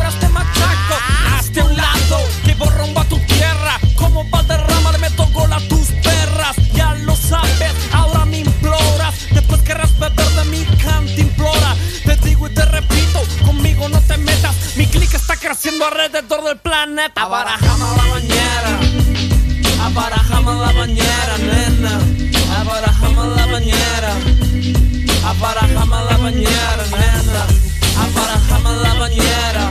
creciendo 15.48 15.86
alrededor 15.86 16.44
del 16.44 16.58
planeta. 16.58 17.22
Abarajame 17.22 17.86
la 17.96 18.04
bañera. 18.12 18.72
Abarajame 19.82 20.54
la 20.60 20.72
bañera, 20.72 21.38
nena. 21.38 22.00
Abarajame 22.60 23.34
la 23.34 23.46
bañera. 23.46 24.12
Abarajame 25.24 25.96
la 26.04 26.16
bañera, 26.18 26.84
nena. 26.92 27.42
Abarajame 28.04 28.72
la 28.82 28.92
bañera. 29.00 29.70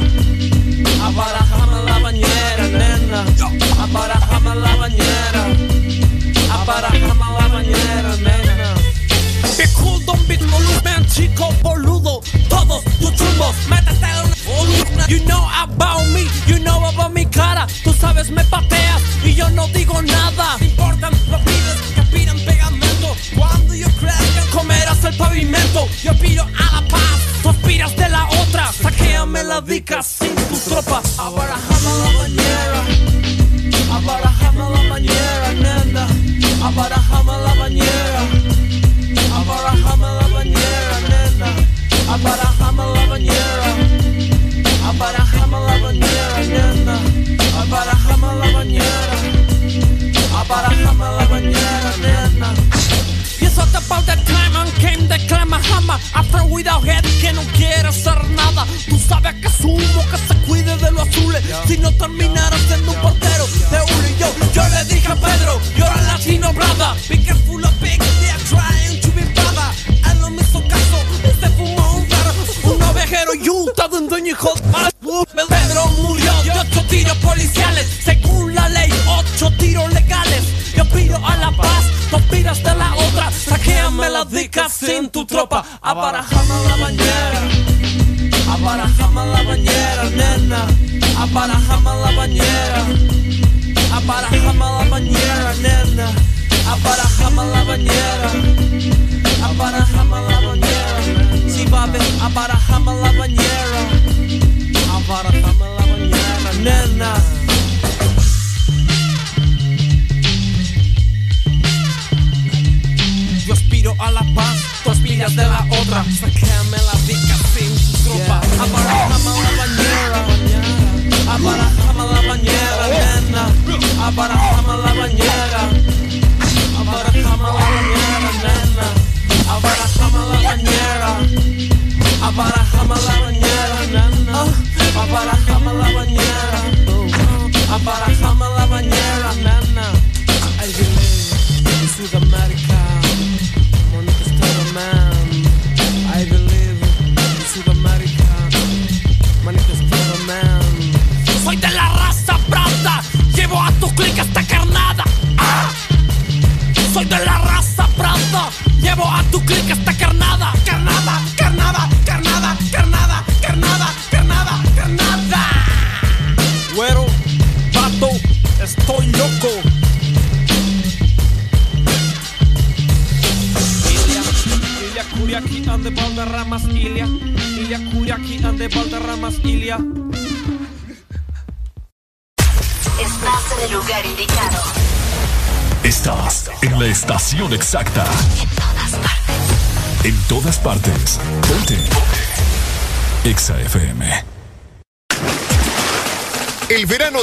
Abarajame 1.05 1.83
la 1.85 1.99
bañera, 1.99 2.67
nena. 2.81 3.19
Abarajame 3.83 4.55
la 4.55 4.75
bañera. 4.77 5.43
Abarajame 6.53 7.27
la 7.39 7.47
bañera, 7.49 8.15
nena. 8.17 8.73
Don't 10.07 10.27
be 10.27 10.37
volumen, 10.37 11.05
chico 11.07 11.51
boludo. 11.61 12.21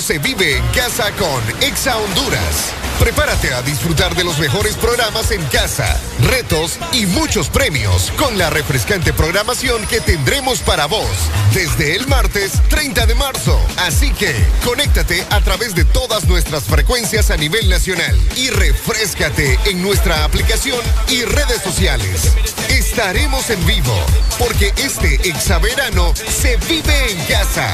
Se 0.05 0.19
vive 0.19 0.59
en 0.59 0.67
casa 0.69 1.11
con 1.13 1.43
Exa 1.63 1.97
Honduras. 1.97 2.75
Prepárate 2.99 3.55
a 3.55 3.63
disfrutar 3.63 4.15
de 4.15 4.23
los 4.23 4.39
mejores 4.39 4.77
programas 4.77 5.31
en 5.31 5.43
casa, 5.47 5.99
retos 6.21 6.79
y 6.93 7.07
muchos 7.07 7.49
premios 7.49 8.13
con 8.19 8.37
la 8.37 8.51
refrescante 8.51 9.15
programación 9.15 9.87
que 9.87 10.03
tendremos 10.03 10.61
para 10.61 10.85
vos 10.85 11.09
desde 11.55 11.97
el 11.97 12.07
martes 12.07 12.53
30 12.69 13.07
de 13.07 13.15
marzo. 13.15 13.59
Así 13.79 14.13
que 14.13 14.35
conéctate 14.63 15.25
a 15.31 15.41
través 15.41 15.75
de 15.75 15.87
todas 15.87 16.27
nuestras 16.27 16.65
frecuencias 16.65 17.31
a 17.31 17.39
nivel 17.39 17.71
nacional 17.71 18.15
y 18.37 18.51
refrescate 18.51 19.59
en 19.65 19.81
nuestra 19.81 20.25
aplicación 20.25 20.81
y 21.09 21.23
redes 21.23 21.63
sociales. 21.63 22.35
Estaremos 22.75 23.51
en 23.51 23.67
vivo 23.67 23.95
porque 24.37 24.73
este 24.79 25.29
exaverano 25.29 26.13
se 26.17 26.57
vive 26.57 27.13
en 27.13 27.25
casa. 27.27 27.73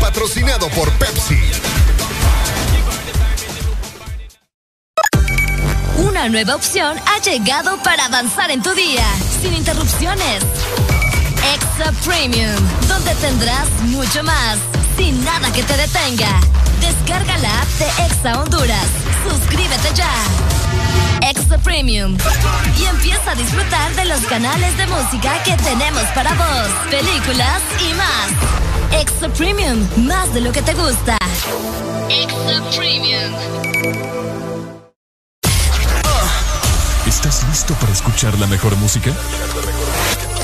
Patrocinado 0.00 0.68
por 0.70 0.90
Pepsi. 0.94 1.38
Una 5.98 6.28
nueva 6.28 6.56
opción 6.56 6.98
ha 7.06 7.20
llegado 7.20 7.80
para 7.84 8.06
avanzar 8.06 8.50
en 8.50 8.60
tu 8.64 8.74
día, 8.74 9.06
sin 9.40 9.54
interrupciones. 9.54 10.42
Extra 11.54 11.92
Premium, 12.04 12.56
donde 12.88 13.14
tendrás 13.16 13.68
mucho 13.84 14.24
más, 14.24 14.58
sin 14.96 15.24
nada 15.24 15.52
que 15.52 15.62
te 15.62 15.76
detenga. 15.76 16.40
Descarga 16.80 17.38
la 17.38 17.62
app 17.62 17.68
de 17.78 18.06
Exa 18.06 18.40
Honduras. 18.40 18.86
Suscríbete 19.28 19.94
ya. 19.94 20.51
Extra 21.22 21.58
Premium. 21.58 22.16
Y 22.78 22.84
empieza 22.84 23.30
a 23.30 23.34
disfrutar 23.34 23.94
de 23.94 24.04
los 24.06 24.20
canales 24.22 24.76
de 24.76 24.86
música 24.86 25.42
que 25.44 25.56
tenemos 25.56 26.02
para 26.14 26.32
vos, 26.34 26.68
películas 26.90 27.62
y 27.80 27.94
más. 27.94 29.00
Extra 29.00 29.28
Premium, 29.28 29.86
más 29.98 30.32
de 30.34 30.40
lo 30.40 30.52
que 30.52 30.62
te 30.62 30.74
gusta. 30.74 31.16
Extra 32.10 32.60
Premium. 32.76 33.32
¿Estás 37.06 37.44
listo 37.48 37.74
para 37.74 37.92
escuchar 37.92 38.36
la 38.38 38.46
mejor 38.46 38.76
música? 38.76 39.10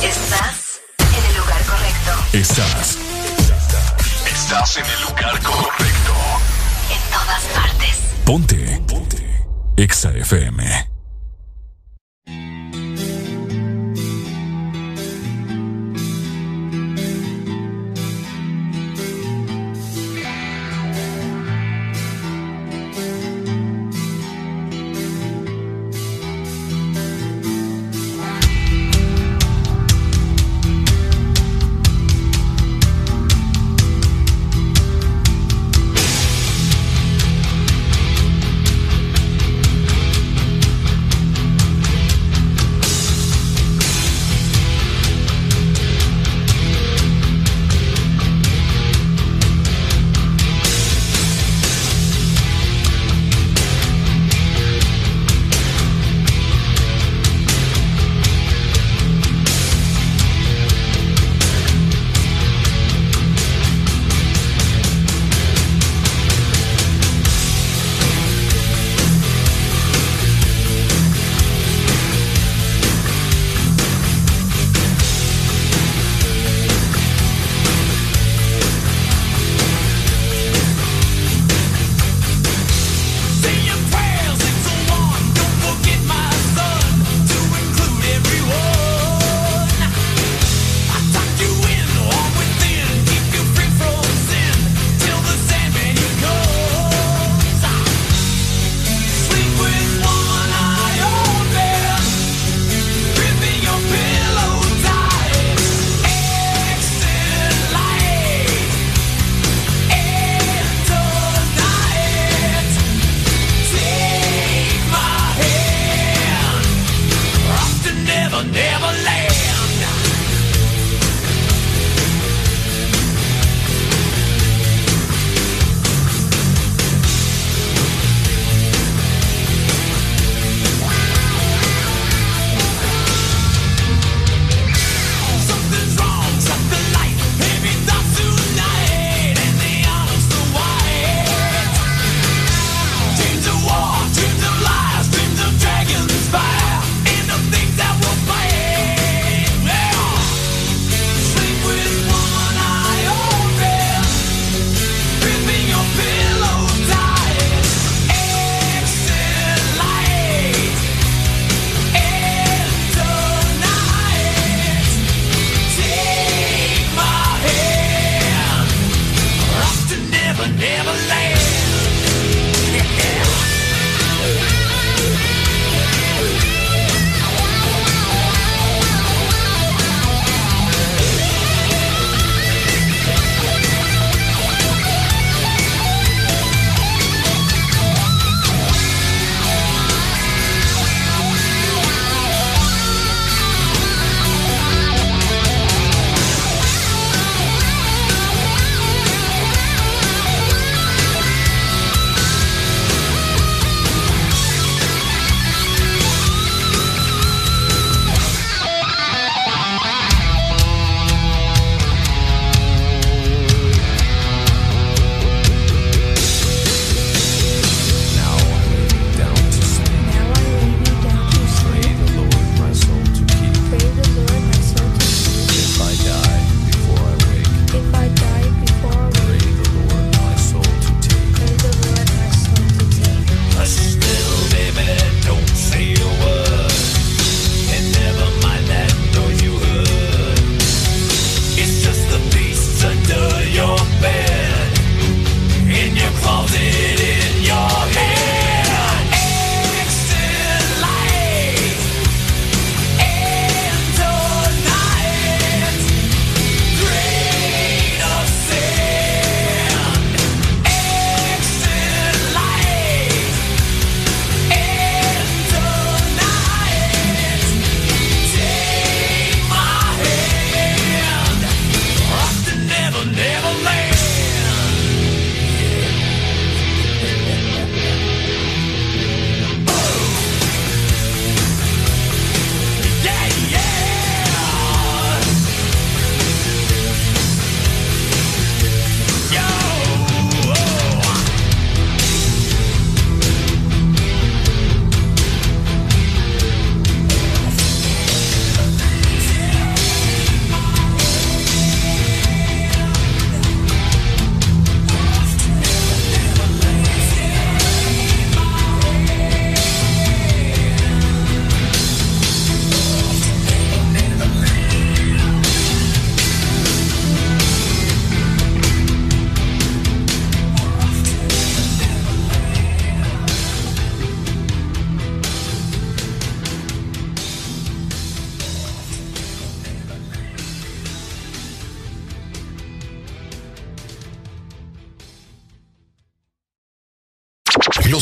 Estás 0.03 0.81
en 0.99 1.25
el 1.25 1.37
lugar 1.37 1.63
correcto. 1.65 2.13
Estás. 2.33 2.99
Estás 4.27 4.77
en 4.77 4.85
el 4.87 5.03
lugar 5.03 5.43
correcto. 5.43 6.15
En 6.91 7.11
todas 7.11 7.43
partes. 7.55 7.97
Ponte. 8.25 8.81
Ponte. 8.87 9.29
Exa 9.77 10.11
FM. 10.11 10.58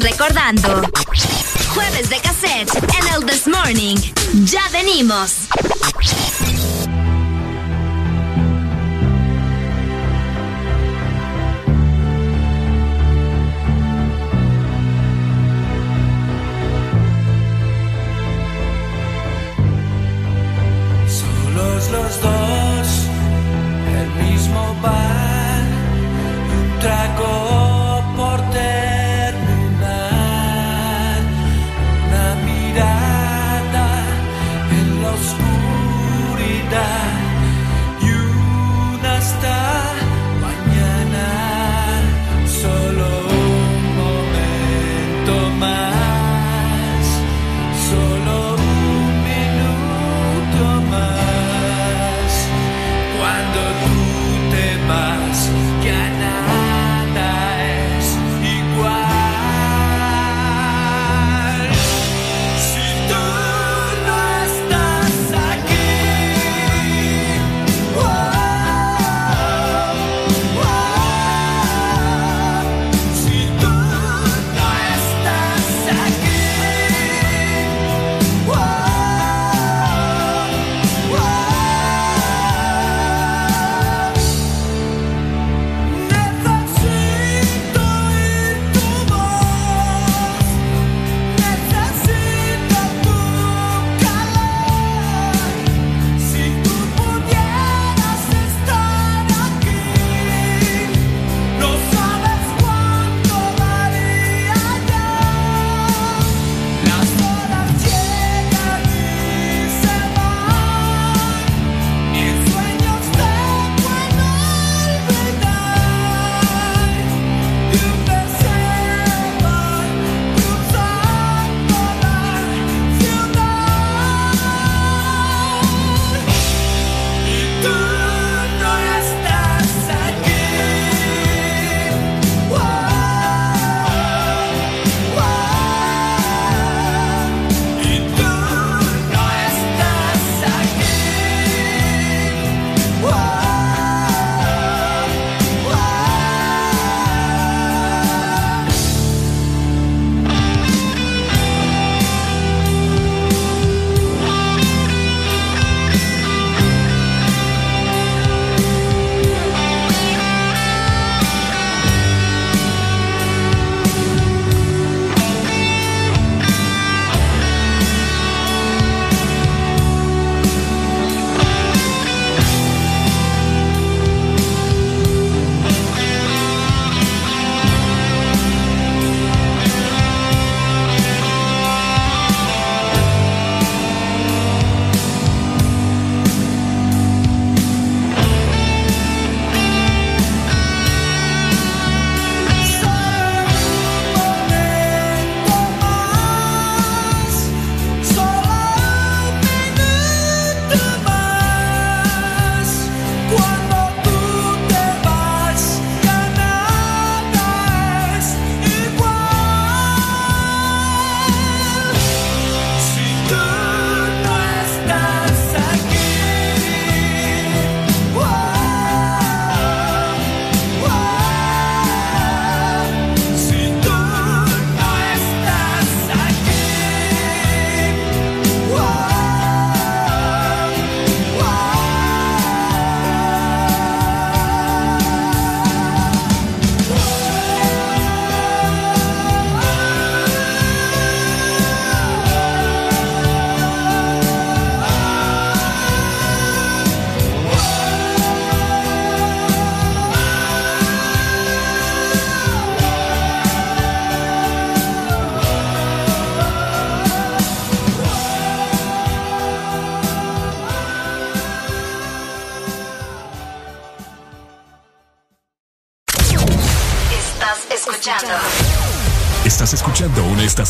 recordando. 0.00 0.82
Jueves 1.74 2.08
de 2.08 2.18
cassette 2.20 2.74
en 2.98 3.14
el 3.14 3.26
This 3.26 3.46
Morning. 3.46 4.21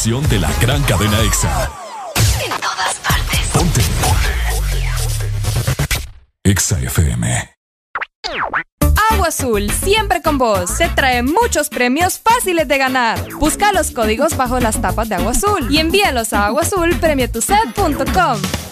de 0.03 0.41
la 0.41 0.51
gran 0.61 0.83
cadena 0.83 1.21
EXA. 1.21 1.71
En 2.45 2.51
todas 2.61 2.95
partes. 3.07 3.39
Ponte. 3.53 3.81
EXA 6.43 6.81
FM. 6.81 7.55
Agua 9.13 9.29
Azul, 9.29 9.71
siempre 9.71 10.21
con 10.21 10.39
vos. 10.39 10.71
Se 10.71 10.89
trae 10.89 11.23
muchos 11.23 11.69
premios 11.69 12.19
fáciles 12.19 12.67
de 12.67 12.79
ganar. 12.79 13.33
Busca 13.35 13.73
los 13.73 13.93
códigos 13.93 14.37
bajo 14.37 14.59
las 14.59 14.83
tapas 14.83 15.09
de 15.09 15.15
Agua 15.15 15.31
Azul 15.31 15.69
y 15.71 15.79
envíalos 15.79 16.33
a 16.33 16.47
aguazulpremiotuset.com. 16.47 18.72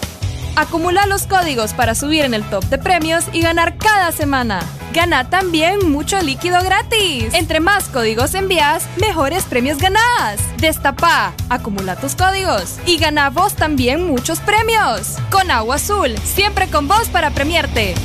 Acumula 0.55 1.05
los 1.05 1.27
códigos 1.27 1.73
para 1.73 1.95
subir 1.95 2.25
en 2.25 2.33
el 2.33 2.43
top 2.49 2.63
de 2.65 2.77
premios 2.77 3.25
y 3.31 3.41
ganar 3.41 3.77
cada 3.77 4.11
semana. 4.11 4.61
Gana 4.93 5.29
también 5.29 5.89
mucho 5.89 6.21
líquido 6.21 6.61
gratis. 6.63 7.33
Entre 7.33 7.59
más 7.59 7.87
códigos 7.87 8.35
envías, 8.35 8.85
mejores 8.99 9.45
premios 9.45 9.77
ganás. 9.77 10.39
Destapa, 10.57 11.33
acumula 11.49 11.95
tus 11.95 12.15
códigos 12.15 12.77
y 12.85 12.97
gana 12.97 13.29
vos 13.29 13.55
también 13.55 14.05
muchos 14.05 14.39
premios. 14.39 15.17
Con 15.31 15.49
Agua 15.49 15.75
Azul, 15.75 16.17
siempre 16.23 16.69
con 16.69 16.87
vos 16.87 17.07
para 17.07 17.31
premiarte. 17.31 17.95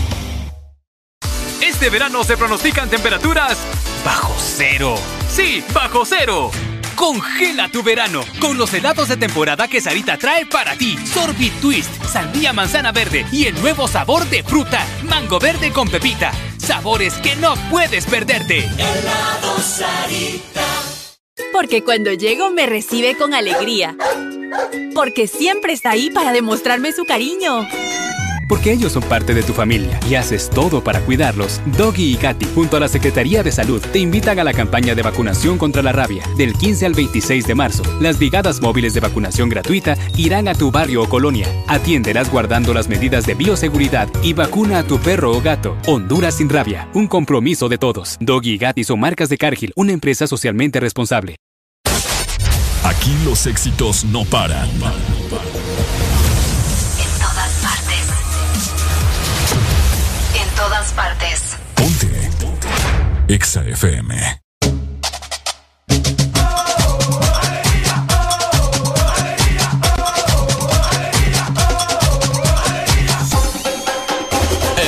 Este 1.60 1.90
verano 1.90 2.22
se 2.22 2.36
pronostican 2.36 2.88
temperaturas 2.88 3.58
bajo 4.04 4.34
cero. 4.38 4.94
Sí, 5.28 5.64
bajo 5.74 6.04
cero 6.04 6.50
Congela 6.96 7.68
tu 7.68 7.82
verano 7.82 8.24
con 8.40 8.56
los 8.56 8.72
helados 8.72 9.08
de 9.08 9.18
temporada 9.18 9.68
que 9.68 9.82
Sarita 9.82 10.16
trae 10.16 10.46
para 10.46 10.76
ti. 10.76 10.96
Sorbit 11.12 11.52
Twist, 11.60 11.90
sandía 12.04 12.54
manzana 12.54 12.90
verde 12.90 13.26
y 13.30 13.44
el 13.44 13.60
nuevo 13.60 13.86
sabor 13.86 14.24
de 14.30 14.42
fruta, 14.42 14.84
mango 15.02 15.38
verde 15.38 15.70
con 15.72 15.88
pepita. 15.88 16.32
Sabores 16.56 17.14
que 17.14 17.36
no 17.36 17.54
puedes 17.70 18.06
perderte. 18.06 18.60
Helado 18.60 19.58
Sarita. 19.60 20.64
Porque 21.52 21.84
cuando 21.84 22.12
llego 22.14 22.50
me 22.50 22.66
recibe 22.66 23.16
con 23.16 23.34
alegría. 23.34 23.94
Porque 24.94 25.26
siempre 25.26 25.74
está 25.74 25.90
ahí 25.90 26.08
para 26.10 26.32
demostrarme 26.32 26.92
su 26.92 27.04
cariño. 27.04 27.68
Porque 28.48 28.72
ellos 28.72 28.92
son 28.92 29.02
parte 29.02 29.34
de 29.34 29.42
tu 29.42 29.52
familia 29.52 29.98
y 30.08 30.14
haces 30.14 30.50
todo 30.50 30.82
para 30.82 31.00
cuidarlos. 31.00 31.60
Doggy 31.76 32.12
y 32.12 32.16
Katy, 32.16 32.46
junto 32.54 32.76
a 32.76 32.80
la 32.80 32.88
Secretaría 32.88 33.42
de 33.42 33.52
Salud, 33.52 33.80
te 33.92 33.98
invitan 33.98 34.38
a 34.38 34.44
la 34.44 34.52
campaña 34.52 34.94
de 34.94 35.02
vacunación 35.02 35.58
contra 35.58 35.82
la 35.82 35.92
rabia. 35.92 36.22
Del 36.36 36.54
15 36.54 36.86
al 36.86 36.94
26 36.94 37.46
de 37.46 37.54
marzo, 37.54 37.82
las 38.00 38.18
brigadas 38.18 38.60
móviles 38.60 38.94
de 38.94 39.00
vacunación 39.00 39.48
gratuita 39.48 39.96
irán 40.16 40.48
a 40.48 40.54
tu 40.54 40.70
barrio 40.70 41.02
o 41.02 41.08
colonia. 41.08 41.46
Atiéndelas 41.66 42.30
guardando 42.30 42.72
las 42.74 42.88
medidas 42.88 43.26
de 43.26 43.34
bioseguridad 43.34 44.08
y 44.22 44.32
vacuna 44.32 44.78
a 44.78 44.82
tu 44.84 44.98
perro 44.98 45.32
o 45.32 45.40
gato. 45.40 45.76
Honduras 45.86 46.36
sin 46.36 46.48
rabia, 46.48 46.88
un 46.94 47.06
compromiso 47.06 47.68
de 47.68 47.78
todos. 47.78 48.16
Doggy 48.20 48.54
y 48.54 48.58
Katy 48.58 48.84
son 48.84 49.00
marcas 49.00 49.28
de 49.28 49.38
Cargill, 49.38 49.72
una 49.76 49.92
empresa 49.92 50.26
socialmente 50.26 50.80
responsable. 50.80 51.36
Aquí 52.84 53.12
los 53.24 53.46
éxitos 53.46 54.04
no 54.04 54.24
paran. 54.24 54.68
Partes. 60.96 61.58
Exa 63.28 63.62
FM. 63.68 64.40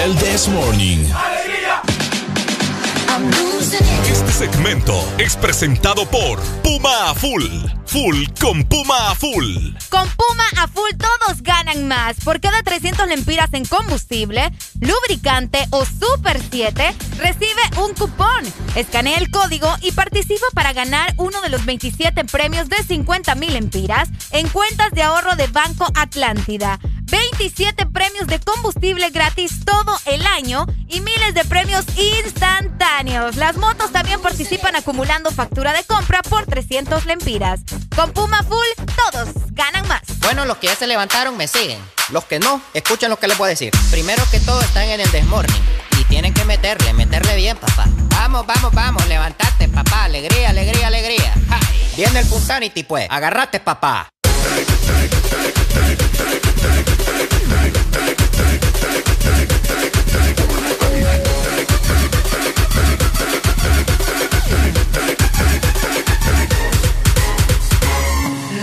El 0.02 0.16
This 0.16 0.48
Morning. 0.48 1.27
Segmento 4.38 4.94
es 5.18 5.34
presentado 5.34 6.06
por 6.06 6.40
Puma 6.62 7.10
a 7.10 7.14
Full. 7.14 7.42
Full 7.86 8.24
con 8.40 8.62
Puma 8.62 9.10
a 9.10 9.14
Full. 9.16 9.74
Con 9.88 10.08
Puma 10.10 10.44
a 10.58 10.68
full 10.68 10.90
todos 10.96 11.42
ganan 11.42 11.88
más. 11.88 12.20
Por 12.22 12.40
cada 12.40 12.62
300 12.62 13.08
lempiras 13.08 13.52
en 13.52 13.64
combustible, 13.64 14.52
lubricante 14.78 15.66
o 15.70 15.84
Super 15.84 16.40
7, 16.52 16.94
recibe 17.16 17.62
un 17.82 17.94
cupón. 17.94 18.44
Escanea 18.76 19.18
el 19.18 19.28
código 19.32 19.74
y 19.80 19.90
participa 19.90 20.46
para 20.54 20.72
ganar 20.72 21.14
uno 21.16 21.40
de 21.40 21.48
los 21.48 21.64
27 21.64 22.24
premios 22.26 22.68
de 22.68 22.76
50 22.76 23.34
mil 23.34 23.54
lempiras 23.54 24.08
en 24.30 24.48
cuentas 24.50 24.92
de 24.92 25.02
ahorro 25.02 25.34
de 25.34 25.48
Banco 25.48 25.90
Atlántida. 25.96 26.78
27 27.10 27.86
premios 27.86 28.26
de 28.26 28.38
combustible 28.40 29.10
gratis 29.10 29.64
todo 29.64 29.98
el 30.06 30.24
año 30.26 30.66
y 30.88 31.00
miles 31.00 31.34
de 31.34 31.44
premios 31.44 31.84
instantáneos. 31.96 33.36
Las 33.36 33.56
motos 33.56 33.92
también 33.92 34.20
participan 34.20 34.76
acumulando 34.76 35.30
factura 35.30 35.72
de 35.72 35.84
compra 35.84 36.22
por 36.22 36.46
300 36.46 37.06
lempiras. 37.06 37.60
Con 37.94 38.12
Puma 38.12 38.42
Full, 38.42 38.86
todos 38.96 39.28
ganan 39.52 39.86
más. 39.88 40.02
Bueno, 40.20 40.44
los 40.44 40.58
que 40.58 40.68
ya 40.68 40.76
se 40.76 40.86
levantaron 40.86 41.36
me 41.36 41.48
siguen. 41.48 41.78
Los 42.10 42.24
que 42.24 42.38
no, 42.38 42.60
escuchen 42.74 43.10
lo 43.10 43.18
que 43.18 43.28
les 43.28 43.36
voy 43.36 43.46
a 43.46 43.50
decir. 43.50 43.70
Primero 43.90 44.22
que 44.30 44.40
todo 44.40 44.60
están 44.60 44.84
en 44.84 45.00
el 45.00 45.10
desmorning. 45.10 45.62
Y 46.00 46.04
tienen 46.04 46.32
que 46.32 46.44
meterle, 46.44 46.92
meterle 46.92 47.36
bien, 47.36 47.56
papá. 47.56 47.86
Vamos, 48.10 48.46
vamos, 48.46 48.72
vamos, 48.72 49.06
levantate, 49.08 49.68
papá. 49.68 50.04
Alegría, 50.04 50.50
alegría, 50.50 50.86
alegría. 50.86 51.34
Ja. 51.48 51.60
Viene 51.96 52.20
el 52.20 52.26
Punsanity, 52.26 52.84
pues. 52.84 53.06
Agarrate, 53.10 53.60
papá. 53.60 54.08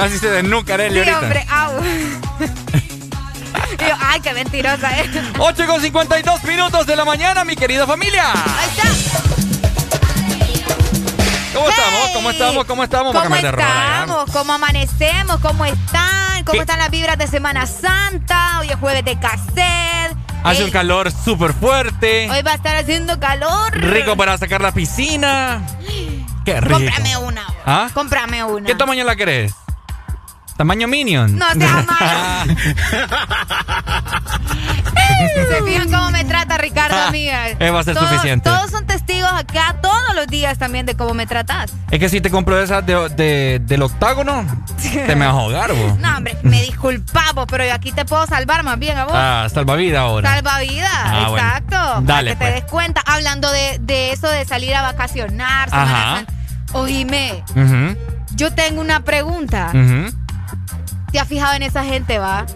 Casi 0.00 0.18
se 0.18 0.30
desnuca, 0.30 0.74
Arely, 0.74 1.02
sí, 1.02 1.10
ahorita. 1.10 1.18
hombre, 1.18 1.46
au. 1.50 1.72
Y 3.80 3.84
yo, 3.88 3.94
ay, 4.00 4.20
qué 4.20 4.32
mentirosa, 4.34 4.98
eh. 5.00 5.10
8 5.38 5.66
con 5.66 5.80
52 5.80 6.44
minutos 6.44 6.86
de 6.86 6.96
la 6.96 7.04
mañana, 7.04 7.44
mi 7.44 7.54
querida 7.56 7.86
familia. 7.86 8.24
Ahí 8.32 8.68
está. 8.76 8.88
¿Cómo 11.54 11.68
estamos? 11.68 12.10
¿Cómo 12.14 12.30
estamos? 12.30 12.64
¿Cómo 12.64 12.84
estamos? 12.84 13.12
¿Cómo 13.14 13.36
estamos? 13.36 14.30
¿Cómo 14.30 14.52
amanecemos? 14.52 15.38
¿Cómo 15.40 15.64
están? 15.64 16.44
¿Cómo 16.44 16.52
¿Qué? 16.54 16.58
están 16.60 16.78
las 16.78 16.90
vibras 16.90 17.18
de 17.18 17.26
Semana 17.26 17.66
Santa? 17.66 18.60
Hoy 18.60 18.68
es 18.70 18.76
jueves 18.76 19.04
de 19.04 19.18
cassette. 19.18 20.16
Hace 20.44 20.62
Eh, 20.62 20.64
un 20.64 20.70
calor 20.70 21.10
súper 21.12 21.52
fuerte. 21.52 22.28
Hoy 22.30 22.42
va 22.42 22.52
a 22.52 22.54
estar 22.54 22.76
haciendo 22.76 23.18
calor. 23.18 23.72
Rico 23.76 24.16
para 24.16 24.38
sacar 24.38 24.60
la 24.60 24.72
piscina. 24.72 25.60
Qué 26.44 26.60
rico. 26.60 26.78
Cómprame 26.78 27.16
una. 27.18 27.46
¿Ah? 27.66 27.88
Cómprame 27.92 28.44
una. 28.44 28.66
¿Qué 28.66 28.74
tamaño 28.74 29.04
la 29.04 29.16
querés? 29.16 29.52
¿Tamaño 30.58 30.88
Minion? 30.88 31.38
No 31.38 31.46
seas 31.52 31.86
malo. 32.00 32.54
¿Se 35.48 35.62
fijan 35.64 35.90
cómo 35.90 36.10
me 36.10 36.24
trata 36.24 36.58
Ricardo, 36.58 36.96
Ah, 36.96 37.08
amiga? 37.08 37.48
eh, 37.50 37.70
va 37.70 37.80
a 37.80 37.84
ser 37.84 37.94
Todos- 37.94 38.08
suficiente. 38.08 38.50
Todos 38.50 38.70
son 38.70 38.84
testigos 38.86 39.30
acá 39.32 39.76
todos 39.80 40.14
los 40.16 40.26
días 40.26 40.58
también 40.58 40.84
de 40.84 40.96
cómo 40.96 41.14
me 41.14 41.26
tratas. 41.26 41.72
Es 41.90 41.98
que 42.00 42.08
si 42.08 42.20
te 42.20 42.28
compro 42.30 42.60
esas 42.60 42.84
de, 42.84 43.08
de- 43.10 43.60
del 43.62 43.82
octágono, 43.82 44.44
te 44.82 45.14
me 45.16 45.26
vas 45.26 45.34
a 45.36 45.38
ahogar, 45.38 45.72
vos. 45.72 45.96
No, 45.98 46.16
hombre, 46.16 46.36
me 46.42 46.60
disculpamos, 46.62 47.46
pero 47.48 47.64
yo 47.64 47.72
aquí 47.72 47.92
te 47.92 48.04
puedo 48.04 48.26
salvar 48.26 48.62
más 48.64 48.78
bien 48.80 48.98
a 48.98 49.04
vos. 49.04 49.14
Ah, 49.16 49.46
salvavidas 49.52 50.00
ahora. 50.00 50.28
Salvavidas, 50.34 50.90
Ah, 50.92 51.26
bueno. 51.30 51.46
exacto. 51.46 51.76
para 51.76 52.00
Dale, 52.00 52.30
que 52.30 52.36
te 52.36 52.44
pues. 52.44 52.54
des 52.54 52.64
cuenta. 52.70 53.00
Hablando 53.06 53.50
de, 53.52 53.78
de 53.80 54.10
eso 54.12 54.28
de 54.28 54.44
salir 54.44 54.74
a 54.74 54.82
vacacionar, 54.82 55.68
Ajá. 55.72 56.24
Oíme, 56.72 57.42
Ujú, 57.56 57.96
yo 58.34 58.52
tengo 58.52 58.80
una 58.82 59.00
pregunta. 59.00 59.70
ujú. 59.72 60.12
¿Te 61.12 61.18
has 61.20 61.28
fijado 61.28 61.54
en 61.54 61.62
esa 61.62 61.84
gente, 61.84 62.18
va? 62.18 62.46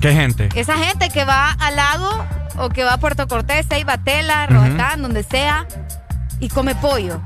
¿Qué 0.00 0.12
gente? 0.12 0.48
Esa 0.54 0.76
gente 0.76 1.10
que 1.10 1.24
va 1.24 1.52
al 1.52 1.76
lago 1.76 2.24
o 2.56 2.68
que 2.70 2.84
va 2.84 2.94
a 2.94 2.98
Puerto 2.98 3.28
Cortés, 3.28 3.66
Ceiba, 3.68 3.98
Tela. 3.98 4.46
Roatán, 4.46 5.02
donde 5.02 5.22
sea, 5.22 5.66
y 6.40 6.48
come 6.48 6.74
pollo. 6.74 7.20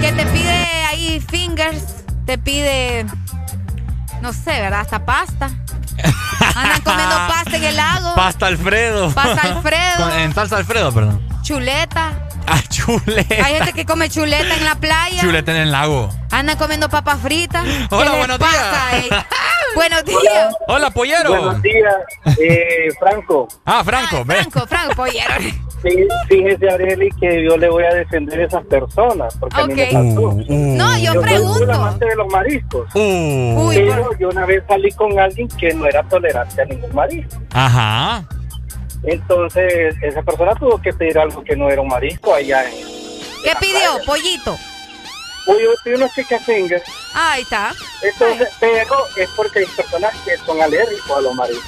Que 0.00 0.12
te 0.12 0.26
pide 0.26 0.84
ahí 0.86 1.20
fingers, 1.28 2.04
te 2.24 2.38
pide, 2.38 3.04
no 4.22 4.32
sé, 4.32 4.60
¿verdad? 4.60 4.80
Hasta 4.80 5.04
pasta. 5.04 5.50
Andan 6.54 6.80
comiendo 6.82 7.16
pasta 7.28 7.56
en 7.56 7.64
el 7.64 7.76
lago. 7.76 8.14
Pasta 8.14 8.46
Alfredo. 8.46 9.10
Pasta 9.12 9.42
Alfredo. 9.42 10.18
En 10.18 10.34
salsa 10.34 10.56
Alfredo, 10.56 10.92
perdón. 10.94 11.20
Chuleta. 11.42 12.27
Ah, 12.50 12.62
chuleta. 12.68 13.34
Hay 13.46 13.54
gente 13.56 13.72
que 13.74 13.84
come 13.84 14.08
chuleta 14.08 14.54
en 14.56 14.64
la 14.64 14.74
playa. 14.76 15.20
Chuleta 15.20 15.50
en 15.52 15.58
el 15.58 15.70
lago. 15.72 16.08
Andan 16.30 16.56
comiendo 16.56 16.88
papas 16.88 17.20
fritas. 17.20 17.64
Hola, 17.90 18.04
¿Qué 18.04 18.08
les 18.10 18.18
buenos 18.18 18.38
pasa, 18.38 18.88
días. 18.92 19.04
eh? 19.04 19.24
buenos 19.74 20.04
días. 20.04 20.54
Hola, 20.66 20.90
pollero. 20.90 21.28
Buenos 21.30 21.62
días, 21.62 21.94
eh, 22.40 22.88
Franco. 22.98 23.48
Ah, 23.66 23.82
Franco, 23.84 24.24
ve. 24.24 24.34
Franco, 24.36 24.66
Franco, 24.66 24.94
pollero. 24.94 25.34
Sí, 25.80 25.90
fíjese, 26.28 26.68
Areli, 26.68 27.08
que 27.20 27.44
yo 27.44 27.56
le 27.56 27.68
voy 27.70 27.84
a 27.84 27.94
defender 27.94 28.40
a 28.40 28.46
esas 28.46 28.64
personas, 28.66 29.36
porque 29.38 29.60
a 29.60 29.66
mí 29.68 29.74
me 29.74 29.84
Ok. 29.84 29.92
pasó. 29.92 30.36
No, 30.48 30.98
yo 30.98 31.12
soy 31.12 31.22
pregunto. 31.22 31.62
un 31.62 31.70
amante 31.70 32.04
de 32.06 32.16
los 32.16 32.26
mariscos. 32.32 32.88
Uh. 32.96 33.68
Uy, 33.68 33.76
pero 33.88 34.06
por- 34.06 34.18
yo 34.18 34.28
una 34.30 34.44
vez 34.44 34.64
salí 34.66 34.90
con 34.90 35.16
alguien 35.20 35.46
que 35.46 35.72
no 35.74 35.86
era 35.86 36.02
tolerante 36.08 36.62
a 36.62 36.64
ningún 36.64 36.92
marisco. 36.92 37.36
Ajá. 37.52 38.24
Entonces, 39.04 39.94
esa 40.02 40.22
persona 40.22 40.54
tuvo 40.56 40.80
que 40.82 40.92
pedir 40.92 41.18
algo 41.18 41.42
que 41.44 41.56
no 41.56 41.70
era 41.70 41.80
un 41.80 41.88
marisco 41.88 42.34
allá 42.34 42.64
en... 42.68 42.74
¿Qué 43.44 43.52
pidió? 43.60 43.98
Pollito. 44.04 44.58
Uy, 45.46 45.56
yo 45.86 45.94
unos 45.96 46.12
chicken 46.12 46.40
fingers. 46.40 46.82
Ah, 47.14 47.32
ahí 47.32 47.42
está. 47.42 47.72
Entonces, 48.02 48.48
pero 48.60 48.96
es 49.16 49.28
porque 49.30 49.60
hay 49.60 49.66
personas 49.66 50.12
que 50.24 50.36
son 50.38 50.60
alérgicos 50.60 51.10
a 51.16 51.20
los 51.20 51.34
mariscos. 51.34 51.64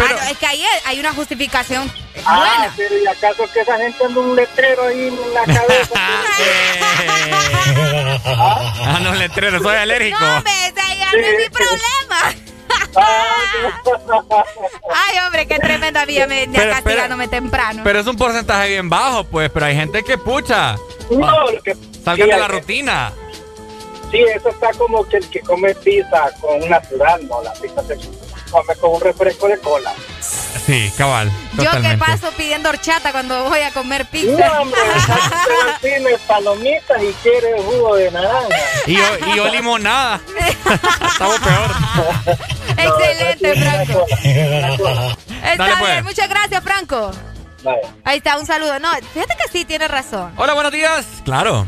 ah, 0.00 0.08
no, 0.10 0.22
es 0.30 0.38
que 0.38 0.46
ahí 0.46 0.64
hay 0.86 0.98
una 0.98 1.12
justificación 1.12 1.92
Ah, 2.24 2.38
buena. 2.38 2.74
pero 2.76 2.98
¿y 2.98 3.06
acaso 3.06 3.44
que 3.52 3.60
esa 3.60 3.76
gente 3.78 4.04
anda 4.04 4.20
un 4.20 4.34
letrero 4.36 4.84
ahí 4.86 5.08
en 5.08 5.34
la 5.34 5.44
cabeza? 5.54 5.94
Ah, 8.84 8.98
no, 9.02 9.14
letrero, 9.14 9.60
soy 9.62 9.76
alérgico. 9.76 10.18
No, 10.20 10.36
hombre, 10.36 10.52
ese 10.66 10.98
ya 10.98 11.12
no 11.12 11.18
es 11.26 11.38
mi 11.38 11.48
problema. 11.48 12.34
Ay, 14.94 15.18
hombre, 15.26 15.46
qué 15.46 15.58
tremenda 15.58 16.04
vida 16.04 16.26
me 16.26 16.40
venía 16.40 16.60
Pero, 16.60 16.72
pero- 16.72 16.84
castigándome 16.84 17.28
temprano. 17.28 17.80
Pero 17.84 18.00
es 18.00 18.06
un 18.06 18.16
porcentaje 18.16 18.68
bien 18.70 18.88
bajo, 18.88 19.24
pues. 19.24 19.50
Pero 19.50 19.66
hay 19.66 19.74
gente 19.76 20.02
que 20.02 20.18
pucha. 20.18 20.76
No, 21.10 21.50
lo 21.50 21.62
que... 21.62 21.74
Salgan 22.04 22.26
sí, 22.28 22.32
de 22.34 22.40
la 22.40 22.46
que- 22.48 22.52
rutina. 22.52 23.12
Sí, 24.10 24.18
eso 24.18 24.50
está 24.50 24.70
como 24.76 25.06
que 25.08 25.16
el 25.18 25.30
que 25.30 25.40
come 25.40 25.74
pizza 25.76 26.30
con 26.40 26.62
un 26.62 26.68
natural, 26.68 27.26
no, 27.28 27.42
la 27.42 27.52
pizza 27.54 27.82
se 27.84 27.94
come 28.52 28.76
con 28.76 28.92
un 28.94 29.00
refresco 29.00 29.48
de 29.48 29.58
cola. 29.58 29.92
Sí, 30.20 30.92
cabal. 30.96 31.28
Yo 31.54 31.70
que 31.82 31.96
paso 31.96 32.30
pidiendo 32.36 32.68
horchata 32.68 33.10
cuando 33.10 33.44
voy 33.48 33.60
a 33.60 33.72
comer 33.72 34.04
No, 34.04 34.10
pizza. 34.10 34.60
hombre, 34.60 34.78
tiene 35.80 36.10
palomitas 36.26 37.02
y 37.02 37.12
quiere 37.22 37.60
jugo 37.62 37.96
de 37.96 38.10
naranja. 38.12 38.46
Y 38.86 38.94
yo, 38.96 39.04
y 39.26 39.36
yo 39.36 39.48
limonada. 39.48 40.20
Estamos 41.10 41.40
peor. 41.40 41.70
Excelente, 42.76 43.54
Franco. 43.60 44.06
Está 44.12 45.56
Dale, 45.56 45.76
pues. 45.80 45.92
bien, 45.92 46.04
muchas 46.04 46.28
gracias, 46.28 46.62
Franco. 46.62 47.10
Ahí 48.04 48.18
está, 48.18 48.38
un 48.38 48.46
saludo. 48.46 48.78
No, 48.78 48.88
fíjate 49.14 49.34
que 49.42 49.50
sí, 49.50 49.64
tiene 49.64 49.88
razón. 49.88 50.32
Hola, 50.36 50.52
buenos 50.54 50.72
días. 50.72 51.06
Claro. 51.24 51.66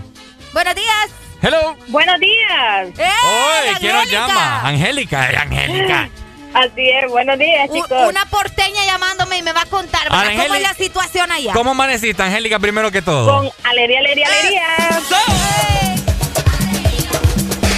Buenos 0.52 0.74
días. 0.76 1.10
Hello. 1.42 1.76
Buenos 1.88 2.20
días. 2.20 2.88
¡Eh, 2.98 3.10
Hoy, 3.26 3.74
¿quién 3.80 3.92
nos 3.94 4.08
llama? 4.10 4.60
Angélica, 4.68 5.30
eh, 5.30 5.36
Angélica. 5.36 6.08
Así 6.54 6.88
es, 6.88 7.10
buenos 7.10 7.36
días, 7.38 7.68
chicos. 7.72 8.08
Una 8.08 8.24
porteña 8.26 8.84
llamándome 8.86 9.38
y 9.38 9.42
me 9.42 9.52
va 9.52 9.62
a 9.62 9.66
contar 9.66 10.04
¿verdad? 10.04 10.20
Angélica. 10.20 10.42
cómo 10.44 10.54
es 10.54 10.62
la 10.62 10.74
situación 10.74 11.32
allá. 11.32 11.52
¿Cómo 11.52 11.70
amaneciste, 11.72 12.22
Angélica, 12.22 12.58
primero 12.60 12.90
que 12.92 13.02
todo? 13.02 13.26
Con 13.38 13.50
alegría, 13.64 13.98
alegría, 13.98 14.26
alegría. 14.28 14.62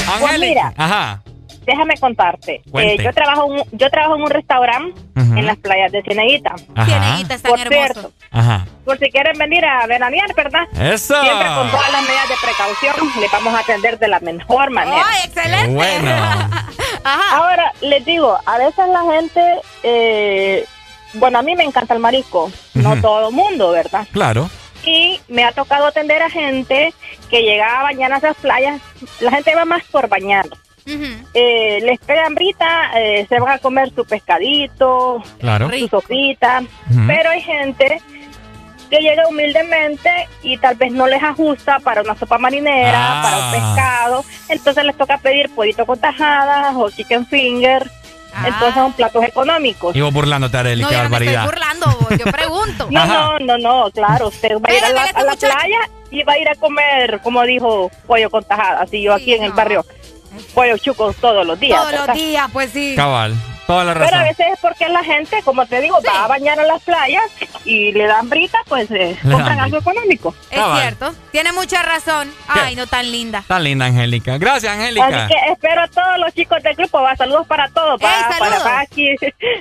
Pues 0.07 0.23
Angélica. 0.23 0.39
mira, 0.71 0.75
Ajá. 0.77 1.23
Déjame 1.67 1.97
contarte. 1.99 2.63
Eh, 2.79 2.97
yo 3.03 3.13
trabajo 3.13 3.47
en 3.47 3.61
un- 3.61 3.65
yo 3.73 3.91
trabajo 3.91 4.17
en 4.17 4.23
un 4.23 4.31
restaurante 4.31 5.01
en 5.17 5.45
las 5.47 5.57
playas 5.59 5.91
de 5.93 6.03
Cieneguita. 6.03 6.55
Cieneguita 6.85 7.35
es 7.35 7.43
tan 7.43 7.51
Por 7.51 7.61
hermoso. 7.61 7.93
cierto, 7.93 8.13
Ajá. 8.31 8.67
por 8.85 8.99
si 8.99 9.11
quieren 9.11 9.37
venir 9.37 9.65
a 9.65 9.87
veranear, 9.87 10.35
¿verdad? 10.35 10.63
Eso. 10.81 11.21
Siempre 11.21 11.47
con 11.49 11.71
todas 11.71 11.91
las 11.93 12.03
medidas 12.03 12.29
de 12.29 12.35
precaución 12.43 12.95
les 13.21 13.31
vamos 13.33 13.55
a 13.55 13.59
atender 13.61 13.99
de 13.99 14.09
la 14.09 14.21
mejor 14.21 14.71
manera. 14.71 15.03
¡Ay, 15.07 15.23
excelente! 15.27 15.75
Bueno. 15.75 16.11
Ahora, 17.33 17.73
les 17.83 18.05
digo, 18.05 18.39
a 18.47 18.59
veces 18.59 18.89
la 18.89 19.03
gente, 19.13 19.43
eh, 19.83 20.65
bueno, 21.15 21.39
a 21.39 21.43
mí 21.43 21.55
me 21.55 21.65
encanta 21.65 21.95
el 21.95 22.01
marisco, 22.01 22.51
no 22.75 23.01
todo 23.01 23.29
el 23.29 23.35
mundo, 23.35 23.71
¿verdad? 23.73 24.07
Claro. 24.13 24.49
Y 24.85 25.21
me 25.29 25.45
ha 25.45 25.53
tocado 25.53 25.87
atender 25.87 26.23
a 26.23 26.31
gente 26.31 26.93
que 27.31 27.43
llegaba 27.43 27.81
a 27.81 27.83
bañar 27.85 28.13
a 28.13 28.19
esas 28.19 28.37
playas, 28.37 28.81
la 29.21 29.31
gente 29.33 29.55
va 29.55 29.65
más 29.65 29.83
por 29.85 30.09
bañar. 30.09 30.47
Eh, 31.35 31.81
les 31.83 31.99
pega 32.01 32.27
hambrita, 32.27 32.91
eh, 32.97 33.27
se 33.29 33.41
van 33.41 33.55
a 33.55 33.59
comer 33.59 33.91
su 33.95 34.05
pescadito, 34.05 35.23
Claro. 35.39 35.69
su 35.71 35.89
sopita, 35.89 36.63
pero 37.07 37.31
hay 37.31 37.43
gente 37.43 38.01
que 38.89 38.99
llega 39.01 39.27
humildemente 39.29 40.29
y 40.45 40.57
tal 40.59 40.77
vez 40.77 40.93
no 40.93 41.09
les 41.09 41.21
ajusta 41.23 41.81
para 41.81 42.03
una 42.03 42.15
sopa 42.17 42.39
marinera, 42.39 42.95
Ah. 43.19 43.23
para 43.23 43.37
un 43.39 43.53
pescado, 43.53 44.25
entonces 44.49 44.85
les 44.85 44.97
toca 44.97 45.19
pedir 45.19 45.51
pollito 45.53 45.85
con 45.85 45.99
tajadas 45.99 46.73
o 46.77 46.89
chicken 46.91 47.27
finger, 47.27 47.91
entonces 48.45 48.75
son 48.75 48.93
platos 48.93 49.25
económicos. 49.25 49.97
Y 49.97 50.01
vos 50.01 50.13
burlándote, 50.13 50.57
Arely, 50.57 50.83
No, 50.83 50.89
qué 50.89 50.95
yo 50.95 51.03
no 51.03 51.09
me 51.09 51.17
estoy 51.17 51.35
barbaridad. 51.35 51.45
burlando, 51.81 52.25
yo 52.25 52.31
pregunto. 52.33 52.89
No, 52.93 53.07
no, 53.07 53.39
no, 53.41 53.59
no, 53.59 53.91
claro, 53.91 54.29
usted 54.29 54.53
va 54.59 54.69
a 54.69 54.75
ir 54.75 54.85
a 54.85 54.91
la, 54.91 55.03
a 55.03 55.23
la 55.25 55.35
playa 55.35 55.79
y 56.13 56.23
va 56.23 56.35
a 56.35 56.39
ir 56.39 56.49
a 56.49 56.55
comer, 56.55 57.19
como 57.25 57.43
dijo, 57.43 57.91
pollo 58.07 58.31
con 58.31 58.45
tajadas, 58.45 58.93
y 58.95 59.03
yo 59.03 59.15
aquí 59.15 59.35
en 59.35 59.43
el 59.43 59.53
barrio, 59.53 59.85
pollo 60.55 60.77
chucos 60.79 61.17
todos 61.17 61.47
los 61.47 61.59
días. 61.59 61.81
Todos 61.81 62.07
los 62.07 62.17
días, 62.17 62.49
pues 62.53 62.71
sí. 62.73 62.95
Cabal. 62.97 63.35
Toda 63.67 63.83
la 63.83 63.95
Pero 63.95 64.05
a 64.05 64.11
razón. 64.11 64.23
veces 64.29 64.47
es 64.53 64.61
porque 64.61 64.89
la 64.89 65.03
gente, 65.03 65.43
como 65.43 65.67
te 65.67 65.81
digo, 65.81 65.99
va 66.07 66.25
a 66.25 66.29
bañar 66.29 66.61
a 66.61 66.63
las 66.63 66.81
playas 66.85 67.25
y 67.65 67.91
le 67.91 68.07
dan 68.07 68.29
brita, 68.29 68.59
pues 68.69 68.89
eh, 68.93 69.19
compran 69.29 69.59
algo 69.59 69.79
económico. 69.79 70.33
Es 70.51 70.59
Cabal. 70.59 70.81
cierto. 70.83 71.15
Tiene 71.33 71.53
mucha 71.53 71.83
razón. 71.83 72.33
Ay, 72.47 72.77
no 72.77 72.87
tan 72.87 73.11
linda. 73.11 73.43
Tan 73.49 73.65
linda, 73.65 73.87
Angélica. 73.87 74.39
Gracias, 74.39 74.73
Angélica. 74.73 75.07
Así 75.25 75.35
que 75.35 75.53
espero 75.53 75.83
a 75.83 75.89
todos 75.89 76.19
los 76.19 76.33
chicos 76.33 76.63
del 76.63 76.77
grupo, 76.77 77.03
va, 77.03 77.17
saludos 77.17 77.45
para 77.49 77.69
todos, 77.71 78.01
para, 78.01 78.39
para. 78.39 78.63
Paqui, 78.63 79.17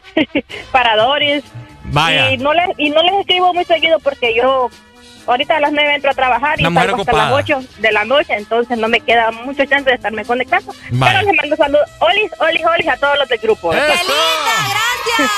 para 0.72 0.95
Doris. 0.98 1.44
Vaya. 1.85 2.32
Y 2.32 2.38
no, 2.38 2.53
les, 2.53 2.68
y 2.77 2.92
no 2.92 3.02
les 3.02 3.14
escribo 3.22 3.56
muy 3.56 3.66
seguido 3.66 3.98
porque 4.00 4.35
yo 4.35 4.69
ahorita 5.28 5.58
a 5.58 5.60
las 5.60 5.72
9 5.72 5.95
entro 5.95 6.12
a 6.12 6.14
trabajar 6.14 6.60
y 6.60 6.64
Una 6.64 6.70
mujer 6.72 6.90
salgo 6.90 7.02
hasta 7.02 7.12
las 7.14 7.32
ocupada. 7.32 7.60
8 7.60 7.68
de 7.80 7.92
la 7.92 8.06
noche, 8.06 8.34
entonces 8.36 8.78
no 8.78 8.88
me 8.88 9.00
queda 9.02 9.32
mucho 9.32 9.66
chance 9.66 9.90
de 9.90 9.95
estarme 9.95 10.24
conectando. 10.26 10.74
Vaya. 10.92 11.20
Pero 11.20 11.32
les 11.32 11.38
mando 11.42 11.56
saludos, 11.56 11.90
olis, 12.00 12.32
olis, 12.40 12.62
olis 12.66 12.88
a 12.88 12.98
todos 12.98 13.18
los 13.20 13.28
del 13.30 13.40
grupo. 13.40 13.74
¡Eso! 13.74 13.84
Gracias. 13.88 15.32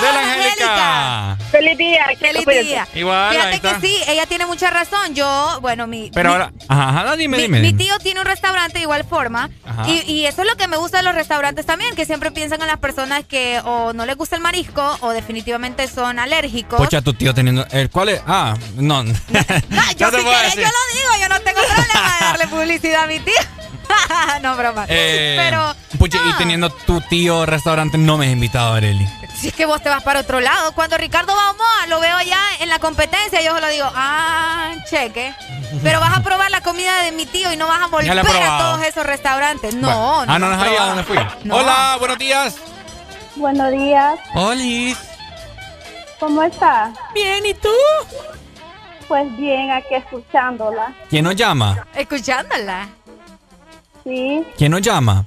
De 0.00 0.12
la 0.12 0.20
Angélica. 0.20 1.36
Feliz 1.50 1.78
día. 1.78 2.06
Feliz 2.18 2.44
cuídense. 2.44 2.68
día. 2.68 2.88
Igual, 2.94 3.30
ahí 3.30 3.36
Fíjate 3.36 3.56
está. 3.56 3.74
que 3.80 3.86
sí, 3.86 3.96
ella 4.08 4.26
tiene 4.26 4.46
mucha 4.46 4.70
razón. 4.70 5.14
Yo, 5.14 5.58
bueno, 5.60 5.86
mi. 5.86 6.10
Pero 6.12 6.28
mi- 6.30 6.32
ahora, 6.34 6.52
ajá, 6.68 6.88
ajá, 7.02 7.16
dime, 7.16 7.36
Mi, 7.36 7.42
dime. 7.44 7.60
mi 7.60 7.72
tío 7.72 7.96
tiene 7.98 8.20
un 8.20 8.26
restaurante 8.26 8.74
de 8.78 8.82
igual 8.82 9.04
forma 9.04 9.50
y, 9.86 10.02
y 10.10 10.26
eso 10.26 10.42
es 10.42 10.48
lo 10.48 10.56
que 10.56 10.66
me 10.68 10.76
gusta 10.76 10.98
de 10.98 11.02
los 11.04 11.14
restaurantes 11.14 11.66
también, 11.66 11.94
que 11.94 12.04
siempre 12.04 12.30
piensan 12.30 12.60
en 12.62 12.66
las 12.66 12.78
personas 12.78 13.24
que 13.24 13.60
o 13.64 13.92
no 13.92 14.06
les 14.06 14.16
gusta 14.16 14.36
el 14.36 14.42
marisco 14.42 14.96
o 15.00 15.10
definitivamente 15.10 15.86
son 15.88 16.18
alérgicos. 16.18 16.80
Pucha, 16.80 17.00
tu 17.02 17.14
tío 17.14 17.32
teniendo. 17.34 17.64
El, 17.70 17.90
¿Cuál 17.90 18.08
es? 18.10 18.22
Ah, 18.26 18.54
no. 18.76 19.04
yo 19.96 20.10
no 20.10 20.18
si 20.18 20.24
decir. 20.24 20.62
yo 20.62 20.68
lo 20.68 20.94
digo, 20.94 21.10
yo 21.20 21.28
no 21.28 21.40
tengo 21.40 21.60
problema 21.60 22.16
de 22.18 22.24
darle 22.24 22.46
publicidad 22.48 23.04
a 23.04 23.06
mi 23.06 23.20
tío. 23.20 23.34
no, 24.42 24.56
broma. 24.56 24.86
Eh, 24.88 25.36
Pero 25.38 25.74
Pucha, 25.98 26.18
y 26.26 26.32
teniendo 26.34 26.70
tu 26.70 27.00
tío 27.02 27.46
restaurante, 27.46 27.98
no 27.98 28.16
me 28.18 28.26
has 28.26 28.32
invitado, 28.32 28.74
Areli. 28.74 29.06
si 29.38 29.48
es 29.48 29.54
que 29.54 29.66
vos 29.66 29.82
te 29.82 29.88
vas 29.88 30.02
para 30.02 30.20
otro 30.20 30.40
lado, 30.40 30.72
cuando 30.72 30.96
Ricardo 30.98 31.34
Baumá 31.34 31.86
lo 31.88 32.00
veo 32.00 32.16
allá 32.16 32.40
en 32.60 32.68
la 32.68 32.78
competencia, 32.78 33.40
yo 33.42 33.58
lo 33.60 33.68
digo, 33.68 33.90
ah, 33.94 34.72
cheque. 34.88 35.34
Pero 35.82 36.00
vas 36.00 36.16
a 36.16 36.22
probar 36.22 36.50
la 36.50 36.60
comida 36.60 37.02
de 37.02 37.12
mi 37.12 37.26
tío 37.26 37.52
y 37.52 37.56
no 37.56 37.66
vas 37.66 37.82
a 37.82 37.86
volver 37.86 38.14
Ya 38.14 38.56
a 38.56 38.58
todos 38.58 38.82
esos 38.86 39.04
restaurantes. 39.06 39.74
No, 39.74 40.26
no. 40.26 40.32
ah, 40.32 40.38
no, 40.38 40.48
no 40.50 40.58
sabía 40.62 40.82
dónde 40.86 41.04
fui. 41.04 41.18
No. 41.44 41.56
Hola, 41.56 41.96
buenos 41.98 42.18
días. 42.18 42.56
Buenos 43.36 43.70
días, 43.72 44.18
Olis. 44.34 44.98
¿cómo 46.20 46.42
está? 46.42 46.92
Bien, 47.14 47.44
¿y 47.44 47.54
tú? 47.54 47.68
Pues 49.12 49.36
bien, 49.36 49.70
aquí 49.70 49.94
escuchándola. 49.94 50.94
¿Quién 51.10 51.24
nos 51.24 51.36
llama? 51.36 51.86
Escuchándola. 51.94 52.88
Sí, 54.04 54.42
¿Quién 54.56 54.72
nos 54.72 54.80
llama? 54.80 55.26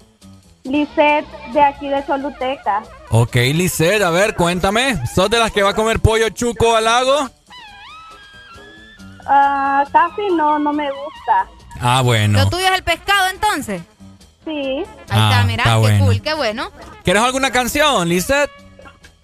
Lisette 0.64 1.28
de 1.54 1.62
aquí 1.62 1.88
de 1.90 2.04
Choluteca. 2.04 2.82
Ok, 3.12 3.36
Lisette, 3.36 4.02
a 4.02 4.10
ver, 4.10 4.34
cuéntame. 4.36 4.98
¿Sos 5.06 5.30
de 5.30 5.38
las 5.38 5.52
que 5.52 5.62
va 5.62 5.70
a 5.70 5.74
comer 5.76 6.00
pollo 6.00 6.28
chuco 6.30 6.76
al 6.76 6.86
lago? 6.86 7.30
Ah, 9.28 9.84
casi 9.92 10.30
no, 10.36 10.58
no 10.58 10.74
me 10.74 10.90
gusta. 10.90 11.48
Ah, 11.80 12.02
bueno. 12.02 12.40
¿Lo 12.40 12.50
tuyo 12.50 12.66
es 12.66 12.72
el 12.80 12.84
pescado 12.84 13.28
entonces? 13.30 13.84
Sí. 14.46 14.52
Ahí 14.52 14.86
Ah, 15.12 15.30
está, 15.32 15.44
mira, 15.46 15.64
está 15.64 15.74
qué 15.76 15.80
bueno. 15.80 16.06
cool, 16.06 16.22
qué 16.24 16.34
bueno. 16.34 16.72
¿Quieres 17.04 17.22
alguna 17.22 17.52
canción, 17.52 18.10
Lisette? 18.10 18.50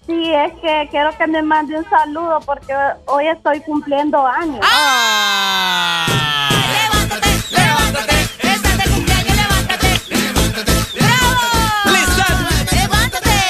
Sí, 0.06 0.34
es 0.34 0.52
que 0.60 0.88
quiero 0.90 1.16
que 1.16 1.26
me 1.28 1.42
mande 1.42 1.78
un 1.78 1.88
saludo 1.88 2.40
porque 2.44 2.74
hoy 3.06 3.28
estoy 3.28 3.60
cumpliendo 3.60 4.26
años. 4.26 4.58
Ah. 4.62 6.06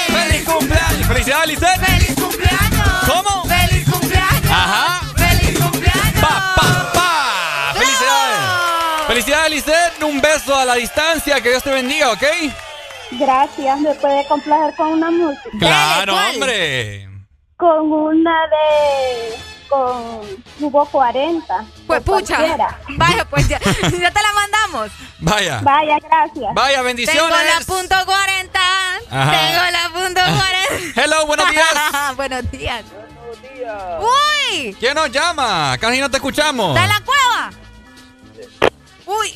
¡Feliz 0.09 0.45
cumpleaños! 0.45 1.07
¡Felicidades, 1.07 1.47
Lisette! 1.47 1.85
¡Feliz 1.85 2.15
cumpleaños! 2.15 2.87
¿Cómo? 3.07 3.43
¡Feliz 3.45 3.89
cumpleaños! 3.89 4.51
Ajá. 4.51 5.01
¡Feliz 5.15 5.59
cumpleaños! 5.59 6.21
¡Pa, 6.21 6.55
pa, 6.55 6.91
pa! 6.93 7.73
¡Felicidades! 7.73 9.07
¡Felicidades, 9.07 9.51
Lisette! 9.51 10.03
Un 10.03 10.21
beso 10.21 10.55
a 10.55 10.65
la 10.65 10.75
distancia. 10.75 11.41
Que 11.41 11.49
Dios 11.49 11.63
te 11.63 11.71
bendiga, 11.71 12.11
¿ok? 12.11 12.23
Gracias, 13.19 13.79
¿me 13.79 13.93
puede 13.95 14.25
complacer 14.27 14.75
con 14.75 14.87
una 14.89 15.11
música? 15.11 15.49
¡Claro, 15.59 16.15
hombre! 16.15 17.09
Con 17.57 17.91
una 17.91 18.47
de... 18.47 19.37
con 19.69 20.43
Cubo 20.59 20.85
40. 20.85 21.65
Pues 21.87 22.01
pucha. 22.01 22.35
cualquiera. 22.35 22.79
Vaya, 22.97 23.25
pues 23.25 23.47
ya, 23.47 23.59
ya 23.81 24.11
te 24.11 24.21
la 24.21 24.33
mandamos. 24.33 24.91
Vaya. 25.19 25.59
Vaya, 25.63 25.97
gracias. 25.99 26.53
Vaya, 26.53 26.81
bendiciones. 26.81 27.23
Tengo 27.23 27.39
la 27.59 27.65
punto 27.65 27.95
40. 28.05 28.59
Ajá. 29.09 29.31
Tengo 29.31 29.71
la 29.71 29.89
punto 29.93 30.21
40. 30.21 31.01
Hello, 31.01 31.25
buenos 31.27 31.49
días. 31.51 32.15
buenos 32.15 32.51
días. 32.51 32.83
¡Uy! 33.99 34.75
¿Quién 34.79 34.95
nos 34.95 35.09
llama? 35.11 35.77
Casi 35.79 35.99
no 35.99 36.09
te 36.09 36.17
escuchamos. 36.17 36.75
¡De 36.75 36.87
la 36.87 37.01
cueva! 37.01 37.51
¡Uy! 39.05 39.33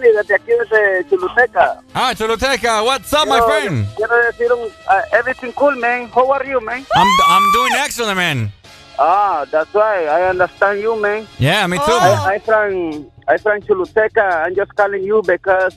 Desde 0.00 0.34
aquí, 0.34 0.50
desde 0.58 1.08
Chuluteca. 1.08 1.80
Ah, 1.94 2.12
Choluteca, 2.14 2.82
what's 2.84 3.12
up, 3.12 3.28
my 3.28 3.40
friend? 3.40 3.86
Quiero 3.96 4.16
decir 4.26 4.52
un, 4.52 4.68
uh, 4.88 5.02
everything 5.12 5.52
cool, 5.52 5.74
man. 5.76 6.08
How 6.12 6.30
are 6.32 6.44
you, 6.44 6.60
man? 6.60 6.84
I'm, 6.96 7.08
I'm 7.28 7.52
doing 7.52 7.72
excellent, 7.76 8.16
man. 8.16 8.52
Ah, 8.98 9.44
that's 9.50 9.72
why 9.72 10.06
I 10.06 10.28
understand 10.28 10.80
you, 10.80 11.00
man. 11.00 11.26
Yeah, 11.38 11.66
me 11.68 11.78
too. 11.78 11.84
I, 11.86 12.34
I 12.34 12.38
from 12.40 13.10
I 13.28 13.36
from 13.38 13.60
Chuluteca. 13.62 14.44
I'm 14.46 14.54
just 14.56 14.74
calling 14.74 15.04
you 15.04 15.22
because 15.24 15.76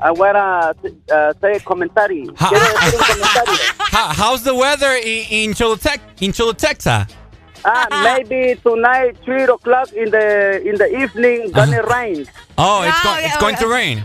I 0.00 0.12
wanna 0.12 0.74
uh, 1.10 1.32
say 1.40 1.52
a 1.56 1.60
commentary. 1.60 2.26
Quiero 2.26 2.64
decir 2.64 2.94
un 2.94 3.04
comentario. 3.04 3.74
How, 3.78 4.12
how's 4.12 4.44
the 4.44 4.54
weather 4.54 4.92
in, 5.02 5.24
in 5.30 5.54
Choluteca? 5.54 6.00
In 6.20 6.32
Choluteca? 6.32 7.08
Ah, 7.64 7.86
maybe 8.04 8.54
tonight, 8.62 9.16
three 9.24 9.44
o'clock 9.44 9.92
in 9.92 10.10
the 10.10 10.60
in 10.64 10.76
the 10.76 10.86
evening, 11.02 11.50
gonna 11.52 11.82
rain. 11.82 12.26
Oh, 12.56 12.82
it's, 12.82 13.02
go- 13.02 13.16
it's 13.18 13.36
going 13.38 13.56
to 13.56 13.66
rain. 13.68 14.02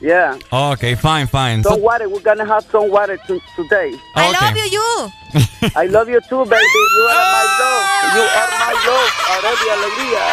Yeah. 0.00 0.36
Oh, 0.52 0.72
okay, 0.72 0.94
fine, 0.96 1.26
fine. 1.26 1.62
Some 1.62 1.74
So- 1.76 1.80
water. 1.80 2.08
We're 2.08 2.20
gonna 2.20 2.44
have 2.44 2.64
some 2.70 2.90
water 2.90 3.16
to, 3.16 3.40
today. 3.56 3.94
I 4.16 4.28
Okay. 4.28 4.40
love 4.44 4.56
you, 4.56 4.68
you. 4.76 5.08
I 5.76 5.86
love 5.86 6.08
you 6.08 6.20
too, 6.28 6.44
baby. 6.44 6.60
You 6.60 7.04
are 7.08 7.24
my 7.32 7.44
love. 7.60 7.84
You 8.14 8.22
are 8.22 8.52
my 8.60 8.74
love. 8.84 9.12
Aurelia 9.32 9.72
Alegría. 9.76 10.24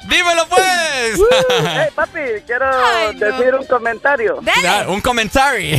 ¡Dímelo, 0.08 0.44
pues! 0.48 1.18
Uh, 1.20 1.26
hey, 1.64 1.90
papi, 1.94 2.40
quiero 2.46 2.66
decir 3.12 3.54
un 3.54 3.66
comentario. 3.66 4.40
Un 4.88 5.00
comentario. 5.02 5.78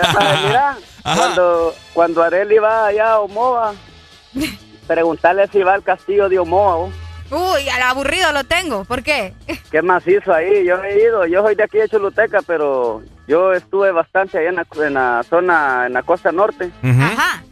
Ajá, 0.00 0.40
mira, 0.46 0.76
cuando, 1.02 1.74
cuando 1.92 2.22
Areli 2.22 2.58
va 2.58 2.86
allá 2.86 3.12
a 3.12 3.20
Omoa, 3.20 3.74
preguntarle 4.94 5.46
si 5.48 5.62
va 5.62 5.74
al 5.74 5.82
castillo 5.84 6.28
de 6.28 6.38
Omoa. 6.40 6.88
Uy, 7.30 7.68
al 7.68 7.82
aburrido 7.82 8.32
lo 8.32 8.42
tengo. 8.42 8.84
¿Por 8.84 9.04
qué? 9.04 9.32
¿Qué 9.70 9.82
más 9.82 10.04
hizo 10.06 10.34
ahí? 10.34 10.64
Yo 10.64 10.82
he 10.82 11.00
ido, 11.00 11.24
yo 11.26 11.42
soy 11.42 11.54
de 11.54 11.62
aquí 11.62 11.78
de 11.78 11.88
Choluteca, 11.88 12.40
pero 12.44 13.02
yo 13.28 13.52
estuve 13.52 13.92
bastante 13.92 14.38
allá 14.38 14.48
en 14.48 14.56
la, 14.56 14.66
en 14.86 14.94
la 14.94 15.22
zona, 15.28 15.84
en 15.86 15.92
la 15.92 16.02
costa 16.02 16.32
norte. 16.32 16.70
Ajá. 16.82 17.44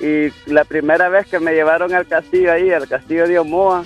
Y 0.00 0.32
la 0.50 0.64
primera 0.64 1.08
vez 1.08 1.28
que 1.28 1.38
me 1.38 1.52
llevaron 1.52 1.94
al 1.94 2.08
castillo 2.08 2.52
ahí, 2.52 2.72
al 2.72 2.88
castillo 2.88 3.28
de 3.28 3.38
Omoa, 3.38 3.84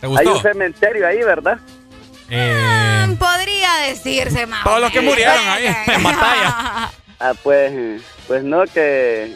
¿Te 0.00 0.06
hay 0.06 0.12
gustó? 0.12 0.32
un 0.32 0.42
cementerio 0.42 1.06
ahí, 1.06 1.22
¿verdad? 1.22 1.58
Eh, 2.28 3.06
Mm, 3.06 3.16
Podría 3.16 3.74
decirse 3.88 4.46
más. 4.46 4.62
todos 4.64 4.80
los 4.80 4.90
que 4.90 5.00
murieron 5.00 5.38
ahí 5.48 5.66
en 5.86 6.02
batalla. 6.02 6.90
Ah, 7.18 7.32
pues, 7.42 8.02
pues 8.26 8.42
no, 8.44 8.64
que 8.64 9.34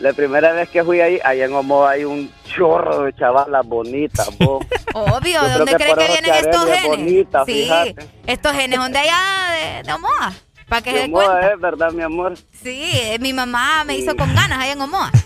la 0.00 0.12
primera 0.12 0.52
vez 0.52 0.68
que 0.68 0.84
fui 0.84 1.00
ahí, 1.00 1.20
allá 1.24 1.44
en 1.46 1.52
Omoa 1.54 1.90
hay 1.90 2.04
un 2.04 2.32
chorro 2.44 3.02
de 3.04 3.12
chavalas 3.14 3.66
bonitas, 3.66 4.28
vos. 4.38 4.64
Obvio, 4.94 5.42
¿de 5.42 5.52
dónde 5.54 5.72
que 5.72 5.76
crees 5.76 5.94
que 5.94 6.04
eso 6.04 6.12
vienen 6.12 6.32
que 6.32 6.38
estos 6.38 6.64
genes? 6.66 6.86
bonita, 6.86 7.44
sí, 7.44 7.52
fíjate. 7.52 8.08
estos 8.26 8.52
genes 8.52 8.78
son 8.78 8.92
de 8.92 8.98
allá, 8.98 9.18
de, 9.52 9.82
de 9.82 9.92
Omoa. 9.92 10.32
Para 10.68 10.82
que 10.82 10.90
se 10.90 10.96
De 10.96 11.02
dé 11.02 11.08
Omoa 11.08 11.24
cuenta. 11.26 11.52
es, 11.54 11.60
¿verdad, 11.60 11.92
mi 11.92 12.02
amor? 12.02 12.34
Sí, 12.62 12.90
eh, 12.94 13.18
mi 13.20 13.32
mamá 13.32 13.84
me 13.84 13.96
hizo 13.96 14.14
con 14.16 14.34
ganas 14.34 14.58
allá 14.60 14.72
en 14.72 14.80
Omoa. 14.80 15.10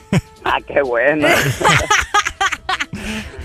Ah, 0.44 0.58
qué 0.66 0.82
bueno. 0.82 1.28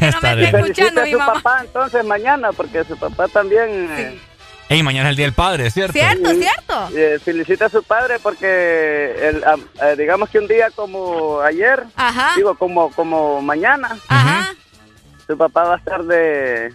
Está 0.01 0.35
me 0.35 0.45
está 0.45 0.59
escuchando 0.59 1.01
a 1.01 1.03
mi 1.06 1.11
su 1.11 1.17
mamá. 1.19 1.33
papá 1.33 1.61
entonces 1.61 2.03
mañana, 2.06 2.51
porque 2.51 2.83
su 2.83 2.97
papá 2.97 3.27
también... 3.27 3.88
eh, 3.91 4.19
Ey, 4.69 4.83
mañana 4.83 5.07
es 5.09 5.11
el 5.11 5.15
Día 5.15 5.25
del 5.27 5.33
Padre, 5.33 5.71
¿cierto? 5.71 5.93
¿Cierto, 5.93 6.29
cierto? 6.33 6.89
eh, 6.93 7.19
felicita 7.23 7.67
a 7.67 7.69
su 7.69 7.83
padre 7.83 8.17
porque 8.21 9.15
el, 9.29 9.37
eh, 9.81 9.95
digamos 9.97 10.29
que 10.29 10.39
un 10.39 10.47
día 10.47 10.69
como 10.75 11.39
ayer, 11.39 11.85
Ajá. 11.95 12.33
digo 12.35 12.53
como 12.55 12.91
como 12.91 13.41
mañana, 13.41 13.97
Ajá. 14.09 14.53
su 15.25 15.37
papá 15.37 15.63
va 15.63 15.73
a 15.75 15.77
estar 15.77 16.03
de, 16.03 16.73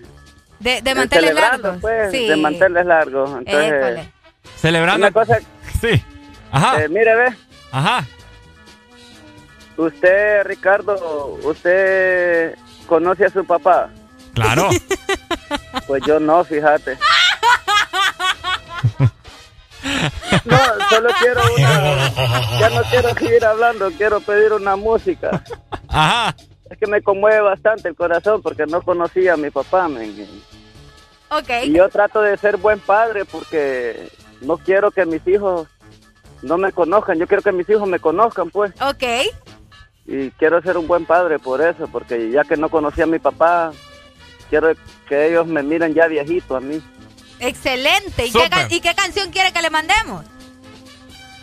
De, 0.58 0.80
de 0.80 0.94
manteles 0.94 1.34
largos. 1.34 1.76
pues, 1.82 2.10
sí. 2.12 2.26
de 2.28 2.36
manteles 2.36 2.86
largos. 2.86 3.30
Entonces, 3.38 3.72
École. 3.72 4.12
Celebrando. 4.56 5.06
una 5.06 5.12
cosa, 5.12 5.38
Sí. 5.80 6.02
Ajá. 6.50 6.82
eh, 6.82 6.88
mire, 6.88 7.14
ve, 7.14 7.36
Ajá. 7.72 8.06
usted, 9.76 10.44
Ricardo, 10.44 11.38
usted 11.42 12.54
conoce 12.86 13.26
a 13.26 13.30
su 13.30 13.44
papá. 13.44 13.90
Claro. 14.34 14.70
Pues 15.86 16.02
yo 16.06 16.18
no, 16.20 16.42
fíjate. 16.44 16.96
No, 20.44 20.58
solo 20.90 21.08
quiero 21.20 21.40
una. 21.54 22.10
Ya 22.60 22.70
no 22.70 22.82
quiero 22.90 23.14
seguir 23.14 23.44
hablando, 23.44 23.90
quiero 23.92 24.20
pedir 24.20 24.52
una 24.52 24.76
música. 24.76 25.42
Ajá. 25.88 26.34
Es 26.70 26.78
que 26.78 26.86
me 26.86 27.02
conmueve 27.02 27.40
bastante 27.40 27.88
el 27.88 27.96
corazón 27.96 28.40
porque 28.42 28.66
no 28.66 28.82
conocía 28.82 29.34
a 29.34 29.36
mi 29.36 29.50
papá, 29.50 29.88
men. 29.88 30.26
Ok. 31.30 31.50
Y 31.64 31.72
yo 31.72 31.88
trato 31.88 32.22
de 32.22 32.36
ser 32.36 32.56
buen 32.56 32.78
padre 32.80 33.24
porque 33.24 34.08
no 34.40 34.58
quiero 34.58 34.90
que 34.90 35.04
mis 35.04 35.26
hijos 35.26 35.68
no 36.42 36.58
me 36.58 36.72
conozcan. 36.72 37.18
Yo 37.18 37.26
quiero 37.26 37.42
que 37.42 37.52
mis 37.52 37.68
hijos 37.68 37.88
me 37.88 38.00
conozcan, 38.00 38.50
pues. 38.50 38.72
Ok. 38.80 39.04
Y 40.06 40.30
quiero 40.32 40.60
ser 40.62 40.76
un 40.76 40.86
buen 40.88 41.06
padre 41.06 41.38
por 41.38 41.60
eso, 41.60 41.86
porque 41.88 42.30
ya 42.30 42.42
que 42.44 42.56
no 42.56 42.68
conocía 42.68 43.04
a 43.04 43.08
mi 43.08 43.18
papá, 43.18 43.72
quiero 44.50 44.72
que 45.08 45.28
ellos 45.28 45.46
me 45.46 45.62
miren 45.62 45.94
ya 45.94 46.06
viejito 46.06 46.56
a 46.56 46.60
mí. 46.60 46.82
Excelente. 47.42 48.26
¿Y 48.26 48.32
qué, 48.32 48.44
Súper. 48.44 48.50
ca- 48.50 48.66
¿Y 48.70 48.80
qué 48.80 48.94
canción 48.94 49.30
quiere 49.30 49.52
que 49.52 49.62
le 49.62 49.70
mandemos? 49.70 50.24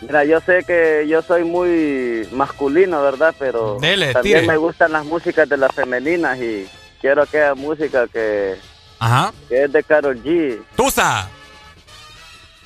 Mira, 0.02 0.24
yo 0.24 0.40
sé 0.40 0.64
que 0.66 1.06
yo 1.08 1.20
soy 1.22 1.44
muy 1.44 2.26
masculino, 2.32 3.02
¿verdad? 3.02 3.34
Pero 3.38 3.76
Dele, 3.80 4.12
también 4.14 4.40
tire. 4.40 4.46
me 4.52 4.56
gustan 4.56 4.92
las 4.92 5.04
músicas 5.04 5.46
de 5.48 5.58
las 5.58 5.74
femeninas 5.74 6.38
y 6.38 6.66
quiero 7.02 7.22
aquella 7.22 7.54
música 7.54 8.06
que, 8.08 8.56
Ajá. 8.98 9.32
que 9.48 9.64
es 9.64 9.72
de 9.72 9.82
Carol 9.84 10.22
G. 10.22 10.62
Tusa. 10.74 11.28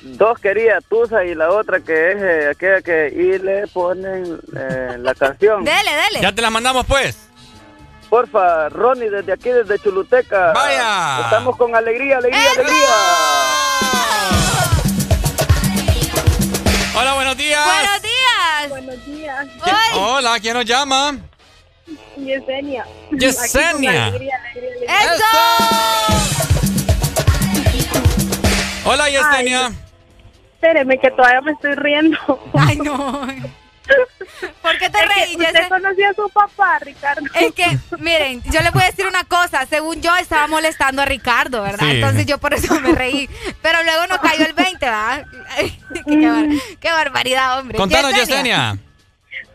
Dos 0.01 0.37
quería 0.39 0.79
Tusa 0.87 1.25
y 1.25 1.33
la 1.35 1.49
otra 1.51 1.79
que 1.81 2.11
es 2.11 2.21
eh, 2.21 2.47
aquella 2.51 2.81
que 2.81 3.07
y 3.13 3.39
le 3.39 3.67
ponen 3.67 4.39
eh, 4.55 4.95
la 4.99 5.13
canción. 5.15 5.63
Dele, 5.65 5.91
dele. 5.91 6.21
Ya 6.21 6.33
te 6.33 6.41
la 6.41 6.49
mandamos, 6.51 6.85
pues. 6.85 7.24
Porfa, 8.09 8.69
Ronnie, 8.69 9.09
desde 9.09 9.33
aquí, 9.33 9.49
desde 9.49 9.79
Chuluteca. 9.79 10.53
Vaya. 10.53 11.21
Estamos 11.21 11.55
con 11.57 11.75
alegría, 11.75 12.17
alegría, 12.17 12.51
alegría. 12.51 12.87
Hola, 16.97 17.13
buenos 17.15 17.35
días. 17.37 17.65
Buenos 17.65 18.01
días. 18.01 18.69
Buenos 18.69 19.05
días. 19.05 19.47
¿Quién- 19.63 19.75
Hola, 20.01 20.39
¿quién 20.39 20.53
nos 20.53 20.65
llama? 20.65 21.17
Yesenia. 22.17 22.85
Yesenia. 23.11 23.43
Aquí 23.43 23.73
con 23.73 23.87
alegría, 23.87 24.39
alegría, 24.51 24.99
alegría. 24.99 25.25
Hola, 28.85 29.09
Yesenia. 29.09 29.65
Ay, 29.67 29.73
espéreme 30.53 30.97
que 30.99 31.11
todavía 31.11 31.41
me 31.41 31.51
estoy 31.51 31.73
riendo. 31.75 32.17
Ay, 32.53 32.77
no. 32.77 33.27
¿Por 34.61 34.77
qué 34.77 34.89
te 34.89 34.97
Es 34.99 35.03
que 35.09 35.13
reí, 35.25 35.35
Usted 35.35 35.67
conocía 35.69 36.09
a 36.09 36.13
su 36.13 36.29
papá, 36.29 36.79
Ricardo. 36.79 37.21
Es 37.35 37.53
que, 37.53 37.77
miren, 37.99 38.41
yo 38.51 38.61
le 38.61 38.69
voy 38.71 38.81
a 38.83 38.87
decir 38.87 39.05
una 39.07 39.23
cosa. 39.23 39.65
Según 39.65 40.01
yo, 40.01 40.15
estaba 40.15 40.47
molestando 40.47 41.01
a 41.01 41.05
Ricardo, 41.05 41.61
¿verdad? 41.61 41.85
Sí. 41.85 41.91
Entonces 41.95 42.25
yo 42.25 42.37
por 42.39 42.53
eso 42.53 42.79
me 42.81 42.93
reí. 42.93 43.29
Pero 43.61 43.83
luego 43.83 44.07
nos 44.07 44.19
cayó 44.19 44.45
el 44.45 44.53
20, 44.53 44.77
¿verdad? 44.85 45.25
Ay, 45.57 45.79
qué, 46.07 46.29
bar- 46.29 46.47
qué 46.79 46.91
barbaridad, 46.91 47.59
hombre. 47.59 47.77
Contanos, 47.77 48.13
Yesenia. 48.13 48.77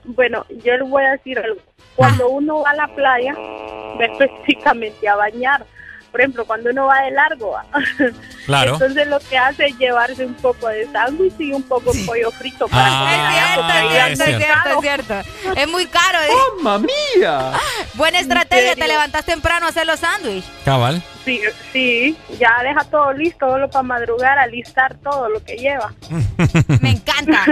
Bueno, 0.04 0.46
yo 0.64 0.76
le 0.76 0.82
voy 0.84 1.04
a 1.04 1.10
decir 1.12 1.38
algo. 1.38 1.60
Cuando 1.96 2.28
uno 2.30 2.60
va 2.60 2.70
a 2.70 2.74
la 2.74 2.88
playa, 2.88 3.34
va 3.34 4.04
específicamente 4.04 5.06
a 5.08 5.16
bañar. 5.16 5.66
Por 6.10 6.20
ejemplo, 6.20 6.44
cuando 6.44 6.70
uno 6.70 6.86
va 6.86 7.02
de 7.02 7.10
largo. 7.12 7.56
Claro. 8.46 8.72
entonces 8.72 9.06
lo 9.06 9.20
que 9.20 9.38
hace 9.38 9.66
es 9.66 9.78
llevarse 9.78 10.24
un 10.24 10.34
poco 10.34 10.66
de 10.68 10.90
sándwich 10.90 11.34
y 11.38 11.52
un 11.52 11.62
poco 11.62 11.92
de 11.92 12.02
pollo 12.04 12.30
frito 12.32 12.66
para 12.66 12.86
Ah, 12.86 12.98
comer 12.98 13.20
allá, 13.20 13.54
porque 13.54 14.12
Es 14.12 14.18
cierto, 14.18 14.24
es 14.24 14.28
es 14.30 14.36
cierto, 14.42 14.68
es 14.70 14.80
cierto. 15.44 15.60
Es 15.60 15.68
muy 15.68 15.86
caro. 15.86 16.18
¿eh? 16.20 16.28
¡Mamma 16.62 16.86
mía! 17.14 17.52
Buena 17.94 18.18
estrategia, 18.18 18.74
te 18.74 18.88
levantas 18.88 19.24
temprano 19.24 19.66
a 19.66 19.68
hacer 19.68 19.86
los 19.86 20.00
sándwiches. 20.00 20.50
Cabal. 20.64 21.00
Sí, 21.24 21.40
sí, 21.72 22.16
ya 22.40 22.50
deja 22.64 22.82
todo 22.84 23.12
listo, 23.12 23.46
solo 23.48 23.70
para 23.70 23.82
madrugar, 23.84 24.38
alistar 24.38 24.96
todo 24.96 25.28
lo 25.28 25.44
que 25.44 25.56
lleva. 25.56 25.92
Me 26.80 26.90
encanta. 26.92 27.44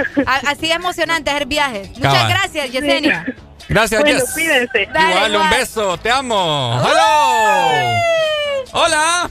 Así 0.48 0.70
es 0.70 0.74
emocionante 0.76 1.30
hacer 1.30 1.46
viajes. 1.46 1.90
Muchas 1.90 2.12
Cabal. 2.14 2.28
gracias, 2.30 2.72
Yesenia. 2.72 3.24
Gracias, 3.68 4.00
Bueno, 4.02 4.18
Jess. 4.20 4.32
cuídense. 4.32 4.88
Dale, 4.92 5.10
Igual, 5.14 5.36
un 5.36 5.50
beso. 5.50 5.98
Te 5.98 6.10
amo. 6.10 6.80
Hello. 6.82 7.98
Hola. 8.72 9.30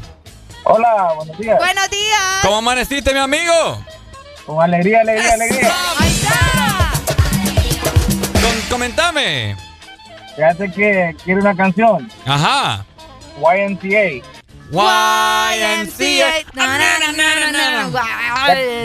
Hola, 0.64 1.14
buenos 1.16 1.38
días. 1.38 1.58
Buenos 1.58 1.90
días. 1.90 2.22
¿Cómo 2.42 2.58
amaneciste, 2.58 3.14
mi 3.14 3.20
amigo? 3.20 3.84
Con 4.46 4.62
alegría, 4.62 5.02
alegría, 5.02 5.34
alegría. 5.34 5.74
Ahí 6.00 6.10
está. 6.12 6.92
Con- 8.42 8.62
comentame. 8.70 9.56
Fíjate 10.36 10.72
que 10.72 11.16
quiere 11.24 11.42
una 11.42 11.56
canción. 11.56 12.10
Ajá. 12.26 12.86
YMCA. 13.40 14.24
YMCA. 14.70 16.34
No, 16.54 16.66
no, 16.66 16.78
no, 16.78 17.12
no, 17.14 17.52
no, 17.52 17.52
no, 17.52 17.90
no. 17.90 18.00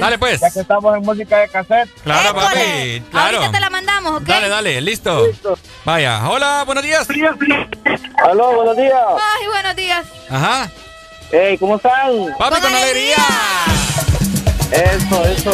Dale, 0.00 0.18
pues. 0.18 0.40
Ya 0.40 0.50
que 0.50 0.60
estamos 0.60 0.96
en 0.96 1.02
música 1.02 1.38
de 1.38 1.48
cassette. 1.48 1.90
Claro, 2.04 2.30
École. 2.30 2.44
papi. 2.46 3.02
Claro. 3.10 3.36
Ahorita 3.38 3.52
te 3.52 3.60
la 3.60 3.70
mandamos, 3.70 4.12
¿ok? 4.22 4.28
Dale, 4.28 4.48
dale. 4.48 4.80
Listo. 4.80 5.26
Listo. 5.26 5.58
Vaya, 5.84 6.28
hola, 6.28 6.62
buenos 6.64 6.84
días. 6.84 7.08
Aló, 8.24 8.54
buenos 8.54 8.76
días. 8.76 8.94
Ay, 9.16 9.46
buenos 9.48 9.76
días. 9.76 10.06
Ajá. 10.30 10.70
Hey, 11.32 11.56
¿cómo 11.58 11.76
están? 11.76 12.10
Papi, 12.38 12.60
con 12.60 12.74
alegría. 12.74 13.16
Eso, 14.70 15.24
eso. 15.24 15.50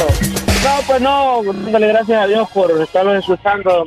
No, 0.64 0.82
pues 0.86 1.00
no, 1.00 1.42
dándole 1.44 1.88
gracias 1.88 2.22
a 2.22 2.26
Dios 2.26 2.48
por 2.52 2.70
estarlos 2.80 3.16
escuchando. 3.16 3.84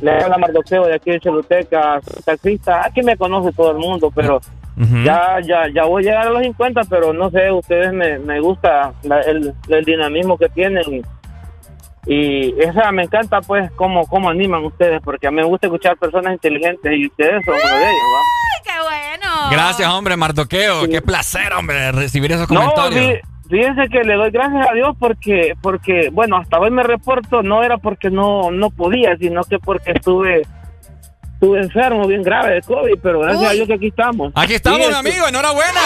Le 0.00 0.10
habla 0.12 0.36
Mardoqueo 0.38 0.86
de 0.86 0.94
aquí 0.96 1.10
de 1.12 1.20
Choluteca, 1.20 2.00
taxista. 2.24 2.84
Aquí 2.84 3.02
me 3.02 3.16
conoce 3.16 3.52
todo 3.52 3.70
el 3.70 3.78
mundo, 3.78 4.10
pero 4.14 4.40
ya, 5.04 5.38
ya, 5.42 5.68
ya 5.74 5.84
voy 5.84 6.02
a 6.02 6.10
llegar 6.10 6.26
a 6.26 6.30
los 6.30 6.42
50, 6.42 6.82
pero 6.90 7.12
no 7.14 7.30
sé, 7.30 7.50
ustedes 7.50 7.92
me, 7.94 8.18
me 8.18 8.40
gusta 8.40 8.92
la- 9.04 9.22
el, 9.22 9.54
el 9.68 9.84
dinamismo 9.86 10.36
que 10.36 10.48
tienen 10.50 11.02
y, 12.06 12.54
esa 12.60 12.92
me 12.92 13.02
encanta 13.04 13.40
pues 13.40 13.70
cómo, 13.76 14.06
cómo 14.06 14.30
animan 14.30 14.64
ustedes, 14.64 15.00
porque 15.02 15.26
a 15.26 15.30
mí 15.30 15.36
me 15.36 15.44
gusta 15.44 15.66
escuchar 15.66 15.96
personas 15.96 16.32
inteligentes 16.34 16.92
y 16.96 17.06
ustedes 17.06 17.44
son 17.44 17.54
uno 17.54 17.76
de 17.76 17.82
ellos, 17.82 18.02
¿va? 18.14 18.20
Ay, 18.54 18.62
qué 18.64 19.20
bueno. 19.20 19.50
Gracias, 19.50 19.88
hombre, 19.90 20.16
Mardoqueo. 20.16 20.88
Qué 20.88 21.02
placer, 21.02 21.52
hombre, 21.52 21.92
recibir 21.92 22.32
esos 22.32 22.48
No, 22.50 22.60
comentarios. 22.60 23.00
fí- 23.00 23.20
fíjense 23.50 23.88
que 23.88 24.04
le 24.04 24.14
doy 24.14 24.30
gracias 24.30 24.68
a 24.70 24.74
Dios 24.74 24.96
porque, 24.98 25.54
porque, 25.62 26.08
bueno, 26.12 26.36
hasta 26.36 26.58
hoy 26.58 26.70
me 26.70 26.82
reporto, 26.82 27.42
no 27.42 27.62
era 27.62 27.78
porque 27.78 28.10
no, 28.10 28.50
no 28.50 28.70
podía, 28.70 29.16
sino 29.16 29.42
que 29.44 29.58
porque 29.58 29.92
estuve, 29.92 30.42
estuve 31.36 31.60
enfermo, 31.60 32.06
bien 32.08 32.22
grave 32.22 32.54
de 32.54 32.62
COVID, 32.62 32.94
pero 33.02 33.20
gracias 33.20 33.50
a 33.50 33.52
Dios 33.52 33.66
que 33.66 33.74
aquí 33.74 33.86
estamos. 33.88 34.32
Aquí 34.34 34.54
estamos, 34.54 34.86
Sí, 34.86 34.92
amigo, 34.94 35.28
enhorabuena. 35.28 35.80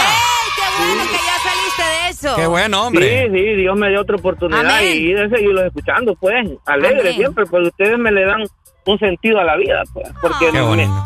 Qué 0.56 0.86
bueno 0.86 1.02
que 1.04 1.16
ya 1.16 1.50
saliste 1.50 1.82
de 1.82 2.08
eso. 2.10 2.36
Qué 2.36 2.46
bueno, 2.46 2.86
hombre. 2.86 3.26
Sí, 3.26 3.32
sí, 3.32 3.56
Dios 3.56 3.76
me 3.76 3.88
dio 3.88 4.00
otra 4.00 4.16
oportunidad 4.16 4.60
Amén. 4.64 4.96
y, 4.96 5.12
de 5.12 5.28
seguirlos 5.28 5.64
escuchando, 5.64 6.14
pues, 6.20 6.48
alegre 6.66 7.00
Amén. 7.00 7.14
siempre, 7.14 7.44
porque 7.46 7.68
ustedes 7.68 7.98
me 7.98 8.12
le 8.12 8.24
dan 8.24 8.44
un 8.86 8.98
sentido 8.98 9.40
a 9.40 9.44
la 9.44 9.56
vida, 9.56 9.82
pues, 9.92 10.08
porque 10.20 10.46
Qué 10.46 10.52
me- 10.52 10.62
bonito. 10.62 11.04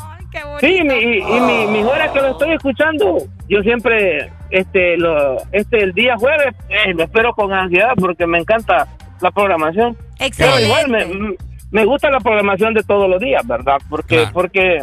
Sí, 0.61 0.81
mi, 0.83 0.95
y, 0.95 1.19
y 1.21 1.41
mi, 1.41 1.67
mis 1.69 1.85
horas 1.87 2.11
que 2.11 2.21
lo 2.21 2.33
estoy 2.33 2.53
escuchando, 2.55 3.19
yo 3.49 3.63
siempre, 3.63 4.33
este, 4.51 4.97
lo, 4.97 5.37
este, 5.53 5.83
el 5.85 5.93
día 5.93 6.17
jueves, 6.19 6.55
eh, 6.69 6.93
lo 6.93 7.05
espero 7.05 7.33
con 7.35 7.53
ansiedad 7.53 7.93
porque 7.97 8.27
me 8.27 8.39
encanta 8.39 8.89
la 9.21 9.31
programación. 9.31 9.97
Pero 10.37 10.59
igual 10.59 10.89
me, 10.89 11.37
me 11.75 11.85
gusta 11.85 12.09
la 12.11 12.21
programación 12.21 12.73
de 12.73 12.83
todos 12.85 13.11
los 13.11 13.19
días, 13.21 13.45
¿verdad? 13.47 13.77
Porque, 13.91 14.29
porque, 14.33 14.79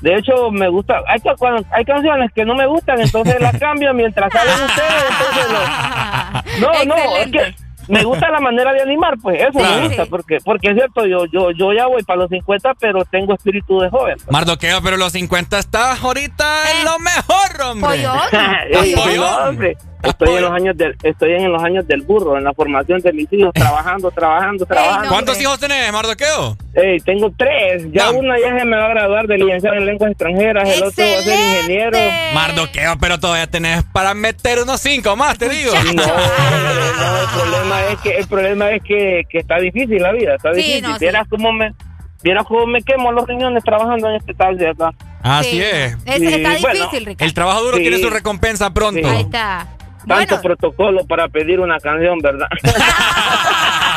de 0.00 0.14
hecho, 0.16 0.50
me 0.50 0.68
gusta, 0.68 1.00
hay, 1.06 1.20
ca- 1.20 1.36
cuando- 1.38 1.62
hay 1.70 1.84
canciones 1.84 2.30
que 2.34 2.44
no 2.46 2.54
me 2.54 2.66
gustan, 2.66 3.00
entonces 3.00 3.38
las 3.40 3.56
cambio 3.58 3.92
mientras 3.92 4.32
salen 4.32 4.54
ustedes, 4.64 5.04
entonces 5.10 5.52
lo- 6.60 6.68
no, 6.72 6.84
no, 6.96 7.16
es 7.18 7.30
que 7.30 7.54
me 7.88 8.02
gusta 8.04 8.30
la 8.30 8.40
manera 8.40 8.72
de 8.72 8.80
animar, 8.80 9.14
pues 9.20 9.40
eso 9.42 9.58
Claro. 9.58 9.76
me 9.82 9.88
gusta, 9.88 10.06
porque, 10.06 10.38
porque 10.44 10.68
es 10.68 10.74
cierto, 10.74 11.04
yo, 11.04 11.26
yo, 11.26 11.50
yo 11.50 11.72
ya 11.72 11.86
voy 11.86 12.02
para 12.04 12.20
los 12.20 12.30
50, 12.30 12.74
pero 12.80 13.04
tengo 13.04 13.34
espíritu 13.34 13.78
de 13.80 13.90
joven. 13.90 14.16
Mardoqueo, 14.30 14.80
pero 14.82 14.96
los 14.96 15.12
50 15.12 15.58
estás 15.58 16.02
ahorita 16.02 16.46
en 16.78 16.84
lo 16.86 16.98
mejor, 17.00 17.60
hombre. 17.70 17.96
Estás 17.96 18.88
no, 18.96 19.02
pollón. 19.02 19.48
hombre. 19.48 19.76
Estoy 20.02 20.34
en 20.36 20.42
los 20.42 20.52
años 20.52 20.76
del, 20.76 20.96
estoy 21.02 21.32
en 21.34 21.52
los 21.52 21.62
años 21.62 21.86
del 21.86 22.02
burro, 22.02 22.36
en 22.36 22.44
la 22.44 22.52
formación 22.52 23.00
de 23.00 23.12
mis 23.12 23.32
hijos, 23.32 23.52
trabajando, 23.54 24.10
trabajando, 24.10 24.66
trabajando. 24.66 25.08
¿Cuántos 25.08 25.40
hijos 25.40 25.58
tenés, 25.60 25.92
Mardoqueo? 25.92 26.56
Tengo 27.04 27.32
tres. 27.36 27.84
Ya 27.92 28.10
una 28.10 28.38
ya 28.38 28.58
se 28.58 28.64
me 28.64 28.76
va 28.76 28.86
a 28.86 28.88
graduar 28.88 29.26
de 29.26 29.38
licenciado 29.38 29.76
en 29.76 29.86
lenguas 29.86 30.10
extranjeras, 30.10 30.68
el 30.68 30.82
otro 30.82 31.04
va 31.04 31.18
a 31.18 31.22
ser 31.22 31.38
ingeniero. 31.38 31.98
Mardoqueo, 32.34 32.98
pero 33.00 33.18
todavía 33.20 33.46
tenés 33.46 33.82
para 33.92 34.14
meter 34.14 34.60
unos 34.62 34.80
cinco 34.80 35.14
más, 35.16 35.38
te 35.38 35.48
digo. 35.48 35.72
No, 35.74 35.92
no, 35.92 37.20
el 37.20 37.28
problema 37.34 37.82
es 37.90 37.98
que 38.00 38.10
el 38.18 38.26
problema 38.26 38.70
es 38.70 38.82
que, 38.82 39.22
que 39.28 39.38
está 39.38 39.58
difícil 39.58 40.02
la 40.02 40.12
vida, 40.12 40.34
está 40.36 40.50
Sí, 40.54 40.58
difícil. 40.62 40.82
no, 40.82 40.92
sí. 40.94 40.98
Vieras 41.00 41.26
cómo 41.28 41.52
me 41.52 41.72
vieras 42.22 42.44
cómo 42.46 42.66
me 42.66 42.82
quemo 42.82 43.10
los 43.12 43.26
riñones 43.26 43.64
trabajando 43.64 44.08
en 44.08 44.16
este 44.16 44.32
taxi 44.34 44.64
acá. 44.64 44.90
Así 45.22 45.50
Sí. 45.50 45.62
es. 45.62 45.96
Es- 46.06 46.22
está 46.22 46.50
difícil, 46.54 47.04
Ricardo. 47.06 47.24
El 47.24 47.34
trabajo 47.34 47.62
duro 47.62 47.76
Sí. 47.76 47.82
tiene 47.82 47.98
su 47.98 48.10
recompensa 48.10 48.72
pronto. 48.72 49.08
Ahí 49.08 49.22
está. 49.22 49.66
Tanto 50.06 50.40
protocolo 50.40 51.06
para 51.06 51.28
pedir 51.28 51.60
una 51.60 51.78
canción, 51.78 52.18
¿verdad? 52.20 52.48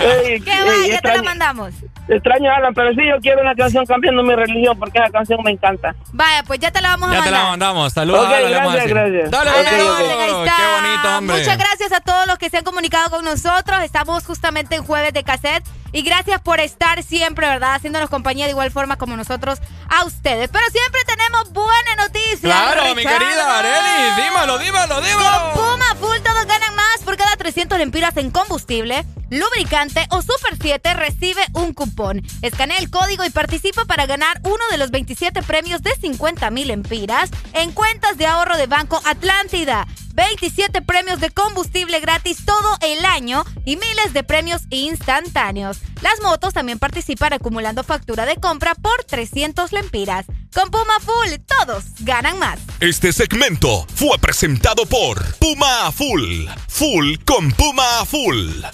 Ey, 0.00 0.40
¿Qué 0.40 0.52
ey, 0.52 0.64
va? 0.66 0.72
Ya 0.86 1.00
te 1.00 1.08
la 1.08 1.14
extraño- 1.14 1.22
mandamos. 1.24 1.74
Extraño, 2.08 2.50
Alan, 2.54 2.72
pero 2.72 2.90
sí, 2.92 3.00
yo 3.06 3.20
quiero 3.20 3.42
una 3.42 3.54
canción 3.54 3.84
cambiando 3.84 4.22
mi 4.22 4.34
religión 4.34 4.78
porque 4.78 4.98
esa 4.98 5.10
canción 5.10 5.40
me 5.44 5.50
encanta. 5.50 5.94
Vaya, 6.12 6.42
pues 6.46 6.58
ya 6.58 6.70
te 6.70 6.80
la 6.80 6.90
vamos 6.90 7.10
a 7.10 7.12
Ya 7.14 7.18
te 7.18 7.24
mandar. 7.26 7.42
la 7.42 7.50
mandamos. 7.50 7.92
Saludos 7.92 8.26
Alan, 8.26 8.50
gracias, 8.50 8.86
gracias. 8.86 9.30
Dale, 9.30 9.50
Ok, 9.50 9.56
amigo. 9.68 9.92
ok. 9.92 10.00
Ahí 10.00 10.30
está. 10.30 10.56
Qué 10.56 10.80
bonito, 10.80 11.18
hombre. 11.18 11.38
Muchas 11.38 11.58
gracias 11.58 11.92
a 11.92 12.00
todos 12.00 12.26
los 12.26 12.38
que 12.38 12.48
se 12.48 12.56
han 12.58 12.64
comunicado 12.64 13.10
con 13.10 13.24
nosotros. 13.24 13.82
Estamos 13.82 14.24
justamente 14.24 14.76
en 14.76 14.84
jueves 14.84 15.12
de 15.12 15.22
cassette. 15.24 15.64
Y 15.90 16.02
gracias 16.02 16.38
por 16.42 16.60
estar 16.60 17.02
siempre, 17.02 17.46
¿verdad? 17.48 17.74
Haciéndonos 17.74 18.10
compañía 18.10 18.44
de 18.44 18.50
igual 18.50 18.70
forma 18.70 18.96
como 18.96 19.16
nosotros 19.16 19.58
a 19.88 20.04
ustedes. 20.04 20.50
Pero 20.52 20.64
siempre 20.70 21.00
tenemos 21.06 21.50
buena 21.52 21.96
noticia. 21.96 22.40
Claro, 22.42 22.94
mi 22.94 23.02
querida 23.02 23.58
Areli. 23.58 24.22
Dímelo, 24.22 24.58
dímelo, 24.58 25.00
dímelo. 25.00 25.52
Con 25.54 25.64
Puma 25.64 25.94
Full 25.98 26.18
todos 26.22 26.44
ganan 26.46 26.74
más 26.76 27.00
por 27.06 27.16
cada 27.16 27.34
300 27.36 27.78
lempiras 27.78 28.14
en 28.18 28.27
combustible, 28.30 29.04
lubricante 29.30 30.06
o 30.10 30.22
Super 30.22 30.56
7 30.60 30.94
recibe 30.94 31.42
un 31.54 31.72
cupón. 31.74 32.22
Escanea 32.42 32.78
el 32.78 32.90
código 32.90 33.24
y 33.24 33.30
participa 33.30 33.84
para 33.84 34.06
ganar 34.06 34.40
uno 34.44 34.64
de 34.70 34.78
los 34.78 34.90
27 34.90 35.42
premios 35.42 35.82
de 35.82 35.94
50 35.94 36.50
mil 36.50 36.68
lempiras 36.68 37.30
en 37.54 37.72
cuentas 37.72 38.18
de 38.18 38.26
ahorro 38.26 38.56
de 38.56 38.66
Banco 38.66 39.00
Atlántida. 39.04 39.86
27 40.18 40.82
premios 40.82 41.20
de 41.20 41.30
combustible 41.30 42.00
gratis 42.00 42.44
todo 42.44 42.76
el 42.80 43.04
año 43.04 43.44
y 43.64 43.76
miles 43.76 44.12
de 44.12 44.24
premios 44.24 44.62
instantáneos. 44.68 45.78
Las 46.02 46.20
motos 46.22 46.54
también 46.54 46.80
participan 46.80 47.34
acumulando 47.34 47.84
factura 47.84 48.26
de 48.26 48.34
compra 48.34 48.74
por 48.74 49.04
300 49.04 49.70
lempiras. 49.70 50.26
Con 50.52 50.72
Puma 50.72 50.98
Full, 51.00 51.34
todos 51.46 51.84
ganan 52.00 52.36
más. 52.40 52.58
Este 52.80 53.12
segmento 53.12 53.86
fue 53.94 54.18
presentado 54.18 54.86
por 54.86 55.24
Puma 55.36 55.92
Full. 55.92 56.48
Full 56.66 57.18
con 57.24 57.52
Puma 57.52 58.04
Full. 58.04 58.64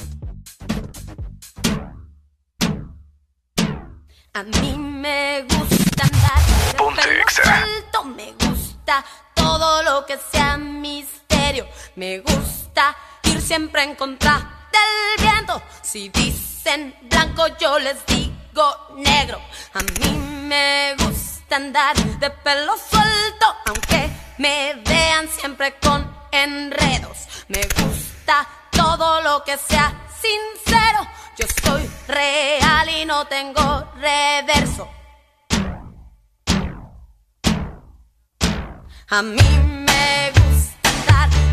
A 4.33 4.43
mí 4.45 4.79
me 4.79 5.43
gusta 5.43 6.05
andar 6.05 6.77
Ponte 6.79 7.03
me 8.17 8.33
gusta 8.33 9.05
todo 9.35 9.83
lo 9.83 10.07
que 10.07 10.19
sea 10.33 10.57
me 11.97 12.21
gusta 12.21 12.97
ir 13.25 13.41
siempre 13.41 13.83
en 13.83 13.95
contra 13.95 14.69
del 14.73 15.27
viento. 15.27 15.63
Si 15.83 16.09
dicen 16.09 16.95
blanco 17.03 17.47
yo 17.61 17.79
les 17.79 18.05
digo 18.07 18.95
negro. 18.97 19.39
A 19.75 19.81
mí 19.81 20.17
me 20.49 20.95
gusta 20.99 21.57
andar 21.57 21.97
de 21.97 22.31
pelo 22.31 22.75
suelto, 22.79 23.47
aunque 23.67 24.11
me 24.39 24.75
vean 24.87 25.29
siempre 25.29 25.75
con 25.81 26.11
enredos. 26.33 27.29
Me 27.49 27.61
gusta 27.61 28.49
todo 28.71 29.21
lo 29.21 29.45
que 29.45 29.59
sea 29.59 29.93
sincero. 30.19 31.07
Yo 31.37 31.47
soy 31.63 31.91
real 32.09 32.89
y 32.89 33.05
no 33.05 33.27
tengo 33.27 33.93
reverso. 33.97 34.89
A 39.11 39.23
mí 39.23 39.59
me 39.87 40.33
gusta 40.33 40.54
andar 41.09 41.44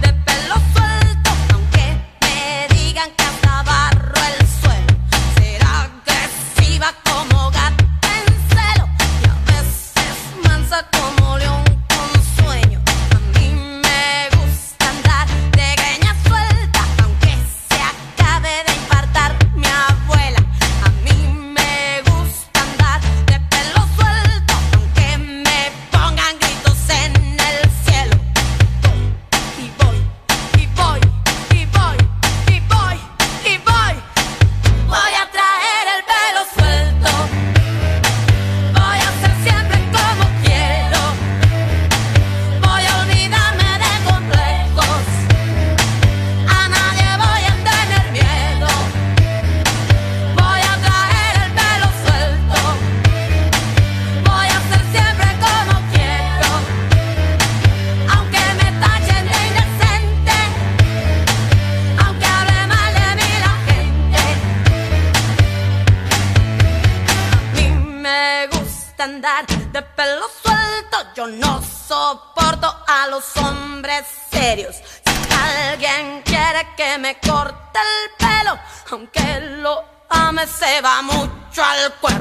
al 81.82 82.21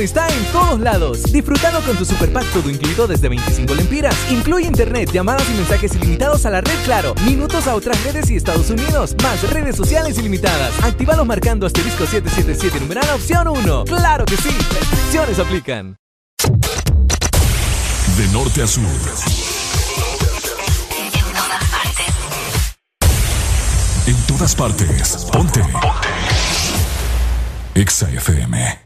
Está 0.00 0.28
en 0.28 0.44
todos 0.52 0.80
lados. 0.80 1.22
Disfrutando 1.32 1.80
con 1.80 1.96
tu 1.96 2.04
superpack 2.04 2.46
todo 2.52 2.70
incluido 2.70 3.06
desde 3.06 3.28
25 3.28 3.74
lempiras. 3.74 4.14
Incluye 4.30 4.66
internet, 4.66 5.10
llamadas 5.12 5.48
y 5.50 5.54
mensajes 5.54 5.94
ilimitados 5.94 6.46
a 6.46 6.50
la 6.50 6.60
red 6.60 6.76
Claro, 6.84 7.14
minutos 7.24 7.66
a 7.66 7.74
otras 7.74 8.02
redes 8.04 8.30
y 8.30 8.36
Estados 8.36 8.70
Unidos, 8.70 9.16
más 9.22 9.42
redes 9.50 9.76
sociales 9.76 10.18
ilimitadas. 10.18 10.72
Actívalos 10.84 11.26
marcando 11.26 11.66
asterisco 11.66 12.06
777 12.06 12.80
numeral 12.80 13.08
opción 13.14 13.48
1. 13.48 13.84
¡Claro 13.84 14.24
que 14.24 14.36
sí! 14.36 14.50
Restricciones 14.50 15.38
aplican. 15.38 15.96
De 18.16 18.28
norte 18.32 18.62
a 18.62 18.66
sur. 18.66 18.84
En 24.06 24.16
todas 24.26 24.54
partes. 24.54 25.26
Ponte. 25.32 25.60
Exa 27.74 28.08
FM. 28.10 28.85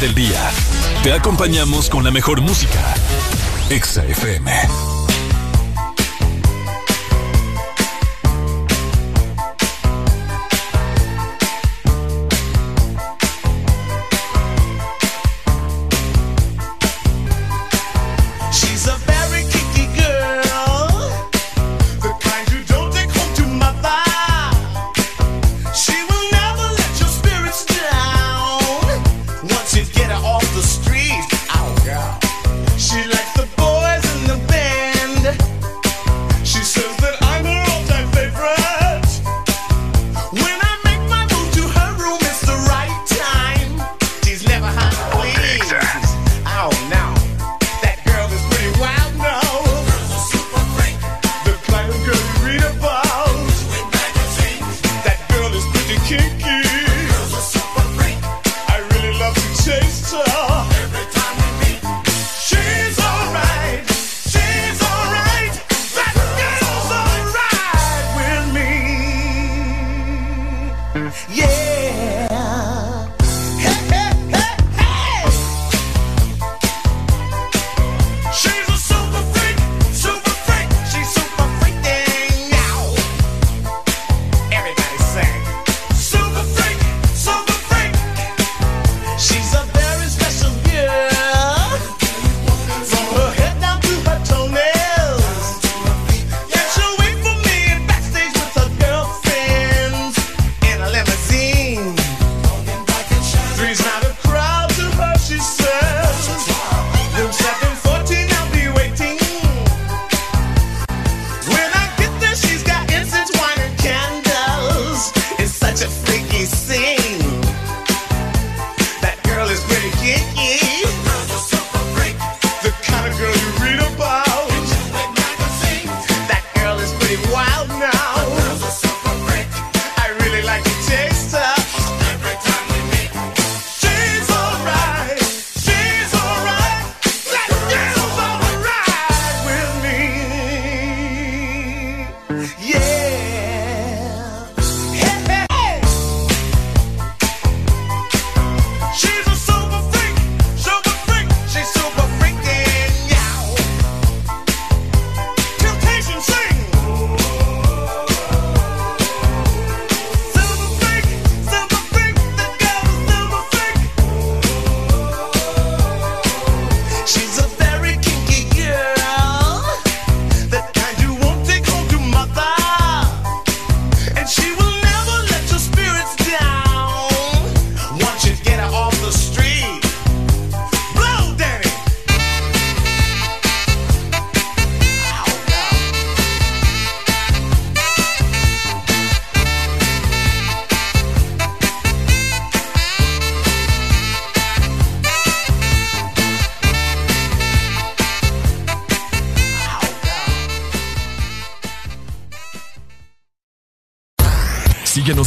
Del 0.00 0.14
día. 0.14 0.50
Te 1.02 1.12
acompañamos 1.12 1.90
con 1.90 2.04
la 2.04 2.10
mejor 2.10 2.40
música. 2.40 2.94
Exa 3.68 4.04
FM. 4.06 4.89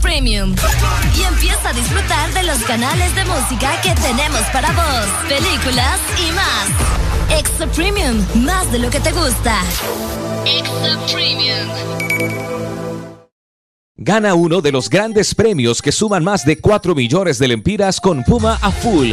Premium. 0.00 0.54
Y 1.16 1.22
empieza 1.22 1.70
a 1.70 1.72
disfrutar 1.72 2.32
de 2.32 2.42
los 2.44 2.58
canales 2.64 3.14
de 3.14 3.24
música 3.24 3.80
que 3.82 3.94
tenemos 3.94 4.40
para 4.52 4.72
vos, 4.72 5.06
películas 5.28 6.00
y 6.18 6.32
más. 6.32 7.38
Extra 7.38 7.66
Premium, 7.68 8.24
más 8.44 8.70
de 8.72 8.78
lo 8.78 8.90
que 8.90 9.00
te 9.00 9.12
gusta. 9.12 9.62
Extra 10.46 10.98
Premium. 11.12 11.68
Gana 13.96 14.34
uno 14.34 14.60
de 14.60 14.70
los 14.70 14.88
grandes 14.88 15.34
premios 15.34 15.82
que 15.82 15.90
suman 15.90 16.22
más 16.22 16.44
de 16.44 16.60
4 16.60 16.94
millones 16.94 17.38
de 17.38 17.48
lempiras 17.48 18.00
con 18.00 18.22
Puma 18.22 18.58
a 18.62 18.70
full. 18.70 19.12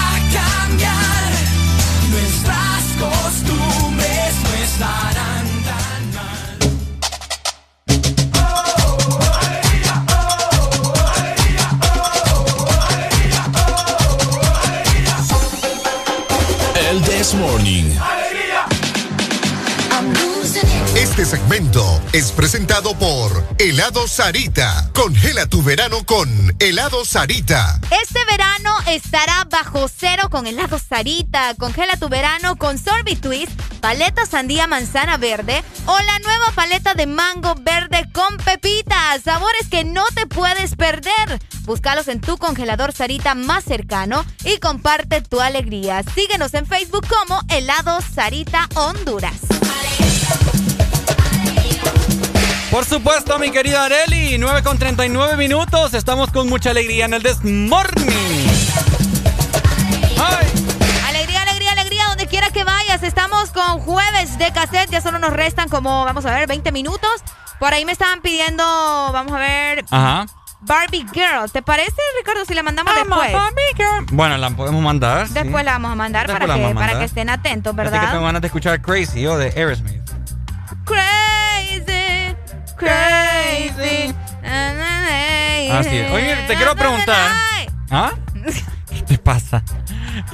Es 22.11 22.31
presentado 22.31 22.95
por 22.95 23.31
Helado 23.59 24.07
Sarita. 24.07 24.89
Congela 24.93 25.45
tu 25.45 25.61
verano 25.61 26.03
con 26.05 26.27
Helado 26.59 27.05
Sarita. 27.05 27.79
Este 28.01 28.25
verano 28.25 28.75
estará 28.87 29.43
bajo 29.43 29.87
cero 29.87 30.29
con 30.31 30.47
helado 30.47 30.79
Sarita. 30.79 31.53
Congela 31.59 31.97
tu 31.97 32.09
verano 32.09 32.55
con 32.55 32.79
Sorbit 32.79 33.21
Twist, 33.21 33.51
paleta 33.79 34.25
sandía 34.25 34.65
manzana 34.65 35.17
verde 35.17 35.63
o 35.85 35.99
la 35.99 36.19
nueva 36.19 36.51
paleta 36.55 36.95
de 36.95 37.05
mango 37.05 37.53
verde 37.61 38.09
con 38.11 38.37
pepitas. 38.37 39.21
Sabores 39.23 39.67
que 39.69 39.83
no 39.83 40.05
te 40.15 40.25
puedes 40.25 40.75
perder. 40.75 41.39
Búscalos 41.61 42.07
en 42.07 42.21
tu 42.21 42.37
congelador 42.37 42.91
Sarita 42.91 43.35
más 43.35 43.65
cercano 43.65 44.25
y 44.43 44.57
comparte 44.57 45.21
tu 45.21 45.39
alegría. 45.39 46.01
Síguenos 46.15 46.55
en 46.55 46.65
Facebook 46.65 47.05
como 47.07 47.39
Helado 47.49 47.99
Sarita 48.01 48.67
Honduras. 48.73 49.60
Por 52.71 52.85
supuesto, 52.85 53.37
mi 53.37 53.51
querida 53.51 53.83
Areli, 53.85 54.37
9 54.37 54.63
con 54.63 54.77
39 54.77 55.35
minutos. 55.35 55.93
Estamos 55.93 56.31
con 56.31 56.47
mucha 56.47 56.69
alegría 56.69 57.03
en 57.05 57.13
el 57.13 57.21
This 57.21 57.43
Morning. 57.43 58.47
Alegría, 61.07 61.41
alegría, 61.41 61.71
alegría, 61.73 62.05
donde 62.07 62.27
quiera 62.27 62.49
que 62.51 62.63
vayas. 62.63 63.03
Estamos 63.03 63.51
con 63.51 63.79
jueves 63.81 64.37
de 64.37 64.51
cassette. 64.53 64.89
Ya 64.89 65.01
solo 65.01 65.19
nos 65.19 65.33
restan 65.33 65.67
como, 65.67 66.05
vamos 66.05 66.25
a 66.25 66.33
ver, 66.33 66.47
20 66.47 66.71
minutos. 66.71 67.21
Por 67.59 67.73
ahí 67.73 67.83
me 67.83 67.91
estaban 67.91 68.21
pidiendo, 68.21 68.63
vamos 68.63 69.33
a 69.33 69.37
ver, 69.39 69.85
Ajá. 69.91 70.25
Barbie 70.61 71.05
Girl. 71.13 71.51
¿Te 71.51 71.61
parece, 71.61 71.93
Ricardo, 72.19 72.45
si 72.45 72.53
la 72.53 72.63
mandamos 72.63 72.93
después? 72.95 73.31
Bueno, 74.13 74.37
la 74.37 74.49
podemos 74.51 74.81
mandar. 74.81 75.27
sí. 75.27 75.33
Después 75.33 75.65
la 75.65 75.73
vamos 75.73 75.91
a 75.91 75.95
mandar, 75.95 76.25
Después 76.27 76.39
para 76.47 76.53
que, 76.55 76.61
vamos 76.61 76.71
a 76.71 76.79
para 76.79 76.85
mandar. 76.93 76.99
que 76.99 77.05
estén 77.05 77.29
atentos, 77.29 77.73
Así 77.77 77.83
que 77.83 77.89
tengo 77.91 78.01
¿verdad? 78.07 78.21
ganas 78.21 78.41
de 78.41 78.47
escuchar 78.47 78.81
Crazy 78.81 79.27
o 79.27 79.37
de 79.37 79.47
Aerosmith. 79.47 80.01
Crazy, 80.85 81.30
crazy. 82.81 84.13
Así 85.71 85.97
es. 85.97 86.11
Oye, 86.11 86.35
te 86.47 86.55
quiero 86.55 86.75
preguntar. 86.75 87.31
¿Ah? 87.89 88.11
¿Qué 88.89 89.01
te 89.03 89.17
pasa? 89.17 89.63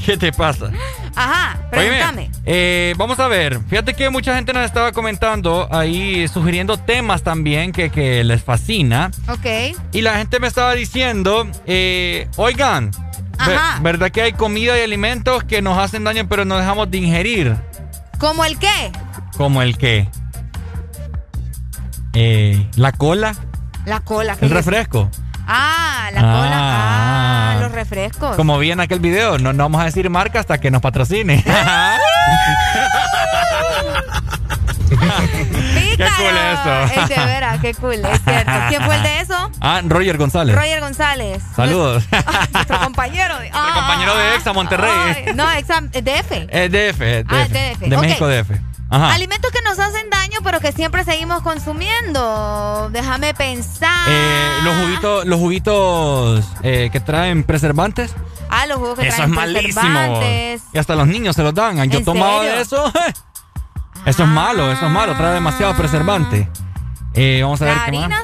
¿Qué 0.04 0.18
te 0.18 0.32
pasa? 0.32 0.72
Ajá, 1.16 1.58
pregúntame. 1.70 2.32
eh, 2.46 2.94
vamos 2.98 3.20
a 3.20 3.28
ver. 3.28 3.60
Fíjate 3.70 3.94
que 3.94 4.10
mucha 4.10 4.36
gente 4.36 4.54
nos 4.54 4.66
estaba 4.66 4.92
comentando 4.92 5.68
ahí, 5.72 6.28
sugiriendo 6.28 6.78
temas 6.78 7.22
también 7.24 7.72
que, 7.72 7.90
que 7.90 8.24
les 8.24 8.44
fascina. 8.44 9.12
Ok. 9.30 9.78
Y 9.92 10.02
la 10.02 10.18
gente 10.18 10.40
me 10.40 10.48
estaba 10.48 10.74
diciendo, 10.74 11.48
eh, 11.68 12.28
oigan, 12.38 12.92
Ajá. 13.38 13.80
¿verdad 13.82 14.10
que 14.12 14.22
hay 14.24 14.34
comida 14.34 14.78
y 14.80 14.82
alimentos 14.82 15.44
que 15.44 15.62
nos 15.62 15.78
hacen 15.78 16.04
daño 16.04 16.28
pero 16.28 16.46
no 16.46 16.58
dejamos 16.58 16.90
de 16.90 16.98
ingerir? 16.98 17.56
¿Cómo 18.20 18.44
el 18.46 18.58
qué? 18.58 18.92
Como 19.38 19.62
el 19.62 19.78
que... 19.78 20.10
Eh, 22.20 22.68
la 22.78 22.92
cola, 22.94 23.36
La 23.86 24.00
cola. 24.00 24.36
¿qué 24.38 24.46
el 24.48 24.52
es 24.52 24.58
refresco. 24.58 25.08
Ah, 25.46 26.10
la 26.12 26.20
cola. 26.22 26.52
Ah. 26.52 27.52
Ah, 27.52 27.58
los 27.62 27.72
refrescos. 27.72 28.36
Como 28.36 28.58
vi 28.58 28.72
en 28.72 28.80
aquel 28.80 29.00
video, 29.00 29.38
no, 29.38 29.54
no 29.54 29.66
vamos 29.66 29.82
a 29.82 29.86
decir 29.86 30.10
marca 30.10 30.40
hasta 30.40 30.58
que 30.60 30.72
nos 30.72 30.82
patrocine. 30.82 31.44
Qué 35.98 36.06
cool 36.18 36.38
eso. 36.38 37.02
Es 37.02 37.10
de 37.10 37.26
veras, 37.26 37.60
qué 37.60 37.74
cool, 37.76 37.94
es 37.94 38.22
cierto. 38.24 38.52
¿Quién 38.70 38.82
fue 38.84 38.96
el 38.96 39.04
de 39.04 39.20
eso? 39.20 39.52
ah, 39.62 39.82
Roger 39.86 40.18
González. 40.18 40.56
Roger 40.56 40.80
González. 40.80 41.44
Saludos. 41.56 42.04
Nuestro 42.54 42.80
compañero. 42.80 43.38
De, 43.40 43.50
compañero 43.76 44.16
de 44.16 44.36
Exa 44.36 44.54
Monterrey. 44.54 44.92
Ay, 44.92 45.34
no, 45.36 45.50
Exa 45.52 45.84
eh, 45.94 46.02
DF. 46.02 46.32
Eh, 46.50 46.70
DF, 46.70 47.02
eh, 47.02 47.24
Ah, 47.28 47.46
DF. 47.48 47.52
DF, 47.80 47.90
De 47.90 47.96
ok. 47.96 48.02
México 48.02 48.28
DF. 48.28 48.52
Ajá. 48.90 49.14
Alimentos 49.14 49.52
que 49.52 49.60
nos 49.68 49.78
hacen 49.80 50.10
daño, 50.10 50.40
pero 50.44 50.60
que 50.62 50.72
siempre 50.72 51.04
seguimos 51.04 51.42
consumiendo. 51.42 52.90
Déjame 52.92 53.34
pensar. 53.34 54.08
Eh, 54.08 54.50
los 54.64 54.76
juguitos, 54.78 55.26
los 55.26 55.40
juguitos 55.40 56.46
eh, 56.64 56.90
que 56.92 57.00
traen 57.00 57.44
preservantes. 57.44 58.14
ah, 58.50 58.66
los 58.66 58.78
jugos 58.78 58.96
que 59.00 59.02
Eso 59.08 59.10
es 59.10 59.16
traen 59.16 59.32
malísimo. 59.32 59.82
preservantes. 59.82 60.62
Y 60.74 60.78
hasta 60.78 60.96
los 60.96 61.08
niños 61.08 61.36
se 61.36 61.44
los 61.44 61.54
dan. 61.54 61.90
Yo 61.90 62.00
¿En 62.00 62.06
tomaba 62.06 62.44
de 62.44 62.62
eso. 62.62 62.92
Eso 64.06 64.24
es 64.24 64.30
malo, 64.30 64.72
eso 64.72 64.86
es 64.86 64.92
malo. 64.92 65.18
Trae 65.18 65.34
demasiado 65.34 65.76
preservante. 65.76 66.50
Eh, 67.14 67.42
vamos 67.44 67.62
a 67.62 67.66
ver 67.66 67.76
¿Las 67.76 67.86
qué 67.86 67.92
más. 67.92 68.04
harinas? 68.04 68.24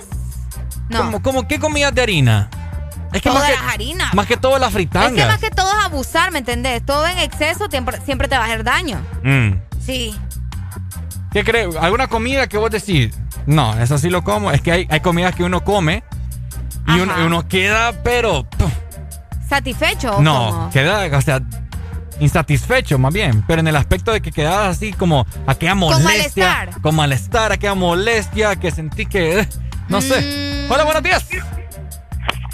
No. 0.88 0.98
¿Cómo, 1.00 1.22
cómo- 1.22 1.48
qué 1.48 1.60
comidas 1.60 1.94
de 1.94 2.02
harina? 2.04 2.50
Es 3.12 3.22
que 3.22 3.30
más 3.30 3.44
que, 3.44 3.52
las 3.52 3.74
harinas. 3.74 4.14
más 4.14 4.26
que 4.26 4.38
todo 4.38 4.58
las 4.60 4.70
Es 4.70 4.76
fritangas. 4.76 5.12
que 5.14 5.26
más 5.26 5.40
que 5.40 5.50
todo 5.52 5.70
es 5.78 5.84
abusar, 5.86 6.32
¿me 6.32 6.40
entendés? 6.40 6.86
Todo 6.86 7.06
en 7.06 7.18
exceso 7.20 7.68
siempre, 7.70 8.00
siempre 8.06 8.30
te 8.30 8.38
va 8.38 8.44
a 8.44 8.46
hacer 8.46 8.64
daño. 8.64 9.02
Mm. 9.24 9.56
Sí. 9.86 10.18
¿Qué 11.34 11.44
crees? 11.44 11.76
¿Alguna 11.76 12.08
comida 12.08 12.48
que 12.48 12.58
vos 12.58 12.70
decís? 12.72 13.18
No, 13.46 13.78
eso 13.80 13.98
sí 13.98 14.10
lo 14.10 14.24
como. 14.24 14.52
Es 14.52 14.62
que 14.62 14.72
hay, 14.72 14.88
hay 14.90 15.00
comidas 15.00 15.36
que 15.36 15.44
uno 15.44 15.64
come 15.64 16.04
y 16.88 17.00
uno, 17.00 17.14
y 17.20 17.24
uno 17.26 17.48
queda, 17.48 17.92
pero. 18.04 18.44
puf, 18.50 18.72
¿Satisfecho? 19.50 20.22
no, 20.22 20.50
cómo? 20.52 20.70
queda, 20.70 21.18
o 21.18 21.22
sea, 21.22 21.42
insatisfecho 22.20 22.98
más 23.00 23.14
bien. 23.14 23.44
Pero 23.48 23.62
en 23.62 23.68
el 23.68 23.76
aspecto 23.76 24.12
de 24.12 24.22
que 24.22 24.32
quedas 24.32 24.78
así 24.78 24.94
como 24.94 25.26
aquella 25.48 25.76
molestia. 25.76 26.06
malestar. 26.06 26.82
Con 26.82 26.96
malestar, 26.96 27.52
aquella 27.52 27.76
molestia 27.76 28.56
que 28.56 28.72
sentí 28.72 29.06
que. 29.06 29.40
eh, 29.42 29.48
No 29.90 29.98
Mm. 30.00 30.02
sé. 30.02 30.68
Hola, 30.70 30.84
buenos 30.86 31.04
días. 31.04 31.28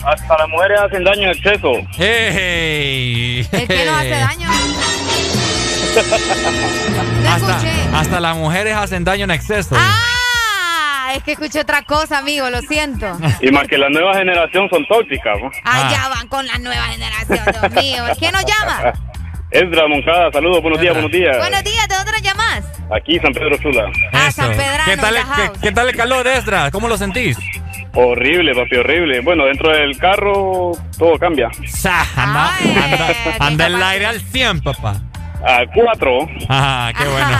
Hasta 0.05 0.37
las 0.37 0.47
mujeres 0.49 0.79
hacen 0.79 1.03
daño 1.03 1.23
en 1.23 1.29
exceso. 1.29 1.71
¡Ey! 1.99 3.47
¿El 3.51 3.67
que 3.67 3.85
nos 3.85 3.95
hace 3.97 4.09
daño? 4.09 4.49
No 7.89 7.97
hasta, 7.97 8.19
las 8.19 8.35
mujeres 8.35 8.75
hacen 8.75 9.03
daño 9.03 9.25
en 9.25 9.31
exceso. 9.31 9.75
Ah, 9.77 11.11
es 11.15 11.23
que 11.23 11.33
escuché 11.33 11.59
otra 11.59 11.83
cosa, 11.83 12.19
amigo, 12.19 12.49
lo 12.49 12.61
siento. 12.61 13.17
Y 13.41 13.51
más 13.51 13.67
que 13.67 13.77
la 13.77 13.89
nueva 13.89 14.15
generación 14.15 14.69
son 14.69 14.85
tóxicas. 14.87 15.37
¿no? 15.41 15.51
Ah, 15.63 15.89
ya 15.91 16.07
van 16.09 16.27
con 16.27 16.45
la 16.45 16.57
nueva 16.57 16.83
generación, 16.85 17.39
Dios 17.45 17.83
mío. 17.83 18.03
¿Quién 18.17 18.31
nos 18.31 18.45
llama? 18.45 18.93
Esdra 19.51 19.87
Moncada, 19.87 20.31
saludos, 20.31 20.61
buenos 20.61 20.79
días, 20.79 20.93
buenos 20.93 21.11
días. 21.11 21.37
Buenos 21.37 21.63
días, 21.63 21.87
¿de 21.87 21.95
dónde 21.95 22.11
nos 22.11 22.21
llamas? 22.21 22.63
Aquí 22.95 23.19
San 23.19 23.33
Pedro 23.33 23.57
Sula. 23.57 23.91
Ah, 24.13 24.31
San 24.31 24.51
Pedrano, 24.51 24.83
¿Qué 24.85 24.97
tal, 24.97 25.17
el, 25.17 25.23
qué, 25.23 25.59
qué 25.61 25.71
tal 25.71 25.89
el 25.89 25.95
calor, 25.95 26.27
Esdra? 26.27 26.69
¿Cómo 26.69 26.87
lo 26.87 26.97
sentís? 26.97 27.35
Horrible, 27.95 28.53
papi, 28.53 28.75
horrible. 28.75 29.21
Bueno, 29.21 29.45
dentro 29.45 29.71
del 29.71 29.97
carro 29.97 30.73
todo 30.97 31.17
cambia. 31.17 31.49
Sa, 31.67 32.01
anda, 32.15 32.55
anda, 32.57 33.15
anda 33.39 33.67
el 33.67 33.81
aire 33.81 34.05
al 34.05 34.21
100, 34.21 34.61
papá. 34.61 35.01
A 35.45 35.61
cuatro. 35.73 36.27
Ajá, 36.49 36.91
qué 36.97 37.05
bueno. 37.09 37.37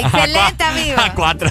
Excelente, 0.00 0.64
amigo. 0.64 1.00
A 1.00 1.12
cuatro. 1.14 1.50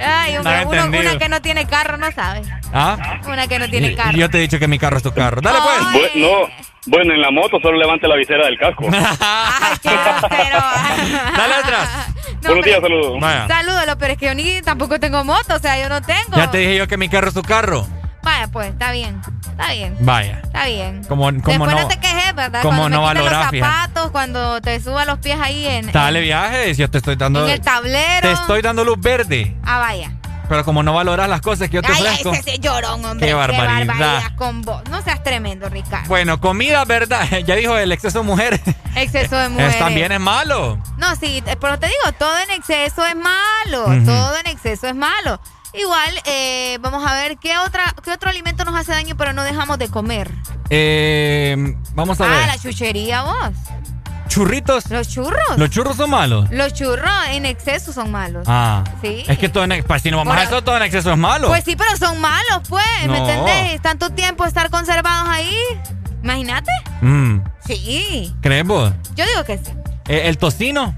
Ay, 0.00 0.34
No 0.34 0.40
uno- 0.40 0.86
una 0.88 1.18
que 1.18 1.28
no 1.28 1.42
tiene 1.42 1.66
carro 1.66 1.96
no 1.96 2.10
sabe. 2.12 2.42
¿Ah? 2.72 3.20
Una 3.26 3.46
que 3.48 3.58
no 3.58 3.68
tiene 3.68 3.88
Y- 3.88 3.94
carro. 3.96 4.16
Yo 4.16 4.30
te 4.30 4.38
he 4.38 4.40
dicho 4.42 4.58
que 4.58 4.68
mi 4.68 4.78
carro 4.78 4.96
es 4.98 5.02
tu 5.02 5.12
carro. 5.12 5.40
Dale 5.40 5.58
pues. 5.62 5.78
Bu- 6.14 6.20
no, 6.20 6.48
bueno, 6.86 7.12
en 7.14 7.20
la 7.20 7.30
moto 7.30 7.58
solo 7.60 7.76
levante 7.78 8.06
la 8.08 8.16
visera 8.16 8.44
del 8.46 8.58
casco. 8.58 8.84
Dale 9.82 11.54
atrás. 11.54 11.88
buenos 12.42 12.64
días, 12.64 12.80
saludos. 12.80 13.20
Salúdalo, 13.48 13.98
pero 13.98 14.12
es 14.12 14.18
que 14.18 14.26
yo 14.26 14.34
ni 14.34 14.62
tampoco 14.62 14.98
tengo 15.00 15.24
moto, 15.24 15.54
o 15.54 15.58
sea, 15.58 15.80
yo 15.80 15.88
no 15.88 16.00
tengo. 16.02 16.36
Ya 16.36 16.50
te 16.50 16.58
dije 16.58 16.76
yo 16.76 16.86
que 16.88 16.96
mi 16.96 17.08
carro 17.08 17.28
es 17.28 17.34
tu 17.34 17.42
carro. 17.42 17.86
Vaya, 18.22 18.46
pues, 18.48 18.68
está 18.70 18.92
bien. 18.92 19.20
Está 19.50 19.72
bien. 19.72 19.96
Vaya. 20.00 20.40
Está 20.44 20.66
bien. 20.66 21.04
Como, 21.04 21.24
como 21.24 21.32
Después 21.42 21.58
no, 21.74 21.80
no. 21.82 21.88
te 21.88 21.98
quejes, 22.00 22.34
¿verdad? 22.34 22.62
como 22.62 22.78
cuando 22.78 22.96
no 22.98 23.02
valorar, 23.02 23.52
los 23.52 23.60
zapatos, 23.60 24.10
cuando 24.10 24.60
te 24.60 24.80
suba 24.80 25.04
los 25.04 25.18
pies 25.18 25.38
ahí 25.40 25.66
en, 25.66 25.90
Dale 25.92 26.20
viajes, 26.20 26.76
yo 26.78 26.88
te 26.90 26.98
estoy 26.98 27.16
dando. 27.16 27.44
en 27.46 27.52
el 27.54 27.60
tablero. 27.60 28.20
Te 28.28 28.32
estoy 28.32 28.62
dando 28.62 28.84
luz 28.84 28.98
verde. 29.00 29.56
Ah, 29.64 29.78
vaya. 29.78 30.12
Pero 30.48 30.64
como 30.64 30.82
no 30.82 30.92
valoras 30.92 31.28
las 31.30 31.40
cosas 31.40 31.68
que 31.70 31.76
yo 31.76 31.82
te 31.82 31.92
Ay, 31.92 32.02
ofrezco. 32.02 32.32
ese, 32.32 32.50
ese 32.50 32.58
llorón, 32.58 33.02
hombre. 33.04 33.26
Qué 33.26 33.32
barbaridad. 33.34 34.34
con 34.36 34.60
vos. 34.62 34.82
No 34.90 35.00
seas 35.02 35.22
tremendo, 35.22 35.68
Ricardo. 35.68 36.08
Bueno, 36.08 36.40
comida, 36.40 36.84
¿verdad? 36.84 37.26
Ya 37.46 37.54
dijo 37.54 37.76
el 37.78 37.90
exceso 37.92 38.18
de 38.20 38.24
mujeres. 38.24 38.60
Exceso 38.94 39.36
de 39.36 39.44
Es- 39.44 39.50
mujeres. 39.52 39.78
también 39.78 40.12
es 40.12 40.20
malo. 40.20 40.78
No, 40.98 41.14
sí, 41.16 41.42
eh, 41.46 41.56
pero 41.60 41.78
te 41.78 41.86
digo, 41.86 42.12
todo 42.18 42.36
en 42.38 42.50
exceso 42.50 43.04
es 43.06 43.16
malo. 43.16 43.84
Todo 44.04 44.36
en 44.38 44.46
exceso 44.48 44.88
es 44.88 44.94
malo. 44.94 45.40
Igual, 45.74 46.10
eh, 46.26 46.78
vamos 46.80 47.04
a 47.06 47.14
ver 47.14 47.38
qué 47.38 47.56
otra, 47.58 47.94
qué 48.04 48.10
otro 48.12 48.28
alimento 48.30 48.64
nos 48.64 48.74
hace 48.78 48.92
daño, 48.92 49.16
pero 49.16 49.32
no 49.32 49.42
dejamos 49.42 49.78
de 49.78 49.88
comer. 49.88 50.30
Eh, 50.70 51.56
vamos 51.94 52.20
a 52.20 52.24
Ah, 52.24 52.28
ver. 52.28 52.46
la 52.46 52.58
chuchería, 52.58 53.22
vos. 53.22 53.34
Churritos. 54.28 54.88
Los 54.90 55.08
churros. 55.08 55.58
Los 55.58 55.68
churros 55.70 55.96
son 55.96 56.08
malos. 56.10 56.50
Los 56.50 56.72
churros 56.72 57.10
en 57.30 57.44
exceso 57.44 57.92
son 57.92 58.10
malos. 58.10 58.44
Ah. 58.48 58.82
Sí. 59.02 59.24
Es 59.28 59.38
que 59.38 59.48
todo 59.50 59.64
en, 59.64 59.82
pues, 59.84 60.02
si 60.02 60.10
no 60.10 60.16
vamos 60.18 60.36
a 60.36 60.42
eso, 60.44 60.62
todo 60.62 60.76
en 60.76 60.82
exceso 60.84 61.12
es 61.12 61.18
malo. 61.18 61.48
Pues 61.48 61.64
sí, 61.64 61.76
pero 61.76 61.94
son 61.98 62.18
malos, 62.20 62.60
pues. 62.68 62.84
¿Me 63.02 63.08
No. 63.08 63.16
entendés? 63.28 63.82
Tanto 63.82 64.10
tiempo 64.10 64.44
estar 64.46 64.70
conservados 64.70 65.28
ahí. 65.28 65.54
Imagínate. 66.22 66.70
Mm, 67.02 67.40
Sí. 67.66 68.34
¿Crees 68.40 68.64
vos? 68.66 68.92
Yo 69.14 69.24
digo 69.26 69.44
que 69.44 69.58
sí. 69.58 69.72
Eh, 70.08 70.22
¿El 70.28 70.38
tocino? 70.38 70.94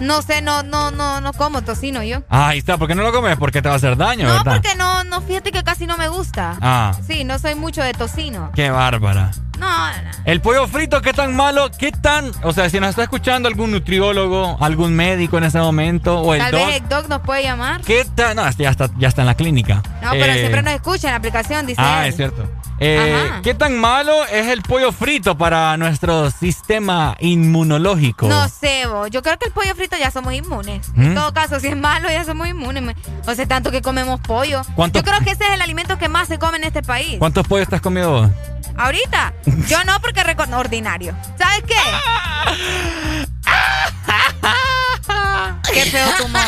No 0.00 0.22
sé, 0.22 0.40
no, 0.42 0.62
no, 0.62 0.90
no, 0.90 1.20
no 1.20 1.32
como 1.34 1.62
tocino 1.62 2.02
yo. 2.02 2.22
Ah, 2.30 2.48
ahí 2.48 2.58
está. 2.58 2.78
¿Por 2.78 2.88
qué 2.88 2.94
no 2.94 3.02
lo 3.02 3.12
comes? 3.12 3.36
Porque 3.36 3.60
te 3.62 3.68
va 3.68 3.74
a 3.74 3.76
hacer 3.76 3.96
daño, 3.96 4.26
No, 4.26 4.32
¿verdad? 4.34 4.52
porque 4.54 4.74
no, 4.76 5.04
no, 5.04 5.20
fíjate 5.20 5.52
que 5.52 5.62
casi 5.62 5.86
no 5.86 5.96
me 5.98 6.08
gusta. 6.08 6.56
Ah. 6.60 6.92
Sí, 7.06 7.24
no 7.24 7.38
soy 7.38 7.54
mucho 7.54 7.82
de 7.82 7.92
tocino. 7.92 8.50
Qué 8.54 8.70
bárbara. 8.70 9.30
No, 9.58 9.68
no. 9.68 10.10
El 10.24 10.40
pollo 10.40 10.66
frito, 10.68 11.02
¿qué 11.02 11.12
tan 11.12 11.36
malo? 11.36 11.70
¿Qué 11.78 11.92
tan...? 11.92 12.32
O 12.44 12.52
sea, 12.54 12.70
si 12.70 12.80
nos 12.80 12.90
está 12.90 13.02
escuchando 13.02 13.46
algún 13.46 13.70
nutriólogo, 13.72 14.56
algún 14.58 14.94
médico 14.94 15.36
en 15.36 15.44
ese 15.44 15.58
momento, 15.58 16.18
o 16.18 16.32
el 16.32 16.40
Tal 16.40 16.52
doc, 16.52 16.66
vez 16.66 16.76
el 16.82 16.88
doc 16.88 17.08
nos 17.08 17.20
puede 17.20 17.42
llamar. 17.42 17.82
¿qué 17.82 18.06
tan...? 18.14 18.36
No, 18.36 18.46
este 18.46 18.62
ya 18.62 18.70
está, 18.70 18.88
ya 18.96 19.08
está 19.08 19.20
en 19.20 19.26
la 19.26 19.34
clínica. 19.34 19.82
No, 20.02 20.12
pero 20.12 20.32
Eh, 20.32 20.38
siempre 20.38 20.62
nos 20.62 20.72
escucha 20.72 21.08
en 21.08 21.12
la 21.12 21.18
aplicación, 21.18 21.66
dice 21.66 21.78
Ah, 21.84 22.04
él. 22.04 22.08
es 22.08 22.16
cierto. 22.16 22.48
Eh. 22.82 23.30
¿Qué 23.42 23.52
tan 23.54 23.78
malo 23.78 24.24
es 24.24 24.46
el 24.46 24.62
pollo 24.62 24.90
frito 24.90 25.36
para 25.36 25.76
nuestro 25.76 26.30
sistema 26.30 27.14
inmunológico? 27.20 28.26
No 28.26 28.48
sé, 28.48 28.86
vos. 28.86 29.10
Yo 29.10 29.22
creo 29.22 29.38
que 29.38 29.44
el 29.46 29.52
pollo 29.52 29.74
frito 29.74 29.98
ya 29.98 30.10
somos 30.10 30.32
inmunes. 30.32 30.88
¿Mm? 30.94 31.02
En 31.08 31.14
todo 31.14 31.34
caso, 31.34 31.60
si 31.60 31.66
es 31.68 31.76
malo, 31.76 32.08
ya 32.10 32.24
somos 32.24 32.48
inmunes. 32.48 32.96
O 33.26 33.34
sea, 33.34 33.46
tanto 33.46 33.70
que 33.70 33.82
comemos 33.82 34.18
pollo. 34.20 34.62
¿Cuántos- 34.74 35.02
Yo 35.02 35.10
creo 35.10 35.20
que 35.22 35.32
ese 35.32 35.44
es 35.44 35.50
el 35.50 35.60
alimento 35.60 35.98
que 35.98 36.08
más 36.08 36.26
se 36.28 36.38
come 36.38 36.56
en 36.56 36.64
este 36.64 36.82
país. 36.82 37.18
¿Cuántos 37.18 37.46
pollos 37.46 37.68
te 37.68 37.76
has 37.76 37.82
comido 37.82 38.10
vos? 38.12 38.30
Ahorita. 38.78 39.34
Yo 39.68 39.84
no, 39.84 40.00
porque 40.00 40.24
reconozco 40.24 40.60
ordinario. 40.60 41.14
¿Sabes 41.38 41.62
qué? 41.66 41.74
qué 45.74 45.84
feo 45.90 46.06
tu 46.18 46.24
humor. 46.24 46.40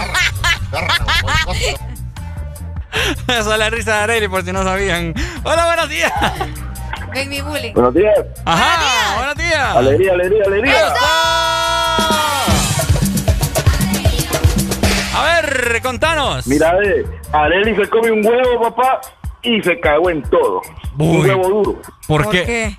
Esa 3.28 3.38
es 3.38 3.58
la 3.58 3.70
risa 3.70 3.96
de 3.96 4.02
Arely, 4.02 4.28
por 4.28 4.44
si 4.44 4.52
no 4.52 4.62
sabían. 4.62 5.14
Hola, 5.44 5.66
buenos 5.66 5.88
días. 5.88 6.12
Ven 7.12 7.28
mi 7.28 7.40
bullying. 7.40 7.72
Buenos 7.74 7.94
días. 7.94 8.14
Ajá, 8.44 9.16
buenos 9.16 9.36
días. 9.36 9.76
Alegría, 9.76 10.12
alegría, 10.12 10.42
alegría. 10.46 10.94
A 15.14 15.24
ver, 15.24 15.82
contanos. 15.82 16.46
Mira, 16.46 16.74
ve, 16.74 17.04
Areli 17.32 17.76
se 17.76 17.88
come 17.88 18.10
un 18.10 18.26
huevo, 18.26 18.62
papá, 18.62 19.00
y 19.42 19.62
se 19.62 19.78
cagó 19.80 20.10
en 20.10 20.22
todo. 20.22 20.62
Un 20.98 21.20
huevo 21.20 21.48
duro. 21.48 21.82
¿Por, 22.06 22.30
qué? 22.30 22.76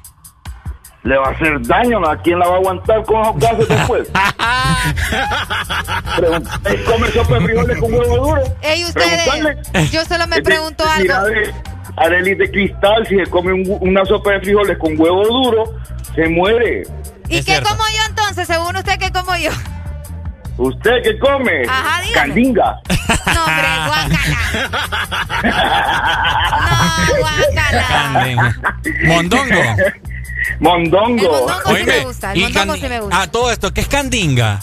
Le 1.03 1.17
va 1.17 1.27
a 1.27 1.31
hacer 1.31 1.59
daño, 1.67 1.99
¿no? 1.99 2.09
¿A 2.09 2.17
quién 2.21 2.39
la 2.39 2.47
va 2.47 2.53
a 2.55 2.59
aguantar 2.59 3.03
con 3.03 3.21
esos 3.21 3.37
gases 3.39 3.67
después? 3.67 4.09
¿Él 6.65 6.83
come 6.85 7.11
sopa 7.11 7.33
de 7.35 7.41
frijoles 7.41 7.77
con 7.79 7.93
huevo 7.93 8.15
duro? 8.17 8.41
Ey, 8.61 8.83
ustedes. 8.85 9.91
Yo 9.91 10.05
solo 10.05 10.25
me 10.27 10.41
pregunto 10.41 10.85
algo. 10.87 11.13
ve, 11.25 11.53
Areli 11.97 12.35
de 12.35 12.49
cristal, 12.49 13.05
si 13.07 13.17
se 13.17 13.25
come 13.29 13.51
un- 13.53 13.77
una 13.81 14.05
sopa 14.05 14.31
de 14.31 14.39
frijoles 14.41 14.77
con 14.77 14.97
huevo 14.99 15.23
duro, 15.25 15.65
se 16.15 16.27
muere. 16.29 16.83
¿Y 17.27 17.37
Es 17.39 17.45
qué 17.45 17.51
cierto. 17.53 17.69
como 17.69 17.83
yo 17.89 18.03
entonces? 18.09 18.47
Según 18.47 18.75
usted, 18.77 18.97
¿qué 18.97 19.11
como 19.11 19.35
yo? 19.37 19.51
¿Usted 20.57 21.01
qué 21.03 21.19
come? 21.19 21.63
Ajá, 21.67 22.01
dígame. 22.01 22.27
Candinga. 22.27 22.79
No, 23.33 23.45
hombre, 23.45 23.67
guácala. 23.87 24.37
No, 26.63 26.79
guácala. 27.19 27.83
Mondongo. 29.03 29.61
Mondongo. 30.59 31.23
El 31.23 31.29
mondongo 31.31 31.75
sí 31.77 31.83
me 31.85 31.99
gusta. 32.05 32.33
El 32.33 32.39
mondongo 32.41 32.75
sí 32.75 32.87
me 32.89 32.99
gusta. 32.99 33.21
Ah, 33.21 33.27
todo 33.31 33.51
esto, 33.51 33.73
¿qué 33.73 33.81
es 33.81 33.87
candinga? 33.87 34.59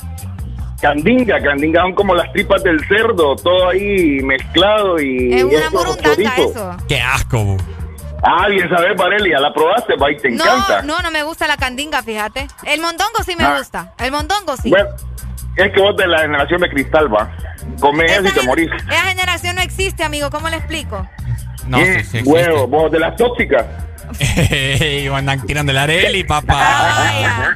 Candinga, 0.81 1.43
candinga 1.43 1.83
son 1.83 1.95
como 1.95 2.15
las 2.15 2.33
tripas 2.33 2.63
del 2.63 2.81
cerdo, 2.89 3.37
todo 3.37 3.69
ahí 3.69 4.21
mezclado 4.23 4.99
y... 4.99 5.35
Es 5.35 5.45
una 5.45 5.69
burundanga 5.69 6.37
eso. 6.37 6.77
Qué 6.89 7.01
asco, 7.01 7.45
bu. 7.45 7.57
Ah, 8.23 8.49
bien 8.49 8.69
sabes, 8.71 8.97
Vareli, 8.97 9.31
ya 9.31 9.41
la 9.41 9.53
probaste, 9.53 9.95
va 9.97 10.11
y 10.11 10.17
te 10.17 10.31
No, 10.31 10.43
encanta. 10.45 10.83
no, 10.83 10.99
no 11.01 11.11
me 11.11 11.23
gusta 11.23 11.47
la 11.47 11.57
candinga, 11.59 12.03
fíjate. 12.03 12.47
El 12.65 12.81
mondongo 12.81 13.23
sí 13.25 13.37
me 13.37 13.45
Ah. 13.45 13.57
gusta. 13.59 13.93
El 13.99 14.11
mondongo 14.11 14.57
sí. 14.57 14.71
Bueno, 14.71 14.89
es 15.57 15.71
que 15.73 15.81
vos 15.81 15.97
de 15.97 16.07
la 16.07 16.21
generación 16.21 16.61
de 16.63 16.69
cristal, 16.71 17.15
va. 17.15 17.31
Comés 17.79 18.13
Esa 18.13 18.29
y 18.29 18.33
te 18.33 18.43
morís. 18.43 18.71
Esa 18.89 19.03
generación 19.03 19.57
no 19.57 19.63
existe, 19.63 20.03
amigo. 20.03 20.31
¿Cómo 20.31 20.49
le 20.49 20.57
explico? 20.57 21.07
No, 21.67 21.79
sí, 21.79 21.85
sí 21.85 21.91
existe. 21.93 22.29
Huevo, 22.31 22.67
vos 22.67 22.91
de 22.91 23.01
las 23.01 23.17
tóxicas. 23.17 23.67
Ey, 24.19 25.07
andan 25.09 25.45
tirando 25.47 25.73
la 25.73 25.83
Areli, 25.85 26.25
papá. 26.25 27.55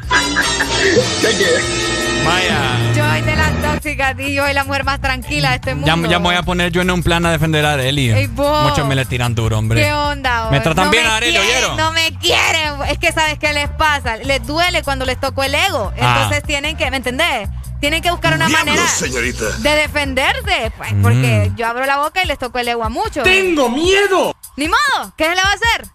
Vaya. 2.24 2.92
Yo 2.94 3.04
soy 3.06 3.20
de 3.22 3.36
las 3.36 3.62
tóxicas 3.62 4.14
y 4.18 4.34
yo 4.34 4.44
soy 4.44 4.54
la 4.54 4.64
mujer 4.64 4.84
más 4.84 5.00
tranquila 5.00 5.50
de 5.50 5.56
este 5.56 5.74
mundo. 5.74 5.86
Ya, 5.86 6.08
ya 6.08 6.18
me 6.18 6.24
voy 6.24 6.34
a 6.36 6.42
poner 6.42 6.72
yo 6.72 6.80
en 6.80 6.90
un 6.90 7.02
plan 7.02 7.26
a 7.26 7.30
defender 7.32 7.64
a 7.66 7.74
Areli. 7.74 8.10
Ey, 8.10 8.26
vos. 8.28 8.70
Muchos 8.70 8.86
me 8.86 8.94
le 8.94 9.04
tiran 9.04 9.34
duro, 9.34 9.58
hombre. 9.58 9.82
¿Qué 9.82 9.92
onda? 9.92 10.48
Me 10.50 10.60
tratan 10.60 10.86
No 10.86 10.90
bien 10.90 11.04
me 11.04 11.10
a 11.10 11.16
Areli, 11.16 11.32
quieren, 11.36 11.50
¿oyeron? 11.56 11.76
No 11.76 11.92
me 11.92 12.18
quieren. 12.18 12.72
Es 12.88 12.98
que 12.98 13.12
¿sabes 13.12 13.38
qué 13.38 13.52
les 13.52 13.68
pasa? 13.70 14.16
Les 14.18 14.44
duele 14.46 14.82
cuando 14.82 15.04
les 15.04 15.20
tocó 15.20 15.42
el 15.42 15.54
ego. 15.54 15.92
Ah. 16.00 16.20
Entonces 16.22 16.42
tienen 16.44 16.76
que, 16.76 16.90
¿me 16.90 16.96
entendés? 16.98 17.48
Tienen 17.80 18.00
que 18.00 18.10
buscar 18.10 18.32
una 18.32 18.48
manera 18.48 18.86
señorita. 18.88 19.44
de 19.58 19.70
defenderse. 19.76 20.72
Pues, 20.78 20.94
porque 21.02 21.50
Mm. 21.52 21.56
yo 21.56 21.66
abro 21.66 21.84
la 21.84 21.98
boca 21.98 22.22
y 22.24 22.26
les 22.26 22.38
toco 22.38 22.58
el 22.58 22.68
ego 22.68 22.82
a 22.84 22.88
muchos. 22.88 23.22
¡Tengo 23.24 23.68
miedo! 23.68 24.34
Ni 24.56 24.68
modo. 24.68 25.12
¿Qué 25.18 25.24
se 25.24 25.30
le 25.34 25.42
va 25.42 25.50
a 25.50 25.52
hacer? 25.52 25.86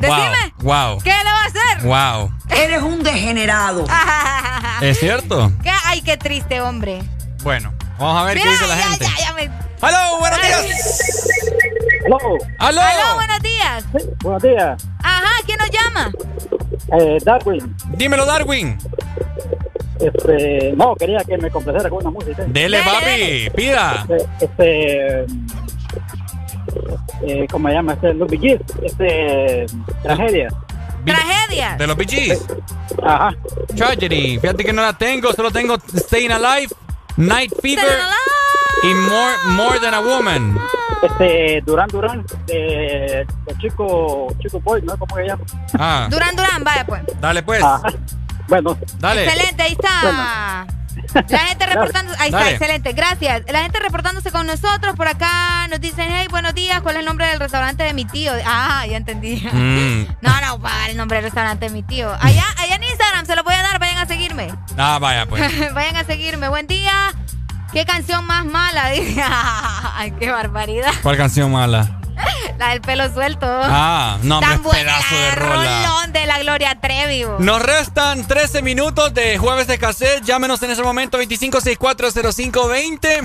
Decime. 0.00 0.54
Wow. 0.58 0.98
¿Qué 1.02 1.10
le 1.10 1.24
va 1.24 1.42
a 1.42 1.46
hacer? 1.46 1.86
Wow. 1.86 2.32
Eres 2.48 2.82
un 2.82 3.02
degenerado. 3.02 3.84
¿Es 4.80 4.98
cierto? 4.98 5.52
¿Qué? 5.62 5.70
Ay, 5.84 6.00
qué 6.02 6.16
triste, 6.16 6.60
hombre. 6.60 7.02
Bueno, 7.42 7.72
vamos 7.98 8.20
a 8.20 8.24
ver 8.24 8.34
Mira, 8.36 8.46
qué 8.46 8.52
dice 8.52 8.66
la 8.66 8.76
ya, 8.76 8.82
gente. 8.88 9.04
ya, 9.18 9.24
ya 9.26 9.32
me... 9.34 9.50
¡Aló, 9.80 10.18
buenos 10.18 10.38
Ay. 10.42 10.48
días! 10.66 11.00
Aló, 12.06 12.18
¡Aló! 12.58 12.80
Aló, 12.82 13.14
buenos 13.14 13.40
días. 13.40 13.84
buenos 14.22 14.42
días. 14.42 14.82
Ajá, 15.02 15.30
¿quién 15.46 15.58
nos 15.58 15.70
llama? 15.70 16.12
Eh, 16.98 17.18
Darwin, 17.24 17.74
Dímelo, 17.90 18.26
Darwin. 18.26 18.76
este, 20.00 20.72
no, 20.76 20.94
quería 20.96 21.22
que 21.24 21.36
me 21.38 21.50
complacera 21.50 21.88
con 21.88 22.00
una 22.06 22.10
música. 22.10 22.42
Dele, 22.46 22.78
Dele, 22.78 22.82
papi. 22.90 23.04
dele. 23.06 23.50
Pida. 23.52 24.06
Este, 24.40 25.24
eh, 27.22 27.46
¿cómo 27.50 27.68
se 27.68 27.74
llama? 27.74 27.92
Este, 27.94 28.14
los 28.14 28.30
Gees, 28.30 28.60
este, 28.82 29.66
tragedia. 30.02 30.48
Tragedia. 31.04 31.76
De 31.76 31.86
los 31.86 31.96
Gees. 31.96 32.46
Ajá. 33.02 33.34
Tragedy. 33.76 34.38
Fíjate 34.38 34.64
que 34.64 34.72
no 34.72 34.82
la 34.82 34.92
tengo. 34.92 35.32
Solo 35.32 35.50
tengo 35.50 35.76
Staying 35.96 36.32
Alive, 36.32 36.68
Night 37.16 37.52
Fever 37.62 37.98
y 38.82 38.94
More, 38.94 39.36
more 39.56 39.80
Than 39.80 39.94
a 39.94 40.00
Woman. 40.00 40.58
Este, 41.02 41.62
Durán 41.64 41.88
Durán, 41.88 42.26
de, 42.46 43.26
de 43.46 43.58
Chico, 43.58 44.34
Chico 44.40 44.60
Boy, 44.60 44.82
¿no? 44.82 44.98
¿Cómo 44.98 45.16
se 45.16 45.24
llama? 45.26 45.44
Ah, 45.78 46.08
Durán 46.10 46.36
Durán, 46.36 46.62
vaya 46.62 46.84
pues. 46.84 47.02
dale 47.20 47.42
pues. 47.42 47.62
Ajá. 47.62 47.90
Bueno, 48.48 48.76
Dale. 48.98 49.24
Excelente, 49.24 49.62
ahí 49.62 49.72
está. 49.72 50.66
La 51.28 51.38
gente 51.38 51.66
reportándose, 51.66 52.16
ahí 52.20 52.30
Dale. 52.30 52.44
está, 52.44 52.64
excelente, 52.64 52.92
gracias. 52.92 53.42
La 53.48 53.62
gente 53.62 53.78
reportándose 53.80 54.30
con 54.30 54.46
nosotros 54.46 54.94
por 54.96 55.08
acá 55.08 55.66
nos 55.68 55.80
dicen, 55.80 56.08
hey, 56.10 56.26
buenos 56.30 56.54
días, 56.54 56.80
¿cuál 56.82 56.96
es 56.96 57.00
el 57.00 57.06
nombre 57.06 57.26
del 57.26 57.40
restaurante 57.40 57.82
de 57.82 57.92
mi 57.94 58.04
tío? 58.04 58.32
Ah, 58.46 58.84
ya 58.88 58.96
entendí. 58.96 59.46
Mm. 59.60 60.06
No, 60.22 60.40
no, 60.40 60.60
para 60.60 60.86
el 60.86 60.96
nombre 60.96 61.16
del 61.16 61.24
restaurante 61.24 61.66
de 61.66 61.72
mi 61.72 61.82
tío. 61.82 62.10
Allá, 62.20 62.44
allá 62.56 62.76
en 62.76 62.82
Instagram 62.84 63.26
se 63.26 63.36
lo 63.36 63.42
voy 63.44 63.54
a 63.54 63.62
dar, 63.62 63.78
vayan 63.78 63.98
a 63.98 64.06
seguirme. 64.06 64.48
Ah, 64.78 64.98
vaya 65.00 65.26
pues. 65.26 65.42
vayan 65.74 65.96
a 65.96 66.04
seguirme. 66.04 66.48
Buen 66.48 66.66
día. 66.66 67.12
¿Qué 67.72 67.84
canción 67.84 68.24
más 68.26 68.44
mala? 68.44 68.84
Ay, 69.94 70.12
qué 70.18 70.30
barbaridad. 70.30 70.92
¿Cuál 71.02 71.16
canción 71.16 71.52
mala? 71.52 71.99
La 72.58 72.70
del 72.70 72.80
pelo 72.80 73.12
suelto. 73.12 73.46
Ah, 73.48 74.18
no, 74.22 74.36
hombre, 74.38 74.50
Tan 74.50 74.62
buena 74.62 74.92
pedazo 74.98 75.16
de 75.16 75.30
rola. 75.32 75.82
rolón 75.86 76.12
de 76.12 76.26
la 76.26 76.38
Gloria 76.40 76.78
Trevi. 76.80 77.24
bo. 77.24 77.38
Nos 77.38 77.62
restan 77.62 78.26
13 78.26 78.62
minutos 78.62 79.12
de 79.14 79.38
jueves 79.38 79.66
de 79.66 79.78
cassette. 79.78 80.24
Llámenos 80.24 80.62
en 80.62 80.70
ese 80.70 80.82
momento 80.82 81.18
25640520. 81.18 83.20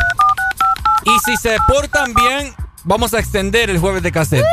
Y 1.06 1.20
si 1.26 1.38
se 1.38 1.58
portan 1.68 2.14
bien, 2.14 2.54
vamos 2.84 3.14
a 3.14 3.20
extender 3.20 3.70
el 3.70 3.80
jueves 3.80 4.04
de 4.04 4.12
cassette. 4.12 4.46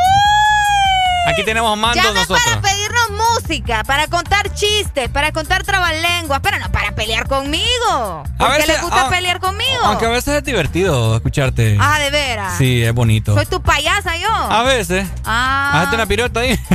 Aquí 1.27 1.45
tenemos 1.45 1.77
mandos 1.79 2.03
Llamen 2.05 2.15
nosotros. 2.23 2.43
para 2.45 2.61
pedirnos 2.61 3.11
música, 3.11 3.85
para 3.85 4.07
contar 4.09 4.53
chistes, 4.55 5.09
para 5.09 5.31
contar 5.33 5.63
trabalenguas, 5.63 6.41
pero 6.43 6.59
no 6.59 6.71
para 6.73 6.93
pelear 6.93 7.29
conmigo. 7.29 7.63
A 7.91 8.25
¿Por 8.39 8.47
qué 8.49 8.53
veces- 8.55 8.69
les 8.69 8.83
gusta 8.83 9.07
ah, 9.07 9.11
pelear 9.11 9.39
conmigo? 9.41 9.81
Aunque 9.85 10.07
a 10.07 10.09
veces 10.11 10.35
es 10.37 10.45
divertido 10.45 11.15
escucharte. 11.17 11.77
Ah, 11.81 11.99
de 12.01 12.11
veras. 12.11 12.59
Sí, 12.59 12.83
es 12.83 12.93
bonito. 12.93 13.35
Soy 13.35 13.47
tu 13.47 13.63
payasa 13.63 14.17
yo. 14.17 14.29
A 14.33 14.63
veces. 14.65 15.07
Ah. 15.25 15.83
Hazte 15.83 15.95
una 15.95 16.07
pirueta 16.07 16.41
ahí. 16.41 16.59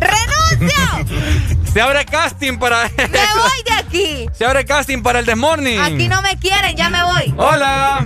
¡Renuncio! 0.00 1.64
Se 1.72 1.80
abre 1.80 2.04
casting 2.06 2.58
para. 2.58 2.84
¡Me 2.96 3.06
voy 3.06 3.62
de 3.66 3.72
aquí! 3.78 4.26
Se 4.32 4.44
abre 4.46 4.64
casting 4.64 5.02
para 5.02 5.18
el 5.18 5.26
Desmorning. 5.26 5.80
Aquí 5.80 6.08
no 6.08 6.22
me 6.22 6.38
quieren, 6.38 6.76
ya 6.76 6.88
me 6.88 7.02
voy. 7.04 7.34
Hola. 7.36 8.04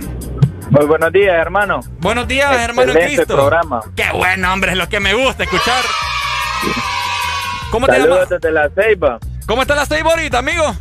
Muy 0.69 0.85
buenos 0.85 1.11
días, 1.11 1.35
hermano. 1.35 1.79
Buenos 1.99 2.27
días, 2.27 2.51
hermano 2.61 2.91
Excelente 2.91 3.15
Cristo. 3.15 3.35
programa. 3.35 3.81
Qué 3.95 4.05
bueno, 4.13 4.53
hombre, 4.53 4.71
es 4.71 4.77
lo 4.77 4.87
que 4.87 4.99
me 4.99 5.13
gusta 5.13 5.43
escuchar. 5.43 5.83
¿Cómo 7.71 7.87
te 7.87 7.99
llamas? 7.99 8.29
desde 8.29 8.51
la 8.51 8.69
Ceiba. 8.69 9.19
¿Cómo 9.47 9.61
está 9.63 9.75
la 9.75 9.85
Ceiba 9.85 10.11
ahorita, 10.11 10.39
amigo? 10.39 10.75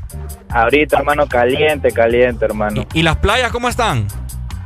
Ahorita, 0.50 0.98
hermano, 0.98 1.26
caliente, 1.26 1.90
caliente, 1.90 2.44
hermano. 2.44 2.86
¿Y 2.92 3.02
las 3.02 3.16
playas 3.16 3.50
cómo 3.50 3.68
están? 3.68 4.06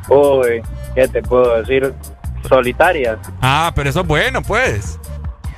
Uy, 0.08 0.62
¿qué 0.94 1.06
te 1.08 1.22
puedo 1.22 1.56
decir? 1.60 1.94
Solitarias. 2.48 3.18
Ah, 3.40 3.72
pero 3.74 3.90
eso 3.90 4.00
es 4.00 4.06
bueno, 4.06 4.42
pues. 4.42 4.98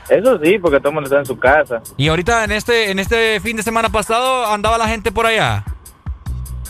Eso 0.08 0.38
sí, 0.42 0.58
porque 0.58 0.78
todo 0.78 0.88
el 0.90 0.94
mundo 0.94 1.08
está 1.08 1.18
en 1.18 1.26
su 1.26 1.38
casa. 1.38 1.80
Y 1.96 2.08
ahorita 2.08 2.44
en 2.44 2.52
este, 2.52 2.90
en 2.90 2.98
este 2.98 3.40
fin 3.40 3.56
de 3.56 3.62
semana 3.62 3.88
pasado 3.88 4.46
andaba 4.52 4.76
la 4.76 4.88
gente 4.88 5.10
por 5.10 5.24
allá. 5.24 5.64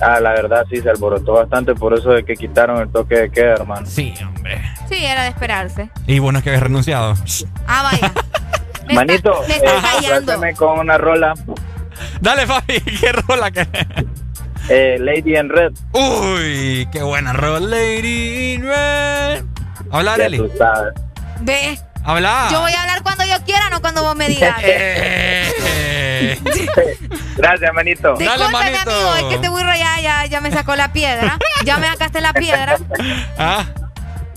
Ah, 0.01 0.19
la 0.21 0.31
verdad 0.33 0.65
sí, 0.69 0.81
se 0.81 0.91
alborotó 0.91 1.35
bastante 1.35 1.75
por 1.75 1.95
eso 1.95 2.11
de 2.11 2.25
que 2.25 2.35
quitaron 2.35 2.81
el 2.81 2.89
toque 2.91 3.15
de 3.17 3.31
queda, 3.31 3.53
hermano. 3.55 3.87
Sí, 3.87 4.13
hombre. 4.27 4.61
Sí, 4.89 5.05
era 5.05 5.23
de 5.23 5.29
esperarse. 5.29 5.91
Y 6.07 6.19
bueno, 6.19 6.39
es 6.39 6.43
que 6.45 6.51
habías 6.51 6.63
renunciado. 6.65 7.15
Ah, 7.67 7.91
vaya. 7.91 8.13
Manito, 8.95 9.33
me 9.49 9.55
está 9.57 9.79
eh, 9.79 9.81
callando. 9.83 10.57
con 10.57 10.79
una 10.81 10.99
rola. 10.99 11.33
Dale, 12.21 12.47
Fabi, 12.47 12.81
¿qué 13.01 13.13
rola 13.13 13.51
que 13.51 13.67
Eh, 14.69 14.97
Lady 14.99 15.37
in 15.37 15.49
Red. 15.49 15.73
Uy, 15.93 16.89
qué 16.93 17.03
buena 17.03 17.33
rola, 17.33 17.61
Lady 17.61 18.55
in 18.55 18.63
Red. 18.65 19.45
Habla, 19.91 20.17
Ya 20.17 20.25
Arely. 20.25 20.39
tú 20.39 20.51
sabes. 20.59 20.95
Ve. 21.41 21.79
Habla. 22.05 22.49
Yo 22.53 22.61
voy 22.61 22.73
a 22.73 22.83
hablar 22.83 23.03
cuando 23.03 23.25
yo 23.25 23.43
quiera, 23.45 23.71
no 23.71 23.81
cuando 23.81 24.03
vos 24.03 24.15
me 24.15 24.29
digas. 24.29 24.59
Eh, 24.63 26.39
Gracias, 27.37 27.73
manito. 27.73 28.15
Discúlpeme, 28.17 28.77
amigo, 28.79 29.15
es 29.17 29.25
que 29.25 29.35
este 29.37 29.49
burro 29.49 29.75
ya, 29.75 30.01
ya, 30.01 30.27
ya 30.27 30.41
me 30.41 30.51
sacó 30.51 30.77
la 30.77 30.93
piedra. 30.93 31.39
Ya 31.65 31.79
me 31.79 31.87
sacaste 31.89 32.21
la 32.21 32.35
piedra. 32.35 32.77
Ah, 33.39 33.65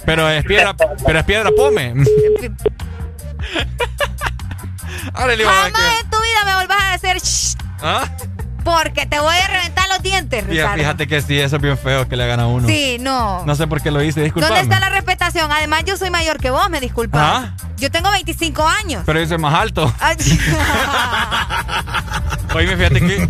pero 0.06 0.30
es 0.30 0.46
piedra, 0.46 0.74
pero 1.06 1.20
es 1.20 1.26
piedra 1.26 1.52
pome. 1.56 1.94
Jamás 5.14 5.72
en 6.02 6.10
tu 6.10 6.18
vida 6.22 6.46
me 6.46 6.56
volvás 6.56 6.82
a 6.82 6.94
hacer 6.94 7.18
shh, 7.18 7.56
¿Ah? 7.82 8.06
Porque 8.68 9.06
te 9.06 9.18
voy 9.20 9.36
a 9.38 9.48
reventar 9.48 9.88
los 9.88 10.02
dientes, 10.04 10.46
Ricardo. 10.46 10.76
fíjate 10.76 11.08
que 11.08 11.22
sí, 11.22 11.40
eso 11.40 11.56
es 11.56 11.62
bien 11.62 11.78
feo 11.78 12.10
que 12.10 12.18
le 12.18 12.26
hagan 12.26 12.42
a 12.42 12.48
uno. 12.48 12.68
Sí, 12.68 12.98
no. 13.00 13.46
No 13.46 13.56
sé 13.56 13.66
por 13.66 13.82
qué 13.82 13.92
lo 13.92 14.04
hice, 14.04 14.22
disculpame. 14.22 14.56
¿Dónde 14.58 14.76
está 14.76 14.82
la 14.86 14.94
respetación? 14.94 15.50
Además, 15.52 15.84
yo 15.86 15.96
soy 15.96 16.10
mayor 16.10 16.38
que 16.38 16.50
vos, 16.50 16.70
me 16.70 16.82
disculpas. 16.82 17.22
Ah. 17.24 17.54
Yo 17.78 17.90
tengo 17.92 18.12
25 18.12 18.68
años. 18.68 19.04
Pero 19.06 19.22
yo 19.22 19.28
soy 19.28 19.38
más 19.38 19.54
alto. 19.54 19.94
Ay, 20.02 20.18
Oye, 22.56 22.76
fíjate 22.76 23.00
que 23.00 23.30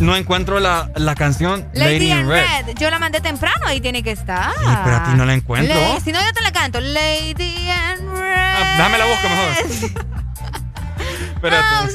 no 0.00 0.16
encuentro 0.16 0.60
la, 0.60 0.90
la 0.94 1.14
canción 1.14 1.68
Lady 1.74 2.10
in 2.12 2.26
Red. 2.28 2.76
Yo 2.78 2.88
la 2.90 2.98
mandé 2.98 3.20
temprano, 3.20 3.66
ahí 3.66 3.80
tiene 3.82 4.02
que 4.02 4.12
estar. 4.12 4.52
pero 4.84 4.96
a 4.96 5.04
ti 5.04 5.10
no 5.16 5.26
la 5.26 5.34
encuentro. 5.34 5.74
Lady- 5.74 6.00
si 6.00 6.12
no, 6.12 6.20
yo 6.24 6.32
te 6.32 6.40
la 6.40 6.52
canto. 6.52 6.80
Lady 6.80 7.68
in 7.68 7.98
Red. 8.16 8.54
Ah, 8.56 8.74
Déjame 8.78 8.98
la 8.98 9.04
busco 9.06 9.28
mejor. 9.28 10.04
Espérate. 11.34 11.92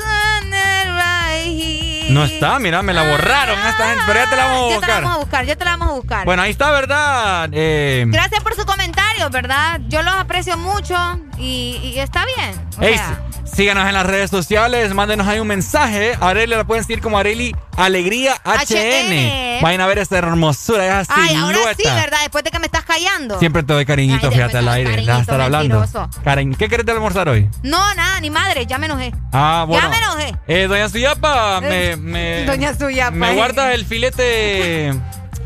No 2.09 2.23
está, 2.25 2.59
mira, 2.59 2.81
me 2.81 2.93
la 2.93 3.03
borraron 3.09 3.57
esta 3.59 3.87
gente, 3.89 4.03
pero 4.07 4.19
ya 4.23 4.29
te 4.29 4.35
la 4.35 4.45
vamos 4.45 4.59
a 4.59 4.69
Ya 4.75 4.79
te 4.79 4.87
la 4.87 4.87
buscar. 4.87 5.03
vamos 5.03 5.15
a 5.15 5.19
buscar, 5.19 5.45
ya 5.45 5.55
te 5.55 5.65
la 5.65 5.71
vamos 5.71 5.87
a 5.89 5.91
buscar. 5.93 6.25
Bueno, 6.25 6.41
ahí 6.41 6.51
está, 6.51 6.71
¿verdad? 6.71 7.49
Eh, 7.53 8.05
Gracias 8.07 8.41
por 8.43 8.55
su 8.55 8.65
comentario, 8.65 9.29
¿verdad? 9.29 9.79
Yo 9.87 10.01
los 10.01 10.13
aprecio 10.15 10.57
mucho 10.57 10.95
y, 11.37 11.79
y 11.83 11.99
está 11.99 12.25
bien. 12.37 12.59
O 12.79 12.81
Ey, 12.83 12.95
sea, 12.97 13.21
síganos 13.59 13.85
en 13.89 13.93
las 13.93 14.05
redes 14.05 14.29
sociales, 14.29 14.93
mándenos 14.93 15.27
ahí 15.27 15.37
un 15.41 15.47
mensaje. 15.47 16.13
A 16.21 16.29
Arely 16.29 16.55
la 16.55 16.63
pueden 16.63 16.85
seguir 16.85 17.01
como 17.01 17.17
Arely 17.19 17.53
Alegría 17.75 18.35
HN. 18.45 19.59
Vayan 19.61 19.81
a 19.81 19.87
ver 19.87 19.97
esta 19.97 20.17
hermosura, 20.17 21.01
esa 21.01 21.13
Ay, 21.13 21.35
ahora 21.35 21.57
sí. 21.75 21.83
¿verdad? 21.83 22.19
Después 22.21 22.45
de 22.45 22.51
que 22.51 22.59
me 22.59 22.67
estás 22.67 22.85
callando. 22.85 23.37
Siempre 23.37 23.61
te 23.63 23.73
doy 23.73 23.85
cariñito, 23.85 24.27
Ay, 24.27 24.33
fíjate 24.33 24.59
al 24.59 24.69
aire. 24.69 24.91
Deja 24.95 25.15
de 25.15 25.19
estar 25.19 25.39
cariñito, 25.39 25.75
hablando. 25.81 26.09
Cariñ, 26.23 26.55
¿qué 26.55 26.69
querés 26.69 26.85
de 26.85 26.93
almorzar 26.93 27.27
hoy? 27.27 27.49
No, 27.61 27.93
nada, 27.95 28.21
ni 28.21 28.29
madre, 28.29 28.65
ya 28.65 28.77
me 28.77 28.85
enojé. 28.85 29.13
Ah, 29.33 29.65
bueno. 29.67 29.83
Ya 29.83 29.89
me 29.89 29.97
enojé. 29.97 30.35
Eh, 30.47 30.67
doña 30.69 30.87
Suyapa, 30.87 31.59
me, 31.59 31.97
me, 31.97 32.45
Doña 32.45 32.73
Suyapa. 32.73 33.11
me 33.11 33.33
guarda 33.33 33.73
el 33.73 33.85
filete, 33.85 34.87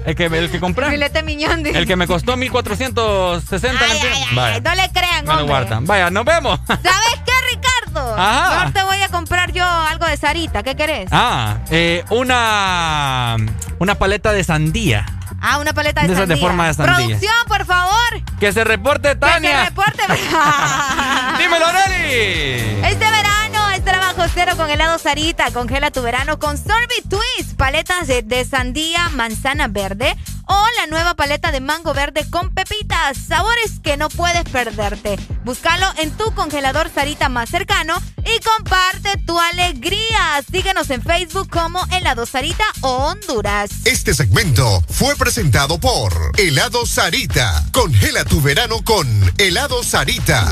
el 0.06 0.16
que, 0.16 0.26
el 0.26 0.52
que 0.52 0.60
compré. 0.60 0.92
Filete 0.92 1.24
miñón. 1.24 1.66
El 1.66 1.88
que 1.88 1.96
me 1.96 2.06
costó 2.06 2.38
1460 2.38 3.84
Ay, 3.84 4.00
ay, 4.38 4.62
no 4.62 4.76
le 4.76 4.92
crean, 4.92 5.26
me 5.26 5.34
lo 5.34 5.40
hombre. 5.40 5.46
guardan. 5.48 5.88
Vaya, 5.88 6.12
nos 6.12 6.26
vemos. 6.26 6.60
¿Sabes 6.68 7.20
qué, 7.26 7.32
Ricardo? 7.50 7.73
Ajá. 8.00 8.56
Mejor 8.56 8.74
te 8.74 8.84
voy 8.84 9.02
a 9.02 9.10
comprar 9.10 9.52
yo 9.52 9.66
algo 9.66 10.06
de 10.06 10.18
Sarita. 10.18 10.64
¿Qué 10.64 10.76
querés? 10.76 11.10
Ah, 11.12 11.58
eh, 11.70 12.04
una, 12.10 13.36
una 13.80 13.96
paleta 13.96 14.32
de 14.32 14.44
sandía. 14.44 15.06
Ah, 15.42 15.58
una 15.60 15.74
paleta 15.74 16.02
de, 16.02 16.08
De 16.08 16.14
esas 16.14 16.28
de 16.28 16.36
sandía. 16.36 16.48
forma 16.48 16.68
de 16.68 16.74
sandía. 16.74 16.96
Producción, 16.96 17.36
por 17.48 17.66
favor. 17.66 18.22
Que 18.40 18.54
se 18.54 18.64
reporte 18.64 19.10
Que 19.10 19.14
se 19.14 19.20
Tania. 19.20 19.66
reporte. 19.66 20.04
Dímelo, 21.38 21.66
Nelly. 21.74 22.86
Este 22.86 23.06
verano 23.10 23.70
es 23.76 23.84
trabajo 23.84 24.24
cero 24.34 24.54
con 24.56 24.70
helado 24.70 24.98
Sarita. 25.00 25.52
Congela 25.52 25.92
tu 25.92 26.02
verano 26.02 26.40
con 26.40 26.58
Sorbet 26.58 27.04
Twist. 27.10 27.58
Paletas 27.58 28.08
de, 28.08 28.22
de 28.22 28.46
sandía, 28.46 29.10
manzana 29.10 29.68
verde 29.68 30.16
o 30.48 30.66
la 30.80 30.88
nueva 30.88 31.16
paleta 31.16 31.52
de 31.52 31.62
mango 31.62 31.94
verde 31.94 32.26
con 32.30 32.54
pepitas. 32.54 33.18
Sabores 33.18 33.80
que 33.84 33.98
no 33.98 34.10
puedes 34.10 34.44
perderte. 34.46 35.18
Búscalo 35.44 35.86
en 35.98 36.12
tu 36.12 36.34
congelador 36.34 36.90
Sarita 36.94 37.30
más 37.30 37.50
cercano 37.50 38.02
y 38.26 38.40
comparte 38.44 39.18
tu 39.26 39.40
alegría. 39.40 40.42
Síguenos 40.52 40.90
en 40.90 41.02
Facebook 41.02 41.50
como 41.50 41.86
Helado 41.92 42.26
Sarita 42.26 42.66
Honduras. 42.82 43.72
Este 43.86 44.14
segmento 44.14 44.84
fue 44.90 45.16
presentado 45.16 45.80
por 45.80 46.14
Helado 46.38 46.86
Sarita. 46.86 47.64
Congela 47.72 48.26
tu 48.26 48.42
verano 48.42 48.84
con 48.84 49.08
Helado 49.38 49.84
Sarita. 49.84 50.52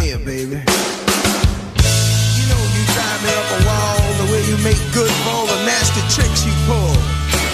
drive 2.94 3.24
me 3.24 3.32
up 3.32 3.62
a 3.62 3.66
wall, 3.66 4.14
the 4.18 4.32
way 4.32 4.42
you 4.50 4.58
tricks 6.10 6.46
you. 6.46 6.61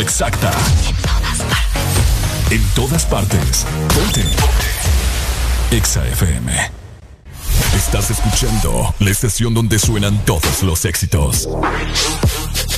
exacta. 0.00 0.50
En 0.90 0.96
todas 1.02 1.40
partes. 1.42 2.50
En 2.50 2.62
todas 2.74 3.06
partes. 3.06 3.66
Ponte. 3.94 4.24
Exa 5.70 6.06
FM. 6.08 6.70
Estás 7.76 8.10
escuchando 8.10 8.94
la 8.98 9.10
estación 9.10 9.54
donde 9.54 9.78
suenan 9.78 10.24
todos 10.24 10.62
los 10.62 10.84
éxitos. 10.84 11.48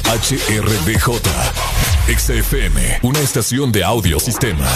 HRBJ. 0.05 1.21
Exa 2.09 2.35
FM, 2.35 2.99
una 3.03 3.21
estación 3.21 3.73
de 3.73 3.85
audio 3.85 4.19
sistema. 4.19 4.69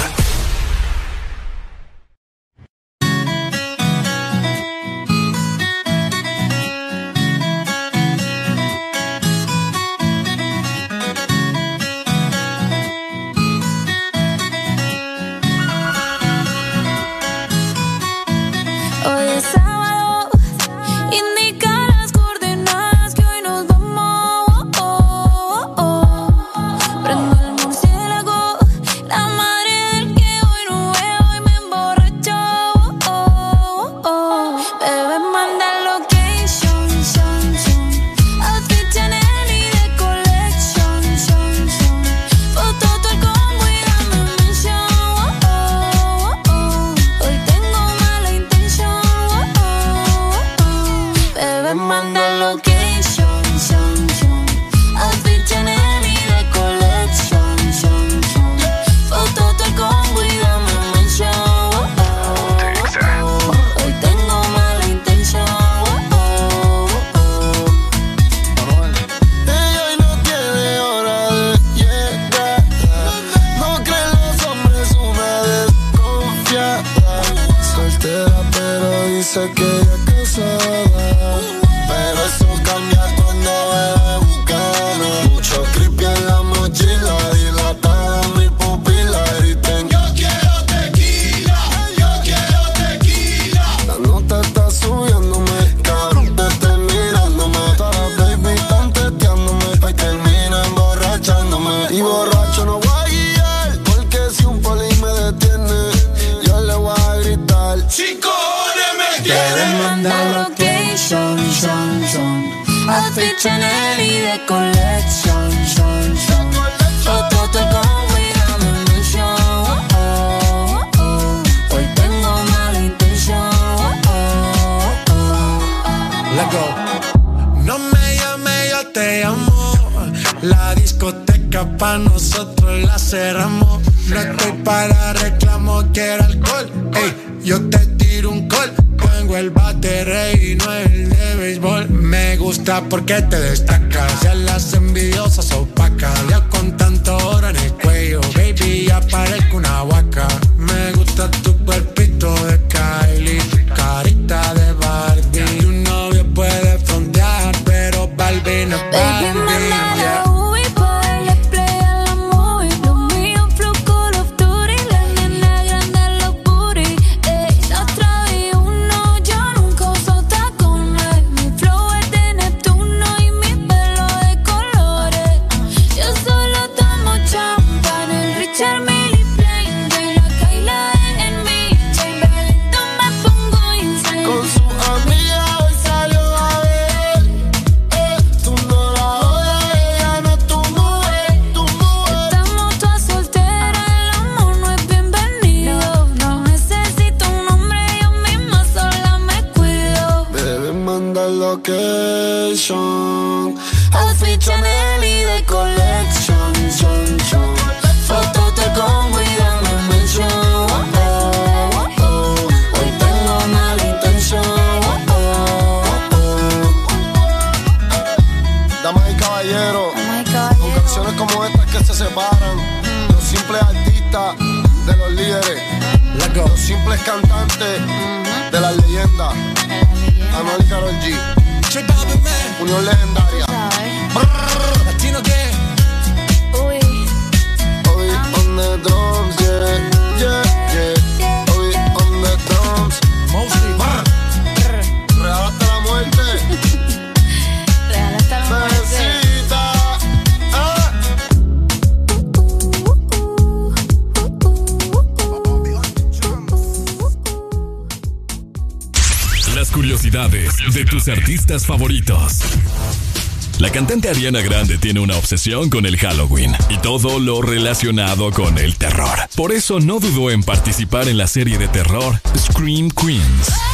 tiene 264.87 265.01
una 265.01 265.17
obsesión 265.17 265.69
con 265.69 265.85
el 265.85 265.97
Halloween 265.97 266.55
y 266.69 266.77
todo 266.79 267.19
lo 267.19 267.43
relacionado 267.43 268.31
con 268.31 268.57
el 268.57 268.77
terror. 268.77 269.19
Por 269.35 269.51
eso 269.51 269.81
no 269.81 269.99
dudó 269.99 270.31
en 270.31 270.45
participar 270.45 271.09
en 271.09 271.19
la 271.19 271.27
serie 271.27 271.59
de 271.59 271.67
terror 271.67 272.21
Scream 272.39 272.93
Queens 272.93 273.66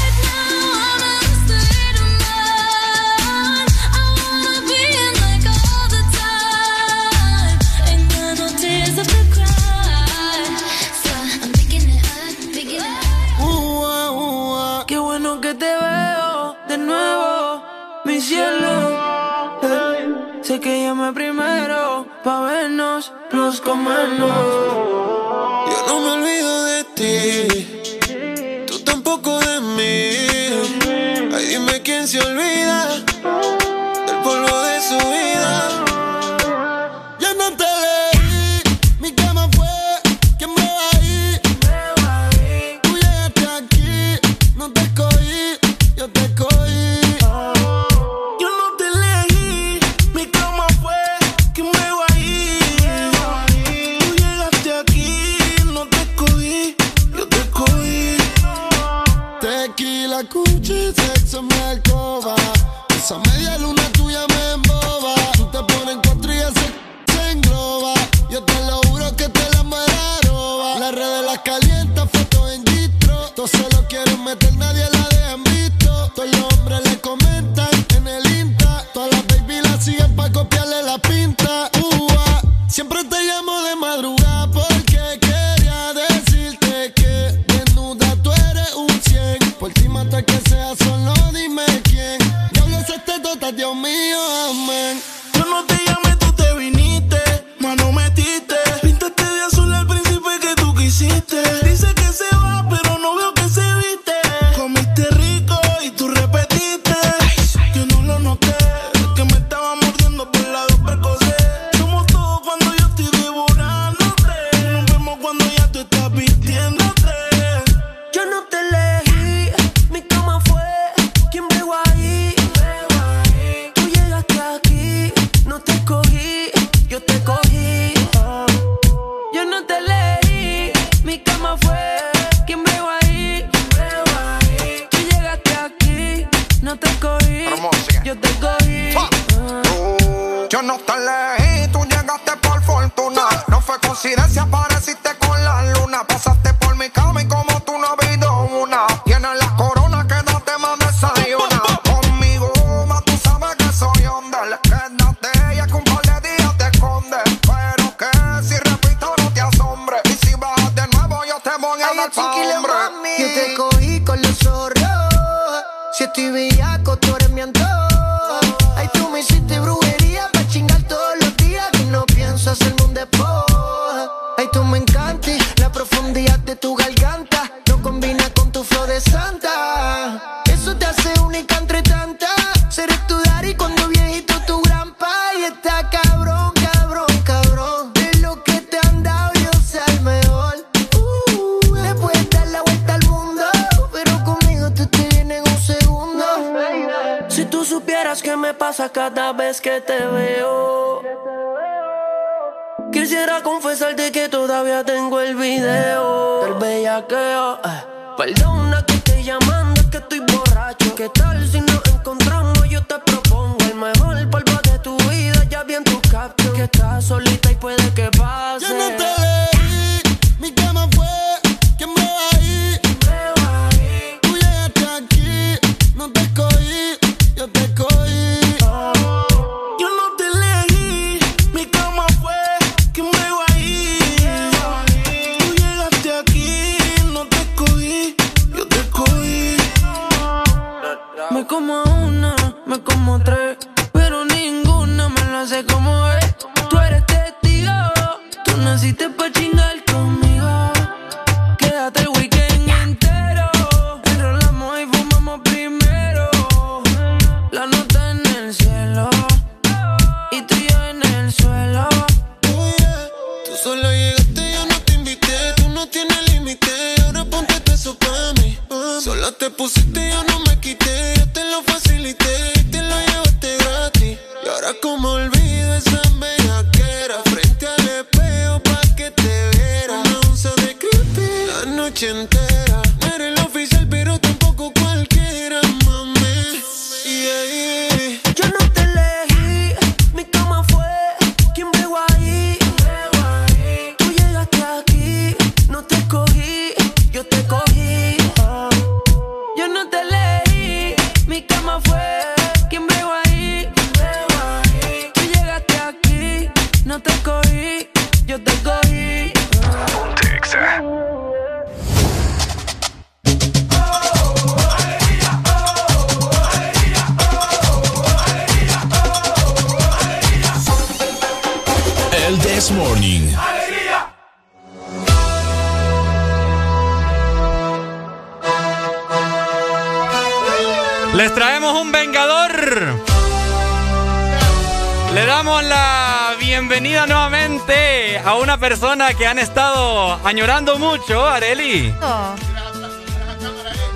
Areli. 341.43 341.93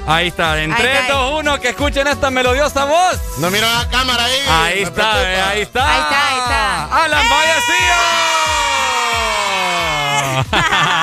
Ahí 0.09 0.29
está, 0.29 0.61
en 0.63 0.73
Ahí 0.73 0.83
3, 0.83 1.01
está. 1.01 1.13
2, 1.15 1.41
1, 1.41 1.61
que 1.61 1.69
escuchen 1.71 2.07
esta 2.09 2.31
melodiosa 2.31 2.85
voz. 2.85 3.19
No 3.39 3.51
mira 3.51 3.73
la 3.73 3.89
cámara 3.89 4.25
ahí. 4.25 4.39
Ahí 4.49 4.83
está, 4.83 5.23
eh, 5.23 5.41
ahí 5.43 5.61
está. 5.63 5.93
Ahí 5.93 6.01
está, 6.01 6.29
ahí 6.29 6.39
está. 6.39 7.05
Alan 7.05 7.29
Vallecillo. 7.29 7.97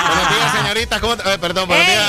Buenos 0.08 0.28
días, 0.36 0.52
señorita. 0.52 1.00
¿Cómo 1.00 1.16
te- 1.16 1.32
eh, 1.34 1.38
perdón, 1.38 1.66
buenos 1.68 1.86
días. 1.86 2.04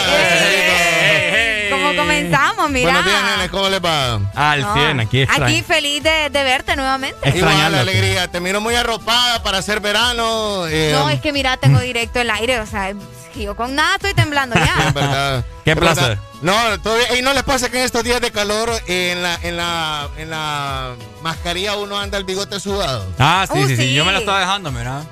¿Cómo 1.88 2.02
comenzamos? 2.02 2.70
Mira. 2.70 2.92
Buenos 2.92 3.06
días, 3.06 3.24
nene. 3.24 3.50
¿Cómo 3.50 3.70
les 3.70 3.82
va? 3.84 4.20
Al 4.36 4.62
No. 4.62 4.74
100, 4.74 5.00
aquí 5.02 5.22
extraño. 5.22 5.46
Aquí 5.46 5.62
feliz 5.64 6.04
de, 6.04 6.30
de 6.30 6.44
verte 6.44 6.76
nuevamente. 6.76 7.38
Igual, 7.38 7.76
alegría. 7.76 8.28
Te 8.30 8.40
miro 8.40 8.62
muy 8.62 8.76
arropada 8.76 9.44
para 9.44 9.60
hacer 9.60 9.80
verano. 9.80 10.68
eh, 10.68 10.92
No, 10.94 11.10
es 11.10 11.22
que 11.22 11.32
mira, 11.34 11.58
tengo 11.58 11.80
directo 11.80 12.20
el 12.20 12.30
aire, 12.30 12.60
o 12.60 12.66
sea, 12.66 12.94
yo 13.36 13.56
con 13.56 13.76
nada 13.76 13.96
estoy 13.96 14.14
temblando 14.14 14.56
ya. 14.56 14.76
Es 14.88 14.94
verdad. 14.94 15.44
Qué 15.66 15.76
placer. 15.76 16.18
No, 16.42 16.54
todavía, 16.82 17.18
y 17.18 17.22
no 17.22 17.34
les 17.34 17.44
pasa 17.44 17.70
que 17.70 17.80
en 17.80 17.86
estos 17.86 18.04
días 18.04 18.22
de 18.22 18.32
calor 18.32 18.70
eh, 18.88 19.12
en 19.14 19.24
la, 19.24 19.36
en 19.42 19.58
la, 19.58 20.08
en 20.18 20.30
la 20.30 20.92
mascarilla 21.22 21.76
uno 21.76 22.00
anda 22.00 22.18
el 22.18 22.24
bigote 22.24 22.60
sudado. 22.60 23.06
Ah, 23.18 23.46
sí, 23.52 23.58
Uh, 23.60 23.68
sí, 23.68 23.76
sí, 23.76 23.82
sí. 23.84 23.94
Yo 23.94 24.06
me 24.06 24.12
lo 24.12 24.20
estaba 24.20 24.40
dejando, 24.42 24.72
mira. 24.72 25.04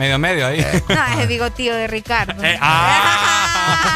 Medio 0.00 0.14
a 0.14 0.18
medio 0.18 0.46
ahí. 0.46 0.64
No, 0.88 1.04
es 1.12 1.18
el 1.18 1.26
bigotillo 1.28 1.74
de 1.74 1.86
Ricardo. 1.86 2.42
Eh, 2.42 2.56
ah. 2.58 3.92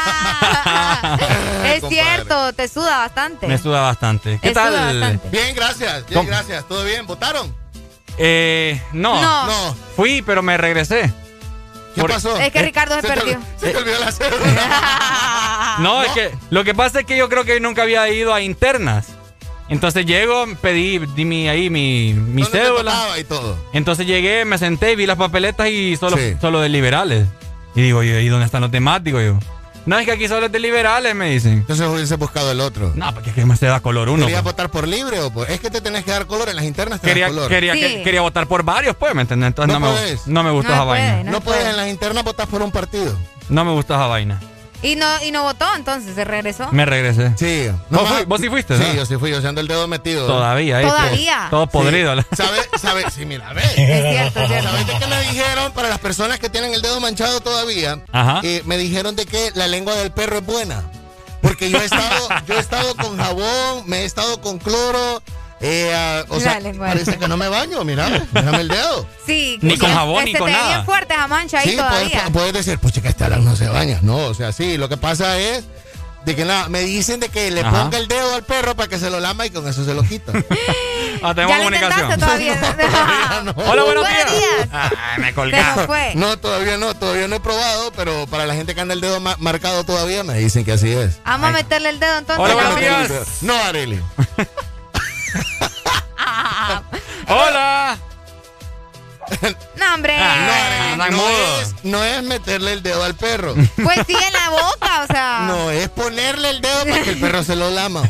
es 1.65 1.81
compadre. 1.81 2.02
cierto, 2.05 2.52
te 2.52 2.68
suda 2.68 2.99
bastante. 2.99 3.47
Me 3.47 3.57
suda 3.57 3.81
bastante. 3.81 4.39
¿Qué 4.42 4.50
suda 4.50 4.65
tal? 4.65 5.00
bastante. 5.00 5.28
Bien, 5.31 5.55
gracias. 5.57 6.05
Bien, 6.07 6.18
¿Cómo? 6.18 6.28
gracias. 6.28 6.68
¿Todo 6.68 6.84
bien? 6.84 7.07
¿Votaron? 7.07 7.57
Eh, 8.18 8.78
no. 8.92 9.18
No. 9.23 9.47
No. 9.47 9.74
Fui, 9.97 10.20
pero 10.20 10.42
me 10.42 10.58
regresé. 10.58 11.10
¿Qué 11.94 12.02
Por- 12.02 12.10
pasó? 12.10 12.36
Es 12.39 12.52
que 12.52 12.60
Ricardo 12.60 12.97
se 12.97 13.00
te- 13.00 13.08
perdió. 13.08 13.41
Se 13.58 13.70
te 13.70 13.76
olvidó 13.78 13.99
la 14.00 14.12
cédula. 14.12 15.76
No, 15.78 16.02
es 16.02 16.12
que 16.12 16.34
lo 16.50 16.65
que 16.65 16.74
pasa 16.74 17.00
es 17.00 17.07
que 17.07 17.16
yo 17.16 17.31
creo 17.31 17.44
que 17.44 17.60
nunca 17.60 17.81
había 17.81 18.07
ido 18.10 18.34
a 18.34 18.42
internas. 18.42 19.07
Entonces 19.68 20.05
llego, 20.07 20.44
pedí 20.60 20.99
di 20.99 21.25
mi, 21.25 21.49
ahí 21.49 21.70
mi, 21.70 22.12
mi 22.15 22.43
¿Dónde 22.43 22.59
te 22.59 22.65
cédula. 22.67 23.18
y 23.18 23.25
todo? 23.25 23.57
Entonces 23.73 24.07
llegué, 24.07 24.44
me 24.44 24.59
senté, 24.59 24.94
vi 24.94 25.07
las 25.07 25.17
papeletas 25.17 25.68
y 25.68 25.97
solo, 25.97 26.17
Sí. 26.18 26.36
solo 26.41 26.60
de 26.60 26.68
liberales. 26.68 27.26
Y 27.75 27.81
digo 27.83 28.02
yo, 28.02 28.18
¿y 28.20 28.28
dónde 28.28 28.44
están 28.47 28.60
los 28.60 28.70
demás? 28.70 29.02
Digo 29.02 29.20
yo. 29.20 29.39
No, 29.86 29.99
es 29.99 30.07
que 30.07 30.12
aquí 30.12 30.28
solo 30.28 30.47
es 30.47 30.52
de 30.52 30.59
liberales, 30.60 31.15
me 31.15 31.28
dicen. 31.31 31.52
Entonces 31.55 31.86
hubiese 31.86 32.17
buscado 32.17 32.51
el 32.52 32.60
otro. 32.60 32.93
No, 32.94 33.12
porque 33.12 33.31
es 33.31 33.34
que 33.36 33.44
me 33.44 33.55
se 33.57 33.67
da 33.67 33.81
color 33.81 34.09
uno. 34.09 34.25
¿Querías 34.25 34.43
pues. 34.43 34.52
votar 34.55 34.70
por 34.70 34.86
libre 34.89 35.20
o 35.20 35.31
por.? 35.31 35.51
Es 35.51 35.60
que 35.60 35.70
te 35.70 35.81
tenés 35.83 36.05
que 36.05 36.10
dar 36.10 36.26
color 36.26 36.49
en 36.49 36.57
las 36.57 36.65
internas. 36.65 37.01
Te 37.02 37.09
Quería, 37.09 37.26
das 37.26 37.34
color. 37.34 37.49
quería, 37.51 37.75
Sí. 37.75 37.81
que- 37.81 38.02
quería 38.02 38.20
votar 38.23 38.47
por 38.47 38.62
varios, 38.62 38.97
pues, 38.97 39.15
¿me 39.15 39.23
entiendes? 39.23 39.49
Entonces 39.49 39.73
No 39.75 39.81
no, 39.81 39.93
me, 39.93 40.17
no 40.26 40.43
me 40.43 40.51
gustó 40.52 40.68
No 40.70 40.75
esa 40.75 40.84
puede, 40.86 41.01
vaina. 41.02 41.23
no 41.25 41.31
No 41.33 41.41
puedes 41.43 41.60
puede. 41.60 41.70
en 41.73 41.76
las 41.78 41.89
internas 41.89 42.25
votar 42.25 42.49
por 42.49 42.62
un 42.62 42.70
partido. 42.70 43.15
No 43.51 43.65
me 43.65 43.73
gustó 43.73 43.94
esa 43.94 44.07
vaina. 44.07 44.41
Y 44.84 44.96
no, 44.96 45.06
y 45.24 45.30
no 45.32 45.42
votó, 45.44 45.64
entonces 45.76 46.14
se 46.14 46.24
regresó. 46.24 46.68
Me 46.70 46.84
regresé. 46.84 47.32
Sí. 47.38 47.70
¿Vos, 47.90 48.06
fui- 48.08 48.24
vos 48.26 48.40
sí 48.40 48.48
fuiste, 48.48 48.76
Sí, 48.76 48.84
¿no? 48.86 48.94
yo 48.94 49.06
sí 49.06 49.16
fui, 49.16 49.30
yo 49.30 49.40
se 49.40 49.48
ando 49.48 49.60
el 49.60 49.66
dedo 49.66 49.88
metido. 49.88 50.26
Todavía, 50.26 50.76
ahí, 50.76 50.84
Todavía. 50.86 51.46
Todo, 51.50 51.66
todo 51.66 51.66
podrido. 51.80 52.14
¿Sabes? 52.36 52.68
¿Sabes? 52.80 53.06
Sí, 53.14 53.24
mira, 53.24 53.52
ve. 53.54 53.62
Es 53.62 53.74
cierto, 53.76 54.40
es 54.40 54.48
cierto. 54.48 54.68
¿Sabes 54.70 54.86
de 54.86 54.98
qué 54.98 55.06
me 55.06 55.20
dijeron 55.22 55.72
para 55.72 55.88
las 55.88 55.98
personas 55.98 56.38
que 56.38 56.48
tienen 56.50 56.74
el 56.74 56.82
dedo 56.82 57.00
manchado 57.00 57.40
todavía? 57.40 57.98
Ajá. 58.12 58.40
Eh, 58.44 58.62
me 58.66 58.76
dijeron 58.76 59.16
de 59.16 59.26
que 59.26 59.50
la 59.54 59.66
lengua 59.66 59.94
del 59.94 60.12
perro 60.12 60.38
es 60.38 60.44
buena. 60.46 60.82
Porque 61.40 61.68
yo 61.70 61.78
he 61.78 61.84
estado, 61.84 62.28
yo 62.46 62.54
he 62.54 62.58
estado 62.60 62.94
con 62.94 63.16
jabón, 63.18 63.84
me 63.86 64.00
he 64.00 64.04
estado 64.04 64.40
con 64.40 64.58
cloro. 64.58 65.22
Eh, 65.67 65.93
ah, 65.94 66.25
o 66.28 66.34
La 66.36 66.41
sea, 66.60 66.60
parece 66.78 67.17
que 67.18 67.26
no 67.26 67.36
me 67.36 67.49
baño, 67.49 67.83
mira, 67.84 68.09
déjame 68.33 68.60
el 68.60 68.68
dedo. 68.68 69.07
Sí. 69.26 69.59
Ni 69.62 69.78
con 69.78 69.91
jabón, 69.93 70.25
que 70.26 70.33
ni 70.34 70.39
con 70.39 70.52
nada. 70.52 70.68
bien 70.68 70.84
fuerte 70.84 71.15
esa 71.15 71.26
mancha 71.26 71.59
ahí 71.60 71.70
Sí, 71.70 71.76
puedes, 71.76 71.91
todavía. 72.10 72.25
puedes 72.33 72.52
decir, 72.52 72.78
pues 72.78 72.93
chica, 72.93 73.09
este 73.09 73.25
Alan 73.25 73.43
no 73.44 73.57
se 73.57 73.68
baña. 73.68 73.99
No, 74.02 74.17
o 74.17 74.34
sea, 74.34 74.52
sí, 74.52 74.76
lo 74.76 74.89
que 74.91 74.99
pasa 74.99 75.39
es 75.39 75.65
de 76.26 76.34
que 76.36 76.44
nada, 76.44 76.68
me 76.68 76.81
dicen 76.81 77.20
de 77.20 77.28
que 77.31 77.51
le 77.51 77.60
Ajá. 77.62 77.70
ponga 77.84 77.99
el 77.99 78.09
dedo 78.09 78.34
al 78.34 78.43
perro 78.44 78.75
para 78.75 78.89
que 78.89 78.99
se 78.99 79.09
lo 79.10 79.20
lama 79.20 79.44
y 79.47 79.51
con 79.51 79.67
eso 79.68 79.84
se 79.84 79.94
lo 79.94 80.02
quita. 80.02 80.33
Ah, 81.23 81.33
tenemos 81.34 81.57
ya 81.57 81.59
comunicación. 81.62 82.10
intentaste 82.12 82.44
todavía. 82.86 83.43
no. 83.44 83.52
Hola, 83.70 83.83
buenos 83.84 84.07
días. 84.09 84.31
días. 84.33 84.68
Ay, 84.73 85.23
me 85.23 85.33
colgaron. 85.33 85.89
No, 86.17 86.36
todavía 86.39 86.76
no, 86.76 86.93
todavía 86.94 87.28
no 87.28 87.36
he 87.36 87.41
probado, 87.41 87.93
pero 87.93 88.26
para 88.26 88.44
la 88.44 88.55
gente 88.55 88.75
que 88.75 88.81
anda 88.83 88.93
el 88.93 89.01
dedo 89.01 89.20
ma- 89.20 89.36
marcado 89.39 89.84
todavía 89.84 90.23
me 90.23 90.34
dicen 90.36 90.67
que 90.67 90.73
así 90.73 90.93
es. 90.93 91.20
Vamos 91.25 91.49
a 91.49 91.52
meterle 91.52 91.91
el 91.91 92.01
dedo 92.01 92.18
entonces. 92.18 92.44
Hola, 92.44 92.55
buenos 92.73 92.81
días. 93.09 93.28
No, 93.43 93.55
Areli. 93.55 94.02
Hola. 97.28 97.98
No, 99.76 99.94
hombre. 99.94 100.18
Ah, 100.20 100.94
No, 100.98 101.06
no 101.10 101.16
mudos. 101.16 101.62
es, 101.62 101.74
no 101.84 102.04
es 102.04 102.22
meterle 102.22 102.74
el 102.74 102.82
dedo 102.82 103.02
al 103.02 103.14
perro. 103.14 103.54
Pues 103.82 103.98
sí, 104.06 104.14
en 104.14 104.32
la 104.34 104.50
boca, 104.50 105.02
o 105.02 105.06
sea. 105.06 105.44
No, 105.48 105.70
es 105.70 105.88
ponerle 105.88 106.50
el 106.50 106.60
dedo 106.60 106.84
para 106.84 107.02
que 107.02 107.10
el 107.10 107.20
perro 107.20 107.42
se 107.42 107.56
lo 107.56 107.70
lama. 107.70 108.02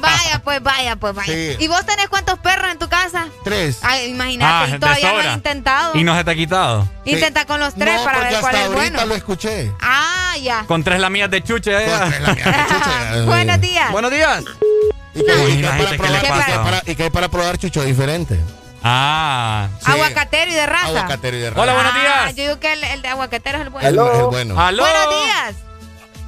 Vaya, 0.00 0.40
pues, 0.44 0.62
vaya, 0.62 0.96
pues, 0.96 1.14
vaya. 1.14 1.32
Sí. 1.32 1.56
¿Y 1.58 1.66
vos 1.68 1.84
tenés 1.86 2.08
cuántos 2.10 2.38
perros 2.40 2.70
en 2.70 2.78
tu 2.78 2.88
casa? 2.90 3.26
Tres. 3.42 3.78
Ay, 3.82 4.10
imagínate, 4.10 4.74
Ah, 4.74 4.78
todavía 4.78 5.12
no 5.12 5.18
has 5.20 5.34
intentado. 5.36 5.96
Y 5.96 6.04
no 6.04 6.14
se 6.14 6.24
te 6.24 6.30
ha 6.30 6.34
quitado. 6.34 6.86
Intenta 7.06 7.46
con 7.46 7.58
los 7.58 7.74
tres 7.74 7.96
no, 7.96 8.04
para 8.04 8.18
ver 8.20 8.28
cuál 8.40 8.44
hasta 8.54 8.58
es 8.60 8.66
ahorita 8.66 8.80
bueno. 8.90 9.06
lo 9.06 9.14
escuché. 9.14 9.72
Ah, 9.80 10.34
ya. 10.42 10.64
Con 10.66 10.84
tres 10.84 11.00
lamillas 11.00 11.30
de 11.30 11.42
chuche. 11.42 11.72
eh. 11.74 11.88
Con 11.98 12.10
tres 12.10 12.44
de 12.44 12.66
chuche. 12.66 13.20
Buenos 13.26 13.60
días. 13.62 13.90
Buenos 13.92 14.10
días. 14.10 14.44
¿Y 15.14 15.20
hay 15.30 15.62
para 15.62 15.74
gente, 15.76 15.96
¿qué 15.98 16.08
le 16.10 16.20
probar, 16.20 16.62
para- 16.64 16.82
y 16.86 16.94
qué 16.96 17.02
hay 17.04 17.10
para 17.10 17.28
probar 17.28 17.58
chucho 17.58 17.82
diferente? 17.82 18.38
Ah. 18.82 19.68
Sí. 19.84 19.90
Aguacatero 19.90 20.50
y 20.50 20.54
de 20.54 20.66
raza. 20.66 20.86
Aguacatero 20.86 21.36
y 21.36 21.40
de 21.40 21.48
Hola, 21.50 21.74
buenos 21.74 21.92
Ah, 21.94 22.00
días. 22.00 22.36
yo 22.36 22.42
digo 22.44 22.60
que 22.60 22.72
el, 22.72 22.84
el 22.84 23.02
de 23.02 23.08
aguacatero 23.08 23.58
es 23.58 23.64
el 23.64 23.70
bueno. 23.70 23.88
El, 23.88 23.98
Aló. 23.98 24.20
el 24.20 24.26
bueno. 24.26 24.60
Aló. 24.60 24.82
Buenos 24.84 25.10
días. 25.24 25.54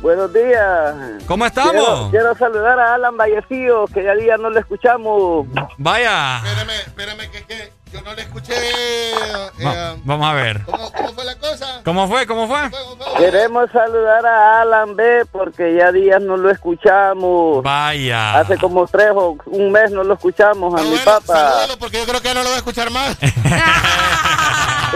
Buenos 0.03 0.33
días. 0.33 0.95
¿Cómo 1.27 1.45
Quiero, 1.49 1.71
estamos? 1.71 2.11
quiero 2.11 2.37
saludar 2.37 2.79
a 2.81 2.95
Alan 2.95 3.17
Vallecillo, 3.17 3.87
que 3.87 4.03
ya 4.03 4.15
día 4.15 4.37
no 4.37 4.51
lo 4.51 4.59
escuchamos. 4.59 5.47
Vaya. 5.79 6.39
Espérame, 6.45 6.71
espérame, 6.87 7.31
que, 7.31 7.45
que 7.45 7.73
yo 7.93 8.01
no 8.03 8.15
le 8.15 8.23
escuché. 8.23 8.55
eh, 8.57 9.65
Va- 9.65 9.97
vamos 10.05 10.27
a 10.29 10.33
ver. 10.35 10.63
¿cómo, 10.65 10.91
¿Cómo 10.93 11.13
fue 11.13 11.25
la 11.25 11.37
cosa? 11.37 11.81
¿Cómo 11.85 12.09
fue? 12.09 12.27
¿Cómo 12.27 12.49
fue? 12.49 12.71
Queremos 13.19 13.71
saludar 13.73 14.25
a 14.27 14.63
Alan 14.63 14.97
B, 14.97 15.25
porque 15.31 15.75
ya 15.77 15.93
días 15.93 16.21
no 16.23 16.37
lo 16.37 16.51
escuchamos. 16.51 17.63
Vaya. 17.63 18.39
Hace 18.41 18.57
como 18.59 18.87
tres 18.87 19.11
o 19.15 19.37
un 19.47 19.71
mes 19.73 19.91
no 19.91 20.03
lo 20.05 20.15
escuchamos 20.15 20.75
a 20.75 20.79
Ah, 20.79 20.83
mi 20.85 20.91
bueno, 20.91 21.05
papá. 21.05 21.53
porque 21.79 21.99
yo 21.99 22.07
creo 22.07 22.21
que 22.21 22.29
ya 22.29 22.35
no 22.35 22.41
lo 22.43 22.47
voy 22.49 22.55
a 22.55 22.59
escuchar 22.59 22.91
más. 22.91 23.17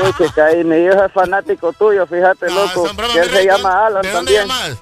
Uy, 0.02 0.12
chica, 0.18 0.52
y 0.54 0.62
mi 0.64 0.76
hijo 0.84 1.04
es 1.04 1.12
fanático 1.12 1.72
tuyo, 1.72 2.06
fíjate, 2.06 2.46
No, 2.46 2.64
loco. 2.66 2.84
Que 3.12 3.20
él 3.20 3.30
se 3.30 3.42
¿y 3.44 3.46
llama 3.46 3.86
Alan 3.86 4.02
¿De 4.02 4.10
dónde 4.10 4.34
también. 4.34 4.58
llamas? 4.58 4.78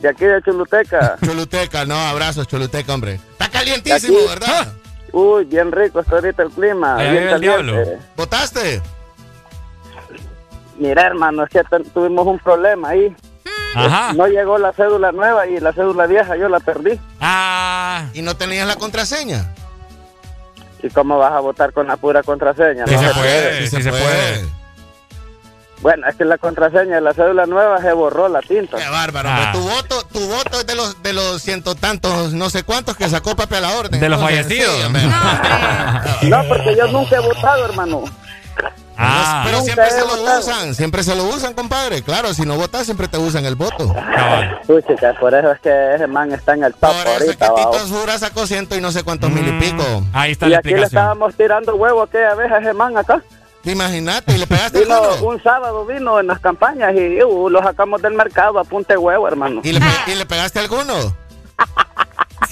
De 0.00 0.08
aquí 0.08 0.24
de 0.24 0.42
Choluteca. 0.42 1.16
Choluteca, 1.24 1.84
no, 1.84 1.96
abrazos, 1.96 2.46
Choluteca, 2.48 2.92
hombre. 2.94 3.14
Está 3.32 3.48
calientísimo. 3.48 4.18
¿verdad? 4.28 4.72
Uy, 5.12 5.44
bien 5.44 5.72
rico 5.72 6.00
está 6.00 6.16
ahorita 6.16 6.42
el 6.42 6.50
clima. 6.50 6.96
Ahí 6.96 7.10
bien 7.10 7.22
el 7.24 7.30
caliente. 7.30 7.62
diablo. 7.72 7.98
¿Votaste? 8.16 8.82
Mira, 10.78 11.02
hermano, 11.06 11.44
es 11.44 11.50
que 11.50 11.64
tu- 11.64 11.82
tuvimos 11.90 12.26
un 12.26 12.38
problema 12.38 12.90
ahí. 12.90 13.14
Ajá. 13.74 14.12
No 14.14 14.26
llegó 14.26 14.58
la 14.58 14.72
cédula 14.72 15.12
nueva 15.12 15.46
y 15.46 15.58
la 15.60 15.72
cédula 15.72 16.06
vieja 16.06 16.36
yo 16.36 16.48
la 16.48 16.60
perdí. 16.60 16.98
Ah. 17.20 18.06
¿Y 18.14 18.22
no 18.22 18.36
tenías 18.36 18.66
la 18.66 18.76
contraseña? 18.76 19.52
¿Y 20.82 20.88
cómo 20.90 21.18
vas 21.18 21.32
a 21.32 21.40
votar 21.40 21.72
con 21.72 21.86
la 21.88 21.96
pura 21.96 22.22
contraseña? 22.22 22.86
Sí 22.86 22.94
No 22.94 23.00
se 23.00 23.08
se 23.08 23.14
puede, 23.14 23.66
sí 23.66 23.82
se 23.82 23.90
puede. 23.90 24.44
Bueno, 25.80 26.06
es 26.08 26.16
que 26.16 26.24
la 26.24 26.38
contraseña 26.38 26.96
de 26.96 27.00
la 27.00 27.12
cédula 27.14 27.46
nueva 27.46 27.80
se 27.80 27.92
borró 27.92 28.28
la 28.28 28.40
tinta. 28.40 28.76
Qué 28.78 28.88
bárbaro. 28.88 29.28
Ah. 29.30 29.52
hombre. 29.54 29.60
Tu 29.60 29.68
voto, 29.68 29.97
tu 30.18 30.26
voto 30.28 30.60
es 30.60 30.66
de 30.66 30.74
los 30.74 31.02
de 31.02 31.12
los 31.12 31.42
ciento 31.42 31.74
tantos, 31.74 32.32
no 32.32 32.50
sé 32.50 32.62
cuántos 32.64 32.96
que 32.96 33.08
sacó 33.08 33.36
Papi 33.36 33.56
a 33.56 33.60
la 33.60 33.70
orden. 33.76 34.00
De 34.00 34.08
los 34.08 34.20
Entonces, 34.20 34.46
fallecidos. 34.46 34.76
sí. 36.20 36.28
No, 36.28 36.42
porque 36.48 36.74
yo 36.76 36.86
nunca 36.88 37.16
he 37.16 37.20
votado, 37.20 37.64
hermano. 37.66 38.04
Ah. 39.00 39.42
Pero 39.46 39.60
siempre 39.62 39.90
se 39.90 40.00
lo 40.00 40.06
votado. 40.08 40.40
usan, 40.40 40.74
siempre 40.74 41.02
se 41.04 41.14
lo 41.14 41.24
usan, 41.24 41.54
compadre. 41.54 42.02
Claro, 42.02 42.34
si 42.34 42.42
no 42.42 42.56
votas, 42.56 42.84
siempre 42.84 43.06
te 43.06 43.16
usan 43.16 43.46
el 43.46 43.54
voto. 43.54 43.94
Cabal. 43.94 44.60
Uy, 44.66 44.82
chica, 44.82 45.14
por 45.20 45.32
eso 45.32 45.52
es 45.52 45.60
que 45.60 45.94
ese 45.94 46.08
man 46.08 46.32
está 46.32 46.54
en 46.54 46.64
el 46.64 46.74
top 46.74 46.90
Por 46.90 47.22
eso 47.22 47.30
es 47.30 47.36
que 47.36 47.44
ahorita, 47.44 47.52
¿va? 47.52 47.70
Tito 47.70 47.86
Sura 47.86 48.18
sacó 48.18 48.46
ciento 48.48 48.76
y 48.76 48.80
no 48.80 48.90
sé 48.90 49.04
cuántos 49.04 49.30
mil 49.30 49.46
y 49.46 49.52
pico. 49.60 49.84
Mm, 50.00 50.16
Ahí 50.16 50.32
está 50.32 50.46
Y 50.46 50.50
la 50.50 50.58
aquí 50.58 50.70
le 50.70 50.82
estábamos 50.82 51.32
tirando 51.36 51.76
huevo 51.76 52.02
aquella 52.02 52.34
vez 52.34 52.50
a 52.50 52.58
ese 52.58 52.72
man 52.72 52.96
acá. 52.98 53.22
Imagínate, 53.64 54.34
y 54.34 54.38
le 54.38 54.46
pegaste 54.46 54.78
el 54.78 54.84
Vino, 54.84 55.00
culo. 55.00 55.30
un 55.30 55.42
sábado 55.42 55.84
vino 55.84 56.18
en 56.20 56.26
las 56.28 56.38
campañas 56.40 56.94
y 56.94 57.22
uh, 57.22 57.50
lo 57.50 57.62
sacamos 57.62 58.00
del 58.00 58.14
mercado 58.14 58.58
a 58.58 58.64
punta 58.64 58.94
de 58.94 58.98
huevo, 58.98 59.26
hermano. 59.28 59.60
¿Y 59.64 59.72
le, 59.72 59.80
pe- 59.80 60.12
y 60.12 60.14
le 60.14 60.24
pegaste 60.26 60.58
alguno? 60.60 61.14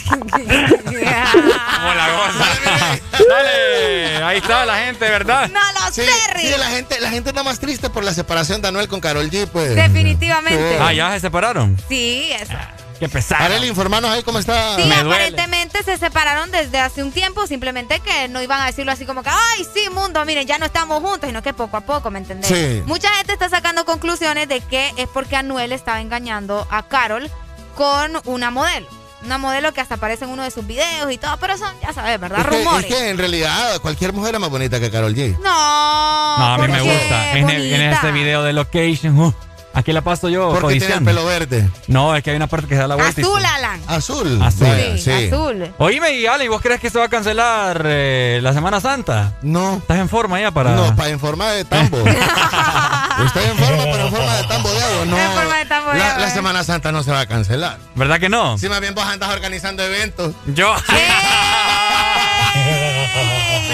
Como 0.07 1.95
la 1.95 2.09
goza. 2.13 2.99
Dale, 3.29 4.17
ahí 4.25 4.39
está 4.39 4.65
la 4.67 4.77
gente, 4.79 5.09
¿verdad? 5.09 5.49
No 5.49 5.61
lo 5.61 5.93
Sí, 5.93 6.03
sí, 6.37 6.55
la 6.59 6.67
gente, 6.67 7.01
la 7.01 7.11
gente 7.11 7.31
está 7.31 7.43
más 7.43 7.59
triste 7.61 7.89
por 7.89 8.05
la 8.05 8.13
separación 8.13 8.61
de 8.61 8.69
Anuel 8.69 8.89
con 8.89 9.01
Carol 9.01 9.31
G, 9.31 9.47
pues. 9.47 9.75
Definitivamente. 9.75 10.79
Ah, 10.81 10.93
ya 10.93 11.13
se 11.13 11.21
separaron. 11.21 11.77
Sí, 11.89 12.31
eso. 12.33 12.53
Qué 12.99 13.09
pesado. 13.09 13.45
Arely, 13.45 13.69
informanos 13.69 14.11
ahí 14.11 14.23
cómo 14.23 14.39
está. 14.39 14.77
Sí, 14.77 14.91
aparentemente 14.91 15.83
se 15.83 15.99
separaron 15.99 16.51
desde 16.51 16.79
hace 16.79 17.03
un 17.03 17.13
tiempo, 17.13 17.47
simplemente 17.47 18.01
que 18.01 18.29
no 18.29 18.41
iban 18.43 18.61
a 18.63 18.67
decirlo 18.67 18.93
así 18.93 19.05
como 19.07 19.23
que, 19.23 19.31
ay, 19.31 19.67
sí, 19.75 19.91
mundo, 19.91 20.25
miren, 20.25 20.47
ya 20.47 20.59
no 20.59 20.67
estamos 20.67 21.01
juntos, 21.03 21.29
sino 21.29 21.43
que 21.43 21.53
poco 21.53 21.77
a 21.77 21.83
poco, 21.83 22.11
¿me 22.11 22.19
entendés? 22.19 22.49
Sí. 22.49 22.83
Mucha 22.87 23.11
gente 23.17 23.33
está 23.35 23.49
sacando 23.49 23.85
conclusiones 23.85 24.49
de 24.49 24.61
que 24.61 24.93
es 24.97 25.09
porque 25.09 25.37
Anuel 25.37 25.73
estaba 25.73 26.01
engañando 26.01 26.67
a 26.71 26.83
Carol 26.85 27.31
con 27.75 28.13
una 28.25 28.51
modelo. 28.51 28.87
Una 29.25 29.39
modelo 29.39 29.73
que 29.73 29.81
hasta 29.81 29.95
aparece 29.97 30.25
en 30.25 30.31
uno 30.31 30.43
de 30.45 30.51
sus 30.51 30.67
videos 30.67 31.11
y 31.11 31.17
todo, 31.19 31.37
pero 31.39 31.57
son, 31.59 31.73
ya 31.83 31.93
sabes, 31.93 32.21
¿verdad? 32.21 32.41
Es 32.41 32.47
que, 32.47 32.57
es 32.59 32.65
Rumores. 32.65 32.87
que 32.87 33.09
en 33.11 33.19
realidad 33.19 33.81
cualquier 33.81 34.13
mujer 34.13 34.35
es 34.35 34.41
más 34.41 34.51
bonita 34.51 34.79
que 34.79 34.91
Carol 34.91 35.15
G. 35.15 35.37
No. 35.39 36.39
No, 36.39 36.55
a 36.55 36.59
mí 36.59 36.69
me 36.69 36.81
gusta. 36.83 37.33
En, 37.37 37.49
el- 37.51 37.73
en 37.73 37.93
este 37.93 38.13
video 38.13 38.43
de 38.43 38.53
Location, 38.53 39.19
uh, 39.19 39.33
aquí 39.77 39.93
la 39.93 40.01
paso 40.01 40.29
yo 40.29 40.57
Porque 40.59 40.79
tiene 40.79 40.95
el 40.95 41.05
pelo 41.05 41.25
verde. 41.25 41.69
No, 41.87 42.17
es 42.17 42.23
que 42.23 42.31
hay 42.31 42.37
una 42.37 42.47
parte 42.47 42.67
que 42.67 42.75
se 42.75 42.81
da 42.81 42.89
la 42.89 42.97
vuelta. 42.97 43.21
Azul, 43.21 43.45
Alan. 43.45 43.81
Azul. 43.87 44.43
Azul. 44.43 44.99
Sí, 44.99 45.11
azul. 45.11 45.73
Oíme, 45.79 46.13
y 46.15 46.27
Ale, 46.27 46.47
¿y 46.47 46.49
¿vos 46.49 46.61
crees 46.61 46.81
que 46.81 46.91
se 46.91 46.99
va 46.99 47.05
a 47.05 47.09
cancelar 47.09 47.83
eh, 47.85 48.41
la 48.43 48.53
Semana 48.53 48.81
Santa? 48.81 49.35
No. 49.43 49.77
¿Estás 49.77 49.99
en 49.99 50.09
forma 50.09 50.41
ya 50.41 50.51
para...? 50.51 50.73
No, 50.73 50.97
para 50.97 51.11
en 51.11 51.21
forma 51.21 51.51
de 51.51 51.65
tambo. 51.65 51.99
Estoy 53.27 53.45
en 53.45 53.57
forma, 53.57 53.85
pero 53.85 54.07
en 54.07 54.11
forma 54.11 54.37
de 54.37 54.45
tambo 54.45 54.71
de 54.73 54.83
agua. 54.83 55.05
No. 55.07 55.19
En 55.19 55.31
forma 55.33 55.59
de 55.59 55.67
tambo 55.67 55.91
de 55.93 55.99
la, 55.99 56.09
agua, 56.09 56.21
la 56.21 56.29
eh. 56.29 56.31
Semana 56.31 56.65
Santa 56.65 56.93
no 56.93 57.03
se 57.03 57.13
va 57.13 57.21
a 57.21 57.27
cancelar. 57.27 57.79
¿Verdad 57.95 58.19
que 58.19 58.29
no? 58.29 58.59
Si 58.59 58.69
más 58.69 58.81
bien 58.81 58.95
vos 58.95 59.05
andas 59.05 59.31
organizando 59.31 59.83
eventos. 59.83 60.35
Yo. 60.47 60.75
Sí, 60.79 60.95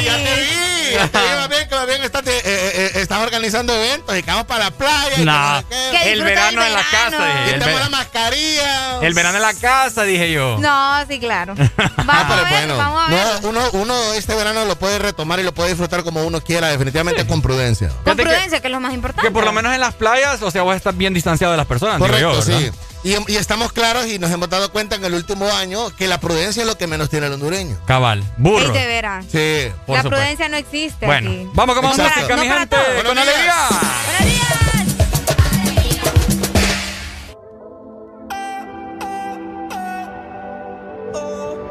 ya 0.01 0.15
te 0.17 0.41
vi. 0.41 0.95
Ya 0.95 1.09
te 1.09 1.19
vi, 1.19 1.25
más 1.39 1.49
bien 1.49 1.69
que 1.69 1.75
más 1.75 1.87
bien 1.87 2.03
estás, 2.03 2.27
eh, 2.27 2.43
eh, 2.45 2.73
eh, 2.75 2.91
estás 2.97 3.19
organizando 3.21 3.75
eventos 3.75 4.17
y 4.19 4.23
que 4.23 4.31
vamos 4.31 4.47
para 4.47 4.65
la 4.65 4.71
playa. 4.71 5.13
y 5.13 5.21
que 5.21 5.25
No. 5.25 5.65
Que 5.91 6.13
el 6.13 6.23
verano 6.23 6.65
en 6.65 6.73
la 6.73 6.83
casa. 6.91 7.27
dije, 7.45 7.55
el, 7.55 7.61
la 7.81 7.89
mascarilla. 7.89 8.99
el 9.01 9.15
verano 9.15 9.37
en 9.37 9.43
la 9.43 9.55
casa, 9.55 10.03
dije 10.05 10.31
yo. 10.33 10.59
No, 10.61 11.05
sí, 11.09 11.19
claro. 11.19 11.55
Vamos 11.97 12.07
Ah, 12.09 12.25
pero 12.29 12.41
a 12.41 12.45
ver, 12.45 12.53
bueno, 12.53 12.77
vamos 12.77 13.03
a 13.03 13.11
ver. 13.11 13.43
no, 13.43 13.49
uno, 13.49 13.71
uno 13.73 14.13
este 14.15 14.35
verano 14.35 14.65
lo 14.65 14.77
puede 14.79 14.99
retomar 14.99 15.41
y 15.41 15.43
lo 15.43 15.53
puede 15.55 15.71
disfrutar 15.71 16.03
como 16.05 16.25
uno 16.25 16.41
quiera, 16.43 16.69
definitivamente 16.69 17.27
con 17.27 17.41
prudencia. 17.43 17.89
Con 18.05 18.17
que- 18.17 18.23
prudencia, 18.23 18.61
que 18.61 18.67
es 18.69 18.73
lo 18.73 18.81
más 18.81 18.93
importante. 18.93 19.27
Que 19.27 19.33
por 19.33 19.45
lo 19.45 19.53
menos 19.53 19.73
en 19.73 19.81
las 19.81 19.95
playas, 19.95 20.43
o 20.43 20.51
sea, 20.51 20.63
vos 20.63 20.77
estás 20.77 20.97
bien 20.97 21.15
distanciado 21.15 21.53
de 21.53 21.57
las 21.57 21.67
personas, 21.67 21.97
digo 21.97 22.07
Correcto, 22.07 22.33
yo, 22.33 22.45
¿verdad? 22.47 22.59
sí. 22.61 22.92
Y, 23.05 23.17
y 23.33 23.37
estamos 23.37 23.73
claros 23.73 24.07
y 24.07 24.19
nos 24.19 24.31
hemos 24.31 24.49
dado 24.49 24.71
cuenta 24.71 24.95
en 24.97 25.05
el 25.05 25.15
último 25.15 25.47
año 25.53 25.91
que 25.97 26.07
la 26.07 26.19
prudencia 26.21 26.61
es 26.63 26.67
lo 26.69 26.79
que 26.79 26.87
menos 26.87 27.11
tiene 27.11 27.27
el 27.27 27.33
hondureño. 27.33 27.77
Cabal, 27.87 28.23
burro. 28.37 28.73
de 28.73 28.87
veras. 28.87 29.25
Sí, 29.31 29.73
por 29.87 29.97
la 29.97 30.03
supuesto. 30.03 30.11
prudencia 30.11 30.49
no 30.49 30.57
existe 30.57 31.07
Bueno, 31.07 31.31
aquí. 31.31 31.49
vamos 31.53 31.75
con 31.75 31.85
más 31.85 31.99
música, 31.99 32.37
mi 32.37 32.49
gente, 32.49 32.77
con 32.77 32.95
Buenos 33.05 33.15
días. 33.15 33.29
alegría. 33.29 34.63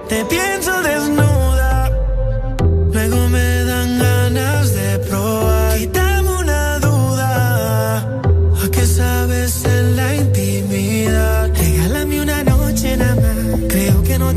Te 0.09 0.25
pienso 0.25 0.81
desnuda, 0.81 1.89
luego 2.91 3.29
me 3.29 3.50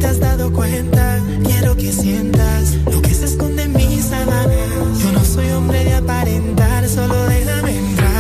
te 0.05 0.11
has 0.11 0.21
dado 0.21 0.53
cuenta. 0.53 1.19
Quiero 1.45 1.75
que 1.77 1.91
sientas 1.91 2.75
lo 2.93 3.01
que 3.01 3.15
se 3.15 3.25
esconde 3.25 3.63
en 3.63 3.73
mis 3.73 4.05
sábanas. 4.05 4.99
Yo 5.03 5.13
no 5.13 5.25
soy 5.25 5.49
hombre 5.51 5.83
de 5.83 5.95
aparentar, 5.95 6.87
solo 6.89 7.25
déjame 7.25 7.79
entrar. 7.79 8.15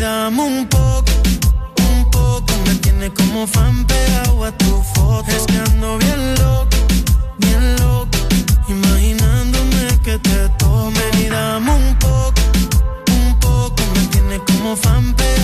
Dame 0.00 0.42
un 0.42 0.66
poco, 0.68 1.12
un 1.90 2.10
poco, 2.10 2.52
me 2.66 2.74
tiene 2.76 3.10
como 3.12 3.46
fan 3.46 3.84
pegado 3.86 4.44
a 4.44 4.52
tu 4.52 4.82
foto. 4.94 5.30
Es 5.30 5.46
bien 5.46 6.34
loco 6.40 6.76
bien 7.38 7.76
loco, 7.76 8.18
imaginándome 8.68 10.00
que 10.04 10.18
te 10.18 10.38
y 11.22 11.28
dame 11.28 11.70
un 11.70 11.98
poco, 11.98 12.40
un 13.18 13.38
poco, 13.40 13.82
me 13.94 14.06
tiene 14.08 14.38
como 14.46 14.76
fan 14.76 15.14
pegado 15.14 15.35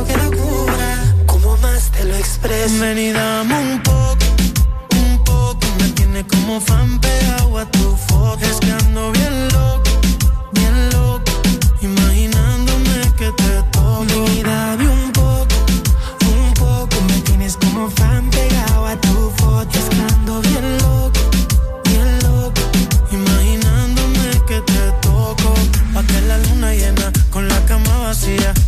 que 0.00 0.16
locura. 0.16 1.14
Como 1.26 1.56
más 1.58 1.90
te 1.90 2.04
lo 2.04 2.14
expreso. 2.16 2.80
Ven 2.80 3.14
un 3.14 3.82
poco, 3.82 4.24
un 4.96 5.18
poco. 5.22 5.66
Me 5.80 5.88
tiene 5.90 6.26
como 6.26 6.60
fan 6.60 6.98
pegado 6.98 7.58
a 7.58 7.66
tu 7.66 7.96
foto. 8.08 8.38
Es 8.42 8.58
que 8.58 8.72
ando 8.72 9.12
bien 9.12 9.48
loco, 9.48 9.90
bien 10.52 10.90
loco. 10.92 11.32
Imaginándome 11.82 13.12
que 13.18 13.30
te 13.32 13.62
toco. 13.70 14.04
Ven 14.08 14.38
y 14.38 14.42
dame 14.42 14.88
un 14.88 15.12
poco, 15.12 15.56
un 16.36 16.54
poco. 16.54 16.96
Me 17.08 17.20
tienes 17.20 17.56
como 17.58 17.90
fan 17.90 18.30
pegado 18.30 18.86
a 18.86 18.96
tu 18.96 19.30
foto. 19.36 19.91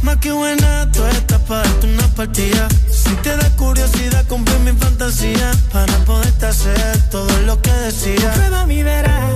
Más 0.03 0.17
que 0.17 0.33
buena, 0.33 0.91
tú 0.91 1.05
estás 1.07 1.41
para 1.43 1.63
darte 1.63 1.87
una 1.87 2.09
partida. 2.15 2.67
Si 2.91 3.15
te 3.23 3.37
da 3.37 3.49
curiosidad, 3.57 4.27
cumple 4.27 4.59
mi 4.59 4.73
fantasía. 4.73 5.53
Para 5.73 5.97
poderte 6.05 6.47
hacer 6.47 7.09
todo 7.09 7.31
lo 7.47 7.63
que 7.63 7.71
decía. 7.71 8.33
Prueba 8.33 8.67
mi 8.67 8.83
verás 8.83 9.31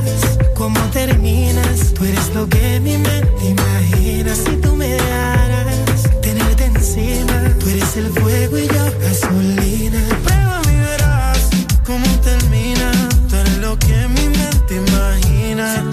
cómo 0.56 0.80
terminas. 0.90 1.94
Tú 1.94 2.04
eres 2.04 2.34
lo 2.34 2.48
que 2.48 2.80
mi 2.80 2.98
mente 2.98 3.44
imagina. 3.48 4.34
Si 4.34 4.56
tú 4.56 4.74
me 4.74 4.88
dejaras 4.88 6.02
tenerte 6.20 6.64
encima. 6.64 7.54
Tú 7.60 7.68
eres 7.68 7.96
el 7.96 8.08
fuego 8.08 8.58
y 8.58 8.66
yo 8.66 8.84
gasolina. 9.00 10.00
Prueba 10.24 10.60
mi 10.66 10.76
verás 10.80 11.48
cómo 11.86 12.08
termina. 12.22 12.90
Tú 13.28 13.36
eres 13.36 13.58
lo 13.58 13.78
que 13.78 14.08
mi 14.08 14.28
mente 14.36 14.74
imagina. 14.74 15.87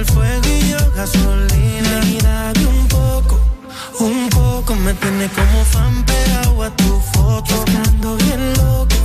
El 0.00 0.06
fuego 0.06 0.48
y 0.48 0.70
yo 0.70 0.78
gasolina. 0.96 1.94
Y 2.06 2.18
dame 2.20 2.66
un 2.66 2.88
poco, 2.88 3.40
un 4.00 4.28
poco 4.30 4.74
me 4.74 4.94
tiene 4.94 5.28
como 5.28 5.64
fan 5.64 6.04
pegado 6.04 6.62
a 6.62 6.70
tu 6.76 7.00
foto. 7.12 7.54
Estando 7.66 8.16
bien 8.16 8.54
loco, 8.54 8.96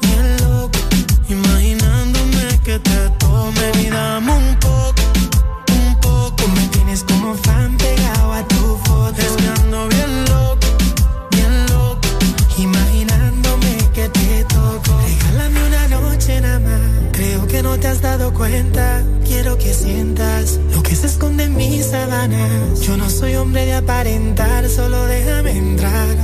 bien 0.00 0.26
loco, 0.42 0.78
imaginándome 1.28 2.60
que 2.64 2.78
te 2.78 3.10
tomen 3.18 3.74
y 3.80 3.88
dame 3.90 4.32
un 4.32 4.56
poco, 4.56 4.91
cuenta. 18.32 19.02
Quiero 19.24 19.56
que 19.56 19.72
sientas 19.72 20.58
lo 20.74 20.82
que 20.82 20.94
se 20.94 21.06
esconde 21.06 21.44
en 21.44 21.54
mis 21.56 21.86
sábanas. 21.86 22.80
Yo 22.80 22.96
no 22.96 23.08
soy 23.08 23.34
hombre 23.36 23.66
de 23.66 23.74
aparentar, 23.74 24.68
solo 24.68 25.06
déjame 25.06 25.52
entrar. 25.52 26.16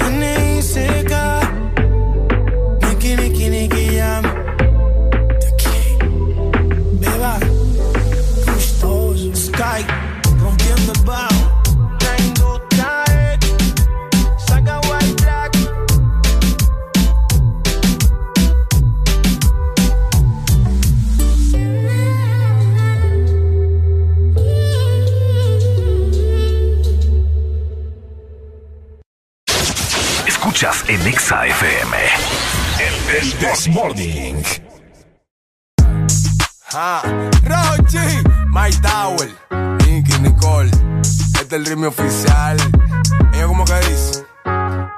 N.I.C.K. 0.00 1.40
Niki, 2.82 3.16
niki, 3.16 3.48
niki. 3.50 4.00
Aquí. 4.00 4.38
Beba. 7.00 7.38
Gustoso. 8.46 10.05
Escuchas 30.56 30.84
en 30.88 31.06
Exa 31.06 31.46
FM. 31.46 31.96
El 33.18 33.32
This 33.38 33.68
Morning. 33.68 34.42
Ah, 36.72 37.02
Rochi, 37.44 37.98
My 38.48 38.70
Tower, 38.80 39.28
Nicky, 39.86 40.18
Nicole. 40.20 40.70
Este 41.02 41.42
es 41.42 41.52
el 41.52 41.66
ritmo 41.66 41.88
oficial. 41.88 42.56
Ella 43.34 43.46
como 43.46 43.66
que 43.66 43.74
dice. 43.80 44.25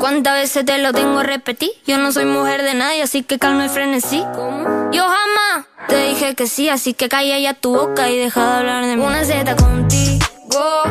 ¿Cuántas 0.00 0.34
veces 0.34 0.64
te 0.64 0.78
lo 0.78 0.92
tengo 0.92 1.18
a 1.18 1.22
repetir? 1.22 1.70
Yo 1.86 1.98
no 1.98 2.10
soy 2.10 2.24
mujer 2.24 2.62
de 2.62 2.74
nadie, 2.74 3.02
así 3.02 3.22
que 3.22 3.38
calma 3.38 3.64
el 3.64 3.70
frenesí. 3.70 4.24
¿Cómo? 4.34 4.90
Yo 4.90 5.04
jamás 5.04 5.66
te 5.88 6.04
dije 6.08 6.34
que 6.34 6.46
sí, 6.46 6.68
así 6.68 6.94
que 6.94 7.08
calla 7.08 7.38
ya 7.38 7.54
tu 7.54 7.74
boca 7.74 8.10
y 8.10 8.18
deja 8.18 8.40
de 8.40 8.58
hablar 8.58 8.86
de 8.86 8.96
mí. 8.96 9.04
Una 9.04 9.24
Z 9.24 9.54
contigo, 9.56 10.24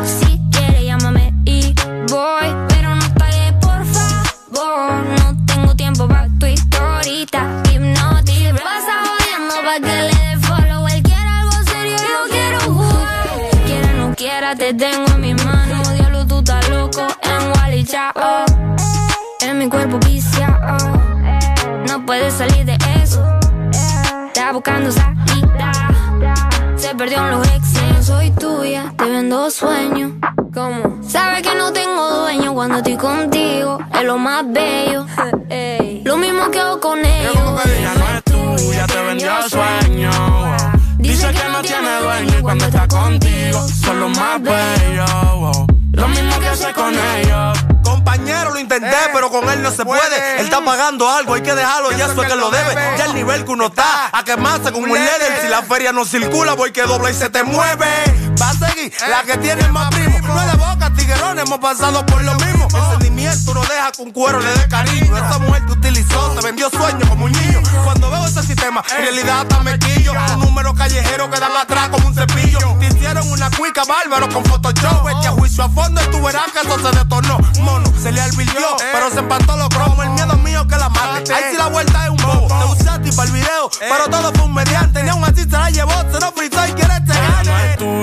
si 0.05 0.39
quieres 0.51 0.83
llámame 0.83 1.33
y 1.43 1.73
voy, 2.09 2.47
pero 2.69 2.95
no 2.95 3.13
pagues 3.15 3.53
por 3.59 3.83
favor. 3.85 5.03
No 5.17 5.45
tengo 5.45 5.75
tiempo 5.75 6.07
para 6.07 6.27
tu 6.39 6.45
historita, 6.45 7.63
hipnotic. 7.73 8.63
Pasa 8.63 9.03
jodiendo 9.05 9.55
pa' 9.65 9.79
que 9.79 10.01
le 10.03 10.15
dé 10.15 10.37
follow. 10.47 10.87
Él 10.87 11.03
quiere 11.03 11.27
algo 11.27 11.51
serio, 11.65 11.97
yo 11.97 12.29
quiero 12.31 12.59
jugar. 12.61 13.65
Quiera 13.65 13.93
no 13.93 14.15
quiera, 14.15 14.55
te 14.55 14.73
tengo 14.73 15.05
en 15.13 15.21
mis 15.21 15.45
manos. 15.45 15.68
Mi 19.59 19.67
cuerpo 19.67 19.99
viciado. 20.07 20.77
No 21.85 22.05
puedes 22.05 22.33
salir 22.33 22.65
de 22.65 22.77
eso. 23.03 23.21
Está 24.27 24.53
buscando 24.53 24.89
salida. 24.89 25.71
Se 26.77 26.95
perdió 26.95 27.17
en 27.17 27.31
los 27.31 27.47
exes. 27.47 28.05
Soy 28.05 28.31
tuya, 28.31 28.93
te 28.97 29.03
vendo 29.03 29.51
sueños. 29.51 30.13
¿Cómo? 30.53 30.99
Sabes 31.05 31.41
que 31.41 31.53
no 31.55 31.73
tengo 31.73 32.21
dueño 32.21 32.53
cuando 32.53 32.77
estoy 32.77 32.95
contigo. 32.95 33.79
Es 33.93 34.03
lo 34.05 34.17
más 34.17 34.45
bello. 34.47 35.05
Lo 36.05 36.17
mismo 36.17 36.49
que 36.49 36.59
hago 36.59 36.79
con 36.79 36.99
ellos. 36.99 37.35
Ella 37.65 37.93
no 37.95 38.05
es 38.15 38.23
tuya, 38.23 38.87
te 38.87 39.03
vendió 39.03 39.31
sueño. 39.49 40.09
wow. 40.09 40.81
Dice 40.99 41.27
que 41.31 41.49
no 41.51 41.61
tiene 41.61 41.99
dueño 42.01 42.39
y 42.39 42.41
cuando 42.41 42.65
está 42.65 42.87
contigo 42.87 43.67
son 43.67 43.99
los 43.99 44.17
más 44.17 44.41
bellos. 44.41 45.67
Lo 45.91 46.07
mismo 46.07 46.39
que 46.39 46.47
hace 46.47 46.71
con 46.73 46.93
ellos. 46.93 47.78
Compañero, 48.09 48.49
lo 48.49 48.59
intenté, 48.59 48.97
pero 49.13 49.29
con 49.29 49.47
él 49.51 49.61
no 49.61 49.69
se 49.69 49.85
puede. 49.85 50.39
Él 50.39 50.45
está 50.45 50.65
pagando 50.65 51.07
algo, 51.07 51.35
hay 51.35 51.43
que 51.43 51.53
dejarlo, 51.53 51.91
ya 51.91 52.05
eso 52.05 52.23
es 52.23 52.27
que 52.27 52.35
lo 52.35 52.49
debe. 52.49 52.73
Ya 52.97 53.05
el 53.05 53.13
nivel 53.13 53.45
que 53.45 53.51
uno 53.51 53.67
está, 53.67 54.09
a 54.11 54.23
quemarse 54.23 54.71
como 54.71 54.85
un 54.85 54.93
líder. 54.93 55.41
Si 55.43 55.47
la 55.47 55.61
feria 55.61 55.91
no 55.91 56.05
circula, 56.05 56.53
voy 56.53 56.71
que 56.71 56.81
dobla 56.81 57.11
y 57.11 57.13
se 57.13 57.29
te 57.29 57.43
mueve. 57.43 57.85
Va 58.41 58.49
a 58.49 58.53
seguir, 58.53 58.91
la 59.07 59.21
que 59.21 59.37
tiene 59.37 59.67
más 59.67 59.93
primo. 59.93 60.17
No 60.21 60.41
es 60.41 60.51
de 60.51 60.57
boca, 60.57 60.91
tiguerón, 60.97 61.37
hemos 61.37 61.59
pasado 61.59 62.03
por 62.07 62.23
lo 62.23 62.33
mismo. 62.33 62.58
El 62.73 62.91
sentimiento 62.91 63.53
no 63.53 63.61
deja 63.61 63.91
con 63.95 64.11
cuero 64.11 64.39
le 64.39 64.51
dé 64.53 64.67
cariño. 64.67 65.17
Esa 65.17 65.39
mujer 65.39 65.65
te 65.65 65.73
utilizó, 65.73 66.31
te 66.31 66.45
vendió 66.45 66.69
sueños 66.69 67.09
como 67.09 67.25
un 67.25 67.31
niño. 67.31 67.61
Cuando 67.83 68.09
veo 68.09 68.25
ese 68.25 68.43
sistema, 68.43 68.83
en 68.97 69.03
realidad 69.03 69.41
hasta 69.41 69.59
me 69.63 69.77
quillo. 69.79 70.13
Un 70.33 70.39
número 70.39 70.73
callejero 70.73 71.29
que 71.29 71.39
dan 71.39 71.55
atrás 71.55 71.89
como 71.89 72.07
un 72.07 72.13
cepillo. 72.13 72.59
Te 72.79 72.87
hicieron 72.87 73.29
una 73.31 73.49
cuica 73.51 73.83
bárbaro 73.85 74.29
con 74.29 74.43
Photoshop. 74.45 75.05
Vete 75.05 75.27
a 75.27 75.31
juicio 75.31 75.63
a 75.63 75.69
fondo 75.69 76.01
y 76.01 76.07
tú 76.11 76.21
verás 76.21 76.51
que 76.51 76.59
eso 76.59 76.79
se 76.79 76.97
detonó. 76.97 77.37
Mono, 77.61 77.91
se 78.01 78.11
le 78.11 78.21
alvirtió, 78.21 78.75
pero 78.91 79.09
se 79.09 79.19
empató 79.19 79.57
los 79.57 79.69
cromos. 79.69 80.05
El 80.05 80.11
miedo 80.11 80.35
mío 80.37 80.67
que 80.67 80.77
la 80.77 80.89
mate. 80.89 81.33
Ahí 81.33 81.43
sí 81.51 81.57
la 81.57 81.67
vuelta 81.67 82.05
es 82.05 82.11
un 82.11 82.17
bobo. 82.17 82.47
Te 82.47 82.81
usaste 82.81 83.13
para 83.13 83.27
el 83.27 83.33
video, 83.33 83.69
pero 83.79 84.07
todo 84.09 84.31
fue 84.33 84.43
un 84.43 84.53
mediante. 84.53 85.03
Ni 85.03 85.09
aún 85.09 85.23
así 85.23 85.41
se 85.41 85.49
la 85.49 85.69
llevó, 85.69 85.93
se 86.11 86.19
lo 86.19 86.31
fritó 86.31 86.65
y 86.67 86.71
quiere 86.73 86.93
este 86.93 87.13
Ella 87.13 87.43
no 87.43 87.51
gane. 87.51 87.98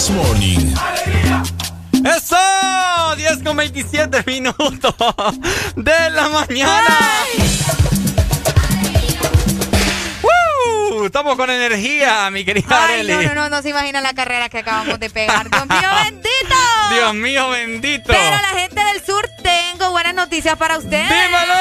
This 0.00 0.08
Morning. 0.12 0.72
¡Eso! 2.06 2.36
10 3.16 3.42
con 3.44 3.54
27 3.54 4.22
minutos 4.26 4.94
de 5.76 6.10
la 6.10 6.26
mañana. 6.30 6.98
¡Woo! 10.22 11.04
Estamos 11.04 11.36
con 11.36 11.50
energía, 11.50 12.30
mi 12.30 12.46
querida 12.46 12.66
Ay, 12.70 13.00
Arely. 13.00 13.26
no, 13.26 13.34
no, 13.34 13.34
no, 13.34 13.50
no 13.50 13.60
se 13.62 13.68
imaginan 13.68 14.02
la 14.02 14.14
carrera 14.14 14.48
que 14.48 14.60
acabamos 14.60 14.98
de 14.98 15.10
pegar. 15.10 15.50
Dios 15.50 15.66
mío, 15.68 15.88
bendito. 16.04 16.56
Dios 16.90 17.14
mío, 17.14 17.50
bendito. 17.50 18.04
Pero 18.06 18.36
la 18.36 18.60
gente 18.60 18.82
del 18.84 19.04
sur, 19.04 19.28
tengo 19.42 19.90
buenas 19.90 20.14
noticias 20.14 20.56
para 20.56 20.78
ustedes. 20.78 21.08
¡Dímelo! 21.08 21.54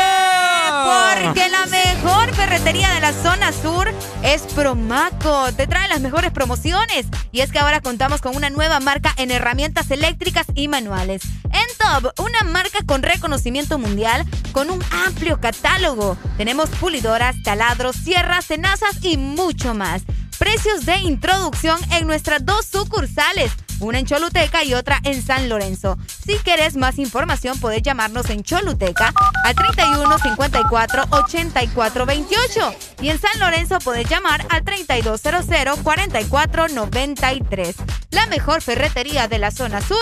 Porque 1.24 1.50
la 1.50 1.66
mejor 1.68 2.34
ferretería 2.34 2.90
de 2.94 3.00
la 3.00 3.14
zona 3.14 3.52
sur 3.52 3.94
es 4.24 4.42
Promaco. 4.54 5.52
Te 5.54 5.68
trae 5.68 5.88
las 5.88 6.02
mejores 6.02 6.32
promociones. 6.32 7.06
Y 7.32 7.42
es 7.42 7.52
que 7.52 7.60
ahora 7.60 7.82
contamos 7.82 8.22
con 8.22 8.36
una 8.36 8.50
nueva 8.50 8.80
marca 8.80 9.14
en 9.18 9.32
herramientas 9.32 9.92
eléctricas 9.92 10.48
y 10.56 10.68
manuales. 10.68 11.22
En 11.44 11.68
Top, 11.78 12.14
una 12.20 12.44
marca 12.44 12.80
con 12.86 13.04
reconocimiento 13.04 13.78
mundial 13.78 14.26
con 14.52 14.70
un 14.70 14.84
amplio 15.06 15.40
catálogo. 15.40 16.18
Tenemos 16.38 16.70
pulidoras, 16.70 17.36
taladros, 17.44 17.96
sierras, 17.96 18.48
tenazas 18.48 19.04
y 19.04 19.18
mucho 19.18 19.74
más. 19.74 20.04
Precios 20.38 20.86
de 20.86 20.98
introducción 21.00 21.80
en 21.92 22.08
nuestras 22.08 22.46
dos 22.46 22.66
sucursales, 22.66 23.52
una 23.80 24.00
en 24.00 24.06
Choluteca 24.06 24.64
y 24.64 24.74
otra 24.74 25.00
en 25.04 25.22
San 25.22 25.50
Lorenzo. 25.50 25.98
Si 26.26 26.36
quieres 26.40 26.76
más 26.76 27.00
información, 27.00 27.60
puedes 27.60 27.82
llamarnos 27.82 28.30
en 28.30 28.44
Choluteca 28.44 29.14
al 29.44 29.56
31 29.56 30.18
54 30.20 31.04
84 31.10 32.06
28 32.06 32.74
y 33.02 33.10
en 33.10 33.20
San 33.20 33.40
Lorenzo 33.40 33.80
puedes 33.80 34.08
llamar 34.10 34.46
al 34.50 34.64
3200 34.64 35.80
44 35.80 36.68
93. 36.70 37.76
La 38.12 38.26
mejor 38.28 38.62
ferretería 38.62 39.28
de 39.28 39.40
la 39.40 39.52
zona 39.52 39.82
sur 39.82 39.98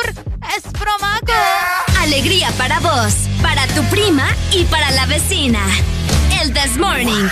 es 0.57 0.63
Promaco. 0.73 1.33
Alegría 1.99 2.51
para 2.57 2.79
vos, 2.79 3.15
para 3.41 3.67
tu 3.67 3.83
prima 3.85 4.27
y 4.51 4.63
para 4.65 4.91
la 4.91 5.05
vecina. 5.05 5.59
El 6.41 6.53
This 6.53 6.77
Morning. 6.77 7.27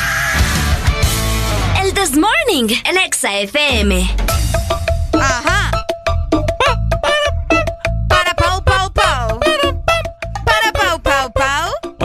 El 1.81 1.93
This 1.93 2.17
Morning, 2.17 2.75
el 2.85 2.97
Exa 2.97 3.37
FM. 3.39 4.09
Ajá. 5.13 5.54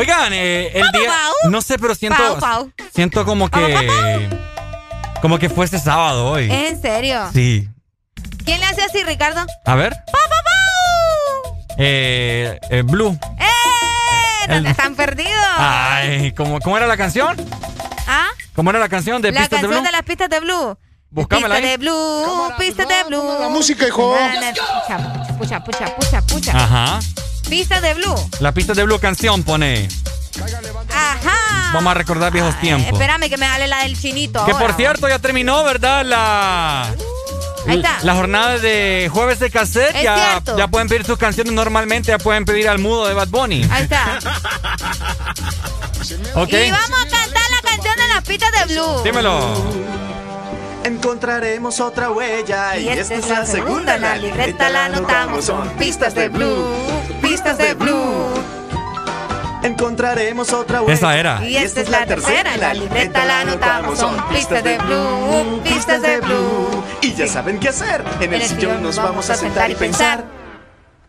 Oigan, 0.00 0.32
eh, 0.32 0.70
el 0.72 0.90
día. 0.92 1.12
No 1.50 1.60
sé, 1.60 1.78
pero 1.78 1.94
siento. 1.94 2.16
Pau, 2.16 2.38
pau. 2.38 2.72
Siento 2.94 3.22
como 3.26 3.50
que. 3.50 4.28
Como 5.20 5.38
que 5.38 5.50
fue 5.50 5.66
este 5.66 5.78
sábado 5.78 6.30
hoy. 6.30 6.50
¿Es 6.50 6.72
en 6.72 6.80
serio? 6.80 7.28
Sí. 7.34 7.68
¿Quién 8.46 8.60
le 8.60 8.64
hace 8.66 8.82
así, 8.82 9.04
Ricardo? 9.04 9.44
A 9.66 9.74
ver. 9.74 9.92
¡Pau, 9.92 10.22
pau, 10.22 11.52
pau! 11.52 11.56
Eh, 11.76 12.58
eh, 12.70 12.80
Blue. 12.80 13.18
¡Eh! 13.38 14.48
¿Dónde 14.48 14.70
están 14.70 14.94
perdidos? 14.94 15.34
Ay, 15.58 16.32
¿cómo, 16.32 16.60
¿cómo 16.60 16.78
era 16.78 16.86
la 16.86 16.96
canción? 16.96 17.36
¿Ah? 18.08 18.28
¿Cómo 18.56 18.70
era 18.70 18.78
la 18.78 18.88
canción 18.88 19.20
de 19.20 19.32
La 19.32 19.40
Pistas 19.40 19.60
de 19.60 19.66
canción 19.66 19.82
Blue? 19.82 19.86
de 19.86 19.92
las 19.92 20.02
pistas 20.02 20.30
de 20.30 20.40
Blue. 20.40 20.78
Búscamela 21.10 21.56
Pista 21.56 21.66
ahí. 21.68 21.70
de 21.72 21.76
Blue, 21.76 22.52
pista 22.58 22.84
de 22.86 23.04
Blue. 23.04 23.38
La 23.40 23.48
música, 23.50 23.86
hijo. 23.86 24.16
Pucha, 25.36 25.62
pucha, 25.62 25.64
pucha, 25.64 25.94
pucha, 25.96 26.22
pucha. 26.22 26.52
Ajá. 26.56 27.00
Pista 27.50 27.80
de 27.80 27.94
Blue. 27.94 28.14
La 28.38 28.52
pista 28.52 28.72
de 28.74 28.84
Blue 28.84 28.98
canción 29.00 29.42
pone. 29.42 29.88
Ajá. 30.88 31.72
Vamos 31.74 31.90
a 31.90 31.94
recordar 31.94 32.32
viejos 32.32 32.58
tiempos. 32.60 32.92
Espérame 32.92 33.28
que 33.28 33.36
me 33.36 33.46
dale 33.46 33.66
la 33.66 33.82
del 33.82 34.00
chinito. 34.00 34.44
Que 34.44 34.52
ahora. 34.52 34.66
por 34.66 34.76
cierto 34.76 35.08
ya 35.08 35.18
terminó, 35.18 35.62
¿verdad? 35.64 36.04
La. 36.04 36.82
Ahí 37.66 37.76
está. 37.76 37.98
La 38.02 38.14
jornada 38.14 38.58
de 38.58 39.10
jueves 39.12 39.40
de 39.40 39.50
cassette. 39.50 39.94
Es 39.96 40.02
Ya, 40.04 40.16
cierto. 40.30 40.56
ya 40.56 40.68
pueden 40.68 40.88
pedir 40.88 41.04
sus 41.04 41.18
canciones 41.18 41.52
normalmente. 41.52 42.08
Ya 42.08 42.18
pueden 42.18 42.44
pedir 42.44 42.68
al 42.68 42.78
mudo 42.78 43.06
de 43.06 43.14
Bad 43.14 43.28
Bunny. 43.28 43.66
Ahí 43.70 43.82
está. 43.82 44.18
Ok. 46.34 46.52
Y 46.52 46.70
vamos 46.70 47.00
a 47.04 47.08
cantar 47.08 47.42
la 47.50 47.70
canción 47.70 47.94
de 47.96 48.08
las 48.14 48.24
pistas 48.24 48.50
de 48.52 48.74
Blue. 48.74 49.02
Dímelo. 49.04 49.90
Encontraremos 50.82 51.78
otra 51.80 52.10
huella 52.10 52.76
Y 52.78 52.88
esta 52.88 53.14
es 53.14 53.28
la 53.28 53.44
segunda, 53.44 53.98
la 53.98 54.16
libreta 54.16 54.70
la 54.70 54.86
anotamos. 54.86 55.44
Son 55.44 55.68
pistas 55.76 56.14
de 56.14 56.28
Blue, 56.28 56.64
pistas 57.30 57.58
de 57.58 57.74
Blue. 57.74 58.34
Encontraremos 59.62 60.52
otra 60.52 60.82
huella. 60.82 60.94
Esa 60.94 61.16
era. 61.16 61.44
Y 61.46 61.56
esta 61.56 61.80
es 61.80 61.88
la 61.88 62.04
tercera, 62.04 62.56
la 62.56 62.74
libreta 62.74 63.24
la 63.24 63.40
anotamos. 63.42 64.00
Son 64.00 64.16
pistas 64.28 64.64
de 64.64 64.78
Blue, 64.78 65.60
pistas 65.62 66.02
de 66.02 66.20
Blue. 66.20 66.84
Y 67.02 67.14
ya 67.14 67.28
saben 67.28 67.60
qué 67.60 67.68
hacer. 67.68 68.02
En 68.20 68.34
el 68.34 68.42
sillón 68.42 68.82
nos 68.82 68.96
vamos 68.96 69.30
a 69.30 69.36
sentar 69.36 69.70
y 69.70 69.76
pensar. 69.76 70.24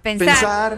Pensar, 0.04 0.30
Pensar. 0.38 0.78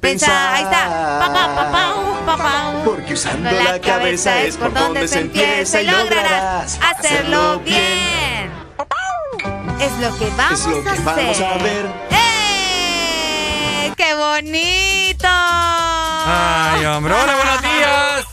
pensar. 0.00 0.54
Ahí 0.54 0.62
está. 0.62 0.88
Pa, 1.20 1.32
pa, 1.32 1.54
pa, 1.54 1.72
pau, 1.72 2.26
pa, 2.26 2.36
pau. 2.36 2.84
Porque 2.84 3.12
usando 3.14 3.50
la 3.50 3.78
cabeza 3.80 4.40
es 4.42 4.56
por 4.56 4.72
donde 4.72 5.06
se 5.08 5.20
empieza 5.20 5.82
y 5.82 5.86
lograrás 5.86 6.78
hacerlo 6.80 7.60
bien. 7.60 8.50
Es 9.78 9.92
lo 10.00 10.16
que 10.18 10.30
vamos, 10.36 10.60
Es 10.60 10.66
lo 10.66 10.82
que 10.82 10.90
a 10.90 11.04
vamos 11.04 11.40
hacer. 11.40 12.33
¡Qué 13.96 14.14
bonito! 14.14 15.28
Ay, 15.28 16.84
hombre. 16.86 17.14
Hola, 17.14 17.34
buenos 17.36 17.62
días. 17.62 18.24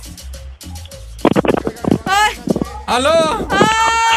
¡Ay! 2.06 2.36
¡Aló! 2.88 3.48
¡Ay, 3.50 3.58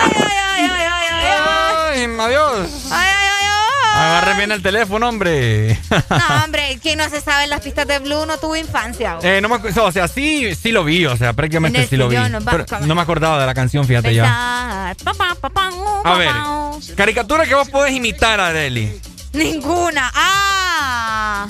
ay, 0.05 0.13
ay, 0.17 0.71
ay, 0.71 0.71
ay, 0.71 1.09
ay! 1.11 2.09
Ay, 2.09 2.17
adiós. 2.21 2.69
¡Ay, 2.91 3.09
ay, 3.09 3.29
ay, 3.41 3.47
ay! 3.47 4.01
Agarre 4.01 4.35
bien 4.39 4.53
el 4.53 4.63
teléfono, 4.63 5.09
hombre. 5.09 5.79
No, 5.91 6.45
hombre, 6.45 6.79
quien 6.83 6.99
no 6.99 7.09
se 7.11 7.21
sabe 7.21 7.47
las 7.47 7.61
pistas 7.61 7.87
de 7.87 7.99
Blue 8.01 8.27
no 8.27 8.39
tuvo 8.39 8.57
infancia. 8.57 9.19
Eh, 9.23 9.41
no 9.43 9.49
me, 9.49 9.57
acu- 9.57 9.77
o 9.83 9.93
sea, 9.93 10.09
sí, 10.09 10.55
sí 10.55 10.73
lo 10.73 10.83
vi, 10.85 11.07
o 11.07 11.17
sea, 11.17 11.33
prácticamente 11.33 11.87
sí 11.87 11.97
lo 11.97 12.09
vi. 12.09 12.17
vamos. 12.17 12.43
no 12.83 12.95
me 12.95 13.03
acordaba 13.03 13.39
de 13.39 13.47
la 13.47 13.55
canción, 13.55 13.87
fíjate 13.87 14.15
ya. 14.15 14.95
Uh, 14.99 16.05
A 16.05 16.15
ver, 16.19 16.29
pa. 16.33 16.73
caricatura 16.97 17.47
que 17.47 17.55
vos 17.55 17.69
podés 17.69 17.93
imitar, 17.93 18.41
Areli. 18.41 19.01
Ninguna. 19.35 20.11
¡Ah! 20.15 21.49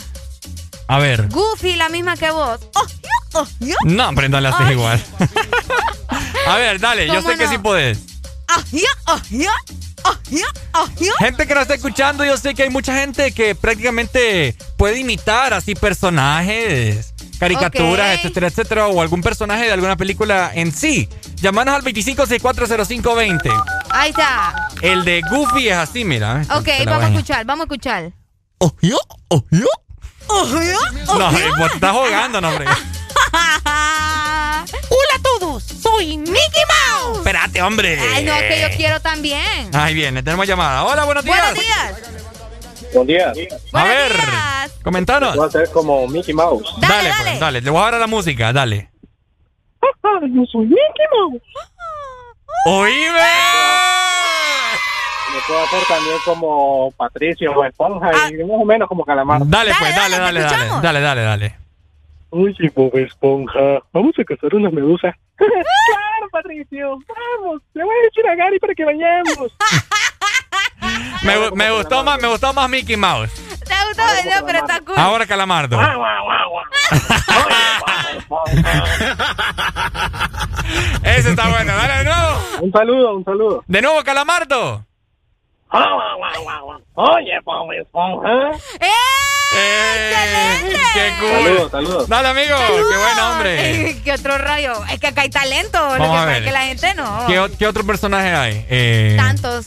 A 0.89 0.99
ver. 0.99 1.29
Goofy, 1.29 1.77
la 1.77 1.89
misma 1.89 2.17
que 2.17 2.31
vos. 2.31 2.61
¡Oh, 2.75 2.87
yo, 2.87 3.41
oh, 3.41 3.47
yo! 3.61 3.77
No, 3.85 4.09
hombre, 4.09 4.29
no 4.29 4.41
le 4.41 4.49
haces 4.49 4.71
igual. 4.71 5.03
A 6.47 6.57
ver, 6.57 6.79
dale, 6.79 7.07
yo 7.07 7.17
¿Cómo 7.17 7.31
sé 7.31 7.39
que 7.39 7.49
sí 7.49 7.59
podés. 7.59 7.99
¡Ah, 8.49 8.63
yo, 8.71 8.87
oh, 9.07 9.21
yo! 9.31 9.51
¡Oh, 10.05 10.15
oh, 10.75 10.89
yo! 11.01 11.13
Gente 11.19 11.47
que 11.47 11.55
nos 11.55 11.63
está 11.63 11.75
escuchando, 11.75 12.25
yo 12.25 12.37
sé 12.37 12.55
que 12.55 12.65
hay 12.65 12.71
mucha 12.71 12.95
gente 12.99 13.33
que 13.33 13.55
prácticamente 13.55 14.57
puede 14.77 14.99
imitar 14.99 15.55
así 15.55 15.75
personajes, 15.75 17.14
caricaturas, 17.49 18.15
etcétera, 18.19 18.47
etcétera, 18.49 18.87
o 18.89 19.01
algún 19.01 19.21
personaje 19.23 19.65
de 19.67 19.73
alguna 19.73 19.97
película 19.97 20.51
en 20.55 20.73
sí. 20.73 21.09
Llámanos 21.37 21.75
al 21.77 21.83
25640520. 21.83 23.51
Ahí 23.91 24.11
está. 24.11 24.69
El 24.83 25.05
de 25.05 25.21
Goofy 25.31 25.69
es 25.69 25.77
así, 25.77 26.05
mira. 26.05 26.43
eh. 26.43 26.47
Ok, 26.55 26.69
vamos 26.87 27.05
a 27.05 27.09
escuchar, 27.09 27.45
vamos 27.45 27.63
a 27.63 27.65
escuchar. 27.67 28.13
¿Oh, 28.59 28.73
yo? 28.81 28.99
¿Oh, 29.29 29.45
yo? 29.51 29.67
¡Oh, 30.27 30.47
yo! 30.49 30.79
oh, 31.09 31.19
No, 31.19 31.31
yo. 31.33 31.39
eh, 31.39 31.51
vos 31.59 31.71
estás 31.75 31.93
jugando, 31.93 32.41
no, 32.41 32.49
hombre. 32.49 32.67
Hola 33.75 35.15
a 35.17 35.23
todos, 35.23 35.63
soy 35.65 36.17
Mickey 36.19 36.63
Mouse. 36.69 37.19
Espérate, 37.19 37.63
hombre. 37.63 37.99
Ay, 38.15 38.25
no, 38.25 38.33
que 38.39 38.61
yo 38.61 38.69
quiero 38.77 39.01
también. 39.01 39.71
Ahí 39.75 39.95
viene, 39.95 40.23
tenemos 40.23 40.47
llamada. 40.47 40.85
Hola, 40.85 41.05
buenos 41.05 41.25
días. 41.25 41.37
Buenos 41.39 41.55
días. 41.65 41.95
Buen 42.95 43.07
día. 43.09 43.33
A 43.73 43.85
ver, 43.85 44.13
comentanos. 44.83 45.37
Voy 45.37 45.47
a 45.47 45.51
ser 45.51 45.69
como 45.71 46.07
Mickey 46.07 46.33
Mouse. 46.33 46.75
Dale, 46.81 47.11
pues, 47.23 47.41
dale. 47.41 47.61
Le 47.61 47.71
voy 47.71 47.81
a 47.81 47.85
dar 47.85 47.95
a 47.95 47.99
la 47.99 48.07
música, 48.07 48.53
dale. 48.53 48.91
Yo 49.83 50.45
soy 50.47 50.67
Mickey 50.67 51.07
Mouse. 51.13 51.43
¡Oíme! 52.67 53.11
Me 55.35 55.41
puedo 55.47 55.65
hacer 55.65 55.83
también 55.89 56.17
como 56.25 56.93
Patricio 56.93 57.53
o 57.53 57.65
Esponja 57.65 58.11
y 58.31 58.45
más 58.45 58.61
o 58.61 58.65
menos 58.65 58.89
como 58.89 59.05
Calamar. 59.05 59.43
Dale, 59.45 59.73
pues, 59.77 59.95
dale, 59.95 60.19
dale, 60.19 60.41
dale. 60.41 60.67
Dale, 60.81 61.01
dale, 61.01 61.23
dale. 61.23 61.57
Oye, 62.31 62.73
Bob 62.75 62.97
Esponja, 62.97 63.83
vamos 63.93 64.15
a 64.19 64.25
cazar 64.25 64.55
una 64.55 64.71
medusa. 64.71 65.17
claro, 65.37 66.29
Patricio, 66.31 66.99
vamos. 67.09 67.61
Le 67.75 67.85
voy 67.85 67.95
a 67.95 68.05
decir 68.05 68.27
a 68.29 68.35
Gary 68.37 68.59
para 68.61 68.75
que 68.75 68.85
vayamos. 68.85 69.53
Me, 71.23 71.50
me 71.52 71.70
gustó 71.70 72.05
más, 72.05 72.20
me 72.20 72.28
gustó 72.28 72.52
más 72.52 72.68
Mickey 72.68 72.97
Mouse. 72.97 73.31
Te 73.65 73.74
gustó, 73.89 74.02
no, 74.02 74.47
pero 74.47 74.58
está 74.58 74.81
cool. 74.81 74.94
Ahora 74.99 75.26
Calamardo. 75.26 75.78
Ese 81.02 81.31
está 81.31 81.49
bueno, 81.49 81.74
dale 81.76 81.99
de 81.99 82.05
nuevo. 82.05 82.39
Un 82.60 82.73
saludo, 82.73 83.15
un 83.16 83.24
saludo. 83.24 83.65
De 83.66 83.83
nuevo, 83.83 84.02
Calamardo. 84.02 84.84
Oye, 86.94 87.33
Bob 87.44 87.73
Esponja. 87.73 88.50
¡Eh! 88.81 88.91
¡Qué 90.94 91.12
cool! 91.20 91.31
Saludos, 91.44 91.70
saludos. 91.70 92.08
Dale, 92.08 92.28
amigo. 92.28 92.57
¡Qué 92.57 92.97
buen 92.97 93.18
hombre! 93.18 93.58
Ay, 93.58 94.00
¿Qué 94.05 94.12
otro 94.12 94.39
rollo? 94.39 94.84
Es 94.91 95.00
que 95.00 95.08
acá 95.08 95.23
hay 95.23 95.31
talento. 95.31 95.78
lo 95.81 95.94
que 95.94 95.99
Vamos 96.00 96.16
pasa 96.16 96.36
es 96.39 96.44
que 96.44 96.52
la 96.52 96.60
gente 96.60 96.94
no. 96.94 97.26
¿Qué, 97.26 97.51
qué 97.58 97.67
otro 97.67 97.85
personaje 97.85 98.33
hay? 98.33 98.65
Eh, 98.69 99.15
Tantos. 99.17 99.67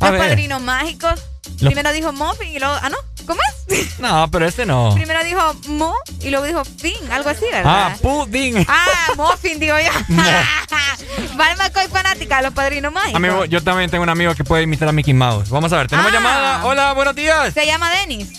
Los 0.00 0.10
padrinos 0.18 0.60
mágicos. 0.62 1.20
Los- 1.60 1.72
Primero 1.72 1.92
dijo 1.92 2.12
Muffin 2.12 2.48
y 2.48 2.58
luego. 2.58 2.74
Ah, 2.80 2.88
no. 2.90 2.96
¿Cómo 3.26 3.40
es? 3.68 3.98
No, 4.00 4.28
pero 4.30 4.46
este 4.46 4.64
no. 4.66 4.92
Primero 4.94 5.22
dijo 5.22 5.54
Mo 5.68 5.94
y 6.20 6.30
luego 6.30 6.46
dijo 6.46 6.64
Fin. 6.64 6.96
Algo 7.12 7.28
así, 7.30 7.44
Ah, 7.52 7.56
¿verdad? 7.92 7.96
pudding. 8.00 8.64
Ah, 8.68 9.12
Muffin, 9.16 9.60
digo 9.60 9.76
yo. 9.78 9.92
Valma 11.36 11.70
Coy 11.74 11.86
fanática 11.88 12.40
los 12.42 12.52
padrinos 12.54 12.92
mágicos. 12.92 13.14
Amigo, 13.16 13.44
yo 13.44 13.62
también 13.62 13.90
tengo 13.90 14.02
un 14.02 14.08
amigo 14.08 14.34
que 14.34 14.42
puede 14.44 14.62
imitar 14.62 14.88
a 14.88 14.92
Mickey 14.92 15.14
Mouse. 15.14 15.50
Vamos 15.50 15.72
a 15.72 15.76
ver, 15.78 15.86
tenemos 15.88 16.10
Ah. 16.10 16.14
llamada. 16.14 16.64
Hola, 16.64 16.92
buenos 16.94 17.14
días. 17.14 17.52
Se 17.54 17.66
llama 17.66 17.90
Denis. 17.90 18.30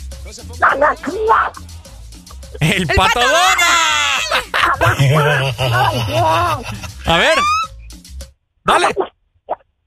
El, 2.59 2.87
pato 2.87 3.19
A 7.05 7.17
ver. 7.17 7.37
Dale. 8.63 8.87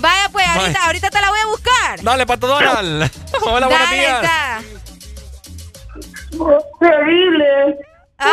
Vaya 0.00 0.28
pues, 0.32 0.46
ahorita, 0.46 0.84
ahorita 0.86 1.10
te 1.10 1.20
la 1.20 1.30
voy 1.30 1.38
a 1.40 1.46
buscar. 1.46 2.02
Dale, 2.02 2.26
Pato 2.26 2.46
Donald. 2.46 3.10
Hola, 3.42 3.68
buenos 3.68 3.70
Dale, 3.70 3.96
días. 3.96 4.22
está. 4.22 4.62
Terrible. 6.80 7.78
Es. 8.18 8.28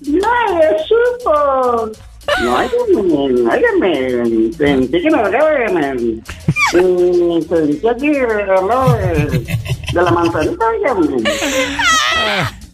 No, 0.00 0.60
es 0.60 0.82
supo. 0.86 1.90
No, 2.42 2.56
óigame, 3.50 4.50
sentí 4.56 5.02
que 5.02 5.10
me 5.10 6.20
Sentí 6.70 7.88
aquí 7.88 8.16
al 8.18 8.66
lado 8.68 8.92
de, 8.98 9.14
de 9.92 10.02
la 10.02 10.10
manzanita, 10.10 10.66
óigame. 10.66 11.22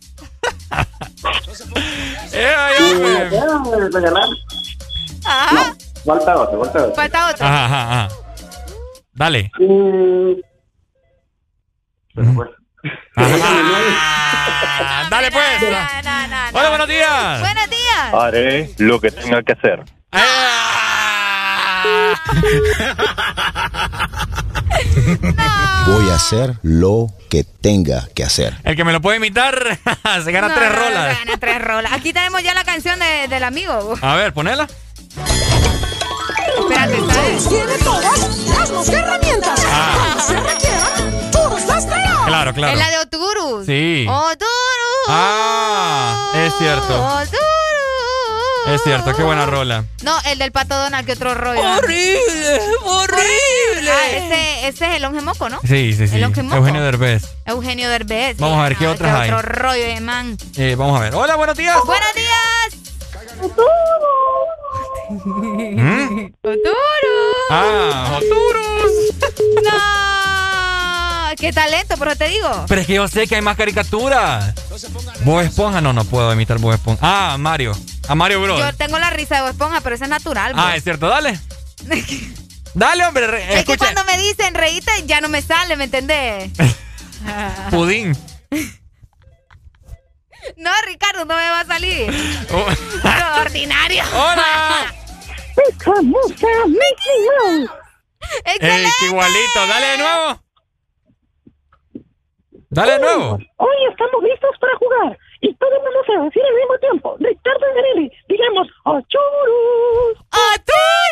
Eh, 2.36 2.52
me 2.98 4.00
Ajá. 5.24 5.74
Falta 6.04 6.36
otro, 6.36 6.60
falta 6.64 6.82
otro. 6.82 6.94
Falta 6.94 7.28
otro. 7.30 7.46
Ajá, 7.46 7.64
ajá, 7.64 8.04
ajá. 8.04 8.08
Dale. 9.12 9.50
Mm, 9.58 10.32
Ah, 13.16 15.06
dale 15.10 15.30
pues. 15.30 15.62
Hola, 16.52 16.68
buenos 16.68 16.88
días. 16.88 17.40
Buenos 17.40 17.70
días. 17.70 18.12
Haré 18.14 18.70
lo 18.78 19.00
que 19.00 19.10
tenga 19.10 19.42
que 19.42 19.52
hacer. 19.52 19.82
Voy 25.86 26.10
a 26.10 26.14
hacer 26.14 26.54
lo 26.62 27.08
que 27.30 27.44
tenga 27.44 28.08
que 28.14 28.24
hacer. 28.24 28.54
El 28.64 28.74
que 28.76 28.84
me 28.84 28.92
lo 28.92 29.00
puede 29.00 29.18
imitar 29.18 29.54
se 30.24 30.32
gana 30.32 30.48
No, 30.48 30.54
tres 30.54 30.70
no, 30.70 30.76
rolas. 30.76 31.18
Gana 31.18 31.36
tres 31.38 31.62
rolas. 31.62 31.92
Aquí 31.92 32.12
tenemos 32.12 32.42
ya 32.42 32.54
la 32.54 32.64
canción 32.64 32.98
de- 32.98 33.28
del 33.28 33.44
amigo. 33.44 33.94
A 34.00 34.16
ver, 34.16 34.32
ponela. 34.32 34.66
Espérate, 36.58 36.98
¿sabes? 37.12 37.48
Tiene 37.48 37.78
todas 37.78 38.18
las 38.48 38.88
herramientas. 38.88 39.60
Se 40.26 40.36
requieran, 40.40 41.30
todas 41.30 41.66
las. 41.66 41.84
Claro, 42.26 42.54
claro. 42.54 42.72
Es 42.72 42.78
la 42.78 42.90
de 42.90 42.98
Oturus. 42.98 43.66
Sí. 43.66 44.06
Oturus. 44.08 44.48
Ah, 45.08 46.32
es 46.34 46.52
cierto. 46.58 47.04
Oturus. 47.06 47.40
Es 48.66 48.82
cierto, 48.82 49.14
qué 49.14 49.22
buena 49.22 49.44
rola. 49.44 49.84
No, 50.02 50.16
el 50.24 50.38
del 50.38 50.50
pato 50.50 50.74
Donald, 50.74 51.04
que 51.04 51.12
otro 51.12 51.34
rollo. 51.34 51.60
Horrible, 51.60 52.60
horrible. 52.82 53.90
Ah, 53.90 54.10
ese, 54.10 54.68
ese 54.68 54.86
es 54.88 54.94
el 54.97 55.02
longe 55.02 55.20
moco, 55.20 55.50
¿no? 55.50 55.60
Sí, 55.64 55.92
sí, 55.92 56.08
sí. 56.08 56.16
El. 56.16 56.22
Eugenio 56.22 56.82
Derbez. 56.82 57.24
Eugenio 57.44 57.90
Derbez. 57.90 58.38
Vamos 58.38 58.58
a 58.58 58.62
ver, 58.62 58.76
¿qué 58.76 58.86
Ah, 58.86 58.90
otras 58.92 59.14
hay? 59.20 59.30
Otro 59.30 59.42
rollo 59.42 59.84
de 59.84 60.00
man. 60.00 60.38
Eh, 60.56 60.74
vamos 60.78 60.98
a 60.98 61.02
ver. 61.04 61.14
Hola, 61.14 61.36
buenos 61.36 61.56
días. 61.58 61.76
Buenos 61.84 62.14
días. 62.14 62.78
¿Mm? 65.24 66.26
Oturus. 66.42 67.37
Ah, 67.51 68.19
Oturus. 68.19 68.92
No. 69.65 71.35
Qué 71.37 71.53
talento, 71.53 71.97
pero 71.99 72.15
te 72.17 72.28
digo. 72.28 72.49
Pero 72.69 72.81
es 72.81 72.87
que 72.87 72.94
yo 72.94 73.08
sé 73.08 73.26
que 73.26 73.35
hay 73.37 73.42
más 73.42 73.56
caricaturas. 73.56 74.54
Bob 75.24 75.40
Esponja, 75.40 75.81
no, 75.81 75.92
no 75.92 76.04
puedo 76.04 76.33
imitar 76.33 76.58
Bob 76.58 76.72
Esponja. 76.72 77.01
Ah, 77.03 77.37
Mario. 77.38 77.72
A 78.08 78.15
Mario 78.15 78.40
Bros. 78.40 78.58
Yo 78.60 78.72
tengo 78.76 78.99
la 78.99 79.10
risa 79.10 79.37
de 79.37 79.40
Bob 79.42 79.51
Esponja, 79.51 79.81
pero 79.81 79.94
eso 79.97 80.04
es 80.04 80.10
natural. 80.10 80.53
Ah, 80.56 80.76
es 80.76 80.85
cierto, 80.85 81.08
dale. 81.08 81.38
Dale, 82.74 83.06
hombre, 83.06 83.26
re- 83.28 83.58
Es 83.60 83.65
que 83.65 83.76
cuando 83.76 84.04
me 84.04 84.19
dicen 84.19 84.53
reíte 84.54 84.90
ya 85.06 85.20
no 85.20 85.28
me 85.28 85.42
sale, 85.42 85.76
¿me 85.76 85.85
entendés? 85.85 86.51
Pudín. 87.70 88.17
No, 90.56 90.70
Ricardo, 90.86 91.24
no 91.24 91.34
me 91.36 91.50
va 91.50 91.60
a 91.60 91.64
salir. 91.64 92.10
Oh. 92.52 92.66
Lo 93.02 93.42
ordinario. 93.42 94.04
Hola. 94.12 94.94
Busca 95.56 96.66
Mickey 96.66 97.18
Mouse. 97.28 97.70
Ey, 98.44 98.58
qué 98.58 99.06
igualito. 99.06 99.66
Dale 99.68 99.86
de 99.86 99.98
nuevo. 99.98 100.40
Dale 102.70 102.92
de 102.92 102.98
nuevo. 102.98 103.38
Hoy 103.56 103.76
estamos 103.90 104.22
listos 104.22 104.50
para 104.60 104.76
jugar. 104.76 105.18
Y 105.40 105.54
todos 105.56 105.78
vamos 105.84 106.08
a 106.08 106.24
decir 106.24 106.42
al 106.42 106.54
mismo 106.54 106.78
tiempo. 106.78 107.16
Ricardo 107.20 107.66
y 107.74 107.78
Arely, 107.78 108.10
digamos, 108.28 108.68
¡Ochurus! 108.84 110.18
¡Ochurus! 110.32 111.04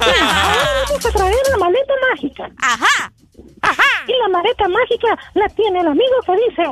Ahora 0.00 0.84
vamos 0.88 1.06
a 1.06 1.10
traer 1.10 1.48
la 1.50 1.56
maleta 1.56 1.94
mágica. 2.10 2.50
¡Ajá! 2.62 3.12
¡Ajá! 3.62 4.04
Y 4.06 4.12
la 4.12 4.28
maleta 4.28 4.68
mágica 4.68 5.18
la 5.34 5.48
tiene 5.50 5.80
el 5.80 5.86
amigo 5.88 6.20
que 6.26 6.32
dice... 6.48 6.62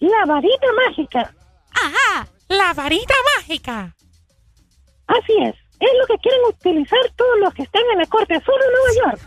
La 0.00 0.24
varita 0.26 0.66
mágica. 0.86 1.34
¡Ajá! 1.72 2.26
La 2.48 2.72
varita 2.74 3.14
mágica. 3.36 3.94
Así 5.06 5.32
es. 5.42 5.54
Es 5.80 5.90
lo 6.00 6.06
que 6.06 6.20
quieren 6.22 6.40
utilizar 6.48 6.98
todos 7.16 7.38
los 7.40 7.54
que 7.54 7.62
están 7.62 7.82
en 7.92 7.98
la 7.98 8.06
Corte 8.06 8.34
Azul 8.34 8.54
de 8.58 8.66
Nueva 8.74 9.16
York. 9.16 9.20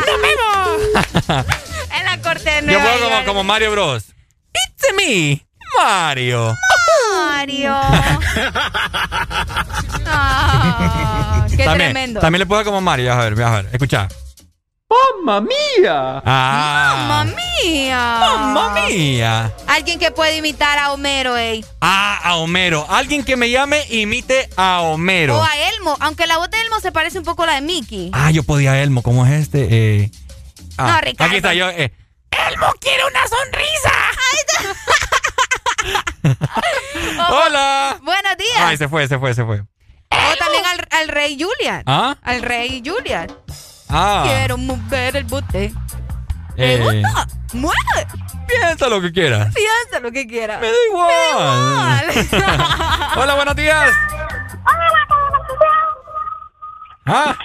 ¡Nos 0.06 0.20
vemos! 0.22 1.46
en 1.98 2.04
la 2.04 2.20
corte 2.22 2.50
de 2.50 2.60
Yo 2.60 2.66
Nueva 2.66 2.82
puedo 2.82 2.98
como, 3.04 3.14
York. 3.16 3.26
como 3.26 3.44
Mario 3.44 3.70
Bros. 3.72 4.04
It's 4.52 4.94
me, 4.96 5.46
Mario. 5.78 6.54
Mario. 7.14 7.74
Ah, 10.12 11.46
qué 11.48 11.64
también, 11.64 11.92
tremendo. 11.92 12.20
También 12.20 12.40
le 12.40 12.46
puedo 12.46 12.64
como 12.64 12.80
Mario. 12.80 13.12
A 13.12 13.16
ver, 13.28 13.40
a 13.42 13.50
ver, 13.62 13.68
escucha. 13.72 14.08
¡Mamma 14.90 15.40
mía! 15.40 16.20
Ah. 16.26 16.94
¡Mamma 17.08 17.32
mía! 17.62 18.16
¡Mamma 18.20 18.86
mía! 18.88 19.52
Alguien 19.68 19.98
que 20.00 20.10
puede 20.10 20.36
imitar 20.38 20.78
a 20.80 20.92
Homero, 20.92 21.36
ey. 21.36 21.64
Ah, 21.80 22.18
a 22.24 22.36
Homero. 22.36 22.84
Alguien 22.88 23.24
que 23.24 23.36
me 23.36 23.50
llame 23.50 23.84
imite 23.90 24.50
a 24.56 24.80
Homero. 24.80 25.38
O 25.38 25.44
a 25.44 25.56
Elmo, 25.74 25.96
aunque 26.00 26.26
la 26.26 26.38
voz 26.38 26.50
de 26.50 26.60
Elmo 26.60 26.80
se 26.80 26.90
parece 26.90 27.18
un 27.18 27.24
poco 27.24 27.44
a 27.44 27.46
la 27.46 27.54
de 27.54 27.60
Mickey. 27.60 28.10
Ah, 28.12 28.32
yo 28.32 28.42
podía 28.42 28.82
Elmo. 28.82 29.02
¿Cómo 29.02 29.24
es 29.26 29.32
este? 29.32 29.68
Eh, 29.70 30.10
ah, 30.76 30.86
No, 30.94 31.00
Ricardo. 31.02 31.24
Aquí 31.28 31.36
está 31.36 31.54
yo. 31.54 31.68
eh. 31.70 31.92
¡Elmo 32.48 32.66
quiere 32.80 33.02
una 33.04 33.20
sonrisa! 33.28 33.92
Hola. 37.30 37.98
Buenos 38.02 38.36
días. 38.38 38.58
Ay, 38.58 38.76
se 38.76 38.88
fue, 38.88 39.06
se 39.06 39.18
fue, 39.18 39.34
se 39.34 39.44
fue. 39.44 39.60
O 39.60 40.36
también 40.38 40.64
al, 40.66 40.86
al 40.90 41.08
rey 41.08 41.38
Julian. 41.40 41.82
¿Ah? 41.86 42.16
Al 42.22 42.42
rey 42.42 42.82
Julian. 42.84 43.28
Ah. 43.92 44.22
Quiero 44.26 44.56
mover 44.58 45.16
el 45.16 45.24
bote. 45.24 45.72
¿Te 46.56 46.74
Eh, 46.74 46.78
gusta? 47.02 47.26
¡Mueve! 47.54 48.06
piensa 48.46 48.88
lo 48.88 49.00
que 49.00 49.12
quieras. 49.12 49.54
Piensa 49.54 50.00
lo 50.00 50.10
que 50.12 50.26
quiera. 50.26 50.58
Me 50.58 50.68
da 50.68 50.76
igual. 50.88 52.10
Hola, 53.16 53.34
buenos 53.34 53.56
días. 53.56 53.90
Ah, 57.06 57.36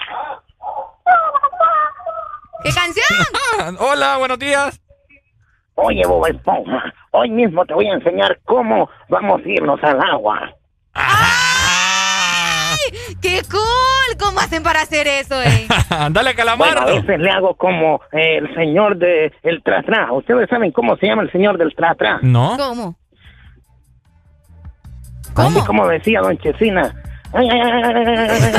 ¿Qué 2.64 2.72
canción? 2.74 3.78
hola, 3.80 4.18
buenos 4.18 4.38
días. 4.40 4.80
Oye, 5.76 6.06
Bob 6.06 6.26
Esponja, 6.28 6.94
hoy 7.12 7.30
mismo 7.30 7.66
te 7.66 7.74
voy 7.74 7.88
a 7.88 7.94
enseñar 7.94 8.40
cómo 8.46 8.90
vamos 9.10 9.42
a 9.44 9.48
irnos 9.50 9.82
al 9.84 10.00
agua. 10.02 10.54
¡Ay! 10.94 11.65
¡Qué 13.26 13.42
cool! 13.50 14.18
¿Cómo 14.20 14.40
hacen 14.40 14.62
para 14.62 14.82
hacer 14.82 15.08
eso, 15.08 15.42
eh? 15.42 15.68
Dale, 15.90 16.10
Bueno, 16.14 16.30
a 16.30 16.34
calamardo. 16.36 16.86
veces 16.86 17.20
le 17.20 17.32
hago 17.32 17.56
como 17.56 18.00
eh, 18.12 18.38
el 18.38 18.54
señor 18.54 18.98
de 18.98 19.34
el 19.42 19.64
tra-tra. 19.64 20.12
¿Ustedes 20.12 20.48
saben 20.50 20.72
cómo 20.72 20.96
se 20.98 21.08
llama 21.08 21.24
el 21.24 21.32
señor 21.32 21.58
del 21.58 21.74
tra-tra? 21.76 22.20
No. 22.22 22.56
¿Cómo? 22.56 22.96
Así 25.36 25.60
como 25.66 25.88
decía 25.88 26.22
Don 26.22 26.38
Chesina. 26.38 26.94
Ay, 27.34 27.50
ay, 27.52 27.62
ay. 27.62 28.54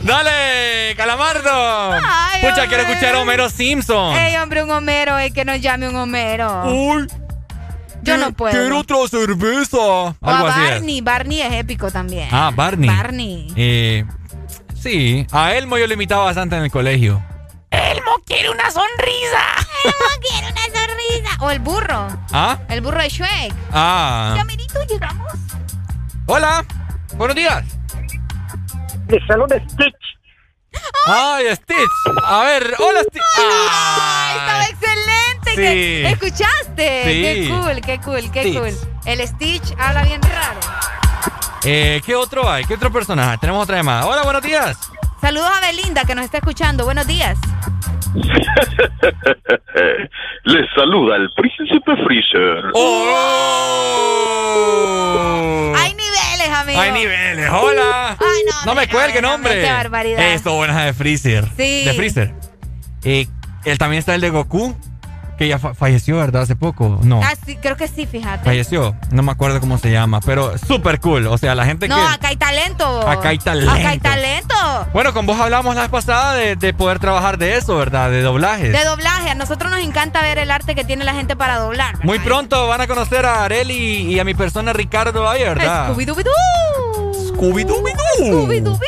Dale, 0.04 0.94
calamardo. 0.96 1.50
Ay, 1.92 2.40
Pucha, 2.40 2.62
hombre. 2.62 2.68
quiero 2.68 2.82
escuchar 2.84 3.14
a 3.14 3.20
Homero 3.20 3.48
Simpson. 3.48 4.16
¡Ey, 4.16 4.36
hombre, 4.36 4.62
un 4.62 4.70
Homero, 4.70 5.18
eh! 5.18 5.32
Que 5.32 5.44
nos 5.44 5.60
llame 5.60 5.88
un 5.88 5.96
Homero. 5.96 6.64
Uy. 6.66 7.06
Yo 8.02 8.16
no 8.16 8.32
puedo. 8.32 8.52
Quiero 8.52 8.78
otra 8.78 8.96
cerveza. 9.08 9.76
O 9.78 10.16
a 10.20 10.36
Algo 10.36 10.48
así 10.48 10.60
es. 10.60 10.70
Barney. 10.70 11.00
Barney 11.00 11.40
es 11.42 11.52
épico 11.52 11.90
también. 11.90 12.28
Ah, 12.32 12.50
Barney. 12.54 12.88
Barney. 12.88 13.52
Eh, 13.56 14.04
sí, 14.74 15.26
a 15.32 15.54
Elmo 15.54 15.78
yo 15.78 15.86
lo 15.86 15.94
imitaba 15.94 16.24
bastante 16.24 16.56
en 16.56 16.62
el 16.64 16.70
colegio. 16.70 17.22
Elmo 17.70 18.12
quiere 18.26 18.50
una 18.50 18.70
sonrisa. 18.70 19.44
Elmo 19.84 20.28
quiere 20.28 20.50
una 20.50 20.62
sonrisa. 20.62 21.36
O 21.40 21.50
el 21.50 21.58
burro. 21.60 22.08
¿Ah? 22.32 22.58
El 22.68 22.80
burro 22.80 23.00
de 23.00 23.08
Shrek. 23.08 23.54
Ah. 23.72 24.34
Ya 24.36 24.44
merito 24.44 24.82
llegamos. 24.88 25.32
Hola. 26.26 26.64
Buenos 27.16 27.36
días. 27.36 27.64
Le 29.08 29.26
saluda 29.26 29.56
Stitch. 29.68 29.94
Ay, 31.06 31.46
Stitch. 31.56 32.16
A 32.24 32.44
ver, 32.44 32.74
hola 32.78 33.00
Stitch. 33.02 33.22
¡Ay, 33.38 34.36
estaba 34.38 34.64
excelente! 34.64 35.19
Sí. 35.60 36.02
¿Qué- 36.02 36.08
¿Escuchaste? 36.10 37.02
Sí. 37.04 37.22
¡Qué 37.22 37.48
cool, 37.50 37.80
qué 37.80 37.98
cool, 38.00 38.30
qué 38.32 38.40
Stitch. 38.42 38.58
cool! 38.58 38.74
El 39.06 39.26
Stitch 39.28 39.74
habla 39.78 40.02
bien 40.04 40.20
raro. 40.22 40.60
Eh, 41.64 42.00
¿Qué 42.04 42.14
otro 42.14 42.48
hay? 42.50 42.64
¿Qué 42.64 42.74
otro 42.74 42.90
personaje? 42.90 43.38
Tenemos 43.38 43.62
otra 43.64 43.76
llamada. 43.76 44.06
Hola, 44.06 44.22
buenos 44.22 44.42
días. 44.42 44.76
Saludos 45.20 45.50
a 45.54 45.60
Belinda 45.66 46.04
que 46.04 46.14
nos 46.14 46.24
está 46.24 46.38
escuchando. 46.38 46.84
Buenos 46.84 47.06
días. 47.06 47.38
Les 50.44 50.66
saluda 50.74 51.16
el 51.16 51.28
príncipe 51.36 51.96
Freezer. 52.04 52.64
¡Oh! 52.74 53.14
Hay 55.76 55.94
niveles, 55.94 56.48
amigo. 56.54 56.80
Hay 56.80 56.92
niveles. 56.92 57.50
Hola. 57.50 58.16
Ay, 58.18 58.42
no, 58.46 58.52
No 58.66 58.74
me 58.74 58.86
no, 58.86 58.92
cuelgue, 58.92 59.20
no, 59.22 59.28
no, 59.28 59.34
hombre. 59.36 59.60
qué 59.62 59.70
barbaridad. 59.70 60.32
Esto 60.32 60.54
buena 60.54 60.84
de 60.86 60.92
Freezer. 60.94 61.44
Sí. 61.56 61.84
De 61.84 61.92
Freezer. 61.94 62.34
Eh, 63.04 63.26
él 63.64 63.78
también 63.78 63.98
está 64.00 64.14
el 64.14 64.20
de 64.22 64.30
Goku. 64.30 64.74
Que 65.40 65.48
ya 65.48 65.58
fa- 65.58 65.72
falleció, 65.72 66.18
¿verdad? 66.18 66.42
Hace 66.42 66.54
poco. 66.54 67.00
No. 67.02 67.22
Ah, 67.24 67.32
sí, 67.46 67.56
creo 67.56 67.74
que 67.74 67.88
sí, 67.88 68.04
fíjate. 68.04 68.44
Falleció. 68.44 68.94
No 69.10 69.22
me 69.22 69.32
acuerdo 69.32 69.58
cómo 69.58 69.78
se 69.78 69.90
llama. 69.90 70.20
Pero 70.20 70.58
súper 70.58 71.00
cool. 71.00 71.26
O 71.28 71.38
sea, 71.38 71.54
la 71.54 71.64
gente 71.64 71.88
No, 71.88 71.96
que. 71.96 72.02
acá 72.02 72.28
hay 72.28 72.36
talento. 72.36 73.08
Acá 73.08 73.30
hay 73.30 73.38
talento. 73.38 73.72
Acá 73.72 73.88
hay 73.88 73.98
talento. 74.00 74.54
Bueno, 74.92 75.14
con 75.14 75.24
vos 75.24 75.40
hablamos 75.40 75.74
la 75.74 75.80
vez 75.80 75.90
pasada 75.90 76.34
de, 76.34 76.56
de 76.56 76.74
poder 76.74 76.98
trabajar 76.98 77.38
de 77.38 77.56
eso, 77.56 77.74
¿verdad? 77.78 78.10
De 78.10 78.20
doblajes. 78.20 78.70
De 78.70 78.84
doblaje. 78.84 79.30
A 79.30 79.34
nosotros 79.34 79.70
nos 79.70 79.80
encanta 79.80 80.20
ver 80.20 80.36
el 80.36 80.50
arte 80.50 80.74
que 80.74 80.84
tiene 80.84 81.04
la 81.06 81.14
gente 81.14 81.36
para 81.36 81.56
doblar. 81.58 82.04
Muy 82.04 82.18
pronto 82.18 82.68
van 82.68 82.82
a 82.82 82.86
conocer 82.86 83.24
a 83.24 83.44
Areli 83.44 84.12
y 84.12 84.20
a 84.20 84.24
mi 84.24 84.34
persona 84.34 84.74
Ricardo 84.74 85.26
ahí, 85.26 85.42
¿verdad? 85.42 85.94
Scooby-Doo. 85.94 86.22
Scooby-Doo. 87.34 87.82
Scooby-Doo. 88.18 88.78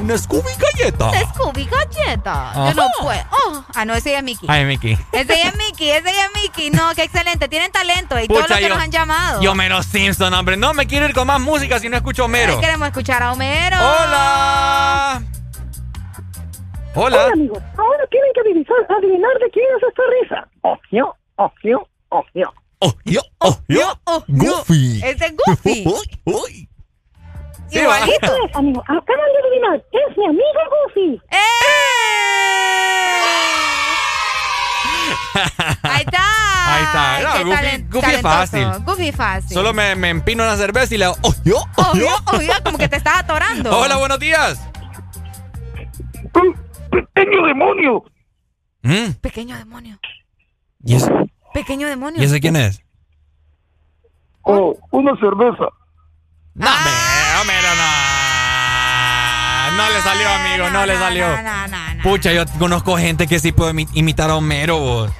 Una 0.00 0.16
Scooby 0.16 0.50
galleta. 0.58 1.10
Scooby 1.34 1.64
Galleta. 1.66 2.50
Ajá. 2.50 2.68
Yo 2.70 2.74
no 2.74 2.88
puedo. 3.00 3.20
Oh, 3.46 3.64
ah, 3.74 3.84
no, 3.84 3.94
ese 3.94 4.12
ya 4.12 4.18
es 4.18 4.24
Mickey. 4.24 4.48
Ay, 4.50 4.64
Mickey. 4.64 4.96
Ese 5.12 5.36
ya 5.36 5.48
es 5.48 5.56
Mickey, 5.56 5.90
ese 5.90 6.04
ya 6.12 6.24
es 6.26 6.30
Mickey. 6.42 6.70
No, 6.70 6.94
qué 6.94 7.02
excelente. 7.02 7.48
Tienen 7.48 7.70
talento 7.70 8.18
y 8.18 8.26
todo 8.26 8.38
lo 8.40 8.44
Pucha, 8.46 8.56
que 8.58 8.62
yo- 8.62 8.68
nos 8.70 8.78
han 8.78 8.90
llamado. 8.90 9.42
Y 9.42 9.46
Homero 9.46 9.82
Simpson, 9.82 10.32
hombre. 10.32 10.56
No 10.56 10.72
me 10.74 10.86
quiero 10.86 11.06
ir 11.06 11.12
con 11.14 11.26
más 11.26 11.40
música 11.40 11.78
si 11.78 11.88
no 11.88 11.96
escucho 11.96 12.24
Homero. 12.24 12.54
Ay, 12.54 12.60
queremos 12.60 12.88
escuchar 12.88 13.22
a 13.22 13.32
Homero. 13.32 13.76
Hola. 13.76 15.22
Hola. 16.94 17.16
Hola, 17.16 17.32
amigos. 17.32 17.62
Ahora 17.78 18.04
tienen 18.10 18.30
que 18.34 18.40
adivinar, 18.40 18.98
adivinar 18.98 19.30
de 19.38 19.50
quién 19.52 19.64
es 19.76 19.82
esta 19.88 20.02
risa. 20.20 20.48
Ojo, 20.62 21.16
ojo, 21.36 21.88
ojo. 22.08 22.54
Oh, 22.82 22.94
yo, 23.04 23.20
oh, 23.40 23.58
yo. 23.68 24.00
Oh, 24.04 24.24
Goofy. 24.26 25.02
Ese 25.04 25.26
es 25.26 25.34
Goofy. 25.36 25.84
Igualito. 27.72 28.26
Eso 28.26 28.36
es, 28.48 28.56
amigos. 28.56 28.82
Acaban 28.84 29.04
de 29.06 29.48
adivinar. 29.48 29.84
Es 29.92 30.16
mi 30.16 30.26
amigo 30.26 30.60
Goofy. 30.70 31.22
¡Eh! 31.30 31.36
Ahí 35.82 36.02
está. 36.04 36.74
Ahí 36.76 36.82
está. 36.84 37.14
Ay, 37.16 37.22
No, 37.24 37.32
qué 37.32 37.98
Goofy- 37.98 38.14
es 38.14 38.20
fácil. 38.22 38.66
Goofy 38.84 39.12
fácil. 39.12 39.50
Solo 39.54 39.72
me, 39.72 39.94
me 39.96 40.10
empino 40.10 40.42
una 40.44 40.56
cerveza 40.56 40.94
y 40.94 40.98
le 40.98 41.04
hago. 41.06 41.16
Oh, 41.22 41.34
yo, 41.44 41.56
oh, 41.76 41.94
yo. 41.94 42.08
como 42.64 42.78
que 42.78 42.88
te 42.88 42.96
estás 42.96 43.20
atorando. 43.20 43.76
Hola, 43.76 43.96
buenos 43.96 44.18
días. 44.18 44.60
Pequeño 46.90 47.46
demonio. 47.46 48.04
Mm, 48.82 49.10
Pequeño 49.20 49.56
demonio. 49.56 49.98
¿Y, 50.84 50.96
ese, 50.96 51.10
Pequeño 51.52 51.86
demonio. 51.88 52.20
¿Y 52.20 52.24
ese 52.24 52.40
quién 52.40 52.56
es? 52.56 52.82
Oh, 54.42 54.76
una 54.90 55.14
cerveza. 55.20 55.66
No, 56.54 56.66
hombre, 56.66 56.92
Homero, 57.40 57.68
no. 57.76 57.90
No 59.76 59.90
le 59.90 60.02
salió, 60.02 60.28
amigo, 60.28 60.70
no, 60.70 60.86
le 60.86 60.98
salió. 60.98 61.26
Pucha, 62.02 62.32
yo 62.32 62.44
conozco 62.58 62.96
gente 62.98 63.26
que 63.26 63.38
sí 63.38 63.52
puede 63.52 63.72
imi- 63.72 63.88
imitar 63.94 64.30
a 64.30 64.36
Homero, 64.36 64.78
vos. 64.78 65.10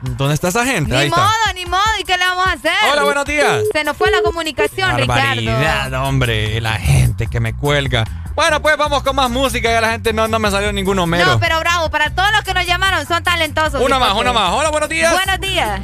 ¿Dónde 0.00 0.34
está 0.34 0.48
esa 0.48 0.64
gente? 0.64 0.92
Ni 0.92 0.96
Ahí 0.96 1.10
modo, 1.10 1.22
está. 1.40 1.52
ni 1.54 1.66
modo. 1.66 1.82
¿Y 2.00 2.04
qué 2.04 2.16
le 2.16 2.24
vamos 2.24 2.46
a 2.46 2.52
hacer? 2.52 2.70
Hola, 2.92 3.02
buenos 3.02 3.24
días. 3.24 3.62
Se 3.72 3.82
nos 3.82 3.96
fue 3.96 4.10
la 4.12 4.22
comunicación, 4.22 4.96
Ricardo. 4.96 5.12
Barbaridad, 5.20 5.92
hombre, 6.04 6.60
la 6.60 6.74
gente 6.74 7.26
que 7.26 7.40
me 7.40 7.52
cuelga. 7.56 8.04
Bueno, 8.36 8.62
pues 8.62 8.76
vamos 8.76 9.02
con 9.02 9.16
más 9.16 9.28
música. 9.28 9.68
Ya 9.70 9.80
la 9.80 9.90
gente 9.90 10.12
no, 10.12 10.28
no 10.28 10.38
me 10.38 10.50
salió 10.52 10.72
ningún 10.72 10.98
Homero. 11.00 11.26
No, 11.26 11.40
pero 11.40 11.58
bravo, 11.58 11.90
para 11.90 12.10
todos 12.14 12.30
los 12.30 12.42
que 12.42 12.54
nos 12.54 12.64
llamaron, 12.66 13.04
son 13.06 13.24
talentosos. 13.24 13.80
Una 13.82 13.98
más, 13.98 14.12
una 14.14 14.32
más. 14.32 14.52
Hola, 14.52 14.70
buenos 14.70 14.88
días. 14.88 15.12
Buenos 15.12 15.40
días. 15.40 15.80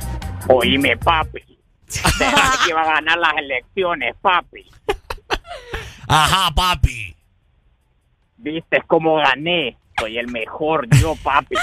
Oíme, 0.46 0.96
papi. 0.96 1.40
Déjame 2.18 2.56
que 2.64 2.70
iba 2.70 2.82
a 2.82 2.86
ganar 2.86 3.18
las 3.18 3.32
elecciones, 3.38 4.14
papi. 4.22 4.64
Ajá, 6.08 6.50
papi. 6.54 7.14
Viste 8.36 8.82
cómo 8.86 9.16
gané. 9.16 9.76
Soy 9.98 10.18
el 10.18 10.28
mejor, 10.28 10.88
yo, 10.98 11.14
papi. 11.22 11.54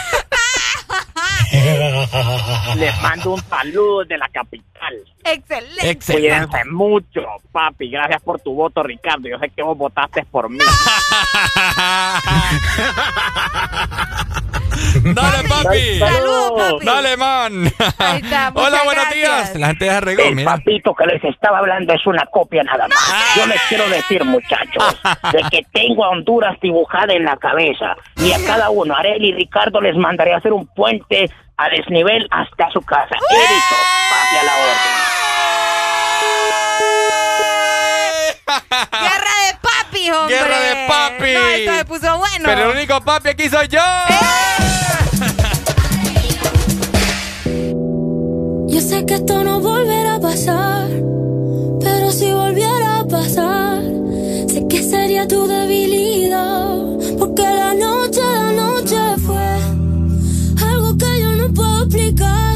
Les 2.78 3.02
mando 3.02 3.34
un 3.34 3.44
saludo 3.44 4.06
de 4.06 4.18
la 4.18 4.30
capital. 4.30 4.96
Excelente. 5.24 6.14
Cuídense 6.14 6.66
mucho, 6.66 7.22
papi. 7.52 7.90
Gracias 7.90 8.22
por 8.22 8.40
tu 8.40 8.56
voto, 8.56 8.82
Ricardo. 8.84 9.28
Yo 9.28 9.38
sé 9.38 9.50
que 9.50 9.62
vos 9.62 9.78
votaste 9.78 10.24
por 10.26 10.50
mí. 10.50 10.60
Dale, 15.16 15.48
papi. 15.48 16.00
Saludos, 16.00 16.52
papi. 16.74 16.86
Dale, 16.86 17.18
man. 17.18 17.66
está, 17.66 18.52
Hola, 18.56 18.82
buenos 18.86 19.10
días. 19.12 19.56
La 19.56 19.68
gente 19.68 19.86
ya 19.86 20.00
regó, 20.00 20.22
El 20.24 20.36
mira. 20.36 20.52
papito 20.56 20.94
que 20.94 21.06
les 21.08 21.24
estaba 21.24 21.60
hablando 21.60 21.94
es 21.94 22.06
una 22.06 22.26
copia 22.28 22.64
nada 22.64 22.88
más. 22.88 23.36
Yo 23.36 23.46
les 23.48 23.62
quiero 23.64 23.88
decir, 23.90 24.24
muchachos, 24.24 25.02
de 25.34 25.44
que 25.50 25.64
tengo 25.74 26.06
a 26.06 26.10
Honduras 26.10 26.58
dibujada 26.62 27.14
en 27.14 27.26
la 27.26 27.38
cabeza. 27.38 27.96
Y 28.18 28.32
a 28.32 28.38
cada 28.46 28.70
uno, 28.70 28.96
Areli 28.96 29.30
y 29.30 29.34
Ricardo, 29.34 29.82
les 29.82 29.96
mandaré 29.96 30.34
a 30.34 30.38
hacer 30.38 30.54
un 30.54 30.68
puente 30.68 31.30
a 31.58 31.70
desnivel 31.70 32.28
hasta 32.32 32.70
su 32.72 32.82
casa. 32.82 33.16
He 33.30 33.54
dicho, 33.54 33.76
papi 34.12 34.38
a 34.38 34.44
la 34.44 34.54
orden. 34.54 35.12
Guerra 38.92 39.34
de 39.48 39.58
papi, 39.62 40.10
hombre. 40.12 40.36
Guerra 40.36 40.60
de 40.60 40.88
papi. 40.88 41.34
No, 41.34 41.48
esto 41.50 41.76
se 41.76 41.86
puso 41.86 42.18
bueno. 42.18 42.46
Pero 42.46 42.70
el 42.70 42.78
único 42.78 43.02
papi 43.02 43.30
aquí 43.30 43.50
soy 43.50 43.68
yo. 43.68 43.80
Yo 48.72 48.80
sé 48.80 49.06
que 49.06 49.16
esto 49.16 49.44
no 49.44 49.60
volverá 49.60 50.16
a 50.16 50.20
pasar, 50.22 50.88
pero 51.82 52.10
si 52.10 52.32
volviera 52.32 53.00
a 53.00 53.08
pasar, 53.08 53.84
sé 54.48 54.66
que 54.70 54.82
sería 54.82 55.28
tu 55.28 55.46
debilidad, 55.46 56.78
porque 57.20 57.44
la 57.44 57.74
noche, 57.74 58.22
la 58.22 58.52
noche 58.54 58.98
fue 59.26 59.48
algo 60.70 60.98
que 60.98 61.22
yo 61.22 61.36
no 61.36 61.54
puedo 61.54 61.84
explicar. 61.84 62.56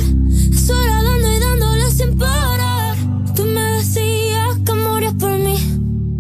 Eso 0.54 0.74
era 0.82 1.04
dando 1.04 1.32
y 1.36 1.40
dándole 1.40 1.92
sin 1.92 2.18
parar. 2.18 2.96
Tú 3.36 3.44
me 3.44 3.62
decías 3.78 4.56
que 4.66 4.74
morías 4.74 5.14
por 5.16 5.32
mí. 5.32 5.58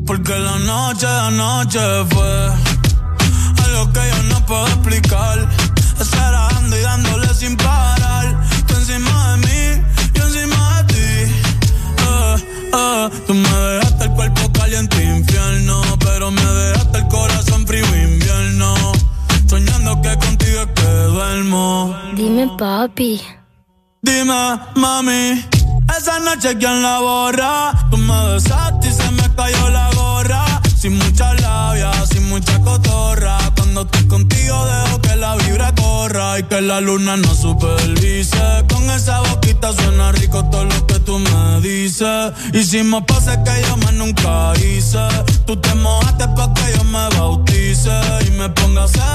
Porque 0.05 0.37
la 0.37 0.59
noche, 0.59 1.05
la 1.05 1.31
noche 1.31 1.79
fue 2.09 2.49
algo 3.65 3.93
que 3.93 4.01
yo 4.11 4.23
no 4.33 4.45
puedo 4.45 4.67
explicar. 4.67 5.49
Estar 6.01 6.33
dando 6.33 6.77
y 6.77 6.81
dándole 6.81 7.33
sin 7.33 7.55
parar. 7.55 8.54
Encima 8.87 9.31
de 9.31 9.37
mí, 9.37 9.83
yo 10.13 10.23
encima 10.27 10.83
de 10.83 10.93
ti. 10.93 11.33
Eh, 12.05 12.35
eh, 12.71 13.09
tú 13.25 13.33
me 13.33 13.49
dejaste 13.49 14.03
el 14.03 14.11
cuerpo 14.11 14.51
caliente 14.51 15.03
infierno, 15.03 15.81
pero 16.01 16.29
me 16.29 16.45
dejaste 16.45 16.99
el 16.99 17.07
corazón 17.07 17.65
frío 17.65 17.83
invierno. 17.83 18.75
Soñando 19.47 19.99
que 20.03 20.15
contigo 20.17 20.61
es 20.61 20.67
que 20.67 20.87
duermo. 20.87 21.95
Dime, 22.13 22.47
papi. 22.59 23.23
Dime, 24.03 24.59
mami, 24.75 25.43
esa 25.97 26.19
noche 26.19 26.55
quién 26.59 26.83
la 26.83 26.99
borra. 26.99 27.73
Tú 27.89 27.97
me 27.97 28.33
besaste 28.33 28.87
y 28.87 28.91
se 28.91 29.11
me 29.13 29.35
cayó 29.35 29.67
la 29.71 29.89
gorra. 29.95 30.61
Sin 30.85 30.99
mucha 30.99 31.33
labia, 31.33 31.91
sin 32.05 32.29
mucha 32.29 32.59
cotorra. 32.59 33.39
Cuando 33.55 33.81
estoy 33.81 34.05
contigo 34.05 34.65
dejo 34.67 35.01
que 35.01 35.15
la 35.15 35.35
vibra 35.37 35.73
corra 35.73 36.37
y 36.37 36.43
que 36.43 36.61
la 36.61 36.79
luna 36.79 37.17
no 37.17 37.33
supervise. 37.33 38.37
Con 38.71 38.87
esa 38.91 39.21
boquita 39.21 39.73
suena 39.73 40.11
rico 40.11 40.45
todo 40.51 40.65
lo 40.65 40.85
que 40.85 40.99
tú 40.99 41.17
me 41.17 41.61
dices. 41.61 42.33
Hicimos 42.53 43.03
pases 43.07 43.39
que 43.39 43.67
yo 43.67 43.77
más 43.77 43.93
nunca 43.93 44.53
hice. 44.57 44.99
Tú 45.47 45.57
te 45.57 45.73
mojaste 45.73 46.27
pa' 46.35 46.53
que 46.53 46.77
yo 46.77 46.83
me 46.83 47.09
bautice 47.17 47.89
y 48.27 48.29
me 48.37 48.47
ponga 48.49 48.87
serio, 48.87 49.14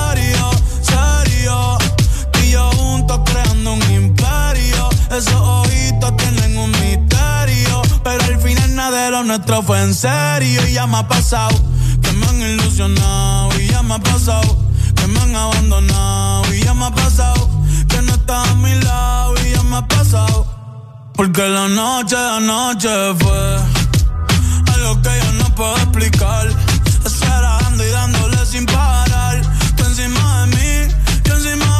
nuestro 9.31 9.63
fue 9.63 9.81
en 9.81 9.95
serio. 9.95 10.67
Y 10.67 10.73
ya 10.73 10.87
me 10.89 10.99
ha 10.99 11.07
pasado 11.07 11.57
que 12.03 12.13
me 12.13 12.27
han 12.27 12.41
ilusionado. 12.41 13.61
Y 13.61 13.69
ya 13.69 13.83
me 13.83 13.95
ha 13.95 13.99
pasado 13.99 14.59
que 14.97 15.07
me 15.07 15.21
han 15.21 15.37
abandonado. 15.37 16.53
Y 16.53 16.65
ya 16.65 16.75
me 16.75 16.87
ha 16.87 16.91
pasado 16.91 17.49
que 17.89 18.03
no 18.03 18.13
estás 18.13 18.49
a 18.49 18.55
mi 18.57 18.75
lado. 18.81 19.35
Y 19.45 19.53
ya 19.53 19.63
me 19.63 19.77
ha 19.77 19.87
pasado. 19.87 20.47
Porque 21.15 21.49
la 21.49 21.69
noche, 21.69 22.17
la 22.17 22.41
noche 22.41 22.89
fue 23.21 23.41
algo 24.75 25.01
que 25.03 25.11
yo 25.23 25.33
no 25.41 25.55
puedo 25.55 25.77
explicar. 25.77 26.49
Estar 27.07 27.45
y 27.87 27.91
dándole 27.93 28.45
sin 28.47 28.67
parar. 28.67 29.41
Tú 29.77 29.85
encima 29.85 30.41
de 30.41 30.47
mí, 30.57 30.95
yo 31.25 31.35
encima 31.35 31.67
de 31.79 31.80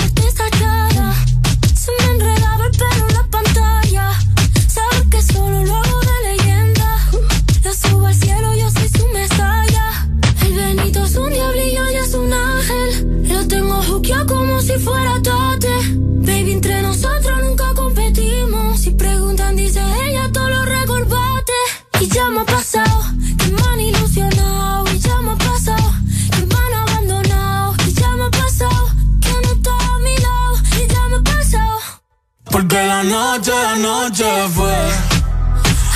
anoche, 33.01 33.51
anoche 33.51 34.25
fue 34.53 34.77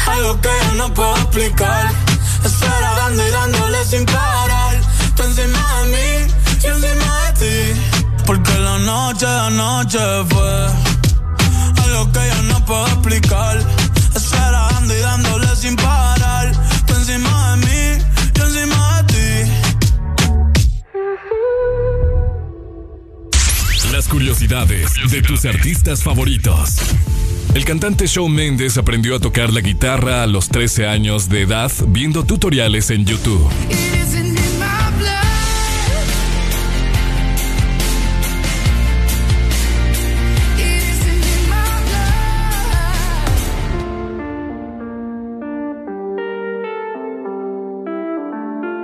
algo 0.08 0.42
que 0.42 0.50
yo 0.50 0.74
no 0.76 0.94
puedo 0.94 1.16
explicar. 1.18 1.92
Estar 2.44 2.82
dando 2.98 3.28
y 3.28 3.32
dándole 3.32 3.86
sin 3.86 4.06
parar. 4.06 4.76
Tú 5.16 5.24
encima 5.24 5.64
de 5.82 5.86
mí, 5.94 6.34
yo 6.62 6.74
encima 6.74 7.10
de 7.26 7.32
ti. 7.42 7.82
Porque 8.26 8.58
la 8.58 8.78
noche, 8.80 9.26
la 9.26 9.50
noche 9.52 10.00
fue 10.30 10.54
algo 11.84 12.12
que 12.12 12.22
yo 12.32 12.42
no 12.44 12.66
puedo 12.66 12.88
explicar. 12.88 13.58
Estar 14.16 14.52
dando 14.52 14.94
y 14.94 15.00
dándole 15.00 15.56
sin 15.56 15.76
parar. 15.76 16.52
Tú 16.88 16.96
encima 16.96 17.52
de 17.52 17.66
mí. 17.68 17.74
Las 24.06 24.14
curiosidades 24.14 24.92
de 25.10 25.24
tus 25.24 25.46
artistas 25.46 26.04
favoritos. 26.04 26.76
El 27.56 27.66
cantante 27.66 28.06
Shawn 28.06 28.32
Mendes 28.32 28.78
aprendió 28.78 29.16
a 29.16 29.20
tocar 29.20 29.52
la 29.52 29.62
guitarra 29.62 30.22
a 30.22 30.28
los 30.28 30.48
13 30.50 30.86
años 30.86 31.28
de 31.28 31.42
edad 31.42 31.72
viendo 31.88 32.24
tutoriales 32.24 32.92
en 32.92 33.04
YouTube. 33.04 33.50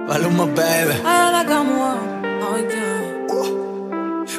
Maluma, 0.07 0.45
baby. 0.45 0.95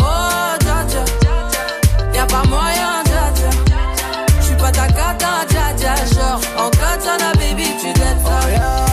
Oh, 0.00 0.56
dja 0.60 0.84
dja 0.90 1.04
Y'a 2.14 2.26
pas 2.26 2.44
moyen, 2.48 3.02
dja 3.04 3.24
dja 3.36 3.50
J'suis 4.40 4.56
pas 4.56 4.72
ta 4.72 4.86
cata, 4.88 5.44
dja 5.48 5.72
dja 5.76 5.94
Genre, 6.14 6.40
en 6.58 6.70
katana, 6.70 7.32
baby, 7.34 7.66
tu 7.80 7.92
dettes 7.92 8.22
ça 8.24 8.88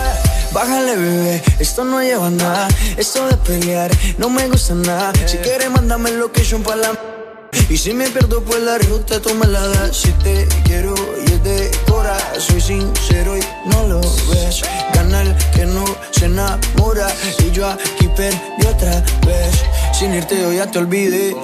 Bájale, 0.55 0.95
bebé, 0.95 1.43
esto 1.59 1.83
no 1.83 2.01
lleva 2.01 2.29
nada. 2.29 2.69
Esto 2.95 3.27
de 3.27 3.35
pelear 3.35 3.91
no 4.17 4.29
me 4.29 4.47
gusta 4.47 4.73
nada. 4.73 5.11
Si 5.25 5.37
quieres, 5.39 5.69
mándame 5.69 6.11
location 6.11 6.63
para 6.63 6.77
la. 6.77 7.24
Y 7.69 7.77
si 7.77 7.93
me 7.93 8.09
pierdo 8.09 8.41
por 8.43 8.59
la 8.59 8.77
ruta, 8.77 9.19
tú 9.21 9.29
la 9.47 9.67
das. 9.67 9.97
Si 9.97 10.11
te 10.23 10.47
quiero 10.65 10.93
y 11.25 11.31
es 11.31 11.43
de 11.43 11.71
cora, 11.87 12.17
soy 12.37 12.61
sincero 12.61 13.37
y 13.37 13.41
no 13.69 13.87
lo 13.87 14.01
ves. 14.01 14.61
Gana 14.93 15.21
el 15.21 15.35
que 15.53 15.65
no 15.65 15.83
se 16.11 16.25
enamora. 16.25 17.07
Y 17.39 17.51
yo 17.51 17.67
aquí 17.67 18.07
perdí 18.15 18.67
otra 18.67 19.03
vez. 19.25 19.55
Sin 19.97 20.13
irte, 20.13 20.39
yo 20.39 20.51
ya 20.53 20.69
te 20.69 20.79
olvidé. 20.79 21.35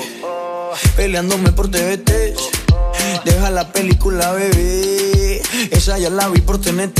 Peleándome 0.95 1.51
por 1.51 1.69
TVT. 1.69 2.35
Deja 3.25 3.49
la 3.49 3.71
película, 3.71 4.31
bebé. 4.31 5.41
Esa 5.71 5.97
ya 5.97 6.09
la 6.09 6.27
vi 6.29 6.41
por 6.41 6.59
TNT. 6.59 6.99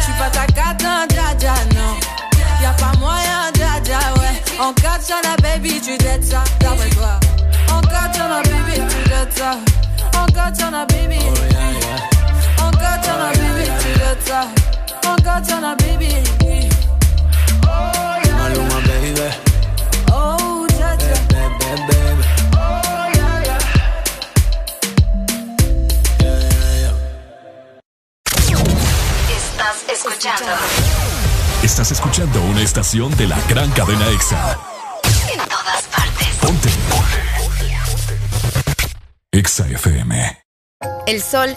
J'suis 0.00 0.16
pas 0.18 0.30
ta 0.30 0.46
cata, 0.46 1.06
dja 1.08 1.34
dja, 1.38 1.54
non 1.74 1.92
Y'a 2.62 2.72
pas 2.72 2.98
moyen, 2.98 3.52
dja 3.54 3.80
dja, 3.84 4.00
ouais 4.20 4.36
En 4.58 4.72
katana, 4.72 5.36
baby, 5.42 5.80
tu 5.80 5.96
dettes 5.98 6.24
ça 6.24 6.42
D'après 6.60 6.90
toi 6.90 7.20
En 7.72 7.80
katana, 7.82 8.42
baby, 8.42 8.80
tu 8.88 9.08
dettes 9.08 9.38
ça 9.38 9.52
En 10.18 10.26
katana, 10.32 10.86
baby 10.86 11.18
En 11.18 12.15
baby, 15.76 16.08
Maluma, 18.38 18.80
baby. 18.86 19.30
Oh, 20.12 20.66
Baby, 20.68 21.82
baby. 21.88 22.24
Estás 29.28 29.84
escuchando 29.92 30.52
Estás 31.62 31.90
escuchando 31.92 32.40
una 32.42 32.62
estación 32.62 33.16
de 33.16 33.26
la 33.26 33.40
gran 33.48 33.70
cadena 33.72 34.06
EXA. 34.08 34.58
en 35.32 35.38
todas 35.48 35.82
partes. 35.84 36.28
Ponte. 36.40 36.68
EXA 39.32 39.66
FM. 39.68 40.42
El 41.06 41.22
sol, 41.22 41.56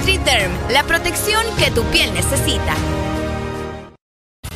NutriDerm, 0.01 0.51
la 0.71 0.83
protección 0.83 1.43
que 1.59 1.69
tu 1.69 1.83
piel 1.91 2.11
necesita. 2.15 2.73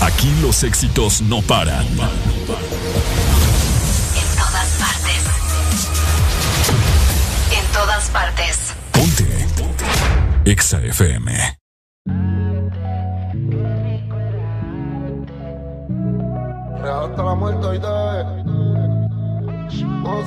Aquí 0.00 0.32
los 0.40 0.62
éxitos 0.62 1.20
no 1.22 1.42
paran. 1.42 1.86
En 1.86 1.96
todas 4.36 4.68
partes. 4.78 5.24
En 7.52 7.64
todas 7.72 8.10
partes. 8.10 8.74
EXA 10.44 10.80
FM. 10.80 11.58
Real 16.80 17.10
hasta 17.10 17.22
la 17.22 17.34
muerte 17.34 17.66
hoy 17.66 17.78
te. 17.78 17.86
Oh, 20.04 20.24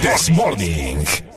This 0.00 0.30
Morning. 0.30 1.27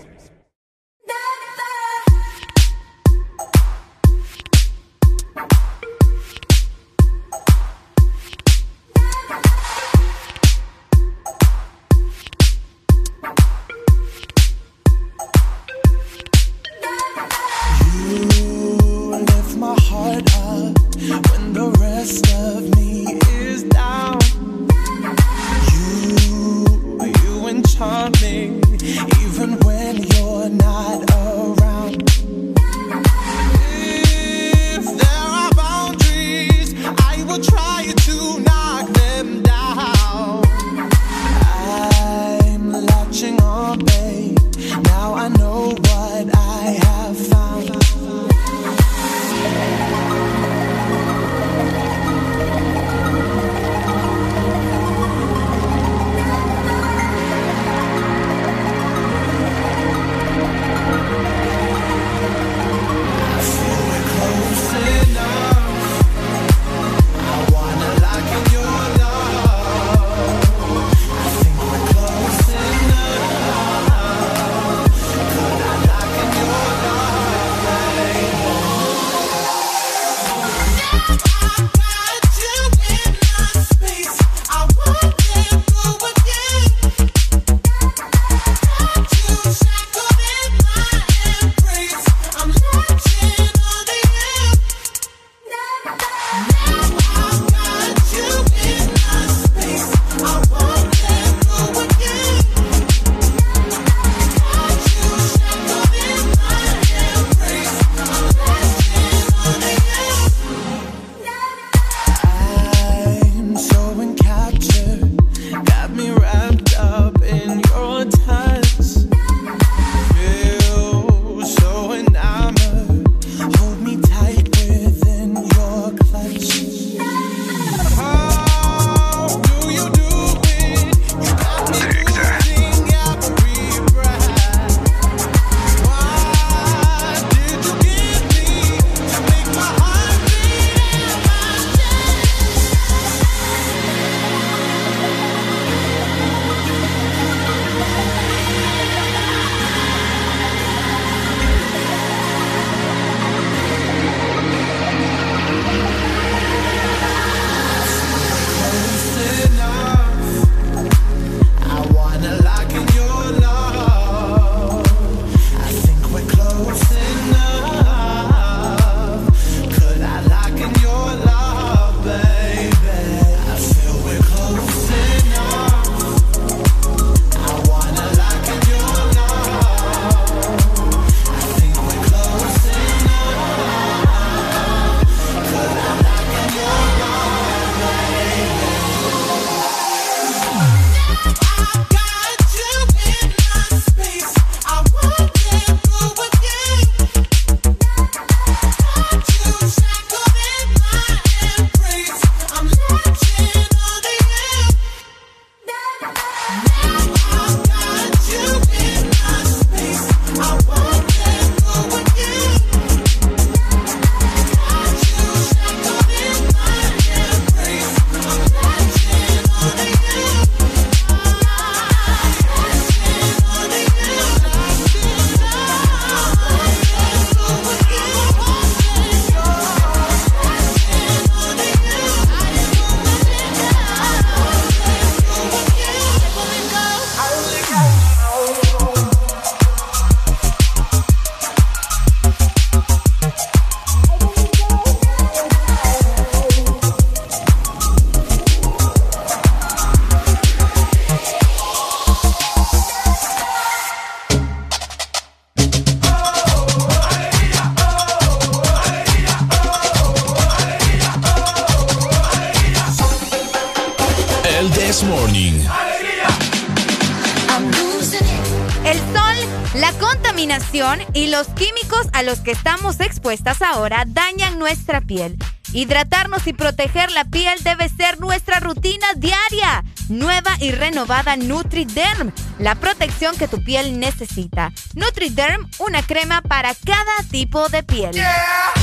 Hidratarnos 275.74 276.46
y 276.48 276.54
proteger 276.54 277.12
la 277.12 277.24
piel 277.26 277.58
debe 277.64 277.88
ser 277.90 278.20
nuestra 278.20 278.60
rutina 278.60 279.08
diaria. 279.16 279.84
Nueva 280.10 280.52
y 280.60 280.72
renovada 280.72 281.38
NutriDerm, 281.38 282.34
la 282.60 282.76
protección 282.76 283.38
que 283.38 283.48
tu 283.48 283.64
piel 283.64 283.98
necesita. 284.00 284.74
NutriDerm, 284.96 285.70
una 285.80 286.04
crema 286.04 286.42
para 286.42 286.76
cada 286.76 287.30
tipo 287.30 287.70
de 287.70 287.84
piel. 287.84 288.12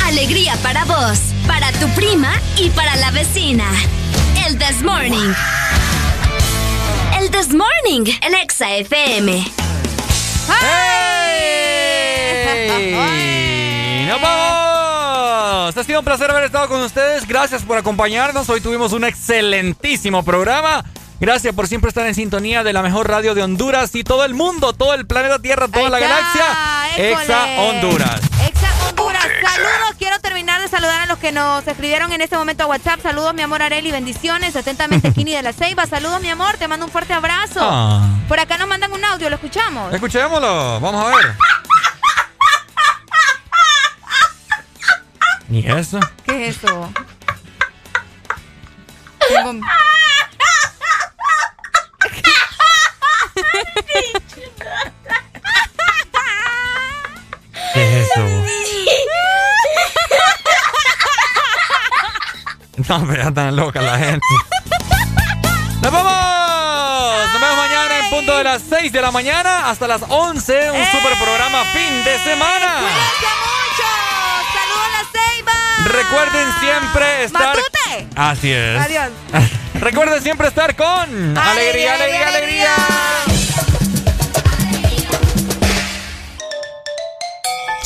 Alegría 0.06 0.56
para 0.62 0.85
vos, 0.87 1.19
para 1.47 1.71
tu 1.72 1.87
prima 1.90 2.33
y 2.56 2.71
para 2.71 2.97
la 2.97 3.10
vecina. 3.10 3.67
El 4.47 4.58
This 4.58 4.83
Morning. 4.83 5.35
El 7.21 7.31
This 7.31 7.53
Morning, 7.53 8.10
el 8.22 8.35
Exa 8.35 8.74
FM. 8.76 9.47
¡Hey! 10.49 11.49
¡Nos 14.06 14.22
vamos! 15.68 15.76
Ha 15.76 15.84
sido 15.84 15.99
un 16.01 16.04
placer 16.04 16.31
haber 16.31 16.44
estado 16.44 16.68
con 16.68 16.81
ustedes. 16.83 17.26
Gracias 17.26 17.62
por 17.62 17.76
acompañarnos. 17.78 18.49
Hoy 18.49 18.60
tuvimos 18.60 18.92
un 18.92 19.04
excelentísimo 19.04 20.24
programa. 20.24 20.84
Gracias 21.20 21.52
por 21.54 21.67
siempre 21.67 21.88
estar 21.88 22.06
en 22.06 22.15
sintonía 22.15 22.62
de 22.62 22.72
la 22.72 22.81
mejor 22.81 23.08
radio 23.08 23.34
de 23.34 23.42
Honduras 23.42 23.92
y 23.94 24.04
todo 24.04 24.24
el 24.24 24.34
mundo, 24.34 24.72
todo 24.72 24.94
el 24.94 25.04
planeta 25.04 25.40
Tierra, 25.40 25.67
toda 25.67 25.90
la 25.90 25.99
galaxia. 25.99 26.44
école. 26.97 27.22
Exa 27.24 27.44
Honduras. 27.60 28.20
Exa 28.47 28.68
Honduras, 28.88 29.24
saludos. 29.42 29.97
Quiero 29.99 30.18
terminar 30.20 30.62
de 30.62 30.68
saludar 30.68 31.01
a 31.01 31.06
los 31.06 31.18
que 31.18 31.33
nos 31.33 31.67
escribieron 31.67 32.12
en 32.12 32.20
este 32.20 32.36
momento 32.36 32.62
a 32.62 32.67
WhatsApp. 32.67 33.01
Saludos, 33.02 33.34
mi 33.34 33.42
amor 33.42 33.62
Areli, 33.62 33.90
bendiciones. 33.90 34.54
Atentamente, 34.54 35.12
Kini 35.15 35.33
de 35.33 35.42
la 35.42 35.52
Ceiba. 35.52 35.86
Saludos, 35.86 36.20
mi 36.20 36.31
amor, 36.31 36.56
te 36.56 36.68
mando 36.68 36.86
un 36.86 36.92
fuerte 36.92 37.12
abrazo. 37.15 37.60
Ah. 37.62 38.06
Por 38.28 38.38
acá 38.38 38.56
nos 38.56 38.68
mandan 38.68 38.92
un 38.92 39.04
audio, 39.04 39.28
¿lo 39.28 39.34
escuchamos? 39.36 39.92
Escuchémoslo, 39.92 40.78
vamos 40.78 41.04
a 41.04 41.17
ver. 41.17 41.34
¿Y 45.78 45.80
eso? 45.80 46.00
¿Qué 46.26 46.48
es 46.48 46.56
eso? 46.56 46.92
Tengo- 49.28 49.60
¿Qué 57.74 58.00
es 58.00 58.10
eso? 58.10 58.22
No, 62.88 63.06
pero 63.06 63.22
ya 63.24 63.30
tan 63.32 63.56
loca 63.56 63.80
la 63.82 63.98
gente. 63.98 64.20
¡Nos 65.82 65.92
vamos! 65.92 67.32
Nos 67.32 67.40
vemos 67.40 67.56
mañana 67.56 67.98
en 67.98 68.10
punto 68.10 68.36
de 68.38 68.44
las 68.44 68.62
6 68.68 68.92
de 68.92 69.02
la 69.02 69.10
mañana 69.10 69.68
hasta 69.68 69.86
las 69.88 70.02
11. 70.08 70.70
Un 70.70 70.86
super 70.86 71.18
programa 71.18 71.64
fin 71.64 72.04
de 72.04 72.18
semana. 72.20 72.74
Recuerden 75.84 76.48
siempre 76.60 77.24
estar. 77.24 77.56
¡Matute! 77.56 78.08
Así 78.16 78.52
es. 78.52 78.80
Adiós. 78.80 79.10
Recuerden 79.74 80.22
siempre 80.22 80.48
estar 80.48 80.74
con 80.74 81.38
alegría, 81.38 81.94
alegría, 81.94 82.28
alegría. 82.28 82.74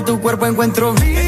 Entre 0.00 0.14
tu 0.14 0.22
cuerpo 0.22 0.46
encuentro 0.46 0.94
vida. 0.94 1.19